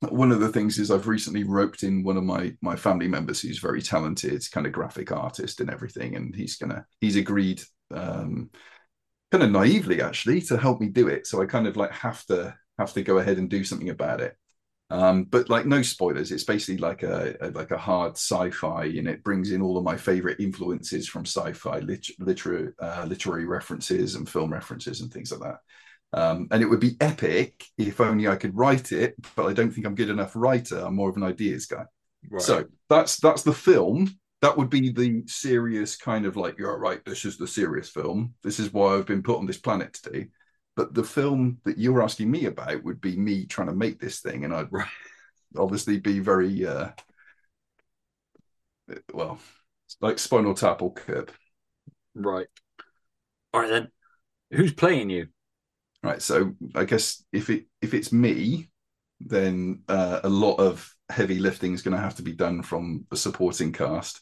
one 0.00 0.32
of 0.32 0.40
the 0.40 0.48
things 0.48 0.78
is 0.78 0.90
I've 0.90 1.06
recently 1.06 1.44
roped 1.44 1.82
in 1.82 2.02
one 2.02 2.16
of 2.16 2.24
my 2.24 2.54
my 2.60 2.76
family 2.76 3.08
members 3.08 3.40
who's 3.40 3.58
very 3.58 3.82
talented, 3.82 4.44
kind 4.50 4.66
of 4.66 4.72
graphic 4.72 5.12
artist 5.12 5.60
and 5.60 5.70
everything, 5.70 6.16
and 6.16 6.34
he's 6.34 6.56
gonna 6.56 6.86
he's 7.00 7.16
agreed 7.16 7.62
um, 7.92 8.50
kind 9.30 9.44
of 9.44 9.50
naively 9.50 10.02
actually 10.02 10.40
to 10.42 10.56
help 10.56 10.80
me 10.80 10.88
do 10.88 11.08
it. 11.08 11.26
So 11.26 11.42
I 11.42 11.46
kind 11.46 11.66
of 11.66 11.76
like 11.76 11.92
have 11.92 12.24
to 12.26 12.54
have 12.78 12.92
to 12.94 13.02
go 13.02 13.18
ahead 13.18 13.38
and 13.38 13.48
do 13.48 13.64
something 13.64 13.90
about 13.90 14.20
it. 14.20 14.36
Um, 14.88 15.24
but 15.24 15.48
like 15.48 15.66
no 15.66 15.82
spoilers, 15.82 16.30
it's 16.30 16.44
basically 16.44 16.78
like 16.78 17.02
a, 17.02 17.36
a 17.40 17.50
like 17.50 17.72
a 17.72 17.78
hard 17.78 18.12
sci-fi, 18.12 18.84
and 18.84 19.08
it 19.08 19.24
brings 19.24 19.50
in 19.50 19.60
all 19.60 19.76
of 19.76 19.84
my 19.84 19.96
favorite 19.96 20.38
influences 20.38 21.08
from 21.08 21.26
sci-fi, 21.26 21.80
lit- 21.80 22.20
literary 22.20 22.72
uh, 22.78 23.04
literary 23.08 23.46
references 23.46 24.14
and 24.14 24.28
film 24.28 24.52
references 24.52 25.00
and 25.00 25.12
things 25.12 25.32
like 25.32 25.40
that. 25.40 25.58
Um, 26.12 26.46
and 26.52 26.62
it 26.62 26.66
would 26.66 26.80
be 26.80 26.96
epic 27.00 27.64
if 27.76 28.00
only 28.00 28.28
I 28.28 28.36
could 28.36 28.56
write 28.56 28.92
it, 28.92 29.16
but 29.34 29.46
I 29.46 29.52
don't 29.52 29.72
think 29.72 29.86
I'm 29.86 29.96
good 29.96 30.08
enough 30.08 30.36
writer. 30.36 30.78
I'm 30.78 30.94
more 30.94 31.10
of 31.10 31.16
an 31.16 31.24
ideas 31.24 31.66
guy. 31.66 31.84
Right. 32.30 32.42
So 32.42 32.64
that's 32.88 33.16
that's 33.16 33.42
the 33.42 33.52
film. 33.52 34.16
That 34.42 34.56
would 34.56 34.70
be 34.70 34.92
the 34.92 35.24
serious 35.26 35.96
kind 35.96 36.26
of 36.26 36.36
like, 36.36 36.58
you're 36.58 36.78
right, 36.78 37.04
this 37.04 37.24
is 37.24 37.38
the 37.38 37.46
serious 37.48 37.88
film. 37.88 38.34
This 38.42 38.60
is 38.60 38.72
why 38.72 38.94
I've 38.94 39.06
been 39.06 39.22
put 39.22 39.38
on 39.38 39.46
this 39.46 39.58
planet 39.58 39.94
to 39.94 40.10
do. 40.12 40.26
But 40.76 40.94
the 40.94 41.04
film 41.04 41.58
that 41.64 41.78
you're 41.78 42.02
asking 42.02 42.30
me 42.30 42.44
about 42.44 42.84
would 42.84 43.00
be 43.00 43.16
me 43.16 43.46
trying 43.46 43.68
to 43.68 43.74
make 43.74 43.98
this 43.98 44.20
thing, 44.20 44.44
and 44.44 44.54
I'd 44.54 44.68
obviously 45.56 45.98
be 45.98 46.20
very 46.20 46.66
uh 46.66 46.90
well, 49.12 49.38
like 50.00 50.18
Spinal 50.18 50.54
Tap 50.54 50.82
or 50.82 50.92
Curb. 50.92 51.32
Right. 52.14 52.46
All 53.52 53.60
right 53.60 53.70
then. 53.70 53.88
Who's 54.52 54.72
playing 54.72 55.10
you? 55.10 55.28
Right. 56.02 56.22
So 56.22 56.54
I 56.74 56.84
guess 56.84 57.24
if 57.32 57.50
it 57.50 57.66
if 57.82 57.94
it's 57.94 58.12
me, 58.12 58.68
then 59.20 59.82
uh, 59.88 60.20
a 60.22 60.28
lot 60.28 60.56
of 60.56 60.94
heavy 61.08 61.38
lifting 61.38 61.72
is 61.72 61.82
going 61.82 61.96
to 61.96 62.02
have 62.02 62.16
to 62.16 62.22
be 62.22 62.32
done 62.32 62.62
from 62.62 63.06
the 63.10 63.16
supporting 63.16 63.72
cast. 63.72 64.20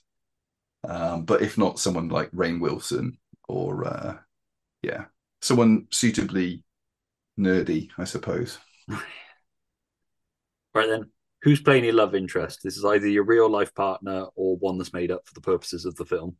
Um, 0.89 1.25
but 1.25 1.43
if 1.43 1.59
not, 1.59 1.79
someone 1.79 2.09
like 2.09 2.31
Rainn 2.31 2.61
Wilson 2.61 3.19
or 3.49 3.87
uh, 3.87 4.17
yeah, 4.83 5.07
someone 5.45 5.87
suitably 5.91 6.65
nerdy, 7.39 7.91
I 7.99 8.05
suppose. 8.05 8.59
Right 10.75 10.89
then. 10.89 11.13
Who's 11.43 11.61
playing 11.61 11.85
your 11.85 11.95
love 11.95 12.17
interest? 12.17 12.59
This 12.65 12.77
is 12.77 12.85
either 12.85 13.07
your 13.07 13.23
real 13.23 13.49
life 13.49 13.73
partner 13.77 14.27
or 14.35 14.57
one 14.57 14.77
that's 14.77 14.93
made 14.93 15.13
up 15.13 15.25
for 15.25 15.33
the 15.33 15.41
purposes 15.41 15.85
of 15.85 15.95
the 15.95 16.05
film. 16.05 16.37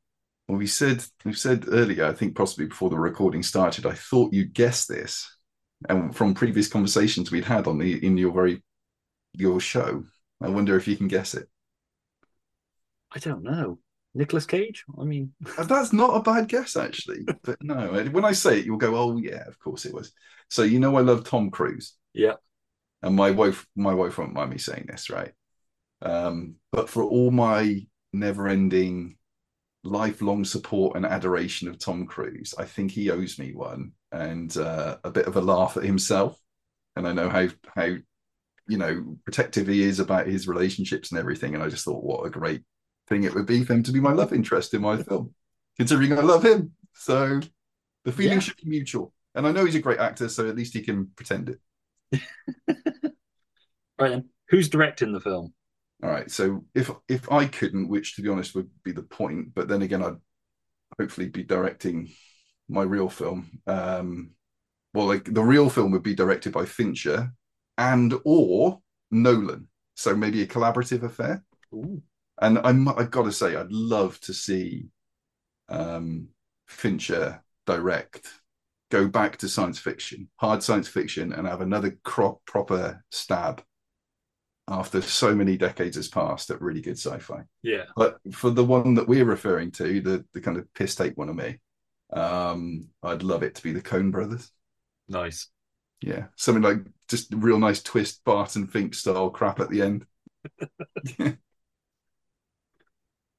Well, 0.49 0.59
we 0.59 0.67
said 0.67 1.05
we 1.25 1.35
said 1.35 1.67
earlier, 1.69 2.07
I 2.07 2.15
think 2.15 2.35
possibly 2.35 2.67
before 2.67 2.91
the 2.91 2.99
recording 2.99 3.45
started, 3.45 3.87
I 3.87 3.93
thought 3.93 4.33
you'd 4.33 4.53
guess 4.53 4.87
this, 4.87 5.33
and 5.89 6.13
from 6.17 6.35
previous 6.35 6.67
conversations 6.67 7.31
we'd 7.31 7.45
had 7.45 7.69
on 7.69 7.79
the 7.79 8.05
in 8.05 8.19
your 8.19 8.33
very 8.33 8.61
your 9.35 9.61
show, 9.61 10.03
I 10.43 10.49
wonder 10.49 10.77
if 10.77 10.89
you 10.89 10.97
can 10.97 11.07
guess 11.07 11.35
it. 11.35 11.49
I 13.15 13.21
don't 13.21 13.45
know. 13.45 13.79
Nicolas 14.15 14.47
Cage? 14.47 14.85
I 14.99 15.05
mean, 15.05 15.33
that's 15.59 15.93
not 15.93 16.17
a 16.17 16.23
bad 16.23 16.49
guess 16.49 16.77
actually. 16.77 17.27
but 17.43 17.57
no, 17.63 17.89
when 18.11 18.25
I 18.25 18.33
say 18.33 18.59
it, 18.59 18.67
you'll 18.67 18.77
go, 18.77 18.97
"Oh 18.97 19.17
yeah, 19.17 19.47
of 19.47 19.59
course 19.59 19.85
it 19.85 19.95
was." 19.95 20.13
So 20.51 20.63
you 20.63 20.79
know, 20.79 20.97
I 20.97 21.01
love 21.01 21.25
Tom 21.25 21.51
Cruise, 21.51 21.95
yeah. 22.13 22.35
and 23.03 23.17
my 23.17 23.31
wife, 23.31 23.67
my 23.77 23.95
wife 23.95 24.19
won't 24.19 24.35
mind 24.35 24.51
me 24.51 24.59
saying 24.59 24.87
this, 24.89 25.11
right? 25.11 25.33
Um, 26.03 26.57
but 26.71 26.89
for 26.89 27.03
all 27.03 27.31
my 27.31 27.87
never-ending, 28.13 29.17
lifelong 29.83 30.45
support 30.45 30.97
and 30.97 31.07
adoration 31.07 31.69
of 31.69 31.79
Tom 31.79 32.07
Cruise, 32.07 32.55
I 32.59 32.65
think 32.65 32.91
he 32.91 33.11
owes 33.11 33.39
me 33.39 33.53
one 33.53 33.93
and 34.13 34.57
uh, 34.57 34.99
a 35.05 35.11
bit 35.11 35.27
of 35.27 35.37
a 35.37 35.41
laugh 35.41 35.77
at 35.77 35.85
himself. 35.85 36.39
And 36.97 37.07
I 37.07 37.13
know 37.13 37.29
how 37.29 37.49
how 37.75 37.97
you 38.67 38.79
know 38.79 39.19
protective 39.25 39.67
he 39.67 39.83
is 39.83 40.01
about 40.01 40.27
his 40.27 40.49
relationships 40.49 41.11
and 41.11 41.19
everything. 41.19 41.55
And 41.55 41.63
I 41.63 41.69
just 41.69 41.85
thought, 41.85 42.05
what 42.05 42.25
a 42.25 42.31
great 42.31 42.63
thing 43.09 43.25
it 43.25 43.35
would 43.35 43.47
be 43.47 43.65
for 43.65 43.75
him 43.75 43.83
to 43.85 43.93
be 43.93 44.01
my 44.01 44.13
love 44.13 44.33
interest 44.33 44.75
in 44.75 44.83
my 44.83 45.03
film, 45.03 45.35
considering 45.77 46.13
I 46.13 46.23
love 46.23 46.45
him. 46.45 46.73
So 46.95 47.41
the 48.05 48.13
feeling 48.13 48.35
Yeah. 48.35 48.41
should 48.41 48.57
be 48.57 48.69
mutual. 48.69 49.13
And 49.35 49.47
I 49.47 49.53
know 49.53 49.65
he's 49.65 49.75
a 49.75 49.81
great 49.81 49.99
actor, 49.99 50.29
so 50.29 50.49
at 50.49 50.57
least 50.57 50.75
he 50.75 50.83
can 50.83 51.07
pretend 51.17 51.49
it. 52.13 52.23
Right 53.99 54.11
then. 54.11 54.29
Who's 54.49 54.69
directing 54.69 55.13
the 55.13 55.21
film? 55.21 55.55
All 56.03 56.11
right. 56.11 56.29
So 56.31 56.65
if 56.75 56.91
if 57.09 57.31
I 57.31 57.47
couldn't, 57.47 57.89
which 57.89 58.17
to 58.17 58.23
be 58.23 58.29
honest 58.29 58.55
would 58.55 58.69
be 58.83 58.91
the 58.93 59.03
point, 59.05 59.55
but 59.55 59.69
then 59.69 59.83
again, 59.83 60.03
I'd 60.03 60.17
hopefully 60.99 61.29
be 61.29 61.45
directing 61.45 62.13
my 62.69 62.83
real 62.83 63.09
film. 63.09 63.61
Um, 63.67 64.33
well, 64.95 65.07
like 65.07 65.33
the 65.33 65.45
real 65.45 65.71
film 65.71 65.93
would 65.93 66.03
be 66.03 66.15
directed 66.15 66.53
by 66.53 66.65
Fincher 66.65 67.33
and 67.79 68.15
or 68.25 68.81
Nolan. 69.13 69.69
So 69.95 70.17
maybe 70.17 70.43
a 70.43 70.47
collaborative 70.47 71.05
affair. 71.05 71.45
Ooh. 71.73 72.03
And 72.41 72.59
I'm 72.59 72.89
I've 72.89 73.11
got 73.11 73.25
to 73.25 73.33
say, 73.33 73.57
I'd 73.57 73.73
love 73.73 74.19
to 74.21 74.35
see 74.35 74.87
um, 75.69 76.29
Fincher 76.67 77.43
direct, 77.67 78.29
go 78.91 79.09
back 79.09 79.37
to 79.39 79.49
science 79.49 79.79
fiction, 79.79 80.29
hard 80.37 80.63
science 80.63 80.89
fiction, 80.89 81.33
and 81.33 81.47
have 81.47 81.61
another 81.61 81.99
crop 82.03 82.45
proper 82.47 83.05
stab 83.11 83.63
after 84.69 85.03
so 85.03 85.35
many 85.35 85.57
decades 85.57 85.97
has 85.97 86.09
passed 86.09 86.51
at 86.51 86.61
really 86.61 86.81
good 86.81 86.99
sci-fi. 86.99 87.43
Yeah. 87.63 87.85
But 87.97 88.19
for 88.33 88.51
the 88.51 88.65
one 88.65 88.95
that 88.95 89.07
we're 89.07 89.25
referring 89.25 89.71
to, 89.73 90.01
the 90.01 90.25
the 90.33 90.41
kind 90.41 90.57
of 90.57 90.73
piss 90.75 90.95
take 90.95 91.17
one 91.17 91.29
of 91.29 91.37
me, 91.37 91.59
um, 92.13 92.89
I'd 93.03 93.23
love 93.23 93.43
it 93.43 93.55
to 93.57 93.63
be 93.63 93.73
the 93.73 93.83
Coen 93.83 94.11
Brothers. 94.11 94.51
Nice. 95.09 95.49
Yeah, 96.01 96.27
something 96.37 96.63
like 96.63 96.79
just 97.09 97.33
real 97.35 97.59
nice 97.59 97.83
twist, 97.83 98.25
Barton 98.25 98.67
Fink 98.67 98.95
style 98.95 99.31
crap 99.31 99.61
at 99.61 99.71
the 99.71 99.83
end. 99.83 100.07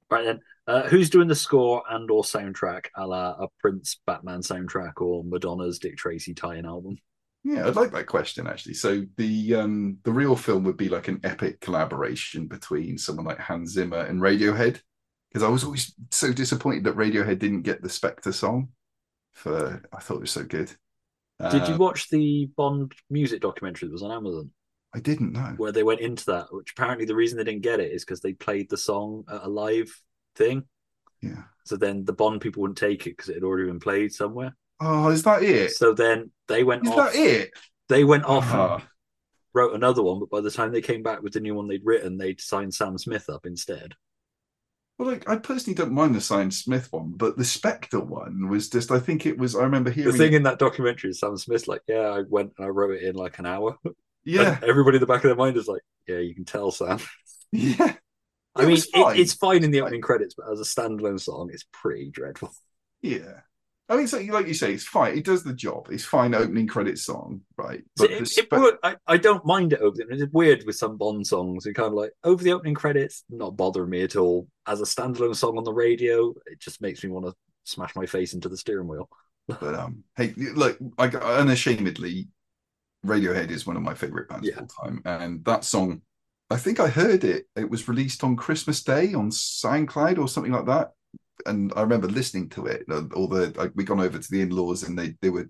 Right 0.10 0.24
then, 0.26 0.40
uh, 0.68 0.84
who's 0.84 1.10
doing 1.10 1.28
the 1.28 1.36
score 1.36 1.84
and 1.90 2.10
or 2.12 2.24
soundtrack, 2.24 2.86
a 2.96 3.08
la 3.08 3.32
a 3.32 3.48
Prince 3.60 4.00
Batman 4.06 4.42
soundtrack 4.42 5.02
or 5.02 5.24
Madonna's 5.24 5.80
Dick 5.80 5.98
Tracy 5.98 6.34
tie-in 6.34 6.66
album? 6.66 6.98
Yeah, 7.44 7.68
I'd 7.68 7.76
like 7.76 7.92
that 7.92 8.08
question 8.08 8.48
actually. 8.48 8.74
So 8.74 9.04
the 9.18 9.56
um 9.56 9.98
the 10.04 10.12
real 10.12 10.36
film 10.36 10.64
would 10.64 10.78
be 10.78 10.90
like 10.90 11.08
an 11.08 11.20
epic 11.24 11.60
collaboration 11.62 12.48
between 12.48 12.98
someone 12.98 13.26
like 13.26 13.40
Hans 13.40 13.72
Zimmer 13.74 14.00
and 14.00 14.20
Radiohead. 14.22 14.82
Because 15.30 15.44
I 15.44 15.50
was 15.50 15.64
always 15.64 15.94
so 16.12 16.32
disappointed 16.34 16.86
that 16.86 16.96
Radiohead 16.96 17.40
didn't 17.40 17.64
get 17.64 17.82
the 17.82 17.90
Spectre 17.90 18.32
song. 18.32 18.70
For 19.34 19.84
I 19.94 20.00
thought 20.00 20.18
it 20.18 20.22
was 20.22 20.32
so 20.32 20.44
good. 20.44 20.72
Did 21.50 21.68
you 21.68 21.76
Uh, 21.76 21.78
watch 21.78 22.10
the 22.10 22.48
Bond 22.58 22.94
music 23.10 23.42
documentary 23.42 23.88
that 23.88 23.94
was 23.94 24.04
on 24.04 24.12
Amazon? 24.12 24.52
I 24.96 25.00
didn't 25.00 25.34
know. 25.34 25.54
Where 25.58 25.74
they 25.74 25.84
went 25.84 26.00
into 26.00 26.26
that, 26.28 26.48
which 26.52 26.72
apparently 26.72 27.06
the 27.06 27.16
reason 27.16 27.38
they 27.38 27.44
didn't 27.44 27.64
get 27.64 27.82
it 27.82 27.92
is 27.92 28.06
because 28.06 28.22
they 28.22 28.34
played 28.34 28.70
the 28.70 28.78
song 28.78 29.26
at 29.30 29.44
a 29.44 29.50
live 29.50 29.94
thing. 30.36 30.64
Yeah. 31.22 31.44
So 31.66 31.76
then 31.76 32.06
the 32.06 32.14
Bond 32.14 32.40
people 32.40 32.62
wouldn't 32.62 32.78
take 32.78 33.06
it 33.08 33.18
because 33.18 33.30
it 33.30 33.36
had 33.36 33.44
already 33.44 33.68
been 33.68 33.80
played 33.80 34.14
somewhere. 34.14 34.56
Oh, 34.80 35.10
is 35.10 35.24
that 35.24 35.44
it? 35.44 35.72
So 35.72 35.94
then 35.94 36.32
they 36.48 36.64
went 36.64 36.86
Is 36.86 36.92
off. 36.92 37.14
that 37.14 37.16
it? 37.16 37.52
They 37.90 38.04
went 38.04 38.26
off 38.26 38.46
and 38.46 38.62
ah. 38.62 38.88
wrote 39.54 39.76
another 39.76 40.02
one, 40.02 40.20
but 40.20 40.30
by 40.30 40.42
the 40.42 40.52
time 40.52 40.72
they 40.72 40.82
came 40.82 41.04
back 41.04 41.22
with 41.22 41.34
the 41.34 41.40
new 41.40 41.56
one 41.56 41.68
they'd 41.68 41.86
written, 41.86 42.18
they'd 42.18 42.42
signed 42.42 42.74
Sam 42.74 42.98
Smith 42.98 43.30
up 43.30 43.46
instead. 43.46 43.96
Well, 44.98 45.10
like 45.10 45.28
I 45.30 45.36
personally 45.36 45.76
don't 45.76 45.92
mind 45.92 46.16
the 46.16 46.22
Simon 46.22 46.52
Smith 46.52 46.92
one, 46.92 47.14
but 47.18 47.38
the 47.38 47.44
Spectre 47.44 48.00
one 48.00 48.48
was 48.48 48.70
just. 48.70 48.92
I 48.92 49.00
think 49.00 49.26
it 49.26 49.38
was. 49.38 49.54
I 49.54 49.64
remember 49.64 49.92
hearing. 49.92 50.12
The 50.12 50.18
thing 50.18 50.34
it- 50.34 50.38
in 50.38 50.44
that 50.44 50.60
documentary 50.60 51.10
is 51.10 51.20
Sam 51.20 51.38
Smith's 51.38 51.68
like, 51.68 51.82
yeah, 51.88 52.10
I 52.12 52.22
went 52.30 52.54
and 52.58 52.66
I 52.66 52.70
wrote 52.70 52.96
it 52.96 53.04
in 53.04 53.16
like 53.16 53.40
an 53.40 53.46
hour. 53.46 53.78
Yeah. 54.26 54.58
And 54.62 54.64
everybody 54.64 54.98
in 54.98 55.02
the 55.02 55.08
back 55.08 55.24
of 55.24 55.30
their 55.30 55.36
mind 55.36 55.58
is 55.58 55.68
like, 55.68 55.82
yeah, 56.08 56.20
you 56.20 56.36
can 56.36 56.46
tell, 56.46 56.72
Sam. 56.72 57.00
Yeah. 57.52 57.96
I 58.56 58.62
It 58.62 58.66
mean, 58.66 58.72
was 58.72 58.88
it, 58.94 59.20
it's 59.20 59.34
fine 59.34 59.64
in 59.64 59.72
the 59.72 59.82
opening 59.82 60.02
credits, 60.02 60.34
but 60.36 60.50
as 60.52 60.60
a 60.60 60.64
standalone 60.64 61.20
song, 61.20 61.50
it's 61.54 61.66
pretty 61.72 62.10
dreadful. 62.10 62.52
Yeah. 63.02 63.42
I 63.88 63.98
mean, 63.98 64.08
so 64.08 64.18
like 64.20 64.48
you 64.48 64.56
say, 64.56 64.74
it's 64.74 64.84
fine. 64.84 65.16
It 65.16 65.26
does 65.26 65.44
the 65.44 65.54
job. 65.54 65.90
It's 65.92 66.04
fine 66.06 66.34
opening 66.34 66.66
credit 66.68 66.98
song, 66.98 67.42
right? 67.56 67.84
So 67.98 68.06
it, 68.06 68.32
it 68.36 68.48
would, 68.52 68.78
I, 68.82 68.96
I 69.06 69.18
don't 69.18 69.46
mind 69.46 69.74
it 69.74 69.80
over 69.80 69.96
the 69.96 70.08
It's 70.10 70.34
weird 70.34 70.64
with 70.66 70.76
some 70.76 70.98
Bond 70.98 71.28
songs. 71.28 71.66
It 71.68 71.74
kind 71.76 71.90
of 71.90 71.94
like 71.94 72.12
over 72.24 72.44
the 72.44 72.54
opening 72.54 72.74
credits, 72.74 73.24
not 73.30 73.56
bothering 73.56 73.90
me 73.92 74.02
at 74.02 74.16
all. 74.16 74.48
As 74.66 74.82
a 74.82 74.86
standalone 74.86 75.36
song 75.36 75.58
on 75.58 75.64
the 75.64 75.74
radio, 75.74 76.34
it 76.48 76.60
just 76.60 76.82
makes 76.82 77.04
me 77.04 77.12
want 77.12 77.28
to 77.28 77.34
smash 77.64 77.96
my 77.96 78.08
face 78.08 78.34
into 78.34 78.50
the 78.50 78.58
steering 78.58 78.88
wheel. 78.88 79.08
but 79.48 79.76
um, 79.76 80.04
hey, 80.18 80.34
look, 80.36 80.78
I 80.98 81.08
unashamedly, 81.08 82.30
Radiohead 83.06 83.52
is 83.52 83.66
one 83.66 83.78
of 83.78 83.84
my 83.84 83.94
favorite 83.94 84.30
bands 84.30 84.48
of 84.50 84.58
all 84.58 84.68
time, 84.68 85.02
and 85.06 85.44
that 85.46 85.64
song, 85.64 86.02
I 86.50 86.58
think 86.58 86.80
I 86.80 86.88
heard 86.88 87.24
it. 87.24 87.46
It 87.56 87.70
was 87.70 87.88
released 87.88 88.24
on 88.24 88.36
Christmas 88.36 88.84
Day 88.84 89.14
on 89.14 89.30
SoundCloud 89.32 90.18
or 90.20 90.28
something 90.28 90.52
like 90.52 90.66
that, 90.66 90.92
and 91.46 91.72
I 91.76 91.82
remember 91.82 92.08
listening 92.08 92.50
to 92.50 92.66
it. 92.68 92.86
uh, 92.90 93.04
All 93.16 93.28
the 93.28 93.54
like, 93.58 93.72
we 93.76 93.84
gone 93.84 94.02
over 94.02 94.18
to 94.18 94.32
the 94.32 94.42
in-laws, 94.42 94.84
and 94.84 94.98
they 94.98 95.16
they 95.22 95.30
were 95.30 95.50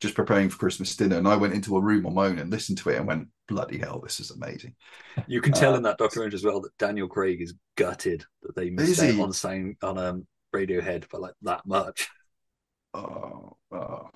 just 0.00 0.14
preparing 0.14 0.50
for 0.50 0.58
Christmas 0.58 0.94
dinner, 0.94 1.16
and 1.16 1.26
I 1.26 1.36
went 1.36 1.54
into 1.54 1.76
a 1.76 1.80
room 1.80 2.06
on 2.06 2.14
my 2.14 2.26
own 2.26 2.38
and 2.38 2.50
listened 2.50 2.78
to 2.78 2.90
it 2.90 2.96
and 2.98 3.06
went, 3.06 3.28
"Bloody 3.48 3.78
hell, 3.78 4.00
this 4.00 4.20
is 4.20 4.30
amazing." 4.30 4.74
You 5.26 5.40
can 5.40 5.52
tell 5.52 5.74
Uh, 5.74 5.78
in 5.78 5.82
that 5.84 5.98
documentary 5.98 6.34
as 6.36 6.44
well 6.44 6.60
that 6.60 6.76
Daniel 6.78 7.08
Craig 7.08 7.40
is 7.40 7.54
gutted 7.76 8.24
that 8.42 8.54
they 8.54 8.66
Is 8.66 8.72
missed 8.72 9.00
out 9.02 9.20
on 9.20 9.32
sound 9.32 9.76
on 9.82 9.98
um, 9.98 10.26
Radiohead 10.54 11.08
by 11.10 11.18
like 11.18 11.34
that 11.42 11.66
much. 11.66 12.08
Oh, 12.94 13.56
oh. 13.72 14.10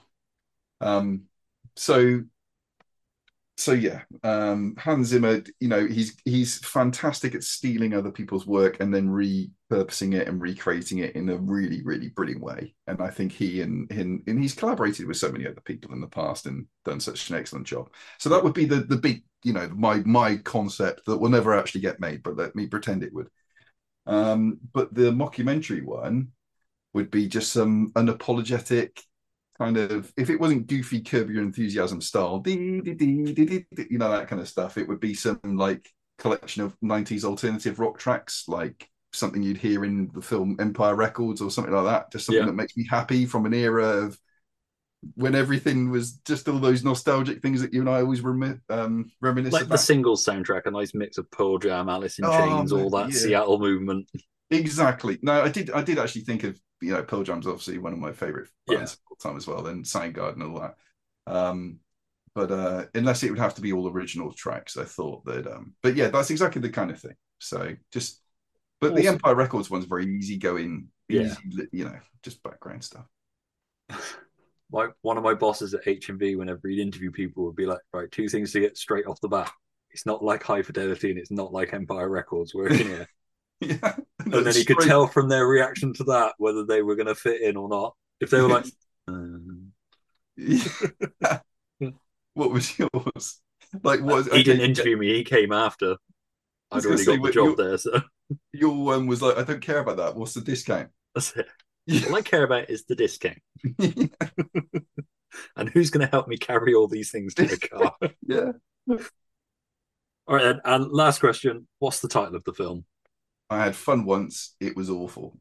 Um, 0.80 1.22
so, 1.76 2.22
so 3.60 3.72
yeah, 3.72 4.02
um, 4.22 4.74
Hans 4.78 5.08
Zimmer, 5.08 5.42
you 5.60 5.68
know, 5.68 5.86
he's 5.86 6.16
he's 6.24 6.58
fantastic 6.60 7.34
at 7.34 7.44
stealing 7.44 7.92
other 7.92 8.10
people's 8.10 8.46
work 8.46 8.80
and 8.80 8.92
then 8.92 9.08
repurposing 9.08 10.14
it 10.14 10.28
and 10.28 10.40
recreating 10.40 10.98
it 10.98 11.14
in 11.14 11.28
a 11.28 11.36
really, 11.36 11.82
really 11.82 12.08
brilliant 12.08 12.42
way. 12.42 12.74
And 12.86 13.02
I 13.02 13.10
think 13.10 13.32
he 13.32 13.60
and 13.60 13.90
and 13.92 14.40
he's 14.40 14.54
collaborated 14.54 15.06
with 15.06 15.18
so 15.18 15.30
many 15.30 15.46
other 15.46 15.60
people 15.60 15.92
in 15.92 16.00
the 16.00 16.06
past 16.06 16.46
and 16.46 16.66
done 16.86 17.00
such 17.00 17.28
an 17.28 17.36
excellent 17.36 17.66
job. 17.66 17.90
So 18.18 18.30
that 18.30 18.42
would 18.42 18.54
be 18.54 18.64
the 18.64 18.76
the 18.76 18.96
big, 18.96 19.24
you 19.44 19.52
know, 19.52 19.68
my 19.76 19.96
my 20.06 20.38
concept 20.38 21.04
that 21.04 21.18
will 21.18 21.28
never 21.28 21.52
actually 21.54 21.82
get 21.82 22.00
made, 22.00 22.22
but 22.22 22.36
let 22.36 22.56
me 22.56 22.66
pretend 22.66 23.02
it 23.02 23.12
would. 23.12 23.28
Um, 24.06 24.58
but 24.72 24.94
the 24.94 25.12
mockumentary 25.12 25.84
one 25.84 26.28
would 26.94 27.10
be 27.10 27.28
just 27.28 27.52
some 27.52 27.92
unapologetic 27.92 29.02
kind 29.60 29.76
of 29.76 30.12
if 30.16 30.30
it 30.30 30.40
wasn't 30.40 30.66
goofy 30.66 31.00
curb 31.02 31.30
your 31.30 31.42
enthusiasm 31.42 32.00
style 32.00 32.38
dee, 32.40 32.80
dee, 32.80 32.94
dee, 32.94 33.32
dee, 33.32 33.44
dee, 33.46 33.66
dee, 33.74 33.86
you 33.90 33.98
know 33.98 34.10
that 34.10 34.28
kind 34.28 34.40
of 34.40 34.48
stuff 34.48 34.78
it 34.78 34.88
would 34.88 35.00
be 35.00 35.14
some 35.14 35.40
like 35.44 35.88
collection 36.18 36.62
of 36.62 36.76
90s 36.82 37.24
alternative 37.24 37.78
rock 37.78 37.98
tracks 37.98 38.44
like 38.48 38.88
something 39.12 39.42
you'd 39.42 39.58
hear 39.58 39.84
in 39.84 40.10
the 40.14 40.22
film 40.22 40.56
empire 40.60 40.94
records 40.94 41.40
or 41.42 41.50
something 41.50 41.74
like 41.74 41.84
that 41.84 42.12
just 42.12 42.26
something 42.26 42.42
Yeah. 42.42 42.46
that 42.46 42.54
makes 42.54 42.76
me 42.76 42.86
happy 42.88 43.26
from 43.26 43.46
an 43.46 43.54
era 43.54 43.84
of 44.04 44.18
when 45.14 45.34
everything 45.34 45.90
was 45.90 46.12
just 46.26 46.48
all 46.48 46.58
those 46.58 46.84
nostalgic 46.84 47.40
things 47.40 47.62
that 47.62 47.72
you 47.72 47.80
and 47.80 47.88
i 47.88 48.00
always 48.00 48.20
remi- 48.20 48.58
um, 48.68 49.10
reminisce 49.20 49.52
Like 49.52 49.62
the 49.62 49.66
about 49.68 49.78
singles 49.78 50.24
soundtrack, 50.24 50.66
a 50.66 50.70
nice 50.70 50.94
mix 50.94 51.18
of 51.18 51.30
Pearl 51.30 51.58
Jam, 51.58 51.88
Alice 51.88 52.18
in 52.18 52.24
Oh, 52.26 52.30
Chains, 52.38 52.72
all 52.72 52.90
that 52.90 53.12
yeah. 53.12 53.18
Seattle 53.18 53.58
movement. 53.58 54.08
Exactly. 54.50 55.18
No, 55.22 55.42
I 55.42 55.48
did. 55.48 55.70
I 55.70 55.82
did 55.82 55.98
actually 55.98 56.22
think 56.22 56.44
of 56.44 56.60
you 56.80 56.92
know 56.92 57.02
Pearl 57.02 57.22
Jam's 57.22 57.46
obviously 57.46 57.78
one 57.78 57.92
of 57.92 57.98
my 57.98 58.12
favorite 58.12 58.48
Yeah. 58.66 58.78
bands 58.78 58.94
of 58.94 58.98
all 59.10 59.16
time 59.16 59.36
as 59.36 59.46
well. 59.46 59.62
Then 59.62 59.82
Soundgarden 59.84 60.34
and 60.34 60.42
all 60.42 60.60
that. 60.60 60.76
Um, 61.32 61.78
but 62.34 62.50
uh, 62.50 62.86
unless 62.94 63.22
it 63.22 63.30
would 63.30 63.38
have 63.38 63.54
to 63.56 63.60
be 63.60 63.72
all 63.72 63.88
original 63.90 64.32
tracks, 64.32 64.76
I 64.76 64.84
thought 64.84 65.24
that. 65.26 65.46
Um, 65.46 65.74
but 65.82 65.94
yeah, 65.96 66.08
that's 66.08 66.30
exactly 66.30 66.60
the 66.62 66.70
kind 66.70 66.90
of 66.90 66.98
thing. 67.00 67.14
So 67.38 67.74
just, 67.92 68.20
but 68.80 68.94
the 68.94 69.08
Empire 69.08 69.34
Records 69.34 69.70
one's 69.70 69.84
very 69.86 70.06
easy 70.06 70.36
going, 70.38 70.88
Yeah. 71.08 71.22
easy, 71.22 71.36
li- 71.50 71.68
you 71.72 71.84
know, 71.84 71.98
just 72.22 72.42
background 72.42 72.84
stuff. 72.84 73.06
My 74.72 74.86
one 75.02 75.16
of 75.16 75.24
my 75.24 75.34
bosses 75.34 75.74
at 75.74 75.84
HMV, 75.84 76.36
whenever 76.36 76.68
he'd 76.68 76.80
interview 76.80 77.10
people, 77.10 77.44
would 77.44 77.56
be 77.56 77.66
like, 77.66 77.80
"Right, 77.92 78.10
two 78.12 78.28
things 78.28 78.52
to 78.52 78.60
get 78.60 78.78
straight 78.78 79.04
off 79.06 79.20
the 79.20 79.26
bat. 79.28 79.50
It's 79.90 80.06
not 80.06 80.22
like 80.22 80.44
High 80.44 80.62
Fidelity, 80.62 81.10
and 81.10 81.18
it's 81.18 81.32
not 81.32 81.52
like 81.52 81.72
Empire 81.72 82.08
Records 82.08 82.54
working 82.54 82.86
here." 82.86 83.08
yeah. 83.60 83.96
and 84.18 84.46
then 84.46 84.54
he 84.54 84.64
could 84.64 84.76
Straight- 84.76 84.88
tell 84.88 85.06
from 85.06 85.28
their 85.28 85.46
reaction 85.46 85.92
to 85.94 86.04
that 86.04 86.34
whether 86.38 86.64
they 86.64 86.82
were 86.82 86.96
going 86.96 87.06
to 87.06 87.14
fit 87.14 87.42
in 87.42 87.56
or 87.56 87.68
not. 87.68 87.94
If 88.20 88.30
they 88.30 88.40
were 88.40 88.48
like, 88.48 88.66
um, 89.08 89.72
what 92.34 92.50
was 92.50 92.78
yours? 92.78 93.40
Like 93.82 94.00
what? 94.00 94.32
he 94.32 94.42
didn't 94.42 94.62
okay, 94.62 94.68
interview 94.70 94.96
me, 94.96 95.14
he 95.14 95.24
came 95.24 95.52
after. 95.52 95.96
I'd 96.70 96.84
already 96.84 97.02
say, 97.02 97.16
got 97.16 97.26
the 97.26 97.32
job 97.32 97.48
you- 97.48 97.56
there, 97.56 97.78
so 97.78 98.02
Your 98.52 98.84
one 98.84 99.06
was 99.06 99.22
like, 99.22 99.36
I 99.36 99.42
don't 99.42 99.60
care 99.60 99.78
about 99.80 99.96
that. 99.96 100.16
What's 100.16 100.34
the 100.34 100.40
discount? 100.40 100.90
that's 101.14 101.34
it. 101.36 101.46
All 102.08 102.14
I 102.14 102.22
care 102.22 102.44
about 102.44 102.70
is 102.70 102.84
the 102.84 102.94
discount. 102.94 103.38
and 105.56 105.68
who's 105.72 105.90
going 105.90 106.06
to 106.06 106.10
help 106.10 106.28
me 106.28 106.36
carry 106.36 106.74
all 106.74 106.86
these 106.86 107.10
things 107.10 107.34
to 107.34 107.46
the 107.46 107.58
car? 107.58 107.94
yeah. 108.26 108.52
All 110.28 110.36
right, 110.36 110.44
then, 110.44 110.60
and 110.64 110.92
last 110.92 111.18
question: 111.18 111.66
What's 111.80 112.00
the 112.00 112.08
title 112.08 112.36
of 112.36 112.44
the 112.44 112.52
film? 112.52 112.84
I 113.50 113.64
had 113.64 113.76
fun 113.76 114.04
once. 114.04 114.54
It 114.60 114.76
was 114.76 114.88
awful. 114.88 115.38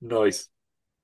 Nice. 0.00 0.48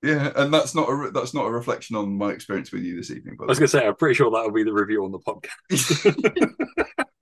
Yeah, 0.03 0.31
and 0.37 0.53
that's 0.53 0.75
not 0.75 0.89
a 0.89 0.95
re- 0.95 1.11
that's 1.13 1.35
not 1.35 1.47
a 1.47 1.51
reflection 1.51 1.97
on 1.97 2.17
my 2.17 2.31
experience 2.31 2.73
with 2.73 2.83
you 2.83 2.97
this 2.97 3.11
evening. 3.11 3.37
But 3.39 3.45
I 3.45 3.49
was 3.49 3.59
going 3.59 3.69
to 3.69 3.79
say, 3.79 3.87
I'm 3.87 3.97
pretty 3.97 4.15
sure 4.15 4.31
that'll 4.31 4.53
be 4.53 4.63
the 4.63 4.73
review 4.73 5.05
on 5.05 5.13
the 5.13 5.19
podcast. 5.19 6.55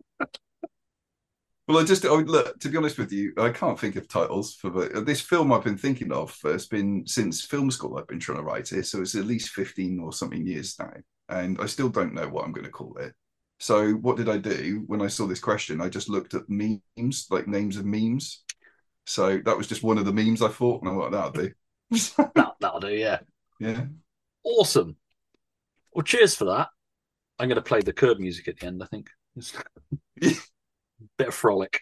Well, 1.68 1.76
I 1.76 1.84
just 1.84 2.06
I 2.06 2.12
would 2.12 2.30
look 2.30 2.58
to 2.60 2.70
be 2.70 2.78
honest 2.78 2.96
with 2.96 3.12
you, 3.12 3.34
I 3.36 3.50
can't 3.50 3.78
think 3.78 3.96
of 3.96 4.08
titles 4.08 4.54
for 4.54 4.70
the, 4.70 5.02
this 5.02 5.20
film. 5.20 5.52
I've 5.52 5.64
been 5.64 5.76
thinking 5.76 6.10
of. 6.12 6.34
It's 6.46 6.66
been 6.66 7.06
since 7.06 7.44
film 7.44 7.70
school. 7.70 7.98
I've 7.98 8.06
been 8.06 8.18
trying 8.18 8.38
to 8.38 8.42
write 8.42 8.72
it, 8.72 8.86
so 8.86 9.02
it's 9.02 9.14
at 9.14 9.26
least 9.26 9.50
fifteen 9.50 10.00
or 10.00 10.14
something 10.14 10.46
years 10.46 10.78
now, 10.78 10.94
and 11.28 11.60
I 11.60 11.66
still 11.66 11.90
don't 11.90 12.14
know 12.14 12.26
what 12.26 12.46
I'm 12.46 12.52
going 12.52 12.64
to 12.64 12.70
call 12.70 12.96
it. 12.96 13.12
So, 13.60 13.92
what 13.92 14.16
did 14.16 14.28
I 14.28 14.38
do 14.38 14.84
when 14.86 15.02
I 15.02 15.08
saw 15.08 15.26
this 15.26 15.40
question? 15.40 15.80
I 15.80 15.88
just 15.88 16.08
looked 16.08 16.34
at 16.34 16.48
memes, 16.48 17.26
like 17.30 17.48
names 17.48 17.76
of 17.76 17.84
memes. 17.84 18.44
So 19.06 19.38
that 19.44 19.56
was 19.56 19.66
just 19.66 19.82
one 19.82 19.98
of 19.98 20.04
the 20.04 20.12
memes 20.12 20.42
I 20.42 20.48
thought, 20.48 20.82
and 20.82 20.90
I 20.90 20.94
thought 20.94 21.10
that'll 21.12 21.30
do. 21.32 21.52
that, 22.34 22.54
that'll 22.60 22.80
do, 22.80 22.94
yeah. 22.94 23.20
Yeah. 23.58 23.86
Awesome. 24.44 24.96
Well, 25.92 26.02
cheers 26.04 26.34
for 26.34 26.44
that. 26.46 26.68
I'm 27.38 27.48
going 27.48 27.56
to 27.56 27.62
play 27.62 27.80
the 27.80 27.92
curb 27.92 28.18
music 28.18 28.48
at 28.48 28.58
the 28.58 28.66
end, 28.66 28.82
I 28.82 28.86
think. 28.86 29.10
Bit 31.18 31.28
of 31.28 31.34
frolic. 31.34 31.80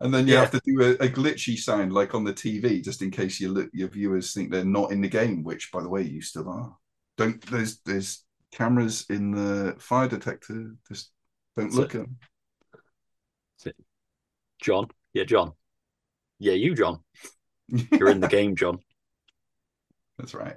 And 0.00 0.14
then 0.14 0.26
you 0.26 0.34
Yeah. 0.34 0.40
have 0.40 0.50
to 0.52 0.60
do 0.64 0.80
a, 0.82 0.90
a 1.04 1.08
glitchy 1.08 1.58
sound 1.58 1.92
like 1.92 2.14
on 2.14 2.24
the 2.24 2.32
TV, 2.32 2.80
just 2.80 3.02
in 3.02 3.10
case 3.10 3.40
your 3.40 3.50
li- 3.50 3.68
your 3.72 3.88
viewers 3.88 4.32
think 4.32 4.50
they're 4.50 4.64
not 4.64 4.92
in 4.92 5.00
the 5.02 5.08
game. 5.08 5.42
Which, 5.42 5.70
by 5.72 5.82
the 5.82 5.88
way, 5.90 6.02
you 6.02 6.22
still 6.22 6.48
are. 6.48 6.76
Don't 7.18 7.40
there's 7.50 7.80
there's 7.80 8.24
cameras 8.52 9.06
in 9.10 9.30
the 9.30 9.76
fire 9.78 10.08
detector. 10.08 10.74
Just 10.88 11.10
don't 11.56 11.72
look 11.72 11.94
at 11.94 12.02
them. 12.02 12.16
John. 14.62 14.88
Yeah, 15.14 15.24
John. 15.24 15.52
Yeah, 16.38 16.52
you, 16.52 16.74
John. 16.74 17.00
You're 17.92 18.10
in 18.10 18.20
the 18.20 18.28
game, 18.28 18.56
John. 18.56 18.78
That's 20.18 20.34
right. 20.34 20.56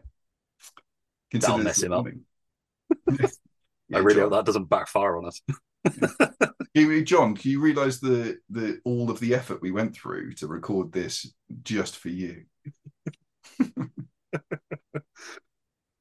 That'll 1.32 1.58
mess 1.58 1.82
him 1.82 1.94
up. 1.94 2.04
warning. 2.04 2.22
I 3.94 3.98
really 4.00 4.16
John. 4.16 4.24
hope 4.24 4.32
that 4.34 4.46
doesn't 4.46 4.70
backfire 4.70 5.18
on 5.18 5.26
us. 5.26 5.42
You- 6.76 7.04
John, 7.04 7.36
can 7.36 7.52
you 7.52 7.60
realise 7.62 8.00
the 8.00 8.40
the 8.50 8.80
all 8.84 9.12
of 9.12 9.20
the 9.20 9.36
effort 9.36 9.62
we 9.62 9.70
went 9.72 9.94
through 9.96 10.34
to 10.34 10.48
record 10.48 10.92
this 10.92 11.32
just 11.62 11.98
for 11.98 12.10
you? 12.10 12.46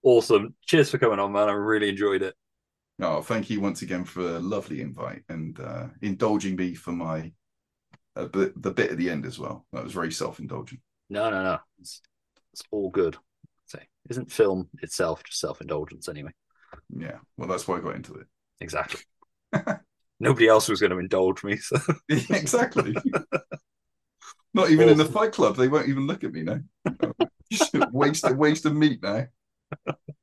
Awesome. 0.02 0.54
Cheers 0.66 0.90
for 0.90 0.98
coming 0.98 1.18
on, 1.18 1.32
man. 1.32 1.48
I 1.48 1.52
really 1.52 1.88
enjoyed 1.88 2.22
it. 2.22 2.34
Oh, 3.00 3.22
thank 3.22 3.50
you 3.50 3.60
once 3.60 3.82
again 3.82 4.04
for 4.04 4.20
a 4.20 4.38
lovely 4.38 4.80
invite 4.80 5.22
and 5.28 5.58
uh, 5.58 5.86
indulging 6.02 6.56
me 6.56 6.74
for 6.74 6.92
my 6.92 7.32
uh, 8.16 8.26
bit, 8.26 8.60
the 8.60 8.70
bit 8.70 8.90
at 8.90 8.98
the 8.98 9.10
end 9.10 9.26
as 9.26 9.38
well. 9.38 9.66
That 9.72 9.84
was 9.84 9.92
very 9.92 10.12
self 10.12 10.38
indulgent. 10.38 10.80
No, 11.08 11.30
no, 11.30 11.42
no. 11.42 11.58
It's, 11.80 12.00
it's 12.52 12.62
all 12.70 12.90
good. 12.90 13.16
So, 13.66 13.78
isn't 14.10 14.30
film 14.30 14.68
itself 14.82 15.24
just 15.24 15.40
self 15.40 15.60
indulgence 15.60 16.08
anyway? 16.08 16.32
Yeah, 16.94 17.18
well, 17.36 17.48
that's 17.48 17.66
why 17.66 17.78
I 17.78 17.80
got 17.80 17.96
into 17.96 18.14
it. 18.14 18.26
Exactly. 18.60 19.00
Nobody 20.20 20.46
else 20.46 20.68
was 20.68 20.80
going 20.80 20.92
to 20.92 20.98
indulge 20.98 21.42
me. 21.42 21.56
So. 21.56 21.78
exactly. 22.08 22.94
Not 24.54 24.70
even 24.70 24.88
in 24.88 24.98
the 24.98 25.04
Fight 25.06 25.32
Club, 25.32 25.56
they 25.56 25.68
won't 25.68 25.88
even 25.88 26.06
look 26.06 26.24
at 26.24 26.32
me 26.32 26.42
now. 26.42 26.60
waste 27.92 28.30
waste 28.36 28.66
of 28.66 28.76
meat 28.76 29.02
now. 29.02 29.26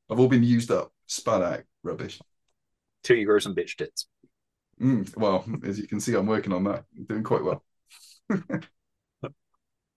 I've 0.10 0.20
all 0.20 0.28
been 0.28 0.44
used 0.44 0.72
up, 0.72 0.92
spat 1.06 1.42
out, 1.42 1.62
rubbish. 1.84 2.20
Till 3.04 3.18
you 3.18 3.26
grow 3.26 3.40
some 3.40 3.56
bitch 3.56 3.76
tits. 3.78 4.08
Mm, 4.82 5.16
well, 5.18 5.46
as 5.64 5.80
you 5.80 5.88
can 5.88 6.00
see, 6.00 6.16
I'm 6.16 6.26
working 6.28 6.54
on 6.54 6.64
that. 6.66 6.86
I'm 6.98 7.06
doing 7.06 7.24
quite 7.24 7.44
well. 7.44 7.64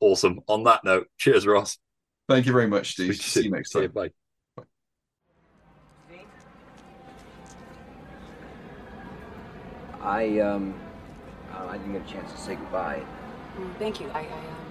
Awesome. 0.01 0.41
On 0.49 0.65
that 0.65 0.83
note, 0.83 1.07
cheers, 1.17 1.47
Ross. 1.47 1.79
Thank 2.29 2.47
you 2.47 2.53
very 2.53 2.67
much, 2.67 2.91
Steve. 2.91 3.15
Speak 3.15 3.19
you 3.19 3.31
See 3.31 3.41
you 3.41 3.45
soon. 3.45 3.53
next 3.53 3.73
See 3.73 3.81
you, 3.83 3.89
time. 3.89 3.93
bye. 3.95 4.11
I, 10.01 10.41
um, 10.41 10.75
uh, 11.53 11.67
I 11.67 11.79
didn't 11.79 11.93
get 11.93 12.09
a 12.09 12.13
chance 12.13 12.33
to 12.33 12.39
say 12.39 12.57
goodbye. 12.57 13.03
Thank 13.79 14.01
you. 14.01 14.09
I, 14.11 14.21
I 14.21 14.23
um, 14.23 14.67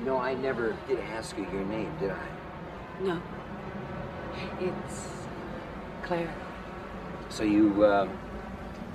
You 0.00 0.06
know, 0.06 0.16
I 0.18 0.34
never 0.34 0.76
did 0.88 0.98
ask 1.00 1.36
you 1.38 1.44
your 1.52 1.64
name, 1.66 1.92
did 2.00 2.10
I? 2.10 2.26
no. 3.00 3.22
It's 4.60 5.02
Claire. 6.02 6.32
So 7.28 7.42
you, 7.44 7.84
um, 7.86 8.10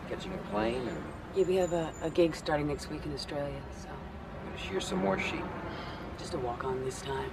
catching 0.09 0.33
a 0.33 0.37
plane 0.51 0.87
or 0.87 0.97
Yeah, 1.35 1.45
we 1.45 1.55
have 1.55 1.73
a, 1.73 1.91
a 2.01 2.09
gig 2.09 2.35
starting 2.35 2.67
next 2.67 2.89
week 2.89 3.05
in 3.05 3.13
Australia, 3.13 3.61
so 3.79 3.89
gonna 4.45 4.57
shear 4.57 4.81
some 4.81 4.99
more 4.99 5.19
sheep? 5.19 5.43
just 6.17 6.33
a 6.33 6.37
walk 6.37 6.63
on 6.63 6.83
this 6.85 7.01
time. 7.01 7.29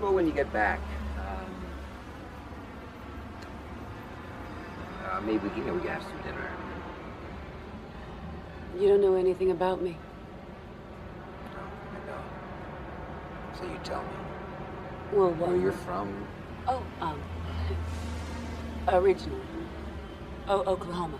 Well, 0.00 0.12
when 0.12 0.26
you 0.26 0.32
get 0.32 0.52
back, 0.52 0.78
um, 1.18 1.54
uh, 5.10 5.20
maybe 5.22 5.38
we 5.38 5.48
can, 5.50 5.58
you 5.58 5.64
know, 5.64 5.74
we 5.74 5.80
can 5.80 5.88
have 5.90 6.02
some 6.02 6.20
dinner. 6.22 6.50
You 8.78 8.88
don't 8.88 9.00
know 9.00 9.14
anything 9.14 9.50
about 9.52 9.80
me. 9.80 9.96
I 11.54 12.06
know. 12.06 12.18
So 13.58 13.64
you 13.64 13.78
tell 13.84 14.02
me. 14.02 14.08
Well, 15.12 15.30
Where 15.32 15.56
you're 15.56 15.72
from? 15.72 16.26
Oh, 16.68 16.82
um, 17.00 17.22
originally. 18.88 19.40
Oh, 20.48 20.62
Oklahoma. 20.64 21.18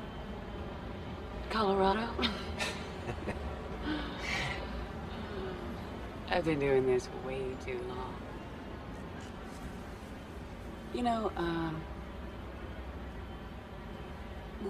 Colorado. 1.51 2.09
I've 6.29 6.45
been 6.45 6.59
doing 6.61 6.87
this 6.87 7.09
way 7.27 7.41
too 7.65 7.81
long. 7.89 8.15
You 10.93 11.03
know, 11.03 11.33
um, 11.37 11.81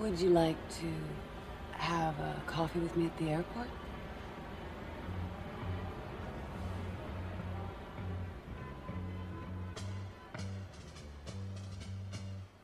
would 0.01 0.21
you 0.21 0.31
like 0.31 0.57
to 0.81 0.93
have 1.73 2.19
a 2.19 2.43
coffee 2.47 2.79
with 2.81 2.97
me 2.97 3.07
at 3.07 3.17
the 3.19 3.31
airport? 3.31 3.69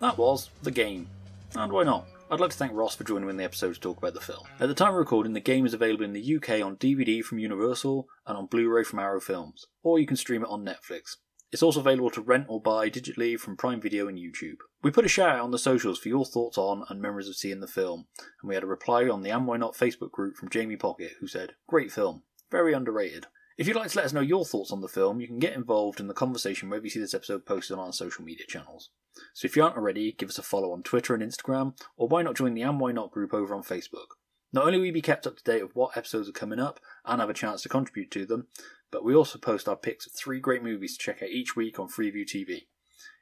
That 0.03 0.19
was 0.19 0.51
The 0.65 0.73
Game. 0.73 1.07
And 1.55 1.71
why 1.71 1.85
not? 1.85 2.09
I'd 2.29 2.41
like 2.41 2.51
to 2.51 2.57
thank 2.57 2.73
Ross 2.73 2.97
for 2.97 3.05
joining 3.05 3.27
me 3.27 3.31
in 3.31 3.37
the 3.37 3.45
episode 3.45 3.75
to 3.75 3.81
talk 3.81 3.99
about 3.99 4.15
the 4.15 4.21
film. 4.21 4.43
At 4.59 4.67
the 4.67 4.75
time 4.75 4.95
of 4.95 4.97
recording, 4.97 5.33
the 5.33 5.39
game 5.39 5.65
is 5.65 5.75
available 5.75 6.05
in 6.05 6.13
the 6.13 6.37
UK 6.37 6.61
on 6.61 6.75
DVD 6.75 7.23
from 7.23 7.39
Universal 7.39 8.09
and 8.27 8.37
on 8.37 8.47
Blu 8.47 8.69
ray 8.69 8.83
from 8.83 8.99
Arrow 8.99 9.21
Films, 9.21 9.67
or 9.85 10.01
you 10.01 10.07
can 10.09 10.17
stream 10.17 10.43
it 10.43 10.49
on 10.49 10.65
Netflix. 10.65 11.19
It's 11.53 11.63
also 11.63 11.79
available 11.79 12.11
to 12.11 12.21
rent 12.21 12.47
or 12.49 12.61
buy 12.61 12.91
digitally 12.91 13.39
from 13.39 13.57
Prime 13.57 13.81
Video 13.81 14.09
and 14.09 14.19
YouTube. 14.19 14.57
We 14.83 14.91
put 14.91 15.05
a 15.05 15.09
shout 15.09 15.37
out 15.37 15.45
on 15.45 15.53
the 15.53 15.57
socials 15.57 16.01
for 16.01 16.09
your 16.09 16.25
thoughts 16.25 16.59
on 16.59 16.83
and 16.89 17.01
memories 17.01 17.29
of 17.29 17.37
seeing 17.37 17.61
the 17.61 17.69
film, 17.69 18.07
and 18.19 18.49
we 18.49 18.57
had 18.57 18.65
a 18.65 18.67
reply 18.67 19.09
on 19.09 19.23
the 19.23 19.31
And 19.31 19.47
Why 19.47 19.57
Not 19.57 19.77
Facebook 19.77 20.11
group 20.11 20.35
from 20.35 20.51
Jamie 20.51 20.75
Pocket 20.75 21.13
who 21.21 21.29
said, 21.29 21.53
Great 21.69 21.93
film, 21.93 22.25
very 22.51 22.73
underrated. 22.73 23.27
If 23.63 23.69
you'd 23.69 23.77
like 23.77 23.93
to 23.93 23.97
let 23.97 24.07
us 24.07 24.13
know 24.13 24.21
your 24.21 24.45
thoughts 24.45 24.73
on 24.73 24.81
the 24.81 24.89
film, 24.89 25.21
you 25.21 25.29
can 25.29 25.39
get 25.39 25.55
involved 25.55 26.01
in 26.01 26.09
the 26.09 26.15
conversation 26.15 26.69
wherever 26.69 26.85
you 26.85 26.91
see 26.91 26.99
this 26.99 27.15
episode 27.15 27.47
posted 27.47 27.79
on 27.79 27.87
our 27.87 27.93
social 27.93 28.25
media 28.25 28.45
channels. 28.45 28.91
So 29.35 29.47
if 29.47 29.55
you 29.55 29.63
aren't 29.63 29.77
already, 29.77 30.11
give 30.11 30.31
us 30.31 30.39
a 30.39 30.43
follow 30.43 30.73
on 30.73 30.83
Twitter 30.83 31.15
and 31.15 31.23
Instagram, 31.23 31.79
or 31.97 32.09
why 32.09 32.23
not 32.23 32.35
join 32.35 32.55
the 32.55 32.63
And 32.63 32.81
Why 32.81 32.91
Not 32.91 33.13
group 33.13 33.33
over 33.33 33.55
on 33.55 33.63
Facebook. 33.63 34.17
Not 34.53 34.67
only 34.67 34.79
will 34.79 34.87
you 34.87 34.93
be 34.93 35.01
kept 35.01 35.29
up 35.29 35.37
to 35.37 35.45
date 35.45 35.63
with 35.63 35.77
what 35.77 35.97
episodes 35.97 36.29
are 36.29 36.33
coming 36.33 36.59
up 36.59 36.81
and 37.05 37.21
have 37.21 37.31
a 37.31 37.35
chance 37.35 37.63
to 37.63 37.69
contribute 37.69 38.11
to 38.11 38.27
them, 38.27 38.49
but 38.91 39.05
we 39.05 39.15
also 39.15 39.39
post 39.39 39.69
our 39.69 39.77
picks 39.77 40.07
of 40.07 40.13
three 40.13 40.41
great 40.41 40.65
movies 40.65 40.97
to 40.97 41.05
check 41.05 41.23
out 41.23 41.29
each 41.29 41.55
week 41.55 41.79
on 41.79 41.87
Freeview 41.87 42.25
TV. 42.25 42.65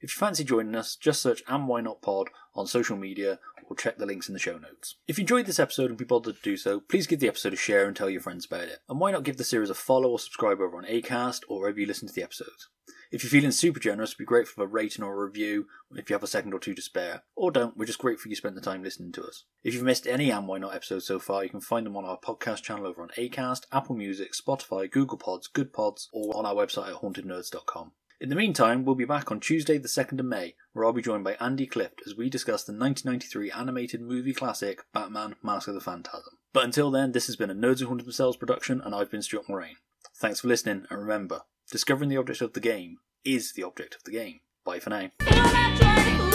If 0.00 0.16
you 0.16 0.18
fancy 0.18 0.44
joining 0.44 0.74
us, 0.74 0.96
just 0.96 1.20
search 1.20 1.42
And 1.48 1.68
Why 1.68 1.82
Not 1.82 2.00
Pod 2.00 2.30
on 2.54 2.66
social 2.66 2.96
media 2.96 3.40
or 3.70 3.76
check 3.76 3.96
the 3.96 4.04
links 4.04 4.28
in 4.28 4.32
the 4.32 4.40
show 4.40 4.58
notes. 4.58 4.96
If 5.06 5.16
you 5.16 5.22
enjoyed 5.22 5.46
this 5.46 5.60
episode 5.60 5.90
and 5.90 5.96
be 5.96 6.04
bothered 6.04 6.36
to 6.36 6.42
do 6.42 6.56
so, 6.56 6.80
please 6.80 7.06
give 7.06 7.20
the 7.20 7.28
episode 7.28 7.52
a 7.52 7.56
share 7.56 7.86
and 7.86 7.96
tell 7.96 8.10
your 8.10 8.20
friends 8.20 8.44
about 8.44 8.64
it. 8.64 8.80
And 8.88 8.98
why 8.98 9.12
not 9.12 9.22
give 9.22 9.36
the 9.36 9.44
series 9.44 9.70
a 9.70 9.74
follow 9.74 10.10
or 10.10 10.18
subscribe 10.18 10.60
over 10.60 10.76
on 10.76 10.84
Acast 10.84 11.42
or 11.48 11.60
wherever 11.60 11.78
you 11.78 11.86
listen 11.86 12.08
to 12.08 12.14
the 12.14 12.24
episodes. 12.24 12.68
If 13.12 13.22
you're 13.24 13.30
feeling 13.30 13.50
super 13.50 13.80
generous, 13.80 14.14
be 14.14 14.24
grateful 14.24 14.62
for 14.62 14.68
a 14.68 14.72
rating 14.72 15.04
or 15.04 15.12
a 15.12 15.24
review 15.24 15.66
if 15.94 16.08
you 16.08 16.14
have 16.14 16.22
a 16.22 16.28
second 16.28 16.52
or 16.52 16.60
two 16.60 16.74
to 16.74 16.82
spare. 16.82 17.22
Or 17.34 17.50
don't, 17.50 17.76
we're 17.76 17.86
just 17.86 17.98
grateful 17.98 18.28
you 18.28 18.36
spent 18.36 18.54
the 18.54 18.60
time 18.60 18.82
listening 18.82 19.12
to 19.12 19.24
us. 19.24 19.44
If 19.64 19.74
you've 19.74 19.82
missed 19.82 20.06
any 20.06 20.30
And 20.30 20.46
Why 20.46 20.58
Not 20.58 20.74
episodes 20.74 21.06
so 21.06 21.18
far, 21.18 21.42
you 21.42 21.50
can 21.50 21.60
find 21.60 21.86
them 21.86 21.96
on 21.96 22.04
our 22.04 22.18
podcast 22.18 22.62
channel 22.62 22.86
over 22.86 23.02
on 23.02 23.10
Acast, 23.18 23.62
Apple 23.72 23.96
Music, 23.96 24.32
Spotify, 24.32 24.90
Google 24.90 25.18
Pods, 25.18 25.48
Good 25.48 25.72
Pods, 25.72 26.08
or 26.12 26.36
on 26.36 26.46
our 26.46 26.54
website 26.54 26.88
at 26.88 27.02
hauntednerds.com. 27.02 27.92
In 28.20 28.28
the 28.28 28.36
meantime, 28.36 28.84
we'll 28.84 28.96
be 28.96 29.06
back 29.06 29.30
on 29.30 29.40
Tuesday, 29.40 29.78
the 29.78 29.88
2nd 29.88 30.20
of 30.20 30.26
May, 30.26 30.54
where 30.74 30.84
I'll 30.84 30.92
be 30.92 31.00
joined 31.00 31.24
by 31.24 31.38
Andy 31.40 31.66
Clift 31.66 32.02
as 32.06 32.14
we 32.14 32.28
discuss 32.28 32.62
the 32.62 32.72
1993 32.72 33.50
animated 33.50 34.02
movie 34.02 34.34
classic 34.34 34.82
Batman 34.92 35.36
Mask 35.42 35.68
of 35.68 35.74
the 35.74 35.80
Phantasm. 35.80 36.34
But 36.52 36.64
until 36.64 36.90
then, 36.90 37.12
this 37.12 37.28
has 37.28 37.36
been 37.36 37.48
a 37.48 37.54
Nerds 37.54 37.80
Who 37.80 37.86
Haunted 37.86 38.04
Themselves 38.04 38.36
production, 38.36 38.82
and 38.84 38.94
I've 38.94 39.10
been 39.10 39.22
Stuart 39.22 39.48
Moraine. 39.48 39.76
Thanks 40.18 40.40
for 40.40 40.48
listening, 40.48 40.84
and 40.90 41.00
remember, 41.00 41.44
discovering 41.70 42.10
the 42.10 42.18
object 42.18 42.42
of 42.42 42.52
the 42.52 42.60
game 42.60 42.98
is 43.24 43.54
the 43.54 43.62
object 43.62 43.94
of 43.94 44.04
the 44.04 44.12
game. 44.12 44.40
Bye 44.66 44.80
for 44.80 44.90
now. 44.90 46.29